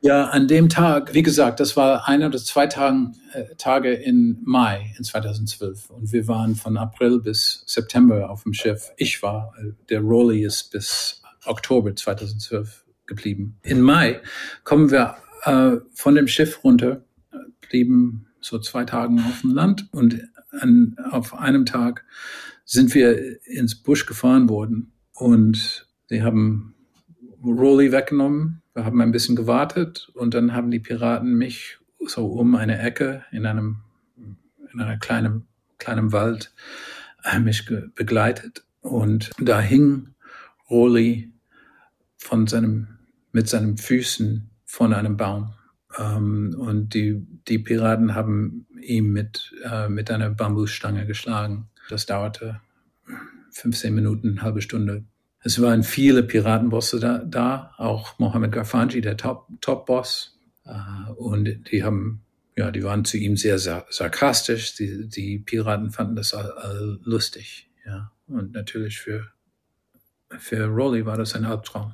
Ja, 0.04 0.30
an 0.30 0.48
dem 0.48 0.68
Tag, 0.68 1.14
wie 1.14 1.22
gesagt, 1.22 1.60
das 1.60 1.78
war 1.78 2.08
einer 2.08 2.26
oder 2.26 2.40
zwei 2.40 2.66
Tagen, 2.66 3.16
äh, 3.34 3.54
Tage 3.60 3.94
in 3.94 4.40
Mai 4.44 4.96
in 4.98 5.04
2012 5.04 5.92
und 5.92 6.12
wir 6.12 6.28
waren 6.28 6.56
von 6.56 6.76
April 6.76 7.20
bis 7.20 7.64
September 7.68 8.32
auf 8.32 8.42
dem 8.42 8.54
Schiff. 8.54 8.92
Ich 8.98 9.22
war, 9.22 9.54
äh, 9.60 9.74
der 9.90 10.00
Rolly 10.00 10.44
ist 10.44 10.72
bis 10.72 11.22
Oktober 11.46 11.96
2012 11.96 12.84
geblieben. 13.06 13.60
In 13.62 13.80
Mai 13.80 14.22
kommen 14.64 14.90
wir 14.90 15.18
äh, 15.44 15.78
von 15.94 16.16
dem 16.16 16.28
Schiff 16.28 16.64
runter, 16.64 17.06
blieben 17.70 18.26
so 18.40 18.58
zwei 18.58 18.86
Tagen 18.86 19.20
auf 19.20 19.42
dem 19.42 19.54
Land 19.54 19.88
und 19.92 20.20
an, 20.50 20.96
auf 21.12 21.36
einem 21.36 21.68
Tag 21.68 22.06
sind 22.66 22.96
wir 22.96 23.46
ins 23.46 23.76
Busch 23.76 24.08
gefahren 24.08 24.50
worden 24.50 24.94
und 25.14 25.88
sie 26.10 26.24
haben 26.24 26.74
Rolly 27.44 27.92
weggenommen 27.92 28.61
Wir 28.74 28.86
haben 28.86 29.02
ein 29.02 29.12
bisschen 29.12 29.36
gewartet 29.36 30.10
und 30.14 30.34
dann 30.34 30.54
haben 30.54 30.72
die 30.72 30.80
Piraten 30.80 31.38
mich 31.38 31.80
so 32.08 32.28
um 32.28 32.56
eine 32.56 32.80
Ecke 32.80 33.26
in 33.32 33.46
einem 33.46 33.82
in 34.74 34.80
einer 34.80 34.98
kleinen 34.98 35.48
kleinen 35.78 36.12
Wald 36.12 36.54
äh, 37.24 37.40
mich 37.40 37.66
begleitet. 37.96 38.64
Und 38.82 39.32
da 39.40 39.60
hing 39.60 40.10
Rolli 40.70 41.32
von 42.18 42.48
seinem 42.48 42.88
mit 43.32 43.50
seinen 43.50 43.78
Füßen 43.78 44.50
von 44.66 44.94
einem 44.94 45.18
Baum. 45.18 45.54
Ähm, 45.98 46.56
und 46.58 46.94
die 46.94 47.26
die 47.48 47.60
Piraten 47.60 48.16
haben 48.16 48.68
ihn 48.80 49.12
mit 49.12 49.54
äh, 49.64 49.90
mit 49.90 50.10
einer 50.10 50.30
Bambusstange 50.30 51.06
geschlagen. 51.06 51.70
Das 51.90 52.06
dauerte 52.06 52.62
15 53.52 53.94
Minuten, 53.94 54.30
eine 54.30 54.42
halbe 54.44 54.62
Stunde, 54.62 55.04
es 55.44 55.62
waren 55.62 55.84
viele 55.84 56.24
Piratenbosse 56.24 57.00
da, 57.00 57.18
da 57.20 57.74
auch 57.78 58.20
Mohammed 58.20 58.52
Gafanji, 58.52 59.02
der 59.02 59.18
Top-Boss. 59.18 60.40
Top 60.64 60.76
äh, 60.76 61.12
und 61.14 61.72
die 61.72 61.84
haben, 61.84 62.22
ja, 62.56 62.70
die 62.70 62.84
waren 62.84 63.06
zu 63.06 63.18
ihm 63.18 63.38
sehr 63.38 63.58
sarkastisch. 63.58 64.76
Die, 64.76 65.08
die 65.08 65.40
Piraten 65.40 65.90
fanden 65.90 66.16
das 66.16 66.36
lustig. 67.04 67.70
Ja. 67.86 68.12
Und 68.28 68.54
natürlich 68.54 69.00
für, 69.00 69.32
für 70.38 70.66
Rolly 70.66 71.06
war 71.06 71.18
das 71.18 71.36
ein 71.36 71.46
Albtraum. 71.46 71.94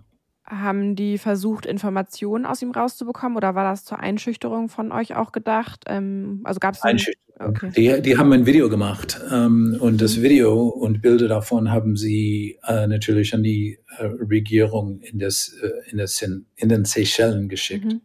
Haben 0.50 0.96
die 0.96 1.18
versucht, 1.18 1.66
Informationen 1.66 2.46
aus 2.46 2.62
ihm 2.62 2.72
rauszubekommen 2.72 3.36
oder 3.36 3.54
war 3.54 3.70
das 3.70 3.84
zur 3.84 4.00
Einschüchterung 4.00 4.70
von 4.70 4.94
euch 4.94 5.16
auch 5.16 5.34
gedacht? 5.34 5.84
Ähm, 5.88 6.42
also 6.46 6.60
gab 6.60 6.76
es 6.76 6.82
Einschüchterung. 6.84 7.28
Okay. 7.40 7.72
Die, 7.76 8.02
die 8.02 8.18
haben 8.18 8.34
ein 8.34 8.46
Video 8.46 8.68
gemacht 8.68 9.20
ähm, 9.32 9.78
und 9.80 10.02
das. 10.02 10.22
Video 10.22 10.68
und 10.70 11.02
Bilder 11.02 11.28
davon 11.28 11.72
haben 11.72 11.96
sie 11.96 12.58
äh, 12.68 12.88
natürlich 12.88 13.34
an 13.36 13.44
die 13.44 13.78
äh, 13.98 14.06
Regierung 14.06 15.02
in, 15.02 15.20
das, 15.20 15.56
äh, 15.62 15.92
in, 15.92 16.00
das, 16.00 16.20
in, 16.22 16.46
den 16.70 16.86
Seychellen 16.86 17.48
geschickt. 17.48 17.86
Mhm. 17.86 18.02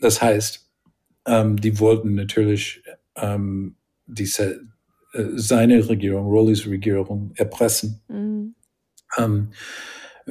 Das 0.00 0.20
heißt, 0.20 0.68
ähm, 1.26 1.60
die 1.60 1.78
wollten 1.78 2.14
natürlich 2.14 2.82
ähm, 3.14 3.76
diese, 4.06 4.62
äh, 5.12 5.24
seine 5.34 5.88
Regierung, 5.88 6.26
Rollys 6.26 6.66
Regierung 6.66 7.32
erpressen. 7.36 8.00
Mhm. 8.08 8.54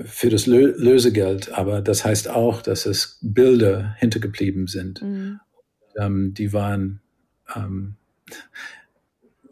Für 0.05 0.29
das 0.29 0.45
Lö 0.45 0.73
Lösegeld, 0.77 1.53
aber 1.53 1.81
das 1.81 2.05
heißt 2.05 2.29
auch, 2.29 2.61
dass 2.61 2.85
es 2.85 3.19
Bilder 3.21 3.95
hintergeblieben 3.97 4.67
sind. 4.67 5.01
Mhm. 5.01 5.39
Ähm, 5.97 6.33
die 6.33 6.53
waren 6.53 7.01
ähm, 7.55 7.95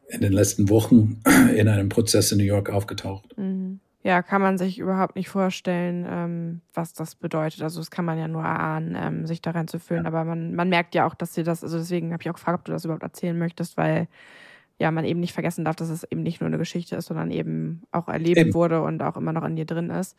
in 0.08 0.22
den 0.22 0.34
letzten 0.34 0.70
Wochen 0.70 1.22
in 1.56 1.68
einem 1.68 1.90
Prozess 1.90 2.32
in 2.32 2.38
New 2.38 2.44
York 2.44 2.70
aufgetaucht. 2.70 3.38
Mhm. 3.38 3.80
Ja, 4.04 4.22
kann 4.22 4.40
man 4.40 4.60
sich 4.60 4.78
überhaupt 4.78 5.16
nicht 5.16 5.30
vorstellen, 5.30 6.06
ähm, 6.08 6.62
was 6.76 6.94
das 6.94 7.16
bedeutet. 7.16 7.64
Also 7.64 7.80
das 7.80 7.90
kann 7.90 8.06
man 8.06 8.20
ja 8.20 8.28
nur 8.28 8.44
erahnen, 8.44 8.96
ähm, 8.96 9.26
sich 9.26 9.42
da 9.42 9.50
reinzufühlen. 9.50 10.04
Ja. 10.04 10.10
Aber 10.10 10.26
man, 10.26 10.54
man 10.54 10.70
merkt 10.70 10.94
ja 10.94 11.08
auch, 11.08 11.16
dass 11.16 11.34
sie 11.34 11.42
das, 11.42 11.64
also 11.64 11.80
deswegen 11.80 12.14
habe 12.14 12.22
ich 12.22 12.30
auch 12.30 12.36
gefragt, 12.36 12.60
ob 12.60 12.66
du 12.66 12.72
das 12.72 12.86
überhaupt 12.86 13.02
erzählen 13.02 13.36
möchtest, 13.36 13.78
weil 13.78 14.08
ja, 14.78 14.92
man 14.92 15.06
eben 15.06 15.22
nicht 15.22 15.34
vergessen 15.34 15.64
darf, 15.64 15.78
dass 15.78 15.90
es 15.90 16.04
eben 16.04 16.22
nicht 16.22 16.42
nur 16.42 16.48
eine 16.48 16.58
Geschichte 16.58 16.98
ist, 16.98 17.06
sondern 17.06 17.32
eben 17.32 17.84
auch 17.92 18.10
erlebt 18.10 18.38
eben. 18.38 18.54
wurde 18.54 18.82
und 18.82 19.02
auch 19.02 19.16
immer 19.16 19.32
noch 19.32 19.46
in 19.46 19.56
dir 19.56 19.66
drin 19.66 19.90
ist. 19.90 20.18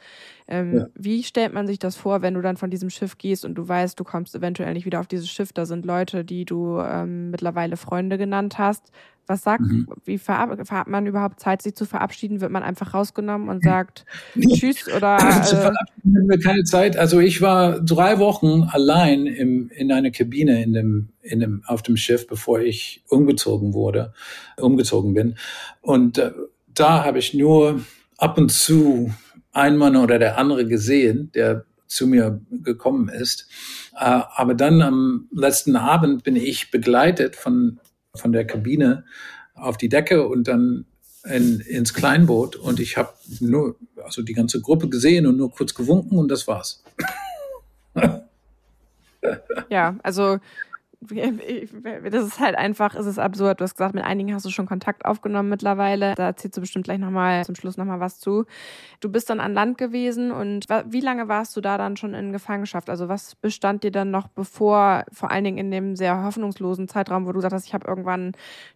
Ähm, 0.49 0.75
ja. 0.75 0.87
Wie 0.95 1.23
stellt 1.25 1.53
man 1.53 1.67
sich 1.67 1.79
das 1.79 1.97
vor, 1.97 2.23
wenn 2.23 2.35
du 2.35 2.41
dann 2.41 2.57
von 2.57 2.71
diesem 2.71 2.89
Schiff 2.89 3.19
gehst 3.19 3.45
und 3.45 3.55
du 3.55 3.69
weißt, 3.69 4.01
du 4.01 4.05
kommst 4.05 4.35
eventuell 4.35 4.73
nicht 4.73 4.87
wieder 4.87 5.01
auf 5.01 5.07
dieses 5.07 5.29
Schiff, 5.29 5.53
da 5.53 5.67
sind 5.67 5.85
Leute, 5.85 6.25
die 6.25 6.47
du 6.47 6.81
ähm, 6.81 7.31
mittlerweile 7.31 7.77
Freunde 7.77 8.17
genannt 8.17 8.59
hast. 8.59 8.91
Was 9.27 9.43
sagt, 9.43 9.63
mhm. 9.63 9.89
wie 10.05 10.19
hat 10.19 10.89
man 10.89 11.07
überhaupt 11.07 11.41
Zeit, 11.41 11.63
sich 11.63 11.75
zu 11.75 11.85
verabschieden? 11.85 12.41
Wird 12.41 12.53
man 12.53 12.63
einfach 12.63 12.95
rausgenommen 12.95 13.49
und 13.49 13.63
sagt 13.63 14.05
Tschüss 14.39 14.89
oder? 14.95 15.17
Äh, 15.27 15.43
zu 15.43 15.57
verabschieden 15.57 16.17
haben 16.17 16.29
wir 16.29 16.39
keine 16.39 16.63
Zeit. 16.65 16.97
Also 16.97 17.21
ich 17.21 17.41
war 17.41 17.81
drei 17.81 18.19
Wochen 18.19 18.65
allein 18.71 19.27
im, 19.27 19.71
in 19.71 19.91
einer 19.91 20.11
Kabine 20.11 20.63
in 20.63 20.73
dem, 20.73 21.09
in 21.23 21.41
dem, 21.41 21.63
auf 21.67 21.83
dem 21.83 21.97
Schiff, 21.97 22.27
bevor 22.27 22.61
ich 22.61 23.03
umgezogen 23.09 23.73
wurde, 23.73 24.13
umgezogen 24.57 25.15
bin. 25.15 25.37
Und 25.81 26.19
äh, 26.19 26.33
da 26.73 27.05
habe 27.05 27.19
ich 27.19 27.35
nur 27.35 27.81
ab 28.19 28.39
und 28.39 28.53
zu 28.53 29.13
ein 29.53 29.77
Mann 29.77 29.97
oder 29.97 30.19
der 30.19 30.39
andere 30.39 30.67
gesehen, 30.67 31.31
der 31.35 31.65
zu 31.87 32.07
mir 32.07 32.41
gekommen 32.51 33.09
ist. 33.09 33.49
Äh, 33.95 34.21
aber 34.35 34.55
dann 34.55 34.83
am 34.83 35.29
letzten 35.33 35.77
Abend 35.77 36.25
bin 36.25 36.37
ich 36.37 36.71
begleitet 36.71 37.37
von 37.37 37.81
von 38.17 38.33
der 38.33 38.47
Kabine 38.47 39.05
auf 39.55 39.77
die 39.77 39.89
Decke 39.89 40.27
und 40.27 40.49
dann 40.49 40.87
in, 41.25 41.61
ins 41.61 41.95
Kleinboot 41.95 42.57
und 42.57 42.81
ich 42.81 42.97
habe 42.97 43.13
nur, 43.41 43.77
also 44.05 44.23
die 44.23 44.35
ganze 44.35 44.61
Gruppe 44.61 44.89
gesehen 44.89 45.27
und 45.27 45.37
nur 45.37 45.51
kurz 45.51 45.75
gewunken 45.75 46.19
und 46.19 46.31
das 46.31 46.47
war's. 46.47 46.85
ja, 49.71 49.97
also 50.03 50.39
das 52.11 52.25
ist 52.25 52.41
halt 52.41 52.57
einfach, 52.57 52.95
es 52.95 53.07
ist 53.07 53.19
absurd. 53.19 53.61
Du 53.61 53.65
hast 53.65 53.75
gesagt, 53.75 53.95
mit 53.95 54.05
einigen 54.05 54.35
hast 54.35 54.45
du 54.45 54.51
schon 54.51 54.67
Kontakt 54.67 55.05
aufgenommen 55.05 55.49
mittlerweile. 55.49 56.15
Da 56.15 56.27
erzählst 56.27 56.57
du 56.57 56.61
bestimmt 56.61 56.85
gleich 56.85 56.99
nochmal 56.99 57.45
zum 57.45 57.55
Schluss 57.55 57.77
nochmal 57.77 58.01
was 58.01 58.19
zu. 58.19 58.45
Du 59.01 59.11
bist 59.11 59.31
dann 59.31 59.41
an 59.41 59.55
Land 59.55 59.79
gewesen 59.79 60.31
und 60.31 60.67
wie 60.87 61.01
lange 61.01 61.29
warst 61.29 61.57
du 61.57 61.61
da 61.61 61.79
dann 61.79 61.97
schon 61.97 62.15
in 62.15 62.33
Gefangenschaft? 62.33 62.91
Also 62.91 63.09
was 63.09 63.35
bestand 63.35 63.85
dir 63.85 63.91
dann 63.91 64.11
noch 64.11 64.29
bevor, 64.29 65.05
vor 65.13 65.31
allen 65.31 65.45
Dingen 65.45 65.59
in 65.59 65.71
dem 65.71 65.97
sehr 65.97 66.23
hoffnungslosen 66.23 66.89
Zeitraum, 66.89 67.27
wo 67.27 67.33
du 67.33 67.39
gesagt 67.39 67.55
hast, 67.55 67.67
ich 67.67 67.75
habe 67.75 67.87
irgendwann 67.87 68.33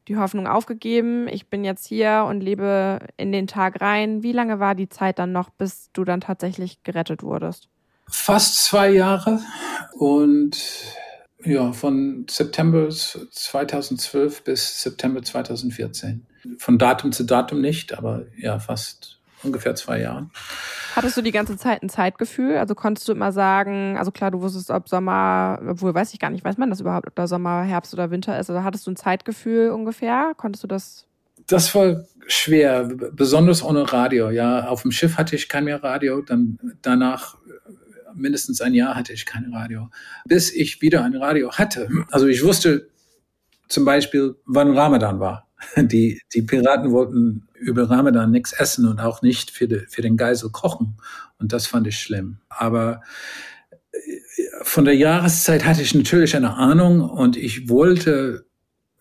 die 0.08 0.16
Hoffnung 0.16 0.46
aufgegeben, 0.46 1.28
ich 1.28 1.48
bin 1.48 1.64
jetzt 1.64 1.86
hier 1.86 2.26
und 2.28 2.40
lebe 2.40 3.00
in 3.16 3.32
den 3.32 3.46
Tag 3.46 3.80
rein. 3.80 4.22
Wie 4.22 4.32
lange 4.32 4.60
war 4.60 4.74
die 4.74 4.88
Zeit 4.88 5.18
dann 5.18 5.32
noch, 5.32 5.50
bis 5.50 5.90
du 5.92 6.04
dann 6.04 6.20
tatsächlich 6.20 6.82
gerettet 6.82 7.22
wurdest? 7.22 7.68
Fast 8.08 8.64
zwei 8.64 8.90
Jahre 8.90 9.40
und 9.92 10.56
ja, 11.44 11.72
von 11.72 12.26
September 12.28 12.88
2012 12.88 14.44
bis 14.44 14.82
September 14.82 15.22
2014. 15.22 16.26
Von 16.58 16.78
Datum 16.78 17.12
zu 17.12 17.24
Datum 17.24 17.60
nicht, 17.60 17.96
aber 17.96 18.24
ja, 18.36 18.58
fast 18.58 19.20
ungefähr 19.42 19.74
zwei 19.74 20.00
Jahren. 20.00 20.30
Hattest 20.96 21.16
du 21.16 21.22
die 21.22 21.30
ganze 21.30 21.56
Zeit 21.56 21.82
ein 21.82 21.88
Zeitgefühl? 21.88 22.56
Also 22.56 22.74
konntest 22.74 23.08
du 23.08 23.12
immer 23.12 23.32
sagen, 23.32 23.96
also 23.96 24.10
klar, 24.10 24.30
du 24.30 24.40
wusstest, 24.40 24.70
ob 24.70 24.88
Sommer, 24.88 25.60
obwohl 25.66 25.94
weiß 25.94 26.12
ich 26.12 26.18
gar 26.18 26.30
nicht, 26.30 26.44
weiß 26.44 26.58
man 26.58 26.70
das 26.70 26.80
überhaupt, 26.80 27.06
ob 27.06 27.14
da 27.14 27.26
Sommer, 27.26 27.62
Herbst 27.62 27.94
oder 27.94 28.10
Winter 28.10 28.38
ist? 28.38 28.50
Also 28.50 28.64
hattest 28.64 28.86
du 28.86 28.90
ein 28.90 28.96
Zeitgefühl 28.96 29.70
ungefähr? 29.70 30.32
Konntest 30.36 30.64
du 30.64 30.68
das? 30.68 31.06
Das 31.46 31.74
war 31.74 32.04
schwer, 32.26 32.84
besonders 33.12 33.62
ohne 33.62 33.92
Radio. 33.92 34.30
Ja, 34.30 34.68
auf 34.68 34.82
dem 34.82 34.92
Schiff 34.92 35.16
hatte 35.16 35.36
ich 35.36 35.48
kein 35.48 35.64
mehr 35.64 35.82
Radio. 35.82 36.22
Dann 36.22 36.58
danach 36.82 37.36
mindestens 38.14 38.60
ein 38.60 38.74
Jahr 38.74 38.94
hatte 38.94 39.12
ich 39.12 39.26
kein 39.26 39.52
Radio, 39.52 39.90
bis 40.24 40.52
ich 40.52 40.80
wieder 40.82 41.04
ein 41.04 41.16
Radio 41.16 41.52
hatte. 41.52 41.88
Also 42.10 42.26
ich 42.26 42.44
wusste 42.44 42.88
zum 43.68 43.84
Beispiel, 43.84 44.36
wann 44.46 44.76
Ramadan 44.76 45.20
war. 45.20 45.48
Die, 45.76 46.22
die 46.32 46.40
Piraten 46.40 46.90
wollten 46.90 47.46
über 47.52 47.90
Ramadan 47.90 48.30
nichts 48.30 48.52
essen 48.52 48.86
und 48.86 48.98
auch 48.98 49.20
nicht 49.20 49.50
für, 49.50 49.68
de, 49.68 49.86
für 49.88 50.00
den 50.00 50.16
Geisel 50.16 50.48
kochen. 50.50 50.96
Und 51.38 51.52
das 51.52 51.66
fand 51.66 51.86
ich 51.86 51.98
schlimm. 51.98 52.38
Aber 52.48 53.02
äh, 53.92 53.98
von 54.62 54.86
der 54.86 54.96
Jahreszeit 54.96 55.66
hatte 55.66 55.82
ich 55.82 55.94
natürlich 55.94 56.34
eine 56.34 56.54
Ahnung 56.54 57.02
und 57.02 57.36
ich 57.36 57.68
wollte 57.68 58.46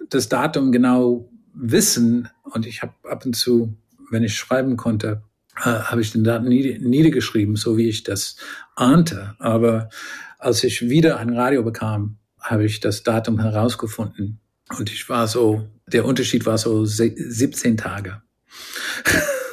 das 0.10 0.28
Datum 0.28 0.74
genau 0.74 1.30
wissen. 1.54 2.30
Und 2.44 2.66
ich 2.66 2.82
habe 2.82 2.94
ab 3.04 3.26
und 3.26 3.38
zu, 3.38 3.78
wenn 4.12 4.24
ich 4.24 4.36
schreiben 4.36 4.76
konnte, 4.76 5.24
äh, 5.60 5.70
habe 5.70 6.02
ich 6.02 6.12
den 6.12 6.24
Daten 6.24 6.48
niedergeschrieben, 6.48 7.56
so 7.56 7.78
wie 7.78 7.90
ich 7.90 8.04
das 8.04 8.38
ahnte. 8.76 9.36
Aber 9.40 9.90
als 10.38 10.64
ich 10.64 10.90
wieder 10.90 11.18
ein 11.20 11.36
Radio 11.36 11.64
bekam, 11.64 12.18
habe 12.40 12.66
ich 12.66 12.80
das 12.80 13.04
Datum 13.04 13.40
herausgefunden. 13.40 14.40
Und 14.78 14.92
ich 14.92 15.10
war 15.10 15.28
so, 15.28 15.68
der 15.88 16.06
Unterschied 16.06 16.46
war 16.46 16.58
so 16.58 16.86
17 16.86 17.78
Tage. 17.78 18.22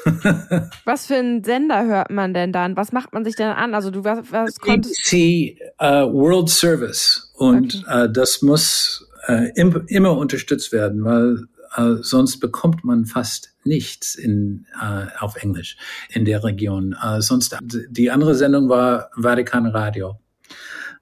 was 0.85 1.07
für 1.07 1.17
einen 1.17 1.43
Sender 1.43 1.85
hört 1.87 2.11
man 2.11 2.33
denn 2.33 2.53
dann? 2.53 2.77
Was 2.77 2.93
macht 2.93 3.13
man 3.13 3.25
sich 3.25 3.35
denn 3.35 3.49
an? 3.49 3.75
Also 3.75 3.91
du 3.91 4.05
was, 4.05 4.21
was 4.31 4.61
konntest 4.61 5.11
BBC 5.11 5.59
uh, 5.81 6.13
World 6.13 6.49
Service 6.49 7.33
und 7.35 7.83
okay. 7.85 8.05
uh, 8.05 8.09
das 8.09 8.43
muss 8.43 9.09
uh, 9.29 9.49
im, 9.57 9.85
immer 9.89 10.17
unterstützt 10.17 10.71
werden, 10.71 11.05
weil 11.05 11.47
äh, 11.77 11.97
sonst 12.01 12.41
bekommt 12.41 12.85
man 12.85 13.05
fast 13.05 13.55
nichts 13.65 14.15
in, 14.15 14.67
äh, 14.81 15.07
auf 15.19 15.37
Englisch 15.37 15.77
in 16.11 16.25
der 16.25 16.43
Region. 16.45 16.97
Äh, 17.01 17.21
sonst 17.21 17.57
die 17.63 18.11
andere 18.11 18.35
Sendung 18.35 18.69
war 18.69 19.11
Vatikan 19.17 19.67
Radio. 19.67 20.19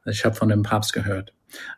Ich 0.06 0.24
habe 0.24 0.34
von 0.34 0.48
dem 0.48 0.62
Papst 0.62 0.92
gehört. 0.92 1.32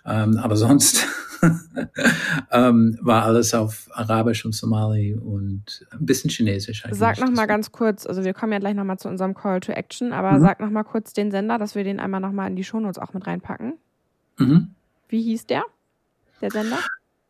Ähm, 0.04 0.38
aber 0.38 0.56
sonst 0.56 1.04
ähm, 2.50 2.98
war 3.02 3.24
alles 3.24 3.52
auf 3.54 3.88
Arabisch 3.92 4.44
und 4.44 4.54
Somali 4.54 5.14
und 5.14 5.86
ein 5.92 6.06
bisschen 6.06 6.30
Chinesisch. 6.30 6.84
Eigentlich. 6.84 6.98
Sag 6.98 7.20
noch 7.20 7.30
mal 7.30 7.46
ganz 7.46 7.72
kurz, 7.72 8.06
also 8.06 8.24
wir 8.24 8.32
kommen 8.32 8.52
ja 8.52 8.58
gleich 8.58 8.74
noch 8.74 8.84
mal 8.84 8.96
zu 8.96 9.08
unserem 9.08 9.34
Call 9.34 9.60
to 9.60 9.72
Action, 9.72 10.12
aber 10.12 10.32
mhm. 10.32 10.40
sag 10.40 10.60
noch 10.60 10.70
mal 10.70 10.84
kurz 10.84 11.12
den 11.12 11.30
Sender, 11.30 11.58
dass 11.58 11.74
wir 11.74 11.84
den 11.84 12.00
einmal 12.00 12.20
noch 12.20 12.32
mal 12.32 12.46
in 12.46 12.56
die 12.56 12.64
Shownotes 12.64 12.98
auch 12.98 13.12
mit 13.12 13.26
reinpacken. 13.26 13.74
Mhm. 14.38 14.74
Wie 15.08 15.22
hieß 15.22 15.46
der, 15.46 15.64
der 16.40 16.50
Sender? 16.50 16.78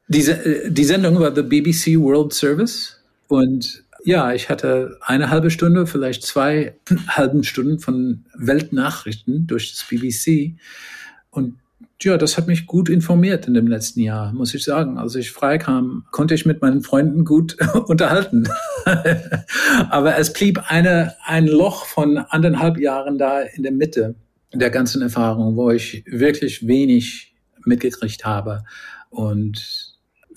Diese, 0.09 0.71
die 0.71 0.85
Sendung 0.85 1.19
war 1.19 1.35
The 1.35 1.43
BBC 1.43 1.99
World 1.99 2.33
Service 2.33 3.01
und 3.29 3.85
ja, 4.05 4.33
ich 4.33 4.49
hatte 4.49 4.99
eine 5.01 5.31
halbe 5.31 5.51
Stunde, 5.51 5.87
vielleicht 5.87 6.23
zwei 6.23 6.77
halben 7.09 7.43
Stunden 7.43 7.81
von 7.81 8.25
Weltnachrichten 8.35 9.49
durch 9.49 9.73
das 9.73 9.85
BBC. 9.85 10.55
Und 11.31 11.55
ja, 12.01 12.17
das 12.17 12.37
hat 12.37 12.47
mich 12.47 12.67
gut 12.67 12.89
informiert 12.89 13.49
in 13.49 13.55
dem 13.55 13.67
letzten 13.67 14.01
Jahr, 14.01 14.33
muss 14.33 14.55
ich 14.55 14.63
sagen. 14.63 14.97
Als 14.97 15.17
ich 15.17 15.33
freikam, 15.33 16.05
konnte 16.13 16.35
ich 16.35 16.47
mit 16.47 16.63
meinen 16.63 16.83
Freunden 16.83 17.25
gut 17.25 17.57
unterhalten. 17.89 18.49
Aber 19.91 20.17
es 20.17 20.33
blieb 20.33 20.61
eine, 20.71 21.15
ein 21.25 21.49
Loch 21.49 21.87
von 21.87 22.19
anderthalb 22.19 22.79
Jahren 22.79 23.19
da 23.19 23.41
in 23.41 23.65
der 23.65 23.73
Mitte 23.73 24.15
der 24.55 24.71
ganzen 24.71 25.03
Erfahrung, 25.03 25.57
wo 25.57 25.71
ich 25.71 26.05
wirklich 26.07 26.67
wenig 26.67 27.35
mitgekriegt 27.65 28.25
habe. 28.25 28.63
Und 29.11 29.96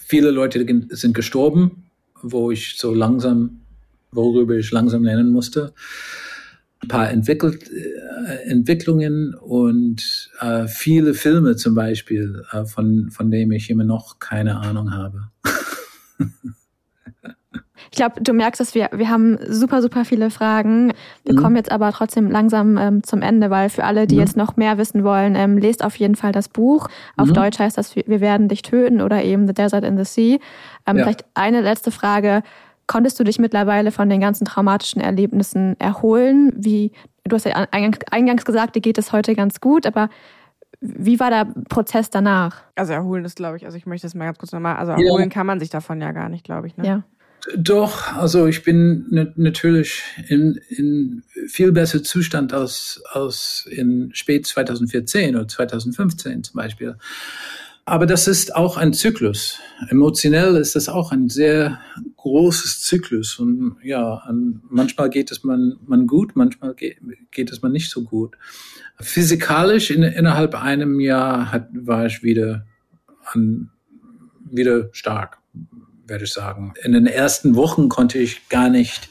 viele 0.09 0.31
Leute 0.31 0.65
sind 0.89 1.13
gestorben, 1.13 1.85
wo 2.21 2.51
ich 2.51 2.75
so 2.77 2.93
langsam, 2.93 3.61
worüber 4.11 4.55
ich 4.55 4.71
langsam 4.71 5.05
lernen 5.05 5.31
musste 5.31 5.73
ein 6.81 6.87
paar 6.87 7.09
entwickelt, 7.09 7.69
äh, 7.69 8.49
Entwicklungen 8.49 9.35
und 9.35 10.31
äh, 10.39 10.67
viele 10.67 11.13
Filme 11.13 11.55
zum 11.55 11.75
Beispiel, 11.75 12.43
äh, 12.51 12.65
von, 12.65 13.11
von 13.11 13.31
denen 13.31 13.51
ich 13.51 13.69
immer 13.69 13.83
noch 13.83 14.19
keine 14.19 14.57
Ahnung 14.57 14.93
habe. 14.93 15.29
Ich 17.91 17.97
glaube, 17.97 18.21
du 18.21 18.33
merkst, 18.33 18.59
dass 18.59 18.75
wir, 18.75 18.89
wir 18.93 19.09
haben 19.09 19.37
super, 19.47 19.81
super 19.81 20.05
viele 20.05 20.29
Fragen. 20.29 20.93
Wir 21.23 21.33
mhm. 21.33 21.37
kommen 21.37 21.55
jetzt 21.55 21.71
aber 21.71 21.91
trotzdem 21.91 22.29
langsam 22.29 22.77
ähm, 22.77 23.03
zum 23.03 23.21
Ende, 23.21 23.49
weil 23.49 23.69
für 23.69 23.83
alle, 23.83 24.05
die 24.05 24.15
mhm. 24.15 24.21
jetzt 24.21 24.37
noch 24.37 24.57
mehr 24.57 24.77
wissen 24.77 25.03
wollen, 25.03 25.35
ähm, 25.35 25.57
lest 25.57 25.83
auf 25.83 25.95
jeden 25.95 26.15
Fall 26.15 26.31
das 26.31 26.49
Buch. 26.49 26.87
Auf 27.17 27.29
mhm. 27.29 27.33
Deutsch 27.33 27.59
heißt 27.59 27.77
das, 27.77 27.95
wir 27.95 28.21
werden 28.21 28.47
dich 28.47 28.61
töten 28.61 29.01
oder 29.01 29.23
eben 29.23 29.47
The 29.47 29.53
Desert 29.53 29.83
in 29.83 29.97
the 29.97 30.05
Sea. 30.05 30.37
Ähm, 30.85 30.97
ja. 30.97 31.03
Vielleicht 31.03 31.25
eine 31.33 31.61
letzte 31.61 31.91
Frage. 31.91 32.43
Konntest 32.85 33.19
du 33.19 33.23
dich 33.23 33.39
mittlerweile 33.39 33.91
von 33.91 34.09
den 34.09 34.19
ganzen 34.19 34.45
traumatischen 34.45 35.01
Erlebnissen 35.01 35.79
erholen? 35.79 36.51
Wie, 36.55 36.91
du 37.23 37.35
hast 37.35 37.45
ja 37.45 37.53
eingangs 37.71 38.45
gesagt, 38.45 38.75
dir 38.75 38.81
geht 38.81 38.97
es 38.97 39.11
heute 39.11 39.35
ganz 39.35 39.61
gut, 39.61 39.85
aber 39.85 40.09
wie 40.81 41.19
war 41.19 41.29
der 41.29 41.45
Prozess 41.67 42.09
danach? 42.09 42.63
Also 42.75 42.93
erholen 42.93 43.25
ist, 43.25 43.35
glaube 43.35 43.57
ich, 43.57 43.65
also 43.65 43.77
ich 43.77 43.85
möchte 43.85 44.07
das 44.07 44.15
mal 44.15 44.25
ganz 44.25 44.37
kurz 44.37 44.51
nochmal, 44.51 44.77
also 44.77 44.93
erholen 44.93 45.23
ja. 45.23 45.29
kann 45.29 45.45
man 45.45 45.59
sich 45.59 45.69
davon 45.69 45.99
ja 46.01 46.11
gar 46.11 46.29
nicht, 46.29 46.45
glaube 46.45 46.67
ich. 46.67 46.77
Ne? 46.77 46.87
Ja. 46.87 47.03
Doch, 47.57 48.13
also 48.13 48.47
ich 48.47 48.63
bin 48.63 49.31
natürlich 49.35 50.01
in, 50.27 50.59
in 50.69 51.23
viel 51.47 51.71
besser 51.71 52.03
Zustand 52.03 52.53
als, 52.53 53.01
als 53.11 53.67
in 53.69 54.11
spät 54.13 54.45
2014 54.45 55.35
oder 55.35 55.47
2015 55.47 56.43
zum 56.43 56.57
Beispiel. 56.57 56.95
Aber 57.89 58.05
das 58.05 58.27
ist 58.27 58.55
auch 58.55 58.77
ein 58.77 58.93
Zyklus. 58.93 59.57
Emotionell 59.89 60.57
ist 60.57 60.75
das 60.75 60.89
auch 60.89 61.11
ein 61.11 61.27
sehr 61.27 61.79
großes 62.17 62.83
Zyklus. 62.83 63.39
Und 63.39 63.77
ja, 63.81 64.23
manchmal 64.69 65.09
geht 65.09 65.31
es 65.31 65.43
man, 65.43 65.77
man 65.87 66.05
gut, 66.05 66.35
manchmal 66.35 66.75
geht, 66.75 66.97
geht 67.31 67.51
es 67.51 67.63
man 67.63 67.71
nicht 67.71 67.89
so 67.89 68.03
gut. 68.03 68.37
Physikalisch 68.99 69.89
in, 69.89 70.03
innerhalb 70.03 70.53
einem 70.53 70.99
Jahr 70.99 71.51
hat, 71.51 71.69
war 71.73 72.05
ich 72.05 72.21
wieder, 72.21 72.67
an, 73.33 73.71
wieder 74.51 74.89
stark, 74.91 75.38
werde 76.09 76.25
ich 76.25 76.33
sagen. 76.33 76.73
In 76.83 76.93
den 76.93 77.07
ersten 77.07 77.55
Wochen 77.55 77.89
konnte 77.89 78.19
ich 78.19 78.49
gar 78.49 78.69
nicht 78.69 79.09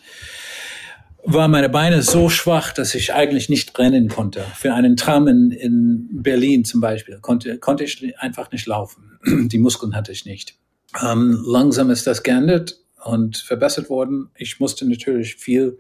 war 1.31 1.49
meine 1.49 1.69
Beine 1.69 2.03
so 2.03 2.31
schwach, 2.31 2.73
dass 2.73 2.95
ich 2.95 3.13
eigentlich 3.13 3.51
nicht 3.51 3.79
rennen 3.79 4.09
konnte. 4.09 4.45
Für 4.55 4.73
einen 4.73 4.97
Tram 4.97 5.29
in, 5.29 5.51
in 5.51 6.09
Berlin 6.23 6.65
zum 6.65 6.81
Beispiel 6.81 7.19
konnte, 7.21 7.59
konnte 7.59 7.85
ich 7.85 8.19
einfach 8.19 8.51
nicht 8.51 8.67
laufen. 8.67 9.19
Die 9.49 9.59
Muskeln 9.59 9.95
hatte 9.95 10.13
ich 10.13 10.25
nicht. 10.25 10.55
Ähm, 11.03 11.43
langsam 11.47 11.91
ist 11.91 12.07
das 12.07 12.23
geändert 12.23 12.79
und 13.05 13.37
verbessert 13.37 13.91
worden. 13.91 14.31
Ich 14.37 14.59
musste 14.59 14.89
natürlich 14.89 15.37
viel 15.37 15.79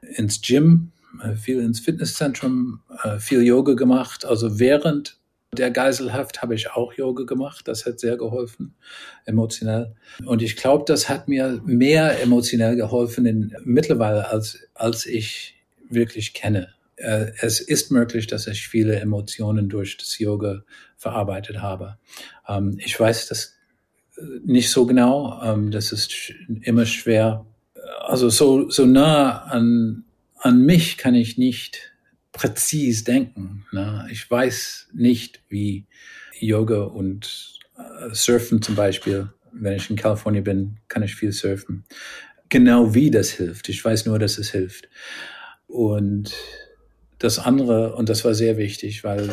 ins 0.00 0.40
Gym, 0.40 0.92
äh, 1.22 1.34
viel 1.34 1.60
ins 1.60 1.80
Fitnesszentrum, 1.80 2.80
äh, 3.02 3.18
viel 3.18 3.42
Yoga 3.42 3.74
gemacht. 3.74 4.24
Also 4.24 4.58
während 4.58 5.15
der 5.52 5.70
Geiselhaft 5.70 6.42
habe 6.42 6.54
ich 6.54 6.70
auch 6.72 6.92
Yoga 6.92 7.24
gemacht. 7.24 7.66
Das 7.68 7.86
hat 7.86 8.00
sehr 8.00 8.16
geholfen, 8.16 8.74
emotionell. 9.24 9.94
Und 10.24 10.42
ich 10.42 10.56
glaube, 10.56 10.84
das 10.86 11.08
hat 11.08 11.28
mir 11.28 11.60
mehr 11.64 12.20
emotionell 12.22 12.76
geholfen 12.76 13.26
in, 13.26 13.56
mittlerweile, 13.64 14.28
als, 14.28 14.58
als 14.74 15.06
ich 15.06 15.54
wirklich 15.88 16.34
kenne. 16.34 16.74
Äh, 16.96 17.32
es 17.40 17.60
ist 17.60 17.90
möglich, 17.90 18.26
dass 18.26 18.46
ich 18.46 18.68
viele 18.68 18.98
Emotionen 18.98 19.68
durch 19.68 19.96
das 19.96 20.18
Yoga 20.18 20.62
verarbeitet 20.96 21.60
habe. 21.60 21.98
Ähm, 22.48 22.78
ich 22.82 22.98
weiß 22.98 23.28
das 23.28 23.54
äh, 24.16 24.22
nicht 24.44 24.70
so 24.70 24.86
genau. 24.86 25.40
Ähm, 25.42 25.70
das 25.70 25.92
ist 25.92 26.32
immer 26.62 26.86
schwer. 26.86 27.46
Also 28.00 28.30
so, 28.30 28.70
so 28.70 28.86
nah 28.86 29.42
an, 29.44 30.04
an 30.38 30.62
mich 30.62 30.96
kann 30.96 31.14
ich 31.14 31.38
nicht 31.38 31.92
präzis 32.36 33.02
denken. 33.02 33.64
Ne? 33.72 34.06
Ich 34.10 34.30
weiß 34.30 34.88
nicht, 34.92 35.40
wie 35.48 35.86
Yoga 36.38 36.82
und 36.82 37.58
äh, 37.78 38.14
Surfen 38.14 38.60
zum 38.60 38.74
Beispiel, 38.74 39.32
wenn 39.52 39.76
ich 39.76 39.88
in 39.88 39.96
Kalifornien 39.96 40.44
bin, 40.44 40.76
kann 40.88 41.02
ich 41.02 41.14
viel 41.14 41.32
surfen. 41.32 41.84
Genau 42.50 42.94
wie 42.94 43.10
das 43.10 43.30
hilft. 43.30 43.70
Ich 43.70 43.82
weiß 43.82 44.04
nur, 44.04 44.18
dass 44.18 44.36
es 44.36 44.50
hilft. 44.50 44.88
Und 45.66 46.34
das 47.18 47.38
andere, 47.38 47.96
und 47.96 48.10
das 48.10 48.24
war 48.24 48.34
sehr 48.34 48.58
wichtig, 48.58 49.02
weil 49.02 49.30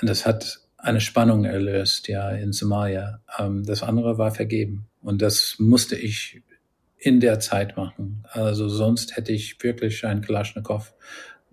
das 0.00 0.24
hat 0.24 0.60
eine 0.78 1.00
Spannung 1.00 1.44
erlöst, 1.44 2.06
ja, 2.08 2.30
in 2.30 2.52
Somalia. 2.52 3.20
Ähm, 3.38 3.64
das 3.64 3.82
andere 3.82 4.18
war 4.18 4.30
vergeben. 4.30 4.86
Und 5.02 5.20
das 5.20 5.56
musste 5.58 5.96
ich 5.96 6.42
in 6.96 7.18
der 7.18 7.40
Zeit 7.40 7.76
machen. 7.76 8.22
Also 8.30 8.68
sonst 8.68 9.16
hätte 9.16 9.32
ich 9.32 9.62
wirklich 9.62 10.04
einen 10.04 10.20
Kalaschnikow 10.20 10.94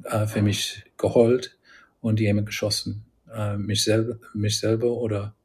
äh, 0.03 0.27
für 0.27 0.41
mich 0.41 0.83
geheult 0.97 1.57
und 2.01 2.19
jemand 2.19 2.47
geschossen. 2.47 3.05
Äh, 3.33 3.57
mich, 3.57 3.83
selber, 3.83 4.17
mich 4.33 4.59
selber 4.59 4.91
oder 4.91 5.35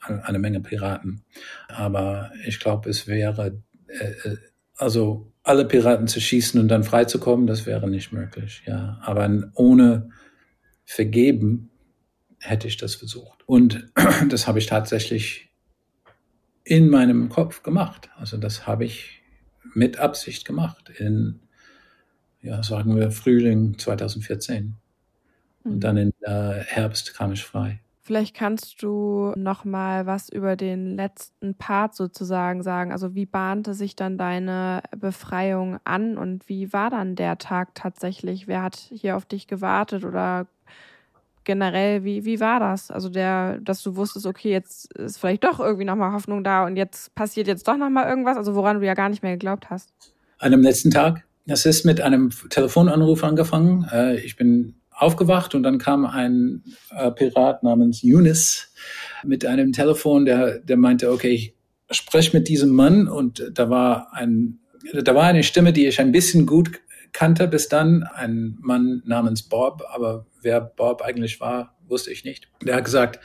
eine 0.00 0.38
Menge 0.38 0.60
Piraten. 0.60 1.22
Aber 1.68 2.32
ich 2.46 2.60
glaube, 2.60 2.88
es 2.90 3.06
wäre, 3.06 3.62
äh, 3.86 4.28
äh, 4.28 4.36
also 4.76 5.32
alle 5.42 5.64
Piraten 5.64 6.06
zu 6.08 6.20
schießen 6.20 6.60
und 6.60 6.68
dann 6.68 6.84
freizukommen, 6.84 7.46
das 7.46 7.66
wäre 7.66 7.88
nicht 7.88 8.12
möglich. 8.12 8.62
Ja, 8.66 8.98
aber 9.02 9.50
ohne 9.54 10.10
Vergeben 10.84 11.70
hätte 12.40 12.66
ich 12.66 12.76
das 12.76 12.96
versucht. 12.96 13.46
Und 13.46 13.90
das 14.28 14.46
habe 14.46 14.58
ich 14.58 14.66
tatsächlich 14.66 15.50
in 16.64 16.88
meinem 16.88 17.28
Kopf 17.28 17.62
gemacht. 17.62 18.10
Also 18.16 18.36
das 18.36 18.66
habe 18.66 18.84
ich 18.84 19.22
mit 19.74 19.98
Absicht 19.98 20.44
gemacht. 20.44 20.90
In 20.98 21.40
ja, 22.42 22.62
sagen 22.62 22.96
wir 22.96 23.10
Frühling 23.10 23.78
2014. 23.78 24.76
Und 25.64 25.74
mhm. 25.74 25.80
dann 25.80 25.96
im 25.96 26.12
äh, 26.22 26.60
Herbst 26.64 27.14
kam 27.14 27.32
ich 27.32 27.44
frei. 27.44 27.80
Vielleicht 28.02 28.34
kannst 28.34 28.82
du 28.82 29.32
noch 29.36 29.64
mal 29.64 30.06
was 30.06 30.30
über 30.30 30.56
den 30.56 30.96
letzten 30.96 31.54
Part 31.54 31.94
sozusagen 31.94 32.62
sagen. 32.62 32.92
Also 32.92 33.14
wie 33.14 33.26
bahnte 33.26 33.74
sich 33.74 33.94
dann 33.94 34.18
deine 34.18 34.82
Befreiung 34.96 35.78
an 35.84 36.18
und 36.18 36.48
wie 36.48 36.72
war 36.72 36.90
dann 36.90 37.14
der 37.14 37.38
Tag 37.38 37.74
tatsächlich? 37.74 38.48
Wer 38.48 38.62
hat 38.62 38.76
hier 38.76 39.16
auf 39.16 39.26
dich 39.26 39.46
gewartet 39.46 40.04
oder 40.04 40.46
generell 41.44 42.02
wie 42.02 42.24
wie 42.24 42.40
war 42.40 42.58
das? 42.58 42.90
Also 42.90 43.10
der, 43.10 43.60
dass 43.60 43.82
du 43.82 43.94
wusstest, 43.96 44.26
okay, 44.26 44.50
jetzt 44.50 44.92
ist 44.94 45.18
vielleicht 45.18 45.44
doch 45.44 45.60
irgendwie 45.60 45.84
noch 45.84 45.94
mal 45.94 46.12
Hoffnung 46.12 46.42
da 46.42 46.64
und 46.64 46.76
jetzt 46.76 47.14
passiert 47.14 47.46
jetzt 47.46 47.68
doch 47.68 47.76
noch 47.76 47.90
mal 47.90 48.08
irgendwas, 48.08 48.36
also 48.36 48.54
woran 48.54 48.80
du 48.80 48.86
ja 48.86 48.94
gar 48.94 49.10
nicht 49.10 49.22
mehr 49.22 49.32
geglaubt 49.32 49.70
hast. 49.70 49.92
An 50.38 50.50
dem 50.50 50.62
letzten 50.62 50.90
Tag? 50.90 51.22
Es 51.46 51.66
ist 51.66 51.84
mit 51.84 52.00
einem 52.00 52.30
Telefonanruf 52.50 53.24
angefangen. 53.24 53.86
Äh, 53.90 54.20
ich 54.20 54.36
bin 54.36 54.74
aufgewacht 54.90 55.54
und 55.54 55.62
dann 55.62 55.78
kam 55.78 56.04
ein 56.04 56.62
äh, 56.90 57.10
Pirat 57.10 57.62
namens 57.62 58.02
Yunus 58.02 58.68
mit 59.24 59.46
einem 59.46 59.72
Telefon, 59.72 60.26
der, 60.26 60.58
der 60.58 60.76
meinte, 60.76 61.10
okay, 61.10 61.32
ich 61.32 61.54
spreche 61.90 62.36
mit 62.36 62.48
diesem 62.48 62.70
Mann 62.70 63.08
und 63.08 63.50
da 63.52 63.70
war 63.70 64.12
ein, 64.12 64.58
da 64.92 65.14
war 65.14 65.24
eine 65.24 65.42
Stimme, 65.42 65.72
die 65.72 65.86
ich 65.86 66.00
ein 66.00 66.12
bisschen 66.12 66.46
gut 66.46 66.80
kannte 67.12 67.48
bis 67.48 67.68
dann, 67.68 68.04
ein 68.04 68.56
Mann 68.60 69.02
namens 69.04 69.42
Bob, 69.42 69.82
aber 69.90 70.26
wer 70.42 70.60
Bob 70.60 71.02
eigentlich 71.02 71.40
war, 71.40 71.76
wusste 71.88 72.12
ich 72.12 72.24
nicht. 72.24 72.48
Der 72.62 72.76
hat 72.76 72.84
gesagt, 72.84 73.20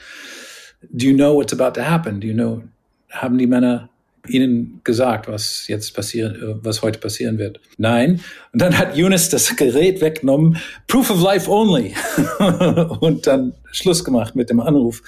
do 0.90 1.06
you 1.06 1.14
know 1.14 1.36
what's 1.36 1.52
about 1.52 1.78
to 1.78 1.86
happen? 1.86 2.20
Do 2.20 2.26
you 2.26 2.34
know, 2.34 2.62
haben 3.10 3.38
die 3.38 3.46
Männer 3.46 3.90
ihnen 4.28 4.80
gesagt, 4.84 5.28
was 5.28 5.68
jetzt 5.68 5.94
passieren, 5.94 6.34
äh, 6.36 6.64
was 6.64 6.82
heute 6.82 6.98
passieren 6.98 7.38
wird. 7.38 7.60
Nein. 7.78 8.20
Und 8.52 8.62
dann 8.62 8.76
hat 8.78 8.96
Yunus 8.96 9.28
das 9.28 9.54
Gerät 9.56 10.00
weggenommen, 10.00 10.58
Proof 10.86 11.10
of 11.10 11.22
Life 11.22 11.50
only. 11.50 11.94
und 13.00 13.26
dann 13.26 13.54
Schluss 13.72 14.04
gemacht 14.04 14.36
mit 14.36 14.50
dem 14.50 14.60
Anruf. 14.60 15.02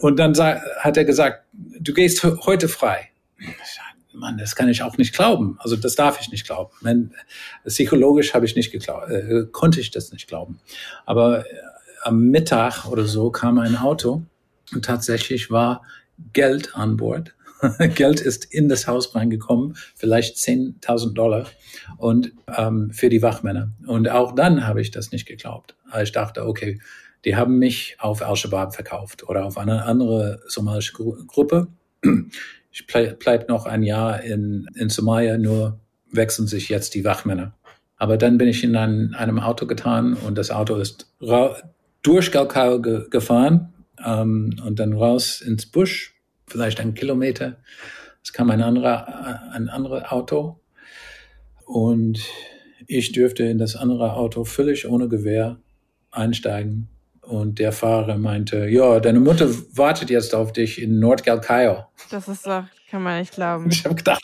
Und 0.00 0.18
dann 0.18 0.36
hat 0.36 0.96
er 0.96 1.04
gesagt, 1.04 1.44
du 1.52 1.92
gehst 1.92 2.24
heute 2.24 2.68
frei. 2.68 3.10
Mann, 4.14 4.38
das 4.38 4.54
kann 4.54 4.68
ich 4.68 4.82
auch 4.82 4.98
nicht 4.98 5.14
glauben. 5.14 5.56
Also 5.60 5.76
das 5.76 5.94
darf 5.94 6.20
ich 6.20 6.30
nicht 6.30 6.46
glauben. 6.46 6.70
Wenn, 6.80 7.12
psychologisch 7.66 8.34
habe 8.34 8.46
ich 8.46 8.56
nicht 8.56 8.70
geglaubt, 8.70 9.10
äh, 9.10 9.46
konnte 9.50 9.80
ich 9.80 9.90
das 9.90 10.12
nicht 10.12 10.28
glauben. 10.28 10.60
Aber 11.06 11.40
äh, 11.40 11.50
am 12.02 12.26
Mittag 12.26 12.86
oder 12.86 13.04
so 13.04 13.30
kam 13.30 13.58
ein 13.58 13.76
Auto 13.76 14.22
und 14.72 14.84
tatsächlich 14.84 15.50
war 15.50 15.82
Geld 16.32 16.74
an 16.76 16.96
Bord 16.96 17.34
Geld 17.94 18.20
ist 18.20 18.44
in 18.44 18.68
das 18.68 18.86
Haus 18.86 19.14
reingekommen, 19.14 19.76
vielleicht 19.94 20.36
10.000 20.36 21.14
Dollar 21.14 21.46
und 21.98 22.32
ähm, 22.56 22.90
für 22.90 23.08
die 23.08 23.22
Wachmänner. 23.22 23.72
Und 23.86 24.08
auch 24.08 24.34
dann 24.34 24.66
habe 24.66 24.80
ich 24.80 24.90
das 24.90 25.12
nicht 25.12 25.26
geglaubt. 25.26 25.76
Ich 26.02 26.12
dachte, 26.12 26.46
okay, 26.46 26.80
die 27.24 27.36
haben 27.36 27.58
mich 27.58 27.96
auf 28.00 28.22
Al-Shabaab 28.22 28.74
verkauft 28.74 29.28
oder 29.28 29.44
auf 29.44 29.56
eine 29.56 29.84
andere 29.84 30.40
somalische 30.46 30.92
Gruppe. 30.92 31.68
Ich 32.72 32.86
bleib 32.86 33.48
noch 33.48 33.66
ein 33.66 33.82
Jahr 33.82 34.22
in, 34.22 34.66
in 34.74 34.88
Somalia, 34.88 35.38
nur 35.38 35.78
wechseln 36.10 36.48
sich 36.48 36.68
jetzt 36.68 36.94
die 36.94 37.04
Wachmänner. 37.04 37.54
Aber 37.96 38.16
dann 38.16 38.38
bin 38.38 38.48
ich 38.48 38.64
in 38.64 38.74
ein, 38.74 39.14
einem 39.14 39.38
Auto 39.38 39.66
getan 39.66 40.14
und 40.14 40.36
das 40.36 40.50
Auto 40.50 40.76
ist 40.76 41.12
durch 42.02 42.32
Galkao 42.32 42.80
ge 42.80 43.08
gefahren 43.08 43.72
ähm, 44.04 44.56
und 44.64 44.80
dann 44.80 44.92
raus 44.92 45.40
ins 45.40 45.66
Busch, 45.66 46.11
vielleicht 46.52 46.80
einen 46.80 46.94
Kilometer. 46.94 47.56
Es 48.22 48.32
kam 48.32 48.50
ein 48.50 48.62
anderer, 48.62 49.50
ein 49.52 49.68
anderes 49.68 50.04
Auto 50.04 50.60
und 51.64 52.20
ich 52.86 53.12
dürfte 53.12 53.44
in 53.44 53.58
das 53.58 53.74
andere 53.74 54.14
Auto 54.14 54.44
völlig 54.44 54.86
ohne 54.86 55.08
Gewehr 55.08 55.58
einsteigen. 56.10 56.88
Und 57.22 57.60
der 57.60 57.72
Fahrer 57.72 58.18
meinte, 58.18 58.66
ja, 58.66 58.98
deine 59.00 59.20
Mutter 59.20 59.48
wartet 59.74 60.10
jetzt 60.10 60.34
auf 60.34 60.52
dich 60.52 60.82
in 60.82 60.98
Nordgalkayo. 60.98 61.86
Das 62.10 62.28
ist 62.28 62.46
doch, 62.46 62.64
kann 62.90 63.02
man 63.02 63.20
nicht 63.20 63.32
glauben. 63.32 63.70
Ich 63.70 63.84
habe 63.84 63.94
gedacht, 63.94 64.22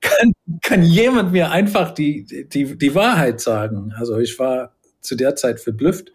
kann, 0.00 0.32
kann 0.62 0.82
jemand 0.82 1.32
mir 1.32 1.50
einfach 1.50 1.92
die, 1.92 2.24
die, 2.48 2.76
die 2.76 2.94
Wahrheit 2.94 3.40
sagen? 3.40 3.92
Also 3.96 4.18
ich 4.18 4.38
war 4.38 4.76
zu 5.00 5.16
der 5.16 5.34
Zeit 5.34 5.60
verblüfft, 5.60 6.12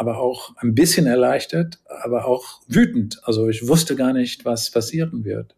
aber 0.00 0.16
auch 0.16 0.56
ein 0.56 0.74
bisschen 0.74 1.06
erleichtert, 1.06 1.78
aber 2.02 2.24
auch 2.24 2.62
wütend. 2.66 3.20
Also 3.24 3.50
ich 3.50 3.68
wusste 3.68 3.96
gar 3.96 4.14
nicht, 4.14 4.46
was 4.46 4.70
passieren 4.70 5.26
wird. 5.26 5.54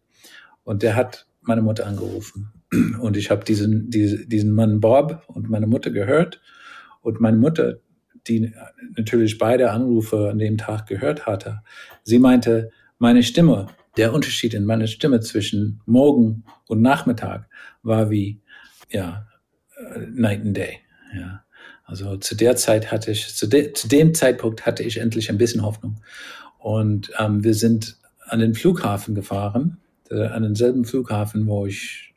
Und 0.65 0.83
der 0.83 0.97
hat 0.97 1.27
meine 1.39 1.61
Mutter 1.61 1.87
angerufen. 1.87 2.51
Und 2.99 3.15
ich 3.15 3.31
habe 3.31 3.45
diesen, 3.45 3.89
diesen, 3.89 4.27
diesen 4.27 4.51
Mann 4.51 4.81
Bob 4.81 5.23
und 5.27 5.49
meine 5.49 5.65
Mutter 5.65 5.91
gehört. 5.91 6.41
Und 6.99 7.21
meine 7.21 7.37
Mutter, 7.37 7.77
die 8.27 8.53
natürlich 8.97 9.37
beide 9.37 9.71
Anrufe 9.71 10.31
an 10.31 10.39
dem 10.39 10.57
Tag 10.57 10.87
gehört 10.87 11.25
hatte, 11.25 11.61
sie 12.03 12.19
meinte, 12.19 12.69
meine 12.99 13.23
Stimme 13.23 13.67
der 13.95 14.11
Unterschied 14.11 14.53
in 14.53 14.65
meiner 14.65 14.87
Stimme 14.87 15.21
zwischen 15.21 15.79
Morgen 15.85 16.43
und 16.67 16.81
Nachmittag 16.81 17.47
war 17.81 18.09
wie, 18.09 18.41
ja, 18.89 19.25
äh, 19.77 19.99
Night 20.11 20.41
and 20.41 20.57
Day. 20.57 20.79
Ja. 21.15 21.42
Also 21.83 22.17
zu 22.17 22.35
der 22.35 22.55
Zeit 22.55 22.91
hatte 22.91 23.11
ich, 23.11 23.35
zu, 23.35 23.47
de, 23.47 23.73
zu 23.73 23.87
dem 23.87 24.13
Zeitpunkt 24.13 24.65
hatte 24.65 24.83
ich 24.83 24.97
endlich 24.97 25.29
ein 25.29 25.37
bisschen 25.37 25.63
Hoffnung. 25.63 26.01
Und 26.57 27.11
ähm, 27.19 27.43
wir 27.43 27.53
sind 27.53 27.97
an 28.25 28.39
den 28.39 28.55
Flughafen 28.55 29.15
gefahren, 29.15 29.77
äh, 30.09 30.27
an 30.27 30.43
denselben 30.43 30.85
Flughafen, 30.85 31.47
wo 31.47 31.65
ich 31.65 32.13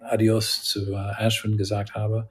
Adios 0.00 0.62
zu 0.62 0.92
äh, 0.92 1.12
Ashwin 1.18 1.56
gesagt 1.56 1.94
habe. 1.94 2.28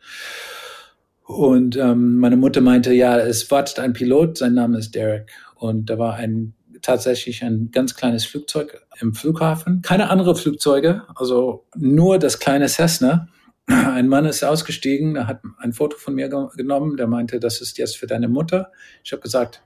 Und 1.24 1.78
ähm, 1.78 2.18
meine 2.18 2.38
Mutter 2.38 2.62
meinte, 2.62 2.94
ja, 2.94 3.18
es 3.18 3.50
wartet 3.52 3.80
ein 3.80 3.94
Pilot, 3.94 4.38
sein 4.38 4.54
Name 4.54 4.78
ist 4.78 4.96
Derek. 4.96 5.32
Und 5.56 5.90
da 5.90 5.98
war 5.98 6.16
ein 6.16 6.54
tatsächlich 6.82 7.44
ein 7.44 7.70
ganz 7.72 7.96
kleines 7.96 8.26
Flugzeug 8.26 8.86
im 9.00 9.14
Flughafen. 9.14 9.82
Keine 9.82 10.10
andere 10.10 10.36
Flugzeuge, 10.36 11.04
also 11.16 11.66
nur 11.76 12.20
das 12.20 12.40
kleine 12.40 12.68
Cessna. 12.68 13.28
Ein 13.96 14.08
Mann 14.08 14.26
ist 14.26 14.44
ausgestiegen, 14.44 15.16
er 15.16 15.28
hat 15.28 15.42
ein 15.60 15.74
Foto 15.74 15.98
von 15.98 16.16
mir 16.16 16.30
genommen, 16.30 16.98
der 16.98 17.08
meinte, 17.08 17.40
das 17.40 17.62
ist 17.62 17.78
jetzt 17.78 17.98
für 17.98 18.08
deine 18.08 18.28
Mutter. 18.28 18.72
Ich 19.04 19.12
habe 19.12 19.22
gesagt, 19.22 19.64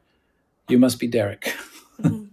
you 0.69 0.77
must 0.77 0.99
be 0.99 1.09
Derek. 1.09 1.53
Mhm. 1.97 2.31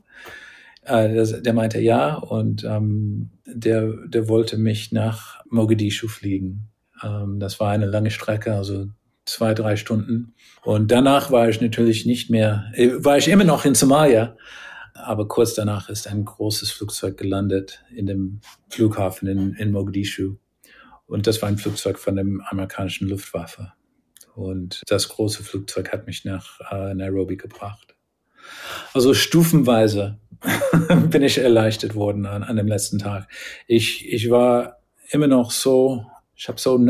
der 0.86 1.52
meinte 1.54 1.80
ja 1.80 2.14
und 2.14 2.64
ähm, 2.64 3.30
der, 3.46 3.92
der 4.06 4.28
wollte 4.28 4.58
mich 4.58 4.92
nach 4.92 5.40
Mogadischu 5.48 6.08
fliegen. 6.08 6.68
Ähm, 7.02 7.38
das 7.38 7.60
war 7.60 7.70
eine 7.70 7.86
lange 7.86 8.10
Strecke, 8.10 8.54
also 8.54 8.88
zwei, 9.24 9.54
drei 9.54 9.76
Stunden. 9.76 10.34
Und 10.62 10.90
danach 10.90 11.30
war 11.30 11.48
ich 11.48 11.60
natürlich 11.60 12.04
nicht 12.04 12.30
mehr, 12.30 12.70
äh, 12.74 12.90
war 12.98 13.16
ich 13.16 13.28
immer 13.28 13.44
noch 13.44 13.64
in 13.64 13.74
Somalia, 13.74 14.36
aber 14.94 15.28
kurz 15.28 15.54
danach 15.54 15.88
ist 15.88 16.08
ein 16.08 16.24
großes 16.24 16.72
Flugzeug 16.72 17.16
gelandet 17.16 17.84
in 17.94 18.06
dem 18.06 18.40
Flughafen 18.68 19.28
in, 19.28 19.54
in 19.54 19.72
Mogadischu. 19.72 20.36
Und 21.12 21.26
das 21.26 21.42
war 21.42 21.50
ein 21.50 21.58
Flugzeug 21.58 21.98
von 21.98 22.16
der 22.16 22.24
amerikanischen 22.50 23.06
Luftwaffe. 23.06 23.74
Und 24.34 24.80
das 24.86 25.10
große 25.10 25.44
Flugzeug 25.44 25.92
hat 25.92 26.06
mich 26.06 26.24
nach 26.24 26.58
äh, 26.70 26.94
Nairobi 26.94 27.36
gebracht. 27.36 27.94
Also 28.94 29.12
stufenweise 29.12 30.18
bin 31.10 31.22
ich 31.22 31.36
erleichtert 31.36 31.94
worden 31.94 32.24
an, 32.24 32.42
an 32.42 32.56
dem 32.56 32.66
letzten 32.66 32.98
Tag. 32.98 33.28
Ich, 33.66 34.10
ich 34.10 34.30
war 34.30 34.78
immer 35.10 35.26
noch 35.26 35.50
so, 35.50 36.06
ich 36.34 36.48
habe 36.48 36.58
so, 36.58 36.80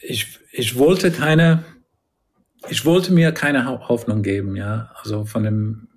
ich, 0.00 0.38
ich 0.52 0.78
wollte 0.78 1.10
keine 1.10 1.64
ich 2.70 2.84
wollte 2.84 3.12
mir 3.12 3.32
keine 3.32 3.66
Hoffnung 3.66 4.22
geben, 4.22 4.56
ja, 4.56 4.90
also 5.00 5.24
von 5.24 5.42
dem 5.42 5.88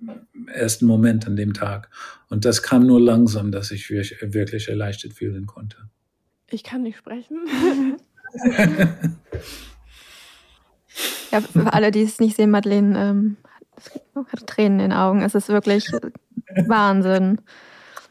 ersten 0.48 0.86
Moment 0.86 1.26
an 1.26 1.36
dem 1.36 1.52
Tag. 1.54 1.90
Und 2.28 2.44
das 2.44 2.62
kam 2.62 2.86
nur 2.86 3.00
langsam, 3.00 3.52
dass 3.52 3.70
ich 3.70 3.90
wirklich 3.90 4.68
erleichtert 4.68 5.14
fühlen 5.14 5.46
konnte. 5.46 5.76
Ich 6.50 6.64
kann 6.64 6.82
nicht 6.82 6.98
sprechen. 6.98 7.46
ja, 11.30 11.40
für 11.40 11.72
alle, 11.72 11.90
die 11.90 12.02
es 12.02 12.20
nicht 12.20 12.36
sehen, 12.36 12.50
Madeleine 12.50 12.98
ähm, 12.98 13.36
hat 14.14 14.46
Tränen 14.46 14.80
in 14.80 14.90
den 14.90 14.98
Augen. 14.98 15.22
Es 15.22 15.34
ist 15.34 15.48
wirklich 15.48 15.90
Wahnsinn. 16.66 17.40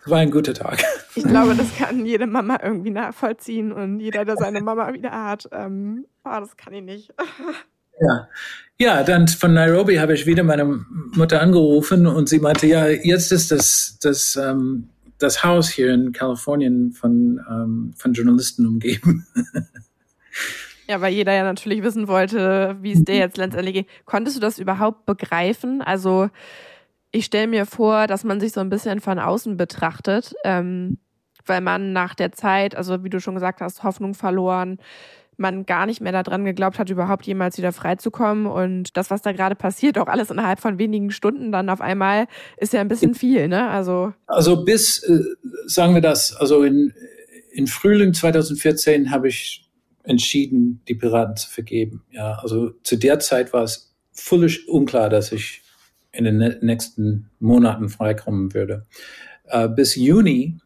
War 0.06 0.20
ein 0.20 0.32
guter 0.32 0.54
Tag. 0.54 0.84
Ich 1.16 1.24
glaube, 1.24 1.54
das 1.56 1.76
kann 1.76 2.06
jede 2.06 2.26
Mama 2.26 2.58
irgendwie 2.64 2.90
nachvollziehen 2.90 3.72
und 3.72 4.00
jeder, 4.00 4.26
der 4.26 4.38
seine 4.38 4.62
Mama 4.62 4.94
wieder 4.94 5.12
hat, 5.12 5.48
ähm, 5.52 6.06
oh, 6.24 6.40
das 6.40 6.58
kann 6.58 6.74
ich 6.74 6.84
nicht. 6.84 7.14
Ja. 8.02 8.28
ja, 8.80 9.04
dann 9.04 9.28
von 9.28 9.54
Nairobi 9.54 10.00
habe 10.00 10.14
ich 10.14 10.26
wieder 10.26 10.44
meine 10.44 10.66
Mutter 10.66 11.42
angerufen 11.42 12.08
und 12.08 12.28
sie 12.28 12.40
meinte, 12.40 12.68
ja, 12.68 12.88
jetzt 12.88 13.32
ist 13.32 13.52
das, 13.52 13.98
das, 14.02 14.36
ähm, 14.36 14.90
das 15.20 15.44
Haus 15.44 15.70
hier 15.70 15.94
in 15.94 16.12
Kalifornien 16.12 16.92
von, 16.92 17.40
ähm, 17.50 17.94
von 17.96 18.14
Journalisten 18.14 18.66
umgeben. 18.66 19.26
Ja, 20.92 21.00
weil 21.00 21.14
jeder 21.14 21.32
ja 21.32 21.44
natürlich 21.46 21.84
wissen 21.84 22.10
wollte, 22.10 22.76
wie 22.82 22.92
es 22.92 23.06
dir 23.06 23.16
jetzt 23.16 23.38
letztendlich 23.38 23.74
geht. 23.74 23.88
Konntest 24.04 24.36
du 24.36 24.42
das 24.42 24.60
überhaupt 24.60 25.06
begreifen? 25.06 25.82
Also 25.82 26.30
ich 27.12 27.24
stelle 27.24 27.48
mir 27.48 27.66
vor, 27.66 28.08
dass 28.08 28.26
man 28.26 28.42
sich 28.42 28.52
so 28.52 28.60
ein 28.60 28.70
bisschen 28.70 29.00
von 29.00 29.18
außen 29.18 29.56
betrachtet, 29.56 30.34
ähm, 30.44 30.98
weil 31.46 31.62
man 31.62 31.94
nach 31.94 32.14
der 32.14 32.34
Zeit, 32.34 32.76
also 32.76 33.06
wie 33.06 33.10
du 33.10 33.22
schon 33.22 33.36
gesagt 33.36 33.62
hast, 33.62 33.84
Hoffnung 33.84 34.16
verloren, 34.16 34.80
man 35.42 35.66
gar 35.66 35.86
nicht 35.86 36.00
mehr 36.00 36.12
daran 36.12 36.46
geglaubt 36.46 36.80
hat, 36.80 36.90
überhaupt 36.90 37.26
jemals 37.26 37.58
wieder 37.58 37.74
freizukommen. 37.74 38.46
Und 38.46 38.96
das, 38.96 39.12
was 39.12 39.22
da 39.22 39.32
gerade 39.32 39.56
passiert, 39.56 39.98
auch 39.98 40.08
alles 40.08 40.30
innerhalb 40.30 40.60
von 40.60 40.78
wenigen 40.78 41.12
Stunden 41.12 41.52
dann 41.52 41.70
auf 41.70 41.82
einmal, 41.82 42.28
ist 42.58 42.74
ja 42.74 42.82
ein 42.82 42.88
bisschen 42.88 43.16
viel, 43.16 43.48
ne? 43.48 43.70
Also, 43.70 44.14
also 44.28 44.64
bis, 44.64 45.04
äh, 45.04 45.20
sagen 45.66 45.94
wir 45.94 46.02
das, 46.02 46.36
also 46.36 46.64
in, 46.64 46.94
in 47.52 47.68
Frühling 47.68 48.14
2014 48.14 49.12
habe 49.12 49.28
ich 49.28 49.70
entschieden, 50.04 50.82
die 50.88 50.96
Piraten 50.96 51.36
zu 51.36 51.50
vergeben. 51.50 52.04
Ja, 52.12 52.40
also 52.42 52.72
zu 52.84 52.96
der 52.96 53.20
Zeit 53.20 53.54
war 53.54 53.64
es 53.64 53.94
völlig 54.14 54.68
unklar, 54.68 55.10
dass 55.10 55.32
ich 55.32 55.62
in 56.12 56.26
den 56.26 56.38
nächsten 56.62 57.30
Monaten 57.40 57.90
freikommen 57.90 58.54
würde. 58.54 58.86
Äh, 59.46 59.70
bis 59.70 59.96
Juni 59.96 60.58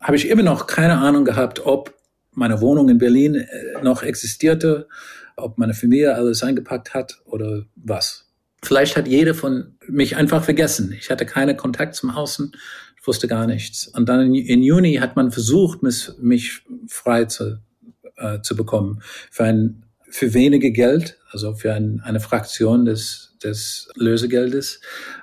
habe 0.00 0.16
ich 0.16 0.28
immer 0.28 0.42
noch 0.42 0.66
keine 0.66 0.98
Ahnung 0.98 1.24
gehabt, 1.24 1.64
ob 1.64 1.94
meine 2.32 2.60
Wohnung 2.60 2.88
in 2.88 2.98
Berlin 2.98 3.34
äh, 3.34 3.82
noch 3.82 4.02
existierte, 4.02 4.88
ob 5.36 5.58
meine 5.58 5.74
Familie 5.74 6.14
alles 6.14 6.42
eingepackt 6.42 6.94
hat 6.94 7.20
oder 7.24 7.64
was. 7.76 8.28
Vielleicht 8.62 8.96
hat 8.96 9.08
jeder 9.08 9.34
von 9.34 9.76
mich 9.88 10.16
einfach 10.16 10.44
vergessen. 10.44 10.94
Ich 10.98 11.10
hatte 11.10 11.26
keinen 11.26 11.56
Kontakt 11.56 11.94
zum 11.94 12.10
Außen, 12.10 12.52
ich 13.00 13.06
wusste 13.06 13.26
gar 13.26 13.46
nichts. 13.46 13.88
Und 13.88 14.08
dann 14.08 14.34
in, 14.34 14.62
Juni 14.62 14.94
hat 14.94 15.16
man 15.16 15.32
versucht, 15.32 15.82
mich, 15.82 16.10
mich 16.20 16.62
frei 16.86 17.24
zu, 17.24 17.58
äh, 18.16 18.40
zu 18.42 18.54
bekommen 18.54 19.02
für 19.30 19.44
ein 19.44 19.84
für 20.12 20.34
wenige 20.34 20.72
Geld, 20.72 21.18
also 21.30 21.54
für 21.54 21.72
ein, 21.72 22.02
eine 22.04 22.20
Fraktion 22.20 22.84
des 22.84 23.31
des 23.44 23.88
Lösegeldes. 23.96 24.80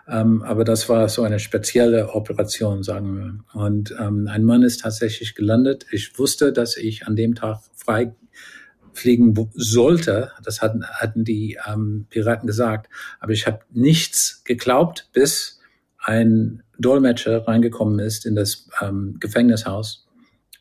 Ähm, 0.07 0.41
aber 0.43 0.63
das 0.63 0.89
war 0.89 1.09
so 1.09 1.23
eine 1.23 1.39
spezielle 1.39 2.13
Operation, 2.13 2.83
sagen 2.83 3.17
wir. 3.17 3.61
Und 3.61 3.95
ähm, 3.99 4.27
ein 4.27 4.43
Mann 4.43 4.63
ist 4.63 4.81
tatsächlich 4.81 5.35
gelandet. 5.35 5.85
Ich 5.91 6.17
wusste, 6.17 6.51
dass 6.53 6.77
ich 6.77 7.07
an 7.07 7.15
dem 7.15 7.35
Tag 7.35 7.61
frei 7.75 8.13
fliegen 8.93 9.33
sollte. 9.53 10.31
Das 10.43 10.61
hatten, 10.61 10.85
hatten 10.85 11.23
die 11.23 11.57
ähm, 11.67 12.05
Piraten 12.09 12.47
gesagt. 12.47 12.89
Aber 13.19 13.31
ich 13.31 13.47
habe 13.47 13.59
nichts 13.71 14.43
geglaubt, 14.43 15.09
bis 15.13 15.59
ein 15.99 16.63
Dolmetscher 16.77 17.47
reingekommen 17.47 17.99
ist 17.99 18.25
in 18.25 18.35
das 18.35 18.69
ähm, 18.81 19.17
Gefängnishaus 19.19 20.07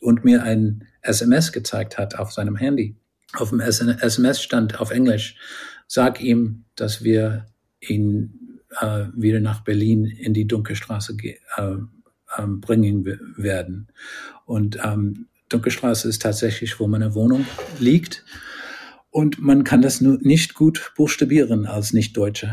und 0.00 0.24
mir 0.24 0.42
ein 0.42 0.86
SMS 1.02 1.52
gezeigt 1.52 1.96
hat 1.96 2.16
auf 2.16 2.32
seinem 2.32 2.56
Handy. 2.56 2.96
Auf 3.34 3.50
dem 3.50 3.60
SMS 3.60 4.42
stand 4.42 4.80
auf 4.80 4.90
Englisch, 4.90 5.36
sag 5.88 6.20
ihm, 6.20 6.64
dass 6.76 7.02
wir 7.02 7.46
ihn 7.80 8.60
äh, 8.80 9.06
wieder 9.14 9.40
nach 9.40 9.64
Berlin 9.64 10.04
in 10.04 10.34
die 10.34 10.46
Dunkelstraße 10.46 11.16
äh, 11.22 11.76
ähm, 12.38 12.60
bringen 12.60 13.04
werden. 13.36 13.88
Und 14.44 14.78
ähm, 14.84 15.26
Dunkelstraße 15.48 16.08
ist 16.08 16.22
tatsächlich, 16.22 16.78
wo 16.78 16.86
meine 16.86 17.14
Wohnung 17.14 17.46
liegt. 17.80 18.24
Und 19.10 19.40
man 19.40 19.64
kann 19.64 19.80
das 19.80 20.02
nur 20.02 20.18
nicht 20.20 20.54
gut 20.54 20.92
buchstabieren 20.94 21.66
als 21.66 21.94
Nicht-Deutsche. 21.94 22.52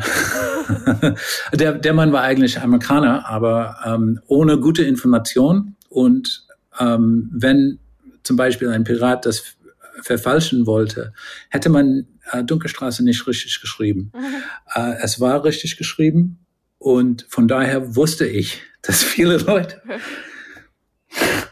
der, 1.53 1.73
der 1.73 1.93
Mann 1.93 2.13
war 2.13 2.21
eigentlich 2.21 2.61
Amerikaner, 2.61 3.27
aber 3.27 3.77
ähm, 3.85 4.21
ohne 4.27 4.59
gute 4.59 4.83
Information. 4.83 5.75
Und 5.89 6.47
ähm, 6.79 7.29
wenn 7.33 7.79
zum 8.23 8.37
Beispiel 8.37 8.69
ein 8.69 8.85
Pirat 8.85 9.25
das 9.25 9.57
verfalschen 10.01 10.65
wollte, 10.65 11.13
hätte 11.49 11.69
man 11.69 12.07
äh, 12.31 12.43
Dunkelstraße 12.43 13.03
nicht 13.03 13.25
richtig 13.27 13.61
geschrieben. 13.61 14.11
Mhm. 14.25 14.43
Äh, 14.73 14.95
es 15.01 15.19
war 15.19 15.43
richtig 15.43 15.77
geschrieben 15.77 16.45
und 16.77 17.25
von 17.29 17.47
daher 17.47 17.95
wusste 17.95 18.25
ich, 18.25 18.61
dass 18.81 19.03
viele 19.03 19.37
Leute 19.37 19.81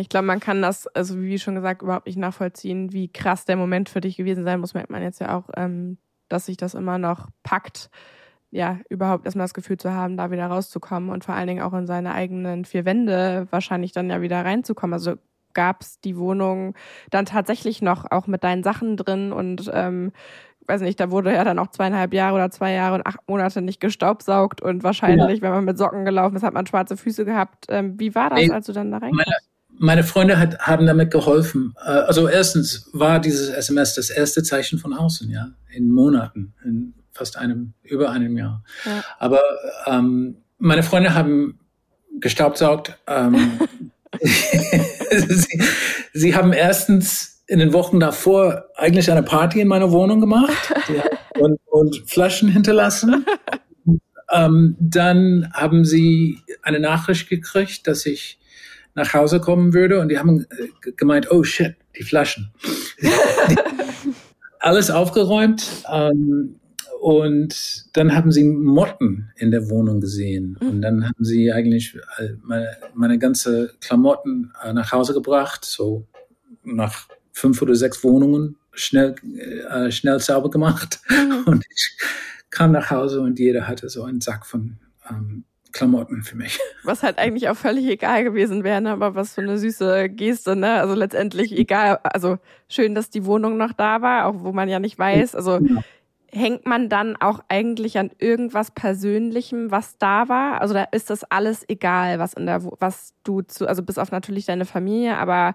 ich 0.00 0.08
glaube, 0.08 0.26
man 0.26 0.40
kann 0.40 0.62
das, 0.62 0.86
also 0.88 1.20
wie 1.20 1.38
schon 1.38 1.54
gesagt, 1.54 1.82
überhaupt 1.82 2.06
nicht 2.06 2.18
nachvollziehen, 2.18 2.92
wie 2.92 3.08
krass 3.08 3.44
der 3.44 3.56
Moment 3.56 3.88
für 3.88 4.00
dich 4.00 4.16
gewesen 4.16 4.44
sein 4.44 4.60
muss. 4.60 4.74
Merkt 4.74 4.90
man 4.90 5.02
jetzt 5.02 5.20
ja 5.20 5.36
auch, 5.36 5.50
ähm, 5.56 5.98
dass 6.28 6.46
sich 6.46 6.56
das 6.56 6.74
immer 6.74 6.98
noch 6.98 7.28
packt, 7.42 7.90
ja, 8.50 8.78
überhaupt 8.88 9.24
erstmal 9.24 9.44
das 9.44 9.54
Gefühl 9.54 9.76
zu 9.76 9.92
haben, 9.92 10.16
da 10.16 10.30
wieder 10.30 10.46
rauszukommen 10.46 11.10
und 11.10 11.24
vor 11.24 11.34
allen 11.34 11.48
Dingen 11.48 11.62
auch 11.62 11.74
in 11.74 11.86
seine 11.86 12.14
eigenen 12.14 12.64
vier 12.64 12.84
Wände 12.84 13.48
wahrscheinlich 13.50 13.92
dann 13.92 14.10
ja 14.10 14.22
wieder 14.22 14.44
reinzukommen. 14.44 14.94
Also 14.94 15.16
gab 15.54 15.82
es 15.82 16.00
die 16.00 16.16
Wohnung 16.16 16.74
dann 17.10 17.26
tatsächlich 17.26 17.82
noch 17.82 18.10
auch 18.10 18.26
mit 18.26 18.44
deinen 18.44 18.62
Sachen 18.62 18.96
drin 18.96 19.32
und 19.32 19.70
ähm, 19.72 20.12
weiß 20.66 20.80
nicht, 20.80 20.98
da 20.98 21.10
wurde 21.10 21.32
ja 21.32 21.44
dann 21.44 21.58
auch 21.58 21.68
zweieinhalb 21.68 22.14
Jahre 22.14 22.36
oder 22.36 22.50
zwei 22.50 22.72
Jahre 22.72 22.94
und 22.94 23.06
acht 23.06 23.20
Monate 23.28 23.62
nicht 23.62 23.80
gestaubsaugt 23.80 24.62
und 24.62 24.82
wahrscheinlich, 24.82 25.38
ja. 25.38 25.42
wenn 25.42 25.50
man 25.50 25.64
mit 25.64 25.78
Socken 25.78 26.04
gelaufen 26.04 26.36
ist, 26.36 26.42
hat 26.42 26.54
man 26.54 26.66
schwarze 26.66 26.96
Füße 26.96 27.24
gehabt. 27.24 27.66
Ähm, 27.68 27.98
wie 27.98 28.14
war 28.14 28.30
das, 28.30 28.50
als 28.50 28.66
du 28.66 28.72
dann 28.72 28.90
da 28.90 28.98
reinkamst? 28.98 29.50
meine 29.78 30.04
Freunde 30.04 30.38
hat, 30.38 30.58
haben 30.60 30.86
damit 30.86 31.10
geholfen. 31.10 31.74
Äh, 31.84 31.90
also 31.90 32.28
erstens 32.28 32.88
war 32.92 33.20
dieses 33.20 33.48
SMS 33.48 33.94
das 33.94 34.10
erste 34.10 34.42
Zeichen 34.42 34.78
von 34.78 34.94
außen, 34.94 35.30
ja, 35.30 35.48
in 35.70 35.90
Monaten, 35.90 36.54
in 36.64 36.94
fast 37.12 37.36
einem, 37.36 37.74
über 37.82 38.10
einem 38.10 38.36
Jahr. 38.36 38.62
Ja. 38.84 39.04
Aber 39.18 39.40
ähm, 39.86 40.36
meine 40.58 40.82
Freunde 40.82 41.14
haben 41.14 41.58
gestaubsaugt. 42.20 42.98
Ähm, 43.06 43.58
sie, 45.10 45.62
sie, 46.12 46.34
haben 46.34 46.52
erstens 46.52 47.42
in 47.46 47.58
den 47.58 47.72
Wochen 47.72 48.00
davor 48.00 48.64
eigentlich 48.76 49.10
eine 49.10 49.22
Party 49.22 49.60
in 49.60 49.68
meiner 49.68 49.90
Wohnung 49.90 50.20
gemacht 50.20 50.74
und, 51.38 51.58
und, 51.66 52.02
Flaschen 52.06 52.48
hinterlassen. 52.48 53.24
ähm, 54.32 54.76
dann 54.78 55.50
haben 55.52 55.84
sie 55.84 56.38
eine 56.62 56.80
Nachricht 56.80 57.28
gekriegt, 57.28 57.86
dass 57.86 58.06
ich 58.06 58.38
nach 58.94 59.12
Hause 59.12 59.40
kommen 59.40 59.74
würde 59.74 60.00
und 60.00 60.08
die 60.08 60.18
haben 60.18 60.46
äh, 60.50 60.92
gemeint, 60.96 61.30
oh 61.30 61.42
shit, 61.42 61.76
die 61.98 62.04
Flaschen. 62.04 62.52
Alles 64.60 64.90
aufgeräumt 64.90 65.66
ähm, 65.92 66.60
und 67.04 67.94
dann 67.98 68.14
haben 68.14 68.32
sie 68.32 68.44
Motten 68.44 69.30
in 69.36 69.50
der 69.50 69.68
Wohnung 69.68 70.00
gesehen 70.00 70.56
und 70.58 70.80
dann 70.80 71.04
haben 71.04 71.22
sie 71.22 71.52
eigentlich 71.52 71.98
äh, 72.16 72.30
meine, 72.42 72.78
meine 72.94 73.18
ganze 73.18 73.74
Klamotten 73.82 74.54
äh, 74.64 74.72
nach 74.72 74.90
Hause 74.90 75.12
gebracht, 75.12 75.66
so 75.66 76.06
nach 76.62 77.06
fünf 77.30 77.60
oder 77.60 77.74
sechs 77.74 78.02
Wohnungen 78.04 78.56
schnell, 78.72 79.16
äh, 79.68 79.90
schnell 79.90 80.18
sauber 80.18 80.48
gemacht 80.48 81.02
mhm. 81.10 81.42
und 81.46 81.66
ich 81.68 81.98
kam 82.48 82.72
nach 82.72 82.90
Hause 82.90 83.20
und 83.20 83.38
jeder 83.38 83.68
hatte 83.68 83.90
so 83.90 84.04
einen 84.04 84.22
Sack 84.22 84.46
von 84.46 84.78
ähm, 85.10 85.44
Klamotten 85.72 86.22
für 86.22 86.36
mich. 86.36 86.58
Was 86.84 87.02
halt 87.02 87.18
eigentlich 87.18 87.50
auch 87.50 87.56
völlig 87.56 87.86
egal 87.86 88.24
gewesen 88.24 88.64
wäre, 88.64 88.80
ne? 88.80 88.92
aber 88.92 89.14
was 89.14 89.34
für 89.34 89.42
eine 89.42 89.58
süße 89.58 90.08
Geste, 90.08 90.56
ne? 90.56 90.80
Also 90.80 90.94
letztendlich 90.94 91.52
egal, 91.52 91.98
also 92.02 92.38
schön, 92.66 92.94
dass 92.94 93.10
die 93.10 93.26
Wohnung 93.26 93.58
noch 93.58 93.74
da 93.74 94.00
war, 94.00 94.24
auch 94.24 94.36
wo 94.38 94.52
man 94.52 94.70
ja 94.70 94.78
nicht 94.78 94.98
weiß. 94.98 95.34
Also 95.34 95.58
ja. 95.58 95.82
Hängt 96.34 96.66
man 96.66 96.88
dann 96.88 97.16
auch 97.16 97.40
eigentlich 97.48 97.98
an 97.98 98.10
irgendwas 98.18 98.72
Persönlichem, 98.72 99.70
was 99.70 99.98
da 99.98 100.28
war? 100.28 100.60
Also 100.60 100.74
da 100.74 100.84
ist 100.90 101.10
das 101.10 101.24
alles 101.24 101.64
egal, 101.68 102.18
was 102.18 102.34
in 102.34 102.46
der, 102.46 102.62
was 102.80 103.14
du 103.22 103.42
zu, 103.42 103.68
also 103.68 103.82
bis 103.82 103.98
auf 103.98 104.10
natürlich 104.10 104.44
deine 104.44 104.64
Familie, 104.64 105.16
aber 105.16 105.54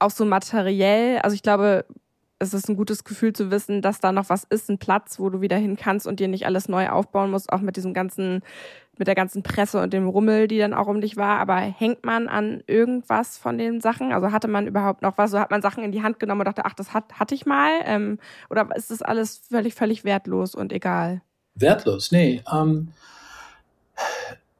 auch 0.00 0.10
so 0.10 0.24
materiell. 0.24 1.18
Also 1.18 1.34
ich 1.34 1.42
glaube, 1.42 1.84
es 2.38 2.54
ist 2.54 2.68
ein 2.68 2.76
gutes 2.76 3.04
Gefühl 3.04 3.32
zu 3.32 3.50
wissen, 3.50 3.82
dass 3.82 4.00
da 4.00 4.12
noch 4.12 4.28
was 4.28 4.44
ist, 4.44 4.70
ein 4.70 4.78
Platz, 4.78 5.18
wo 5.18 5.28
du 5.30 5.40
wieder 5.40 5.56
hin 5.56 5.76
kannst 5.76 6.06
und 6.06 6.20
dir 6.20 6.28
nicht 6.28 6.46
alles 6.46 6.68
neu 6.68 6.88
aufbauen 6.88 7.30
musst, 7.30 7.52
auch 7.52 7.60
mit 7.60 7.76
diesem 7.76 7.94
ganzen, 7.94 8.42
mit 8.96 9.08
der 9.08 9.14
ganzen 9.14 9.42
Presse 9.42 9.80
und 9.80 9.92
dem 9.92 10.06
Rummel, 10.06 10.46
die 10.46 10.58
dann 10.58 10.74
auch 10.74 10.86
um 10.86 11.00
dich 11.00 11.16
war. 11.16 11.40
Aber 11.40 11.56
hängt 11.56 12.04
man 12.04 12.28
an 12.28 12.62
irgendwas 12.66 13.38
von 13.38 13.58
den 13.58 13.80
Sachen? 13.80 14.12
Also 14.12 14.30
hatte 14.30 14.48
man 14.48 14.66
überhaupt 14.66 15.02
noch 15.02 15.18
was? 15.18 15.32
So 15.32 15.40
hat 15.40 15.50
man 15.50 15.62
Sachen 15.62 15.82
in 15.82 15.92
die 15.92 16.02
Hand 16.02 16.20
genommen 16.20 16.42
und 16.42 16.46
dachte, 16.46 16.64
ach, 16.64 16.74
das 16.74 16.94
hat, 16.94 17.14
hatte 17.14 17.34
ich 17.34 17.44
mal? 17.44 17.70
Ähm, 17.84 18.18
oder 18.50 18.68
ist 18.76 18.90
das 18.90 19.02
alles 19.02 19.42
völlig, 19.50 19.74
völlig 19.74 20.04
wertlos 20.04 20.54
und 20.54 20.72
egal? 20.72 21.22
Wertlos, 21.56 22.12
nee. 22.12 22.42
Ähm, 22.52 22.88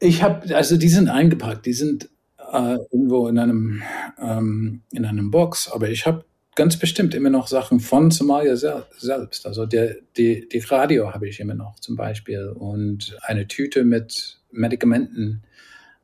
ich 0.00 0.22
habe, 0.22 0.54
also 0.56 0.76
die 0.76 0.88
sind 0.88 1.08
eingepackt, 1.08 1.64
die 1.66 1.72
sind 1.72 2.08
äh, 2.52 2.76
irgendwo 2.90 3.28
in 3.28 3.38
einem 3.38 3.82
ähm, 4.20 4.82
in 4.92 5.04
einem 5.04 5.30
Box, 5.30 5.70
aber 5.70 5.88
ich 5.90 6.06
habe 6.06 6.24
ganz 6.58 6.76
bestimmt 6.76 7.14
immer 7.14 7.30
noch 7.30 7.46
Sachen 7.46 7.78
von 7.78 8.10
Somalia 8.10 8.56
sel 8.56 8.84
selbst. 8.98 9.46
Also 9.46 9.64
der, 9.64 9.94
die, 10.16 10.48
die 10.48 10.58
Radio 10.58 11.14
habe 11.14 11.28
ich 11.28 11.38
immer 11.38 11.54
noch 11.54 11.78
zum 11.78 11.94
Beispiel 11.94 12.48
und 12.48 13.16
eine 13.22 13.46
Tüte 13.46 13.84
mit 13.84 14.40
Medikamenten. 14.50 15.44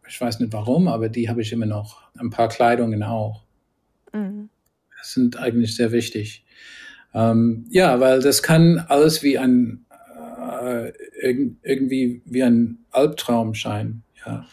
Ich 0.09 0.21
weiß 0.21 0.39
nicht 0.39 0.53
warum, 0.53 0.87
aber 0.87 1.09
die 1.09 1.29
habe 1.29 1.43
ich 1.43 1.53
immer 1.53 1.67
noch. 1.67 2.03
Ein 2.17 2.31
paar 2.31 2.49
Kleidungen 2.49 3.03
auch. 3.03 3.43
Mhm. 4.13 4.49
Das 4.97 5.13
sind 5.13 5.37
eigentlich 5.37 5.75
sehr 5.75 5.91
wichtig. 5.91 6.45
Ähm, 7.13 7.67
ja, 7.71 7.99
weil 7.99 8.23
das 8.23 8.45
kann 8.45 8.79
alles 8.79 9.25
wie 9.25 9.39
ein 9.39 9.85
äh, 10.63 10.93
irgendwie 11.65 12.23
wie 12.27 12.45
ein 12.45 12.79
Albtraum 12.93 13.55
scheinen. 13.55 14.05
Ja. 14.25 14.47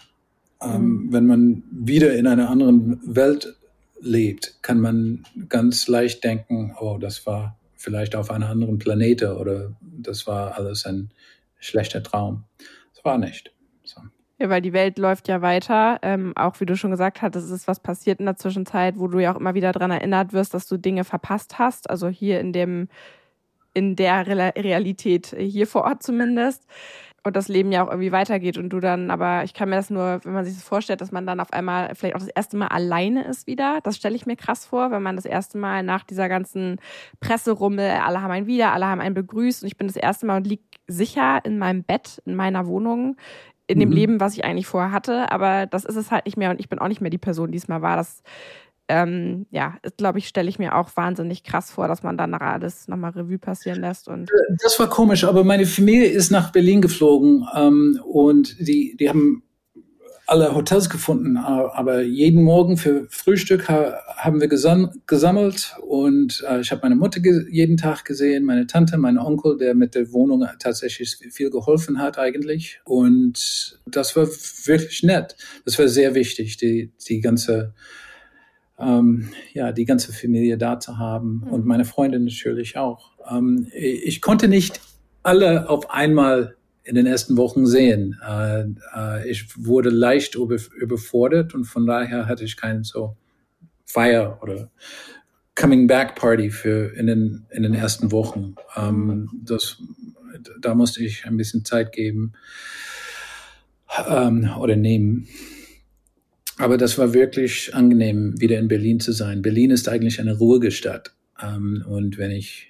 Ähm, 0.63 0.81
mhm. 0.81 1.13
Wenn 1.13 1.27
man 1.27 1.63
wieder 1.71 2.15
in 2.15 2.25
einer 2.25 2.49
anderen 2.49 2.99
Welt 3.03 3.55
lebt, 4.01 4.61
kann 4.61 4.79
man 4.79 5.23
ganz 5.49 5.87
leicht 5.87 6.23
denken, 6.23 6.75
oh, 6.79 6.97
das 6.97 7.25
war 7.25 7.57
vielleicht 7.75 8.15
auf 8.15 8.29
einem 8.29 8.49
anderen 8.49 8.79
Planete 8.79 9.37
oder 9.37 9.73
das 9.81 10.27
war 10.27 10.57
alles 10.57 10.85
ein 10.85 11.11
schlechter 11.59 12.03
Traum. 12.03 12.43
Das 12.93 13.03
war 13.03 13.17
nicht. 13.17 13.51
So. 13.83 14.01
Ja, 14.37 14.49
weil 14.49 14.61
die 14.61 14.73
Welt 14.73 14.97
läuft 14.97 15.27
ja 15.27 15.41
weiter. 15.41 15.99
Ähm, 16.01 16.33
auch 16.35 16.59
wie 16.59 16.65
du 16.65 16.75
schon 16.75 16.91
gesagt 16.91 17.21
hast, 17.21 17.35
es 17.35 17.49
ist 17.49 17.67
was 17.67 17.79
passiert 17.79 18.19
in 18.19 18.25
der 18.25 18.37
Zwischenzeit, 18.37 18.97
wo 18.97 19.07
du 19.07 19.19
ja 19.19 19.33
auch 19.33 19.39
immer 19.39 19.53
wieder 19.53 19.71
daran 19.71 19.91
erinnert 19.91 20.33
wirst, 20.33 20.53
dass 20.53 20.67
du 20.67 20.77
Dinge 20.77 21.03
verpasst 21.03 21.59
hast. 21.59 21.89
Also 21.89 22.07
hier 22.07 22.39
in 22.39 22.53
dem, 22.53 22.87
in 23.73 23.95
der 23.95 24.27
Realität 24.27 25.35
hier 25.37 25.67
vor 25.67 25.83
Ort 25.83 26.03
zumindest 26.03 26.65
und 27.23 27.35
das 27.35 27.47
Leben 27.47 27.71
ja 27.71 27.83
auch 27.83 27.89
irgendwie 27.89 28.11
weitergeht 28.11 28.57
und 28.57 28.69
du 28.69 28.79
dann, 28.79 29.11
aber 29.11 29.43
ich 29.43 29.53
kann 29.53 29.69
mir 29.69 29.75
das 29.75 29.89
nur, 29.89 30.19
wenn 30.23 30.33
man 30.33 30.43
sich 30.43 30.55
das 30.55 30.63
vorstellt, 30.63 31.01
dass 31.01 31.11
man 31.11 31.27
dann 31.27 31.39
auf 31.39 31.53
einmal 31.53 31.93
vielleicht 31.93 32.15
auch 32.15 32.19
das 32.19 32.29
erste 32.29 32.57
Mal 32.57 32.67
alleine 32.67 33.25
ist 33.25 33.45
wieder. 33.45 33.79
Das 33.83 33.95
stelle 33.95 34.15
ich 34.15 34.25
mir 34.25 34.35
krass 34.35 34.65
vor, 34.65 34.89
wenn 34.91 35.03
man 35.03 35.15
das 35.15 35.25
erste 35.25 35.59
Mal 35.59 35.83
nach 35.83 36.03
dieser 36.03 36.29
ganzen 36.29 36.79
Presserummel, 37.19 37.91
alle 38.03 38.21
haben 38.21 38.31
einen 38.31 38.47
wieder, 38.47 38.73
alle 38.73 38.87
haben 38.87 39.01
einen 39.01 39.13
begrüßt 39.13 39.61
und 39.61 39.67
ich 39.67 39.77
bin 39.77 39.87
das 39.87 39.97
erste 39.97 40.25
Mal 40.25 40.37
und 40.37 40.47
lieg 40.47 40.61
sicher 40.87 41.39
in 41.43 41.59
meinem 41.59 41.83
Bett, 41.83 42.21
in 42.25 42.35
meiner 42.35 42.65
Wohnung, 42.65 43.17
in 43.67 43.79
dem 43.79 43.89
mhm. 43.89 43.95
Leben, 43.95 44.19
was 44.19 44.33
ich 44.33 44.43
eigentlich 44.43 44.67
vorher 44.67 44.91
hatte, 44.91 45.31
aber 45.31 45.67
das 45.67 45.85
ist 45.85 45.95
es 45.95 46.11
halt 46.11 46.25
nicht 46.25 46.37
mehr 46.37 46.49
und 46.49 46.59
ich 46.59 46.69
bin 46.69 46.79
auch 46.79 46.87
nicht 46.87 47.01
mehr 47.01 47.11
die 47.11 47.17
Person, 47.19 47.51
die 47.51 47.57
es 47.57 47.67
mal 47.67 47.81
war. 47.81 47.97
Das 47.97 48.23
ähm, 48.91 49.45
ja, 49.51 49.77
glaube 49.95 50.19
ich, 50.19 50.27
stelle 50.27 50.49
ich 50.49 50.59
mir 50.59 50.75
auch 50.75 50.89
wahnsinnig 50.95 51.43
krass 51.43 51.71
vor, 51.71 51.87
dass 51.87 52.03
man 52.03 52.17
dann 52.17 52.33
alles 52.33 52.89
nochmal 52.89 53.11
Revue 53.11 53.39
passieren 53.39 53.79
lässt. 53.79 54.09
Und 54.09 54.29
das 54.61 54.77
war 54.79 54.89
komisch, 54.89 55.23
aber 55.23 55.45
meine 55.45 55.65
Familie 55.65 56.07
ist 56.07 56.29
nach 56.29 56.51
Berlin 56.51 56.81
geflogen 56.81 57.47
ähm, 57.55 58.01
und 58.05 58.59
die, 58.59 58.97
die 58.99 59.07
haben 59.07 59.43
alle 60.27 60.53
Hotels 60.53 60.89
gefunden, 60.89 61.37
aber 61.37 62.01
jeden 62.01 62.43
Morgen 62.43 62.77
für 62.77 63.05
Frühstück 63.09 63.67
ha 63.67 63.97
haben 64.15 64.39
wir 64.39 64.47
gesammelt 64.47 65.75
und 65.81 66.43
äh, 66.47 66.61
ich 66.61 66.71
habe 66.71 66.81
meine 66.83 66.95
Mutter 66.95 67.19
jeden 67.49 67.75
Tag 67.75 68.05
gesehen, 68.05 68.45
meine 68.45 68.65
Tante, 68.67 68.97
mein 68.97 69.17
Onkel, 69.17 69.57
der 69.57 69.73
mit 69.73 69.93
der 69.93 70.13
Wohnung 70.13 70.45
tatsächlich 70.59 71.17
viel 71.31 71.49
geholfen 71.49 71.99
hat 71.99 72.17
eigentlich 72.17 72.79
und 72.85 73.79
das 73.85 74.15
war 74.15 74.27
wirklich 74.27 75.03
nett. 75.03 75.35
Das 75.65 75.77
war 75.79 75.89
sehr 75.89 76.15
wichtig, 76.15 76.55
die, 76.55 76.93
die 77.09 77.19
ganze 77.19 77.73
ähm, 78.81 79.29
ja, 79.53 79.71
die 79.71 79.85
ganze 79.85 80.13
Familie 80.13 80.57
da 80.57 80.79
zu 80.79 80.97
haben 80.97 81.43
mhm. 81.45 81.53
und 81.53 81.65
meine 81.65 81.85
Freunde 81.85 82.19
natürlich 82.19 82.77
auch. 82.77 83.11
Ähm, 83.29 83.67
ich 83.73 84.21
konnte 84.21 84.47
nicht 84.47 84.81
alle 85.23 85.69
auf 85.69 85.91
einmal 85.91 86.55
in 86.83 86.95
den 86.95 87.05
ersten 87.05 87.37
Wochen 87.37 87.65
sehen. 87.65 88.19
Äh, 88.27 88.65
äh, 88.95 89.29
ich 89.29 89.47
wurde 89.55 89.89
leicht 89.89 90.35
über, 90.35 90.57
überfordert 90.79 91.53
und 91.53 91.65
von 91.65 91.85
daher 91.85 92.27
hatte 92.27 92.43
ich 92.43 92.57
keinen 92.57 92.83
so 92.83 93.15
Feier 93.85 94.39
oder 94.41 94.69
Coming 95.55 95.85
Back 95.85 96.15
Party 96.15 96.49
für 96.49 96.95
in 96.95 97.07
den, 97.07 97.45
in 97.51 97.63
den 97.63 97.73
ersten 97.73 98.11
Wochen. 98.11 98.55
Ähm, 98.75 99.29
das, 99.43 99.77
da 100.59 100.73
musste 100.73 101.03
ich 101.03 101.25
ein 101.25 101.37
bisschen 101.37 101.65
Zeit 101.65 101.91
geben 101.91 102.33
ähm, 104.07 104.49
oder 104.57 104.75
nehmen. 104.75 105.27
Aber 106.61 106.77
das 106.77 106.99
war 106.99 107.15
wirklich 107.15 107.73
angenehm, 107.73 108.39
wieder 108.39 108.59
in 108.59 108.67
Berlin 108.67 108.99
zu 108.99 109.13
sein. 109.13 109.41
Berlin 109.41 109.71
ist 109.71 109.89
eigentlich 109.89 110.19
eine 110.19 110.37
ruhige 110.37 110.69
Stadt. 110.69 111.11
Ähm, 111.41 111.83
und 111.87 112.19
wenn 112.19 112.29
ich 112.29 112.67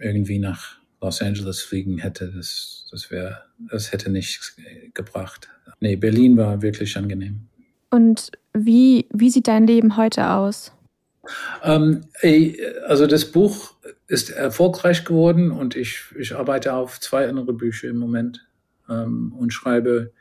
irgendwie 0.00 0.40
nach 0.40 0.78
Los 1.00 1.22
Angeles 1.22 1.60
fliegen 1.60 1.98
hätte, 1.98 2.32
das, 2.34 2.88
das 2.90 3.12
wäre, 3.12 3.42
das 3.70 3.92
hätte 3.92 4.10
nichts 4.10 4.56
gebracht. 4.94 5.48
Nee, 5.78 5.94
Berlin 5.94 6.36
war 6.36 6.60
wirklich 6.60 6.96
angenehm. 6.96 7.42
Und 7.90 8.32
wie, 8.52 9.06
wie 9.12 9.30
sieht 9.30 9.46
dein 9.46 9.68
Leben 9.68 9.96
heute 9.96 10.30
aus? 10.30 10.72
Ähm, 11.62 12.00
also 12.88 13.06
das 13.06 13.26
Buch 13.26 13.74
ist 14.08 14.30
erfolgreich 14.30 15.04
geworden 15.04 15.52
und 15.52 15.76
ich, 15.76 16.02
ich 16.18 16.34
arbeite 16.34 16.74
auf 16.74 16.98
zwei 16.98 17.28
andere 17.28 17.52
Bücher 17.52 17.88
im 17.88 17.98
Moment 17.98 18.44
ähm, 18.88 19.32
und 19.38 19.52
schreibe. 19.52 20.12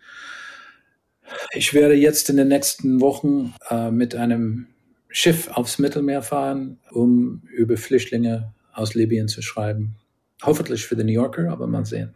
Ich 1.52 1.74
werde 1.74 1.96
jetzt 1.96 2.30
in 2.30 2.38
den 2.38 2.48
nächsten 2.48 3.02
Wochen 3.02 3.54
äh, 3.70 3.92
mit 3.92 4.16
einem 4.16 4.68
Schiff 5.10 5.50
aufs 5.50 5.80
Mittelmeer 5.80 6.22
fahren, 6.22 6.80
um 6.92 7.42
über 7.52 7.78
Flüchtlinge 7.78 8.54
aus 8.74 8.94
Libyen 8.94 9.28
zu 9.28 9.42
schreiben. 9.42 9.96
Hoffentlich 10.44 10.86
für 10.86 10.96
den 10.96 11.08
New 11.08 11.14
Yorker, 11.14 11.50
aber 11.50 11.68
mal 11.68 11.86
sehen. 11.86 12.14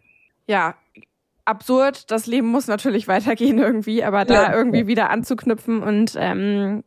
Ja, 0.47 0.75
absurd. 1.45 2.11
Das 2.11 2.27
Leben 2.27 2.47
muss 2.47 2.67
natürlich 2.67 3.07
weitergehen 3.07 3.57
irgendwie, 3.57 4.03
aber 4.03 4.25
da 4.25 4.51
ja. 4.51 4.55
irgendwie 4.55 4.88
wieder 4.88 5.09
anzuknüpfen 5.09 5.81
und 5.81 6.13
ähm, 6.17 6.83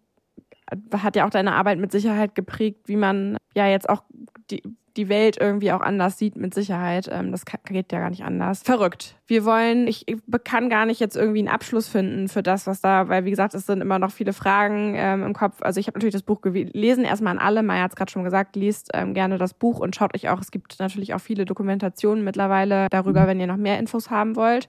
hat 0.93 1.17
ja 1.17 1.27
auch 1.27 1.31
deine 1.31 1.55
Arbeit 1.55 1.79
mit 1.79 1.93
Sicherheit 1.93 2.35
geprägt, 2.35 2.89
wie 2.89 2.97
man 2.97 3.37
ja 3.55 3.69
jetzt 3.69 3.89
auch 3.89 4.03
die, 4.51 4.63
die 4.97 5.09
Welt 5.09 5.37
irgendwie 5.41 5.73
auch 5.73 5.81
anders 5.81 6.19
sieht, 6.19 6.37
mit 6.37 6.55
Sicherheit. 6.55 7.09
Ähm, 7.11 7.33
das 7.33 7.45
geht 7.45 7.93
ja 7.93 7.99
gar 7.99 8.11
nicht 8.11 8.25
anders. 8.25 8.63
Verrückt. 8.63 9.17
Wir 9.27 9.45
wollen, 9.45 9.87
ich, 9.87 10.07
ich 10.07 10.19
kann 10.45 10.69
gar 10.69 10.87
nicht 10.87 11.01
jetzt 11.01 11.17
irgendwie 11.17 11.41
einen 11.41 11.49
Abschluss 11.49 11.89
finden 11.89 12.29
für 12.29 12.43
das, 12.43 12.67
was 12.67 12.81
da, 12.81 13.09
weil 13.09 13.25
wie 13.25 13.31
gesagt, 13.31 13.55
es 13.55 13.67
sind 13.67 13.81
immer 13.81 13.99
noch 13.99 14.11
viele 14.11 14.33
Fragen 14.33 14.95
ähm, 14.97 15.23
im 15.23 15.33
Kopf. 15.33 15.63
Also 15.63 15.81
ich 15.81 15.87
habe 15.87 15.99
natürlich 15.99 16.15
das 16.15 16.23
Buch 16.23 16.41
gelesen, 16.43 17.05
erstmal 17.05 17.33
an 17.33 17.39
alle. 17.39 17.63
Maya 17.63 17.85
hat 17.85 17.93
es 17.93 17.97
gerade 17.97 18.13
schon 18.13 18.25
gesagt, 18.25 18.57
liest 18.57 18.91
ähm, 18.95 19.15
gerne 19.15 19.39
das 19.39 19.55
Buch 19.55 19.81
und 19.81 19.97
schaut 19.97 20.15
euch 20.15 20.29
auch, 20.29 20.41
es 20.41 20.51
gibt 20.51 20.79
natürlich 20.79 21.15
auch 21.15 21.21
viele 21.21 21.45
Dokumentationen 21.45 22.23
mittlerweile 22.23 22.89
darüber, 22.91 23.23
mhm. 23.23 23.27
wenn 23.27 23.41
ihr 23.41 23.47
noch 23.47 23.57
mehr 23.57 23.79
Infos 23.79 24.11
haben 24.11 24.37
wollt 24.37 24.69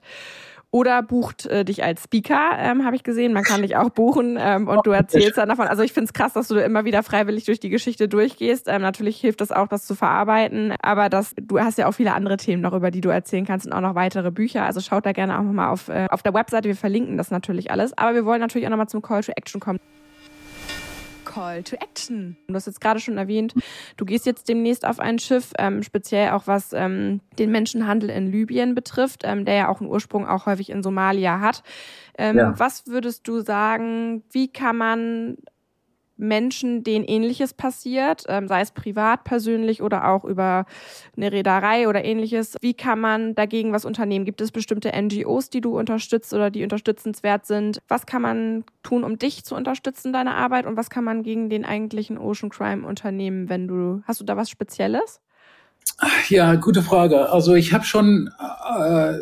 oder 0.76 1.02
bucht 1.02 1.46
äh, 1.46 1.64
dich 1.64 1.82
als 1.82 2.04
Speaker, 2.04 2.50
ähm, 2.58 2.84
habe 2.84 2.94
ich 2.96 3.02
gesehen. 3.02 3.32
Man 3.32 3.44
kann 3.44 3.62
dich 3.62 3.76
auch 3.76 3.88
buchen 3.88 4.36
ähm, 4.38 4.68
und 4.68 4.86
du 4.86 4.90
erzählst 4.90 5.38
dann 5.38 5.48
davon. 5.48 5.68
Also 5.68 5.82
ich 5.82 5.94
finde 5.94 6.08
es 6.08 6.12
krass, 6.12 6.34
dass 6.34 6.48
du 6.48 6.56
immer 6.56 6.84
wieder 6.84 7.02
freiwillig 7.02 7.46
durch 7.46 7.60
die 7.60 7.70
Geschichte 7.70 8.08
durchgehst. 8.08 8.68
Ähm, 8.68 8.82
natürlich 8.82 9.16
hilft 9.18 9.40
das 9.40 9.52
auch, 9.52 9.68
das 9.68 9.86
zu 9.86 9.94
verarbeiten, 9.94 10.74
aber 10.82 11.08
das, 11.08 11.34
du 11.40 11.58
hast 11.58 11.78
ja 11.78 11.88
auch 11.88 11.92
viele 11.92 12.12
andere 12.12 12.36
Themen 12.36 12.62
über 12.66 12.90
die 12.90 13.00
du 13.00 13.08
erzählen 13.08 13.46
kannst 13.46 13.64
und 13.64 13.72
auch 13.72 13.80
noch 13.80 13.94
weitere 13.94 14.30
Bücher. 14.30 14.64
Also 14.64 14.80
schaut 14.80 15.06
da 15.06 15.12
gerne 15.12 15.38
auch 15.38 15.44
nochmal 15.44 15.68
auf, 15.68 15.88
äh, 15.88 16.08
auf 16.10 16.22
der 16.22 16.34
Webseite. 16.34 16.68
Wir 16.68 16.76
verlinken 16.76 17.16
das 17.16 17.30
natürlich 17.30 17.70
alles. 17.70 17.96
Aber 17.96 18.14
wir 18.14 18.26
wollen 18.26 18.40
natürlich 18.40 18.66
auch 18.66 18.70
nochmal 18.70 18.88
zum 18.88 19.00
Call 19.00 19.22
to 19.22 19.32
Action 19.34 19.62
kommen. 19.62 19.78
Call 21.36 21.62
to 21.62 21.76
Action. 21.76 22.36
Du 22.48 22.54
hast 22.54 22.66
jetzt 22.66 22.80
gerade 22.80 22.98
schon 22.98 23.18
erwähnt, 23.18 23.52
du 23.98 24.06
gehst 24.06 24.24
jetzt 24.24 24.48
demnächst 24.48 24.86
auf 24.86 24.98
ein 24.98 25.18
Schiff, 25.18 25.52
ähm, 25.58 25.82
speziell 25.82 26.30
auch 26.30 26.46
was 26.46 26.72
ähm, 26.72 27.20
den 27.38 27.50
Menschenhandel 27.50 28.08
in 28.08 28.32
Libyen 28.32 28.74
betrifft, 28.74 29.20
ähm, 29.24 29.44
der 29.44 29.54
ja 29.54 29.68
auch 29.68 29.82
einen 29.82 29.90
Ursprung 29.90 30.26
auch 30.26 30.46
häufig 30.46 30.70
in 30.70 30.82
Somalia 30.82 31.40
hat. 31.40 31.62
Ähm, 32.16 32.38
ja. 32.38 32.58
Was 32.58 32.86
würdest 32.86 33.28
du 33.28 33.40
sagen, 33.40 34.22
wie 34.30 34.48
kann 34.48 34.78
man 34.78 35.36
Menschen, 36.16 36.82
denen 36.82 37.04
ähnliches 37.04 37.54
passiert, 37.54 38.24
ähm, 38.28 38.48
sei 38.48 38.60
es 38.60 38.70
privat, 38.70 39.24
persönlich 39.24 39.82
oder 39.82 40.08
auch 40.08 40.24
über 40.24 40.64
eine 41.16 41.32
Reederei 41.32 41.88
oder 41.88 42.04
ähnliches. 42.04 42.56
Wie 42.60 42.74
kann 42.74 43.00
man 43.00 43.34
dagegen 43.34 43.72
was 43.72 43.84
unternehmen? 43.84 44.24
Gibt 44.24 44.40
es 44.40 44.50
bestimmte 44.50 44.90
NGOs, 44.90 45.50
die 45.50 45.60
du 45.60 45.78
unterstützt 45.78 46.32
oder 46.32 46.50
die 46.50 46.62
unterstützenswert 46.62 47.46
sind? 47.46 47.80
Was 47.88 48.06
kann 48.06 48.22
man 48.22 48.64
tun, 48.82 49.04
um 49.04 49.18
dich 49.18 49.44
zu 49.44 49.54
unterstützen, 49.54 50.12
deine 50.12 50.34
Arbeit? 50.34 50.66
Und 50.66 50.76
was 50.76 50.90
kann 50.90 51.04
man 51.04 51.22
gegen 51.22 51.50
den 51.50 51.64
eigentlichen 51.64 52.18
Ocean 52.18 52.50
Crime 52.50 52.86
unternehmen, 52.86 53.48
wenn 53.48 53.68
du, 53.68 54.02
hast 54.04 54.20
du 54.20 54.24
da 54.24 54.36
was 54.36 54.50
Spezielles? 54.50 55.20
Ja, 56.28 56.54
gute 56.56 56.82
Frage. 56.82 57.30
Also 57.30 57.54
ich 57.54 57.72
habe 57.72 57.84
schon 57.84 58.30
äh, 58.78 59.18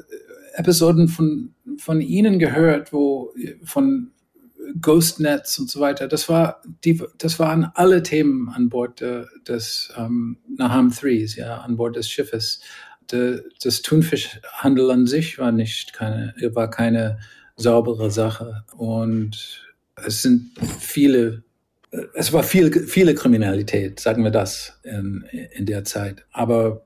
Episoden 0.55 1.09
von, 1.09 1.55
von 1.79 2.01
Ihnen 2.01 2.39
gehört, 2.39 2.93
wo 2.93 3.33
von 3.65 4.13
Ghostnets 4.81 5.59
und 5.59 5.71
so 5.71 5.81
weiter. 5.81 6.09
Das 6.09 6.29
war 6.29 6.63
die, 6.85 7.03
das 7.19 7.39
waren 7.39 7.71
alle 7.75 8.03
Themen 8.03 8.49
an 8.49 8.69
Bord 8.69 9.03
äh, 9.03 9.25
des 9.47 9.93
ähm, 9.97 10.39
Naham 10.57 10.93
Threes, 10.93 11.37
ja, 11.37 11.59
an 11.59 11.77
Bord 11.77 11.97
des 11.97 12.09
Schiffes. 12.09 12.61
De, 13.11 13.43
das 13.63 13.83
Thunfischhandel 13.83 14.91
an 14.91 15.07
sich 15.07 15.39
war 15.39 15.53
nicht 15.53 15.93
keine, 15.93 16.35
war 16.55 16.71
keine 16.71 17.19
saubere 17.57 18.11
Sache 18.11 18.65
und 18.77 19.63
es 19.97 20.23
sind 20.23 20.51
viele, 20.81 21.43
es 22.15 22.33
war 22.33 22.43
viel, 22.43 22.73
viele 22.87 23.15
Kriminalität, 23.15 24.01
sagen 24.01 24.25
wir 24.25 24.31
das 24.31 24.81
in, 24.83 25.25
in 25.53 25.67
der 25.67 25.85
Zeit. 25.85 26.25
Aber 26.33 26.85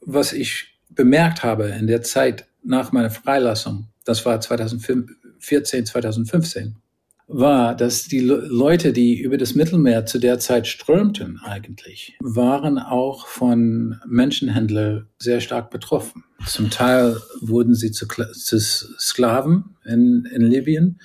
was 0.00 0.32
ich 0.32 0.78
bemerkt 0.90 1.42
habe 1.42 1.68
in 1.68 1.86
der 1.86 2.02
Zeit 2.02 2.46
nach 2.62 2.92
meiner 2.92 3.10
Freilassung, 3.10 3.88
das 4.04 4.24
war 4.26 4.40
2014, 4.40 5.86
2015, 5.86 6.76
war, 7.28 7.74
dass 7.74 8.04
die 8.04 8.20
Leute, 8.20 8.92
die 8.92 9.20
über 9.20 9.36
das 9.36 9.54
Mittelmeer 9.54 10.06
zu 10.06 10.18
der 10.18 10.38
Zeit 10.38 10.66
strömten 10.66 11.40
eigentlich, 11.42 12.16
waren 12.20 12.78
auch 12.78 13.26
von 13.26 14.00
Menschenhändlern 14.06 15.08
sehr 15.18 15.40
stark 15.40 15.70
betroffen. 15.70 16.24
Zum 16.46 16.70
Teil 16.70 17.16
wurden 17.40 17.74
sie 17.74 17.90
zu, 17.90 18.06
zu 18.06 18.60
Sklaven 18.60 19.76
in, 19.84 20.28
in 20.32 20.42
Libyen 20.42 21.00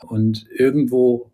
und 0.00 0.46
irgendwo 0.50 1.30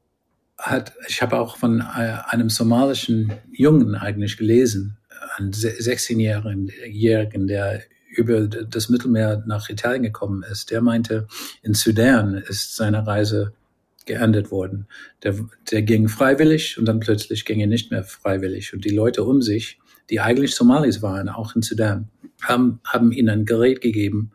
hat, 0.59 0.93
ich 1.09 1.23
habe 1.23 1.39
auch 1.39 1.57
von 1.57 1.81
äh, 1.81 2.19
einem 2.27 2.51
somalischen 2.51 3.33
Jungen 3.51 3.95
eigentlich 3.95 4.37
gelesen, 4.37 4.99
einen 5.37 5.53
16-Jährigen, 5.53 7.47
der 7.47 7.83
über 8.11 8.47
das 8.47 8.89
Mittelmeer 8.89 9.43
nach 9.47 9.71
Italien 9.71 10.03
gekommen 10.03 10.43
ist, 10.43 10.71
der 10.71 10.83
meinte, 10.83 11.27
in 11.63 11.75
Sudan 11.75 12.35
ist 12.35 12.77
seine 12.77 13.07
Reise 13.07 13.55
geerntet 14.11 14.51
worden. 14.51 14.89
Der, 15.23 15.37
der 15.71 15.83
ging 15.83 16.09
freiwillig 16.09 16.79
und 16.79 16.87
dann 16.87 16.99
plötzlich 16.99 17.45
ging 17.45 17.61
er 17.61 17.69
nicht 17.69 17.93
mehr 17.93 18.03
freiwillig. 18.03 18.75
Und 18.75 18.85
die 18.85 18.91
Leute 18.91 19.23
um 19.23 19.41
sich, 19.41 19.79
die 20.11 20.19
eigentlich 20.19 20.57
Somalis 20.57 21.01
waren, 21.01 21.29
auch 21.29 21.55
in 21.55 21.63
Sudan, 21.63 22.09
haben, 22.43 22.81
haben 22.85 23.13
ihnen 23.13 23.29
ein 23.29 23.45
Gerät 23.45 23.81
gegeben 23.81 24.33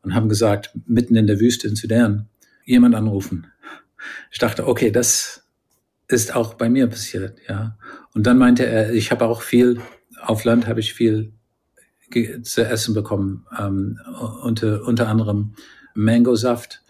und 0.00 0.14
haben 0.14 0.30
gesagt, 0.30 0.70
mitten 0.86 1.14
in 1.14 1.26
der 1.26 1.40
Wüste 1.40 1.68
in 1.68 1.76
Sudan, 1.76 2.26
jemand 2.64 2.94
anrufen. 2.94 3.48
Ich 4.30 4.38
dachte, 4.38 4.66
okay, 4.66 4.90
das 4.90 5.46
ist 6.08 6.34
auch 6.34 6.54
bei 6.54 6.70
mir 6.70 6.86
passiert, 6.86 7.38
ja. 7.46 7.76
Und 8.14 8.26
dann 8.26 8.38
meinte 8.38 8.64
er, 8.64 8.94
ich 8.94 9.10
habe 9.10 9.26
auch 9.26 9.42
viel, 9.42 9.78
auf 10.22 10.44
Land 10.44 10.66
habe 10.66 10.80
ich 10.80 10.94
viel 10.94 11.34
zu 12.42 12.64
essen 12.64 12.94
bekommen, 12.94 13.46
ähm, 13.58 13.98
unter, 14.42 14.86
unter 14.86 15.08
anderem 15.08 15.54
Mangosaft 15.94 16.82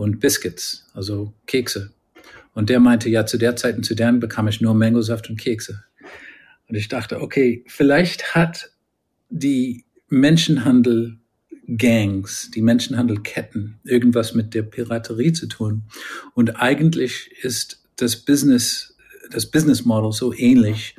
und 0.00 0.18
Biscuits, 0.18 0.86
also 0.94 1.32
Kekse. 1.46 1.92
Und 2.54 2.70
der 2.70 2.80
meinte, 2.80 3.10
ja, 3.10 3.26
zu 3.26 3.36
der 3.36 3.54
Zeit 3.56 3.76
in 3.76 3.82
Sudan 3.82 4.18
bekam 4.18 4.48
ich 4.48 4.62
nur 4.62 4.72
Mangosaft 4.74 5.28
und 5.28 5.38
Kekse. 5.38 5.84
Und 6.68 6.74
ich 6.74 6.88
dachte, 6.88 7.20
okay, 7.20 7.62
vielleicht 7.66 8.34
hat 8.34 8.70
die 9.28 9.84
Menschenhandel-Gangs, 10.08 12.50
die 12.50 12.62
Menschenhandelketten 12.62 13.78
irgendwas 13.84 14.32
mit 14.34 14.54
der 14.54 14.62
Piraterie 14.62 15.34
zu 15.34 15.48
tun. 15.48 15.82
Und 16.34 16.62
eigentlich 16.62 17.30
ist 17.42 17.82
das 17.96 18.16
Business, 18.16 18.96
das 19.30 19.50
Business 19.50 19.84
Model 19.84 20.12
so 20.12 20.32
ähnlich, 20.32 20.96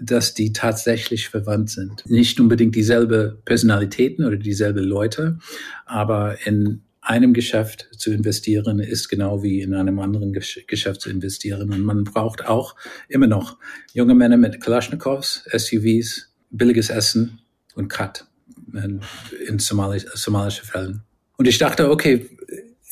dass 0.00 0.34
die 0.34 0.52
tatsächlich 0.52 1.28
verwandt 1.28 1.70
sind. 1.70 2.04
Nicht 2.10 2.40
unbedingt 2.40 2.74
dieselbe 2.74 3.38
Personalitäten 3.44 4.24
oder 4.24 4.36
dieselbe 4.36 4.80
Leute, 4.80 5.38
aber 5.86 6.44
in 6.44 6.82
einem 7.02 7.34
Geschäft 7.34 7.88
zu 7.96 8.12
investieren 8.12 8.78
ist 8.78 9.08
genau 9.08 9.42
wie 9.42 9.60
in 9.60 9.74
einem 9.74 9.98
anderen 9.98 10.32
Geschäft 10.32 11.00
zu 11.00 11.10
investieren. 11.10 11.72
Und 11.72 11.82
man 11.82 12.04
braucht 12.04 12.46
auch 12.46 12.76
immer 13.08 13.26
noch 13.26 13.58
junge 13.92 14.14
Männer 14.14 14.36
mit 14.36 14.60
Kalaschnikows, 14.60 15.44
SUVs, 15.52 16.32
billiges 16.50 16.90
Essen 16.90 17.40
und 17.74 17.88
Cut 17.88 18.24
in 18.72 19.58
somalisch, 19.58 20.04
somalische 20.14 20.64
Fällen. 20.64 21.02
Und 21.36 21.48
ich 21.48 21.58
dachte, 21.58 21.90
okay, 21.90 22.30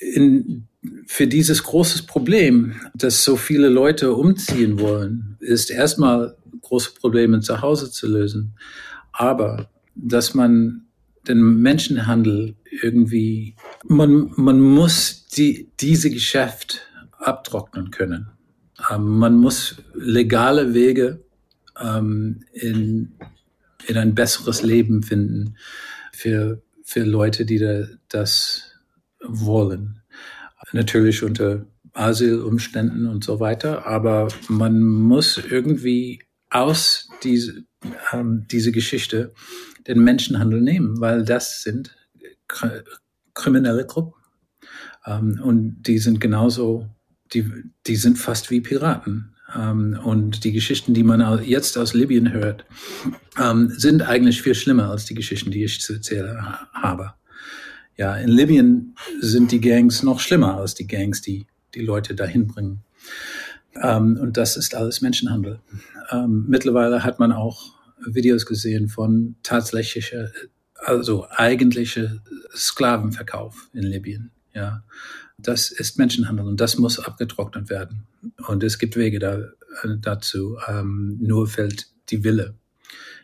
in, 0.01 0.67
für 1.07 1.27
dieses 1.27 1.63
großes 1.63 2.03
Problem, 2.03 2.75
dass 2.95 3.25
so 3.25 3.37
viele 3.37 3.69
Leute 3.69 4.13
umziehen 4.13 4.81
wollen, 4.81 5.37
ist 5.41 5.71
erstmal 5.71 6.37
große 6.63 6.93
Probleme 6.95 7.41
zu 7.41 7.61
Hause 7.61 7.91
zu 7.91 8.09
lösen. 8.09 8.57
Aber 9.13 9.71
dass 9.95 10.35
man 10.35 10.87
den 11.29 11.61
Menschenhandel 11.61 12.57
irgendwie, 12.83 13.55
man, 13.85 14.33
man 14.37 14.61
muss 14.61 15.27
die, 15.27 15.71
diese 15.81 16.11
Geschäft 16.11 16.87
abtrocknen 17.19 17.91
können. 17.91 18.31
Ähm, 18.91 19.19
man 19.19 19.37
muss 19.37 19.77
legale 19.95 20.75
Wege 20.75 21.23
ähm, 21.79 22.45
in, 22.53 23.13
in 23.87 23.97
ein 23.97 24.15
besseres 24.15 24.63
Leben 24.63 25.03
finden 25.03 25.57
für, 26.13 26.63
für 26.83 27.05
Leute, 27.05 27.45
die 27.45 27.59
da, 27.59 27.85
das 28.09 28.73
wollen. 29.23 30.03
Natürlich 30.73 31.23
unter 31.23 31.67
Asylumständen 31.93 33.07
und 33.07 33.25
so 33.25 33.41
weiter. 33.41 33.87
Aber 33.87 34.29
man 34.49 34.83
muss 34.83 35.39
irgendwie 35.39 36.23
aus 36.51 37.09
diese, 37.23 37.65
ähm, 38.13 38.47
diese 38.51 38.73
Geschichte 38.73 39.33
den 39.87 40.03
Menschenhandel 40.03 40.61
nehmen, 40.61 41.01
weil 41.01 41.25
das 41.25 41.63
sind 41.63 41.97
kriminelle 43.41 43.87
Gruppen. 43.87 44.15
Ähm, 45.07 45.41
und 45.43 45.83
die 45.83 45.99
sind 45.99 46.21
genauso, 46.21 46.89
die, 47.33 47.51
die 47.87 47.97
sind 47.97 48.19
fast 48.19 48.51
wie 48.51 48.61
Piraten. 48.61 49.35
Ähm, 49.57 49.99
und 50.03 50.45
die 50.45 50.53
Geschichten, 50.53 50.95
die 50.95 51.03
man 51.03 51.43
jetzt 51.45 51.77
aus 51.77 51.95
Libyen 51.95 52.33
hört, 52.33 52.65
ähm, 53.39 53.73
sind 53.77 54.03
eigentlich 54.03 54.43
viel 54.43 54.55
schlimmer 54.55 54.91
als 54.91 55.05
die 55.07 55.15
Geschichten, 55.15 55.51
die 55.51 55.65
ich 55.65 55.81
zu 55.81 55.95
erzählen 55.95 56.39
habe. 56.73 57.15
Ja, 57.97 58.17
in 58.17 58.29
Libyen 58.29 58.95
sind 59.21 59.53
die 59.53 59.61
Gangs 59.61 60.03
noch 60.03 60.21
schlimmer 60.21 60.57
als 60.57 60.75
die 60.75 60.87
Gangs, 60.87 61.21
die 61.21 61.47
die 61.75 61.83
Leute 61.83 62.15
dahin 62.15 62.47
bringen. 62.47 62.83
Ähm, 63.81 64.19
und 64.21 64.37
das 64.37 64.57
ist 64.57 64.75
alles 64.75 65.01
Menschenhandel. 65.01 65.61
Ähm, 66.11 66.47
mittlerweile 66.49 67.05
hat 67.05 67.19
man 67.19 67.33
auch 67.33 67.75
Videos 68.05 68.47
gesehen 68.47 68.89
von 68.89 69.37
tatsächlicher, 69.43 70.31
also 70.85 71.27
eigentlicher 71.31 72.21
Sklavenverkauf 72.55 73.69
in 73.73 73.83
Libyen. 73.83 74.31
Ja, 74.55 74.83
das 75.39 75.71
ist 75.71 75.99
Menschenhandel 75.99 76.47
und 76.47 76.61
das 76.61 76.79
muss 76.79 76.99
abgetrocknet 76.99 77.71
werden. 77.71 78.07
Und 78.47 78.65
es 78.65 78.79
gibt 78.79 78.97
Wege 78.97 79.19
da, 79.19 79.39
äh, 79.39 79.97
dazu. 80.01 80.59
Ähm, 80.67 81.19
nur 81.21 81.47
fällt 81.47 81.89
die 82.11 82.25
Wille 82.25 82.55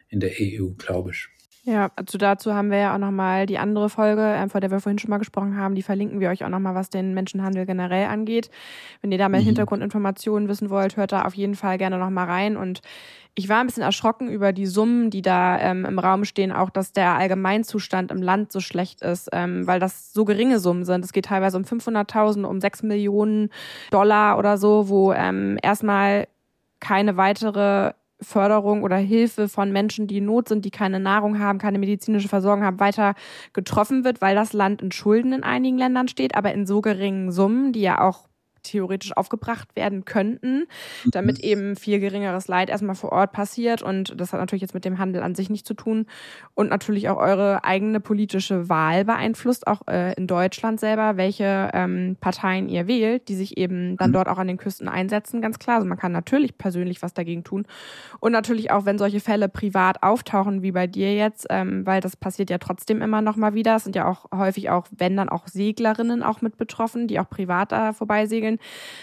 in 0.08 0.20
der 0.20 0.32
EU, 0.40 0.70
glaube 0.78 1.10
ich. 1.10 1.28
Ja, 1.68 1.90
also 1.96 2.16
dazu 2.16 2.54
haben 2.54 2.70
wir 2.70 2.78
ja 2.78 2.94
auch 2.94 2.98
nochmal 2.98 3.44
die 3.44 3.58
andere 3.58 3.90
Folge, 3.90 4.22
äh, 4.22 4.48
vor 4.48 4.60
der 4.60 4.70
wir 4.70 4.78
vorhin 4.78 5.00
schon 5.00 5.10
mal 5.10 5.18
gesprochen 5.18 5.56
haben, 5.56 5.74
die 5.74 5.82
verlinken 5.82 6.20
wir 6.20 6.30
euch 6.30 6.44
auch 6.44 6.48
nochmal, 6.48 6.76
was 6.76 6.90
den 6.90 7.12
Menschenhandel 7.12 7.66
generell 7.66 8.06
angeht. 8.06 8.50
Wenn 9.02 9.10
ihr 9.10 9.18
da 9.18 9.28
mehr 9.28 9.40
mhm. 9.40 9.46
Hintergrundinformationen 9.46 10.48
wissen 10.48 10.70
wollt, 10.70 10.96
hört 10.96 11.10
da 11.10 11.24
auf 11.24 11.34
jeden 11.34 11.56
Fall 11.56 11.76
gerne 11.76 11.98
nochmal 11.98 12.26
rein. 12.26 12.56
Und 12.56 12.82
ich 13.34 13.48
war 13.48 13.58
ein 13.58 13.66
bisschen 13.66 13.82
erschrocken 13.82 14.28
über 14.28 14.52
die 14.52 14.66
Summen, 14.66 15.10
die 15.10 15.22
da 15.22 15.58
ähm, 15.58 15.84
im 15.84 15.98
Raum 15.98 16.24
stehen, 16.24 16.52
auch 16.52 16.70
dass 16.70 16.92
der 16.92 17.16
Allgemeinzustand 17.16 18.12
im 18.12 18.22
Land 18.22 18.52
so 18.52 18.60
schlecht 18.60 19.02
ist, 19.02 19.28
ähm, 19.32 19.66
weil 19.66 19.80
das 19.80 20.12
so 20.12 20.24
geringe 20.24 20.60
Summen 20.60 20.84
sind. 20.84 21.04
Es 21.04 21.12
geht 21.12 21.24
teilweise 21.24 21.56
um 21.56 21.64
500.000, 21.64 22.44
um 22.44 22.60
6 22.60 22.84
Millionen 22.84 23.50
Dollar 23.90 24.38
oder 24.38 24.56
so, 24.56 24.88
wo 24.88 25.12
ähm, 25.12 25.58
erstmal 25.64 26.28
keine 26.78 27.16
weitere 27.16 27.92
Förderung 28.26 28.82
oder 28.82 28.96
Hilfe 28.96 29.48
von 29.48 29.70
Menschen, 29.70 30.08
die 30.08 30.18
in 30.18 30.26
Not 30.26 30.48
sind, 30.48 30.64
die 30.64 30.72
keine 30.72 30.98
Nahrung 30.98 31.38
haben, 31.38 31.58
keine 31.58 31.78
medizinische 31.78 32.28
Versorgung 32.28 32.64
haben, 32.64 32.80
weiter 32.80 33.14
getroffen 33.52 34.04
wird, 34.04 34.20
weil 34.20 34.34
das 34.34 34.52
Land 34.52 34.82
in 34.82 34.90
Schulden 34.90 35.32
in 35.32 35.44
einigen 35.44 35.78
Ländern 35.78 36.08
steht, 36.08 36.34
aber 36.34 36.52
in 36.52 36.66
so 36.66 36.80
geringen 36.80 37.30
Summen, 37.30 37.72
die 37.72 37.82
ja 37.82 38.00
auch 38.00 38.28
theoretisch 38.66 39.16
aufgebracht 39.16 39.74
werden 39.74 40.04
könnten, 40.04 40.66
damit 41.06 41.38
mhm. 41.38 41.44
eben 41.44 41.76
viel 41.76 42.00
geringeres 42.00 42.48
Leid 42.48 42.70
erstmal 42.70 42.94
vor 42.94 43.12
Ort 43.12 43.32
passiert. 43.32 43.82
Und 43.82 44.20
das 44.20 44.32
hat 44.32 44.40
natürlich 44.40 44.62
jetzt 44.62 44.74
mit 44.74 44.84
dem 44.84 44.98
Handel 44.98 45.22
an 45.22 45.34
sich 45.34 45.50
nichts 45.50 45.66
zu 45.66 45.74
tun. 45.74 46.06
Und 46.54 46.68
natürlich 46.68 47.08
auch 47.08 47.18
eure 47.18 47.64
eigene 47.64 48.00
politische 48.00 48.68
Wahl 48.68 49.04
beeinflusst, 49.04 49.66
auch 49.66 49.86
äh, 49.88 50.14
in 50.14 50.26
Deutschland 50.26 50.80
selber, 50.80 51.16
welche 51.16 51.70
ähm, 51.72 52.16
Parteien 52.20 52.68
ihr 52.68 52.86
wählt, 52.86 53.28
die 53.28 53.36
sich 53.36 53.56
eben 53.56 53.96
dann 53.96 54.10
mhm. 54.10 54.14
dort 54.14 54.28
auch 54.28 54.38
an 54.38 54.46
den 54.46 54.56
Küsten 54.56 54.88
einsetzen, 54.88 55.40
ganz 55.40 55.58
klar. 55.58 55.76
Also 55.76 55.88
man 55.88 55.98
kann 55.98 56.12
natürlich 56.12 56.58
persönlich 56.58 57.02
was 57.02 57.14
dagegen 57.14 57.44
tun. 57.44 57.66
Und 58.20 58.32
natürlich 58.32 58.70
auch, 58.70 58.84
wenn 58.84 58.98
solche 58.98 59.20
Fälle 59.20 59.48
privat 59.48 60.02
auftauchen, 60.02 60.62
wie 60.62 60.72
bei 60.72 60.86
dir 60.86 61.14
jetzt, 61.14 61.46
ähm, 61.50 61.86
weil 61.86 62.00
das 62.00 62.16
passiert 62.16 62.50
ja 62.50 62.58
trotzdem 62.58 63.02
immer 63.02 63.22
noch 63.22 63.36
mal 63.36 63.54
wieder. 63.54 63.76
Es 63.76 63.84
sind 63.84 63.96
ja 63.96 64.06
auch 64.06 64.26
häufig 64.34 64.70
auch, 64.70 64.86
wenn 64.90 65.16
dann 65.16 65.28
auch 65.28 65.46
Seglerinnen 65.48 66.22
auch 66.22 66.40
mit 66.40 66.56
betroffen, 66.56 67.06
die 67.06 67.20
auch 67.20 67.28
privat 67.28 67.72
da 67.72 67.92
vorbeisegeln 67.92 68.55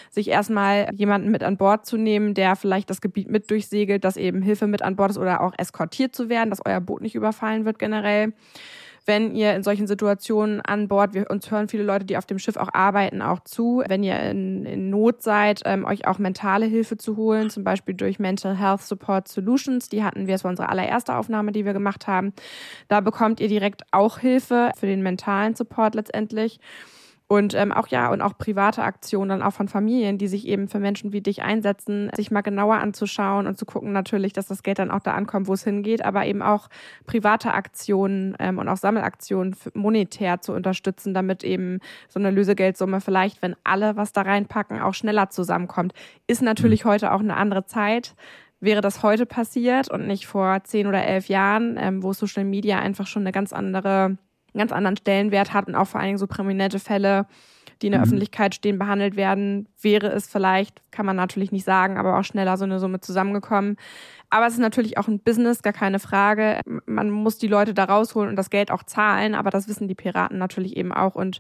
sich 0.10 0.30
erstmal 0.30 0.90
jemanden 0.94 1.32
mit 1.32 1.44
an 1.44 1.58
Bord 1.58 1.86
zu 1.86 1.98
nehmen, 1.98 2.34
der 2.34 2.56
vielleicht 2.56 2.90
das 2.90 3.02
Gebiet 3.02 3.30
mit 3.30 3.50
durchsegelt, 3.50 4.04
dass 4.04 4.18
eben 4.18 4.42
Hilfe 4.42 4.68
mit 4.68 4.82
an 4.82 4.96
Bord 4.96 5.12
ist 5.12 5.18
oder 5.18 5.42
auch 5.42 5.54
eskortiert 5.58 6.16
zu 6.16 6.30
werden, 6.30 6.50
dass 6.50 6.66
euer 6.66 6.82
Boot 6.82 7.02
nicht 7.02 7.16
überfallen 7.16 7.66
wird 7.66 7.80
generell 7.80 8.34
wenn 9.06 9.36
ihr 9.36 9.54
in 9.54 9.64
solchen 9.64 9.88
Situationen 9.88 10.62
an 10.62 10.88
Bord, 10.88 11.14
wir 11.14 11.30
uns 11.30 11.52
hören 11.52 11.68
viele 11.68 11.84
Leute, 11.84 12.06
die 12.06 12.18
auf 12.18 12.26
dem 12.26 12.40
Schiff 12.40 12.56
auch 12.56 12.70
arbeiten, 12.74 13.22
auch 13.22 13.42
zu, 13.42 13.84
wenn 13.88 14.04
ihr 14.04 14.18
in, 14.20 14.66
in 14.66 14.90
Not 14.90 15.22
seid, 15.22 15.62
ähm, 15.66 15.86
euch 15.86 16.08
auch 16.08 16.20
mentale 16.20 16.66
Hilfe 16.66 16.98
zu 16.98 17.18
holen, 17.18 17.50
zum 17.50 17.64
Beispiel 17.64 17.96
durch 17.96 18.20
Mental 18.20 18.58
Health 18.58 18.82
Support 18.82 19.28
Solutions. 19.28 19.90
Die 19.90 20.04
hatten 20.04 20.28
wir, 20.28 20.36
es 20.36 20.44
war 20.44 20.52
unsere 20.52 20.70
allererste 20.70 21.16
Aufnahme, 21.16 21.52
die 21.52 21.66
wir 21.66 21.74
gemacht 21.74 22.08
haben. 22.08 22.34
Da 22.88 23.02
bekommt 23.02 23.40
ihr 23.40 23.48
direkt 23.48 23.84
auch 23.92 24.20
Hilfe 24.20 24.72
für 24.78 24.88
den 24.88 25.04
mentalen 25.04 25.56
Support 25.56 25.96
letztendlich. 25.96 26.60
Und 27.28 27.54
ähm, 27.56 27.72
auch 27.72 27.88
ja, 27.88 28.12
und 28.12 28.22
auch 28.22 28.38
private 28.38 28.84
Aktionen 28.84 29.30
dann 29.30 29.42
auch 29.42 29.54
von 29.54 29.68
Familien, 29.68 30.18
die 30.18 30.28
sich 30.28 30.48
eben 30.48 30.68
für 30.68 30.80
Menschen 30.80 31.14
wie 31.14 31.22
dich 31.22 31.42
einsetzen, 31.42 32.12
sich 32.16 32.32
mal 32.32 32.42
genauer 32.42 32.76
anzuschauen 32.76 33.48
und 33.48 33.58
zu 33.58 33.66
gucken 33.66 33.92
natürlich, 33.92 34.34
dass 34.34 34.48
das 34.48 34.62
Geld 34.62 34.78
dann 34.78 34.92
auch 34.92 35.00
da 35.00 35.14
ankommt, 35.14 35.48
wo 35.48 35.54
es 35.54 35.64
hingeht, 35.64 36.04
aber 36.06 36.26
eben 36.26 36.42
auch 36.42 36.68
private 37.08 37.54
Aktionen 37.54 38.36
ähm, 38.40 38.60
und 38.60 38.68
auch 38.68 38.78
Sammelaktionen 38.78 39.56
monetär 39.74 40.42
zu 40.42 40.54
unterstützen, 40.54 41.14
damit 41.14 41.44
eben 41.44 41.80
so 42.10 42.20
eine 42.20 42.30
Lösegeldsumme 42.30 43.02
vielleicht, 43.02 43.42
wenn 43.42 43.56
alle 43.64 43.96
was 43.96 44.12
da 44.12 44.22
reinpacken, 44.22 44.82
auch 44.82 44.94
schneller 44.94 45.30
zusammenkommt. 45.30 45.94
Ist 46.28 46.42
natürlich 46.42 46.84
mhm. 46.84 46.90
heute 46.90 47.14
auch 47.14 47.22
eine 47.22 47.38
andere 47.38 47.66
Zeit 47.66 48.16
wäre 48.64 48.80
das 48.80 49.04
heute 49.04 49.26
passiert 49.26 49.92
und 49.92 50.08
nicht 50.08 50.26
vor 50.26 50.64
zehn 50.64 50.88
oder 50.88 51.04
elf 51.04 51.28
Jahren, 51.28 51.76
ähm, 51.78 52.02
wo 52.02 52.14
Social 52.14 52.46
Media 52.46 52.80
einfach 52.80 53.08
schon 53.08 53.24
eine 53.24 53.34
ganz 53.34 53.52
andere 53.52 54.18
einen 54.54 54.60
ganz 54.60 54.72
anderen 54.72 54.98
Stellenwert 54.98 55.54
hat 55.54 55.68
und 55.68 55.76
auch 55.76 55.88
vor 55.88 56.00
allen 56.00 56.10
Dingen 56.10 56.18
so 56.18 56.28
prominente 56.28 56.80
Fälle, 56.80 57.26
die 57.82 57.88
in 57.88 57.92
der 57.92 58.00
mhm. 58.00 58.06
Öffentlichkeit 58.06 58.56
stehen, 58.56 58.80
behandelt 58.80 59.16
werden, 59.16 59.68
wäre 59.82 60.08
es 60.08 60.28
vielleicht, 60.28 60.82
kann 60.92 61.06
man 61.06 61.16
natürlich 61.16 61.52
nicht 61.52 61.66
sagen, 61.66 61.98
aber 61.98 62.18
auch 62.18 62.24
schneller 62.24 62.58
so 62.58 62.64
eine 62.64 62.80
Summe 62.80 63.00
zusammengekommen. 63.02 63.78
Aber 64.34 64.48
es 64.48 64.54
ist 64.54 64.60
natürlich 64.60 64.98
auch 64.98 65.08
ein 65.08 65.20
Business, 65.20 65.62
gar 65.62 65.74
keine 65.74 66.00
Frage. 66.00 66.62
Man 66.88 67.12
muss 67.12 67.38
die 67.38 67.48
Leute 67.48 67.76
da 67.76 67.84
rausholen 67.84 68.32
und 68.32 68.36
das 68.36 68.50
Geld 68.50 68.72
auch 68.72 68.82
zahlen, 68.82 69.36
aber 69.36 69.52
das 69.52 69.68
wissen 69.68 69.88
die 69.88 69.94
Piraten 69.94 70.40
natürlich 70.40 70.76
eben 70.76 70.92
auch. 70.92 71.14
Und 71.14 71.40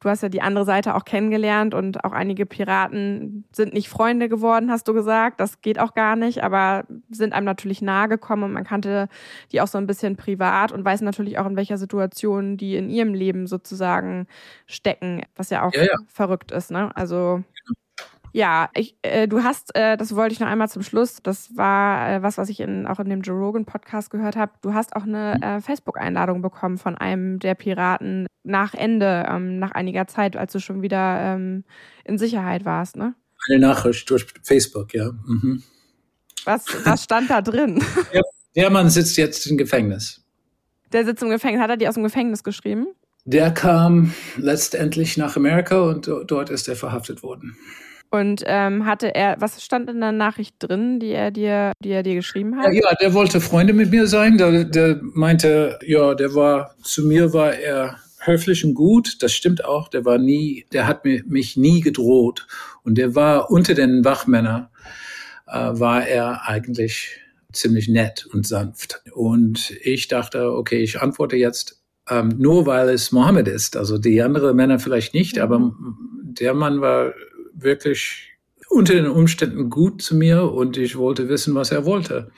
du 0.00 0.08
hast 0.08 0.22
ja 0.22 0.30
die 0.30 0.40
andere 0.40 0.64
Seite 0.64 0.94
auch 0.94 1.04
kennengelernt 1.04 1.74
und 1.74 2.02
auch 2.02 2.12
einige 2.12 2.46
Piraten 2.46 3.44
sind 3.52 3.74
nicht 3.74 3.90
Freunde 3.90 4.30
geworden, 4.30 4.70
hast 4.70 4.88
du 4.88 4.94
gesagt. 4.94 5.38
Das 5.38 5.60
geht 5.60 5.78
auch 5.78 5.92
gar 5.92 6.16
nicht, 6.16 6.42
aber 6.42 6.84
sind 7.10 7.34
einem 7.34 7.44
natürlich 7.44 7.82
nahe 7.82 8.08
gekommen 8.08 8.44
und 8.44 8.52
man 8.52 8.64
kannte 8.64 9.10
die 9.52 9.60
auch 9.60 9.68
so 9.68 9.76
ein 9.76 9.86
bisschen 9.86 10.16
privat 10.16 10.72
und 10.72 10.82
weiß 10.82 11.02
natürlich 11.02 11.38
auch, 11.38 11.46
in 11.46 11.56
welcher 11.56 11.76
Situation 11.76 12.56
die 12.56 12.74
in 12.74 12.88
ihrem 12.88 13.12
Leben 13.12 13.48
sozusagen 13.48 14.26
stecken, 14.64 15.24
was 15.36 15.50
ja 15.50 15.62
auch 15.62 15.74
ja, 15.74 15.82
ja. 15.82 15.96
verrückt 16.06 16.52
ist. 16.52 16.70
Ne? 16.70 16.90
Also 16.96 17.44
ja, 18.32 18.70
ich, 18.74 18.96
äh, 19.02 19.26
du 19.26 19.42
hast, 19.42 19.74
äh, 19.74 19.96
das 19.96 20.14
wollte 20.14 20.32
ich 20.32 20.40
noch 20.40 20.46
einmal 20.46 20.68
zum 20.68 20.82
Schluss, 20.82 21.18
das 21.22 21.56
war 21.56 22.10
äh, 22.10 22.22
was, 22.22 22.38
was 22.38 22.48
ich 22.48 22.60
in, 22.60 22.86
auch 22.86 23.00
in 23.00 23.08
dem 23.08 23.22
Joe 23.22 23.36
Rogan 23.36 23.64
Podcast 23.64 24.10
gehört 24.10 24.36
habe. 24.36 24.52
Du 24.62 24.74
hast 24.74 24.94
auch 24.94 25.02
eine 25.02 25.36
mhm. 25.36 25.42
äh, 25.42 25.60
Facebook-Einladung 25.60 26.42
bekommen 26.42 26.78
von 26.78 26.96
einem 26.96 27.38
der 27.38 27.54
Piraten 27.54 28.26
nach 28.42 28.74
Ende, 28.74 29.26
ähm, 29.28 29.58
nach 29.58 29.72
einiger 29.72 30.06
Zeit, 30.06 30.36
als 30.36 30.52
du 30.52 30.60
schon 30.60 30.82
wieder 30.82 31.20
ähm, 31.20 31.64
in 32.04 32.18
Sicherheit 32.18 32.64
warst, 32.64 32.96
ne? 32.96 33.14
Eine 33.48 33.60
Nachricht 33.60 34.08
durch 34.10 34.26
Facebook, 34.42 34.94
ja. 34.94 35.10
Mhm. 35.26 35.62
Was, 36.44 36.64
was 36.84 37.04
stand 37.04 37.30
da 37.30 37.42
drin? 37.42 37.82
Ja, 38.12 38.22
der 38.56 38.70
Mann 38.70 38.90
sitzt 38.90 39.16
jetzt 39.16 39.46
im 39.46 39.56
Gefängnis. 39.56 40.24
Der 40.92 41.04
sitzt 41.04 41.22
im 41.22 41.30
Gefängnis. 41.30 41.62
Hat 41.62 41.70
er 41.70 41.76
die 41.76 41.88
aus 41.88 41.94
dem 41.94 42.02
Gefängnis 42.02 42.42
geschrieben? 42.42 42.88
Der 43.24 43.52
kam 43.52 44.12
letztendlich 44.36 45.16
nach 45.16 45.36
Amerika 45.36 45.82
und 45.82 46.10
dort 46.26 46.50
ist 46.50 46.68
er 46.68 46.76
verhaftet 46.76 47.22
worden. 47.22 47.56
Und 48.10 48.42
ähm, 48.44 48.86
hatte 48.86 49.14
er, 49.14 49.36
was 49.38 49.62
stand 49.62 49.88
in 49.88 50.00
der 50.00 50.10
Nachricht 50.10 50.56
drin, 50.58 50.98
die 50.98 51.12
er 51.12 51.30
dir, 51.30 51.72
die 51.82 51.90
er 51.90 52.02
dir 52.02 52.16
geschrieben 52.16 52.56
hat? 52.56 52.66
Ja, 52.66 52.72
ja 52.72 52.94
der 53.00 53.14
wollte 53.14 53.40
Freunde 53.40 53.72
mit 53.72 53.90
mir 53.92 54.08
sein. 54.08 54.36
Der, 54.36 54.64
der 54.64 54.98
meinte, 55.00 55.78
ja, 55.86 56.14
der 56.14 56.34
war, 56.34 56.74
zu 56.82 57.06
mir 57.06 57.32
war 57.32 57.54
er 57.54 57.98
höflich 58.18 58.64
und 58.64 58.74
gut. 58.74 59.22
Das 59.22 59.32
stimmt 59.32 59.64
auch. 59.64 59.88
Der 59.88 60.04
war 60.04 60.18
nie, 60.18 60.66
der 60.72 60.88
hat 60.88 61.04
mir, 61.04 61.22
mich 61.26 61.56
nie 61.56 61.80
gedroht. 61.80 62.48
Und 62.82 62.98
der 62.98 63.14
war 63.14 63.48
unter 63.50 63.74
den 63.74 64.04
Wachmännern, 64.04 64.68
äh, 65.46 65.52
war 65.52 66.04
er 66.06 66.48
eigentlich 66.48 67.20
ziemlich 67.52 67.88
nett 67.88 68.26
und 68.32 68.44
sanft. 68.44 69.02
Und 69.14 69.72
ich 69.82 70.08
dachte, 70.08 70.52
okay, 70.52 70.78
ich 70.82 71.00
antworte 71.00 71.36
jetzt 71.36 71.80
ähm, 72.08 72.34
nur 72.38 72.66
weil 72.66 72.88
es 72.88 73.12
Mohammed 73.12 73.46
ist. 73.48 73.76
Also 73.76 73.96
die 73.98 74.20
anderen 74.20 74.56
Männer 74.56 74.78
vielleicht 74.78 75.14
nicht, 75.14 75.36
mhm. 75.36 75.42
aber 75.42 75.74
der 76.22 76.54
Mann 76.54 76.80
war 76.80 77.12
wirklich 77.62 78.30
unter 78.68 78.94
den 78.94 79.06
Umständen 79.06 79.68
gut 79.68 80.02
zu 80.02 80.14
mir 80.14 80.44
und 80.52 80.76
ich 80.76 80.96
wollte 80.96 81.28
wissen, 81.28 81.54
was 81.54 81.72
er 81.72 81.84
wollte. 81.84 82.30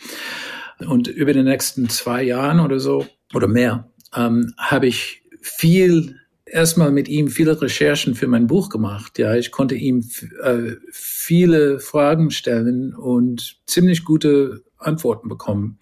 Und 0.87 1.09
über 1.09 1.33
die 1.33 1.43
nächsten 1.43 1.89
zwei 1.89 2.23
Jahren 2.23 2.61
oder 2.61 2.81
so 2.81 3.07
oder 3.35 3.47
mehr 3.47 3.91
ähm, 4.15 4.55
habe 4.59 4.87
ich 4.87 5.23
viel 5.41 6.17
erstmal 6.47 6.93
mit 6.93 7.09
ihm 7.09 7.29
viele 7.29 7.61
Recherchen 7.61 8.15
für 8.15 8.27
mein 8.27 8.47
Buch 8.47 8.69
gemacht. 8.69 9.19
Ja, 9.19 9.35
ich 9.35 9.51
konnte 9.51 9.75
ihm 9.75 10.05
äh, 10.43 10.73
viele 10.91 11.81
Fragen 11.81 12.31
stellen 12.31 12.95
und 12.95 13.61
ziemlich 13.67 14.05
gute 14.05 14.63
Antworten 14.79 15.29
bekommen. 15.29 15.79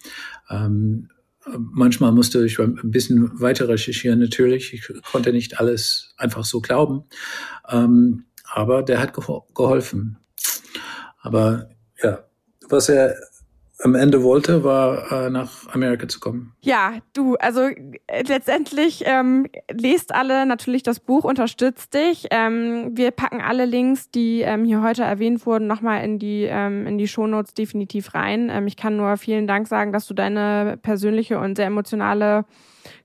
Ähm, 0.49 1.09
manchmal 1.57 2.11
musste 2.11 2.45
ich 2.45 2.59
ein 2.59 2.77
bisschen 2.83 3.39
weiter 3.39 3.67
recherchieren 3.67 4.19
natürlich. 4.19 4.73
Ich 4.73 4.91
konnte 5.11 5.33
nicht 5.33 5.59
alles 5.59 6.13
einfach 6.17 6.45
so 6.45 6.61
glauben. 6.61 7.03
Ähm, 7.69 8.25
aber 8.53 8.83
der 8.83 8.99
hat 8.99 9.13
geholfen. 9.13 10.17
Aber 11.21 11.69
ja, 12.01 12.19
was 12.69 12.89
er 12.89 13.15
am 13.83 13.95
Ende 13.95 14.23
wollte, 14.23 14.63
war 14.63 15.11
äh, 15.11 15.29
nach 15.29 15.67
Amerika 15.73 16.07
zu 16.07 16.19
kommen. 16.19 16.53
Ja, 16.61 16.93
du, 17.13 17.35
also 17.35 17.61
äh, 17.61 18.23
letztendlich 18.27 19.03
ähm, 19.05 19.47
lest 19.71 20.13
alle 20.13 20.45
natürlich 20.45 20.83
das 20.83 20.99
Buch, 20.99 21.23
unterstützt 21.23 21.93
dich. 21.93 22.27
Ähm, 22.31 22.91
wir 22.93 23.11
packen 23.11 23.41
alle 23.41 23.65
Links, 23.65 24.11
die 24.11 24.41
ähm, 24.41 24.65
hier 24.65 24.83
heute 24.83 25.03
erwähnt 25.03 25.45
wurden, 25.45 25.67
nochmal 25.67 26.03
in 26.03 26.19
die 26.19 26.43
ähm, 26.43 26.85
in 26.85 26.97
die 26.97 27.07
Shownotes 27.07 27.53
definitiv 27.53 28.13
rein. 28.13 28.49
Ähm, 28.51 28.67
ich 28.67 28.77
kann 28.77 28.97
nur 28.97 29.17
vielen 29.17 29.47
Dank 29.47 29.67
sagen, 29.67 29.91
dass 29.91 30.07
du 30.07 30.13
deine 30.13 30.77
persönliche 30.81 31.39
und 31.39 31.55
sehr 31.55 31.67
emotionale 31.67 32.45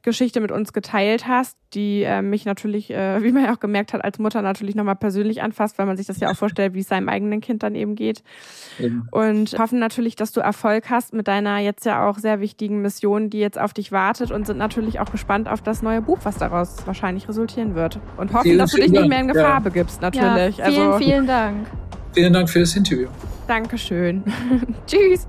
Geschichte 0.02 0.40
mit 0.40 0.52
uns 0.52 0.72
geteilt 0.72 1.26
hast, 1.26 1.56
die 1.74 2.02
äh, 2.02 2.22
mich 2.22 2.44
natürlich, 2.44 2.90
äh, 2.90 3.22
wie 3.22 3.32
man 3.32 3.44
ja 3.44 3.54
auch 3.54 3.60
gemerkt 3.60 3.92
hat, 3.92 4.04
als 4.04 4.18
Mutter 4.18 4.42
natürlich 4.42 4.74
nochmal 4.74 4.96
persönlich 4.96 5.42
anfasst, 5.42 5.78
weil 5.78 5.86
man 5.86 5.96
sich 5.96 6.06
das 6.06 6.20
ja 6.20 6.30
auch 6.30 6.36
vorstellt, 6.36 6.74
wie 6.74 6.80
es 6.80 6.88
seinem 6.88 7.08
eigenen 7.08 7.40
Kind 7.40 7.62
dann 7.62 7.74
eben 7.74 7.94
geht. 7.94 8.22
Eben. 8.78 9.08
Und 9.10 9.58
hoffen 9.58 9.78
natürlich, 9.78 10.16
dass 10.16 10.32
du 10.32 10.40
Erfolg 10.40 10.90
hast 10.90 11.12
mit 11.12 11.28
deiner 11.28 11.58
jetzt 11.58 11.84
ja 11.84 12.08
auch 12.08 12.18
sehr 12.18 12.40
wichtigen 12.40 12.82
Mission, 12.82 13.30
die 13.30 13.38
jetzt 13.38 13.58
auf 13.58 13.74
dich 13.74 13.92
wartet 13.92 14.30
und 14.30 14.46
sind 14.46 14.58
natürlich 14.58 15.00
auch 15.00 15.10
gespannt 15.10 15.48
auf 15.48 15.60
das 15.60 15.82
neue 15.82 16.02
Buch, 16.02 16.18
was 16.22 16.38
daraus 16.38 16.86
wahrscheinlich 16.86 17.28
resultieren 17.28 17.74
wird. 17.74 18.00
Und 18.16 18.32
hoffen, 18.32 18.42
vielen, 18.42 18.58
dass 18.58 18.72
du 18.72 18.78
dich 18.78 18.90
nicht 18.90 19.08
mehr 19.08 19.20
in 19.20 19.28
Gefahr 19.28 19.54
ja. 19.54 19.58
begibst, 19.60 20.00
natürlich. 20.00 20.58
Ja, 20.58 20.66
vielen, 20.66 20.86
also, 20.86 20.98
vielen 20.98 21.26
Dank. 21.26 21.66
Vielen 22.14 22.32
Dank 22.32 22.48
für 22.48 22.60
das 22.60 22.74
Interview. 22.76 23.08
Dankeschön. 23.46 24.22
Tschüss. 24.86 25.26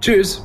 Tschüss. 0.00 0.44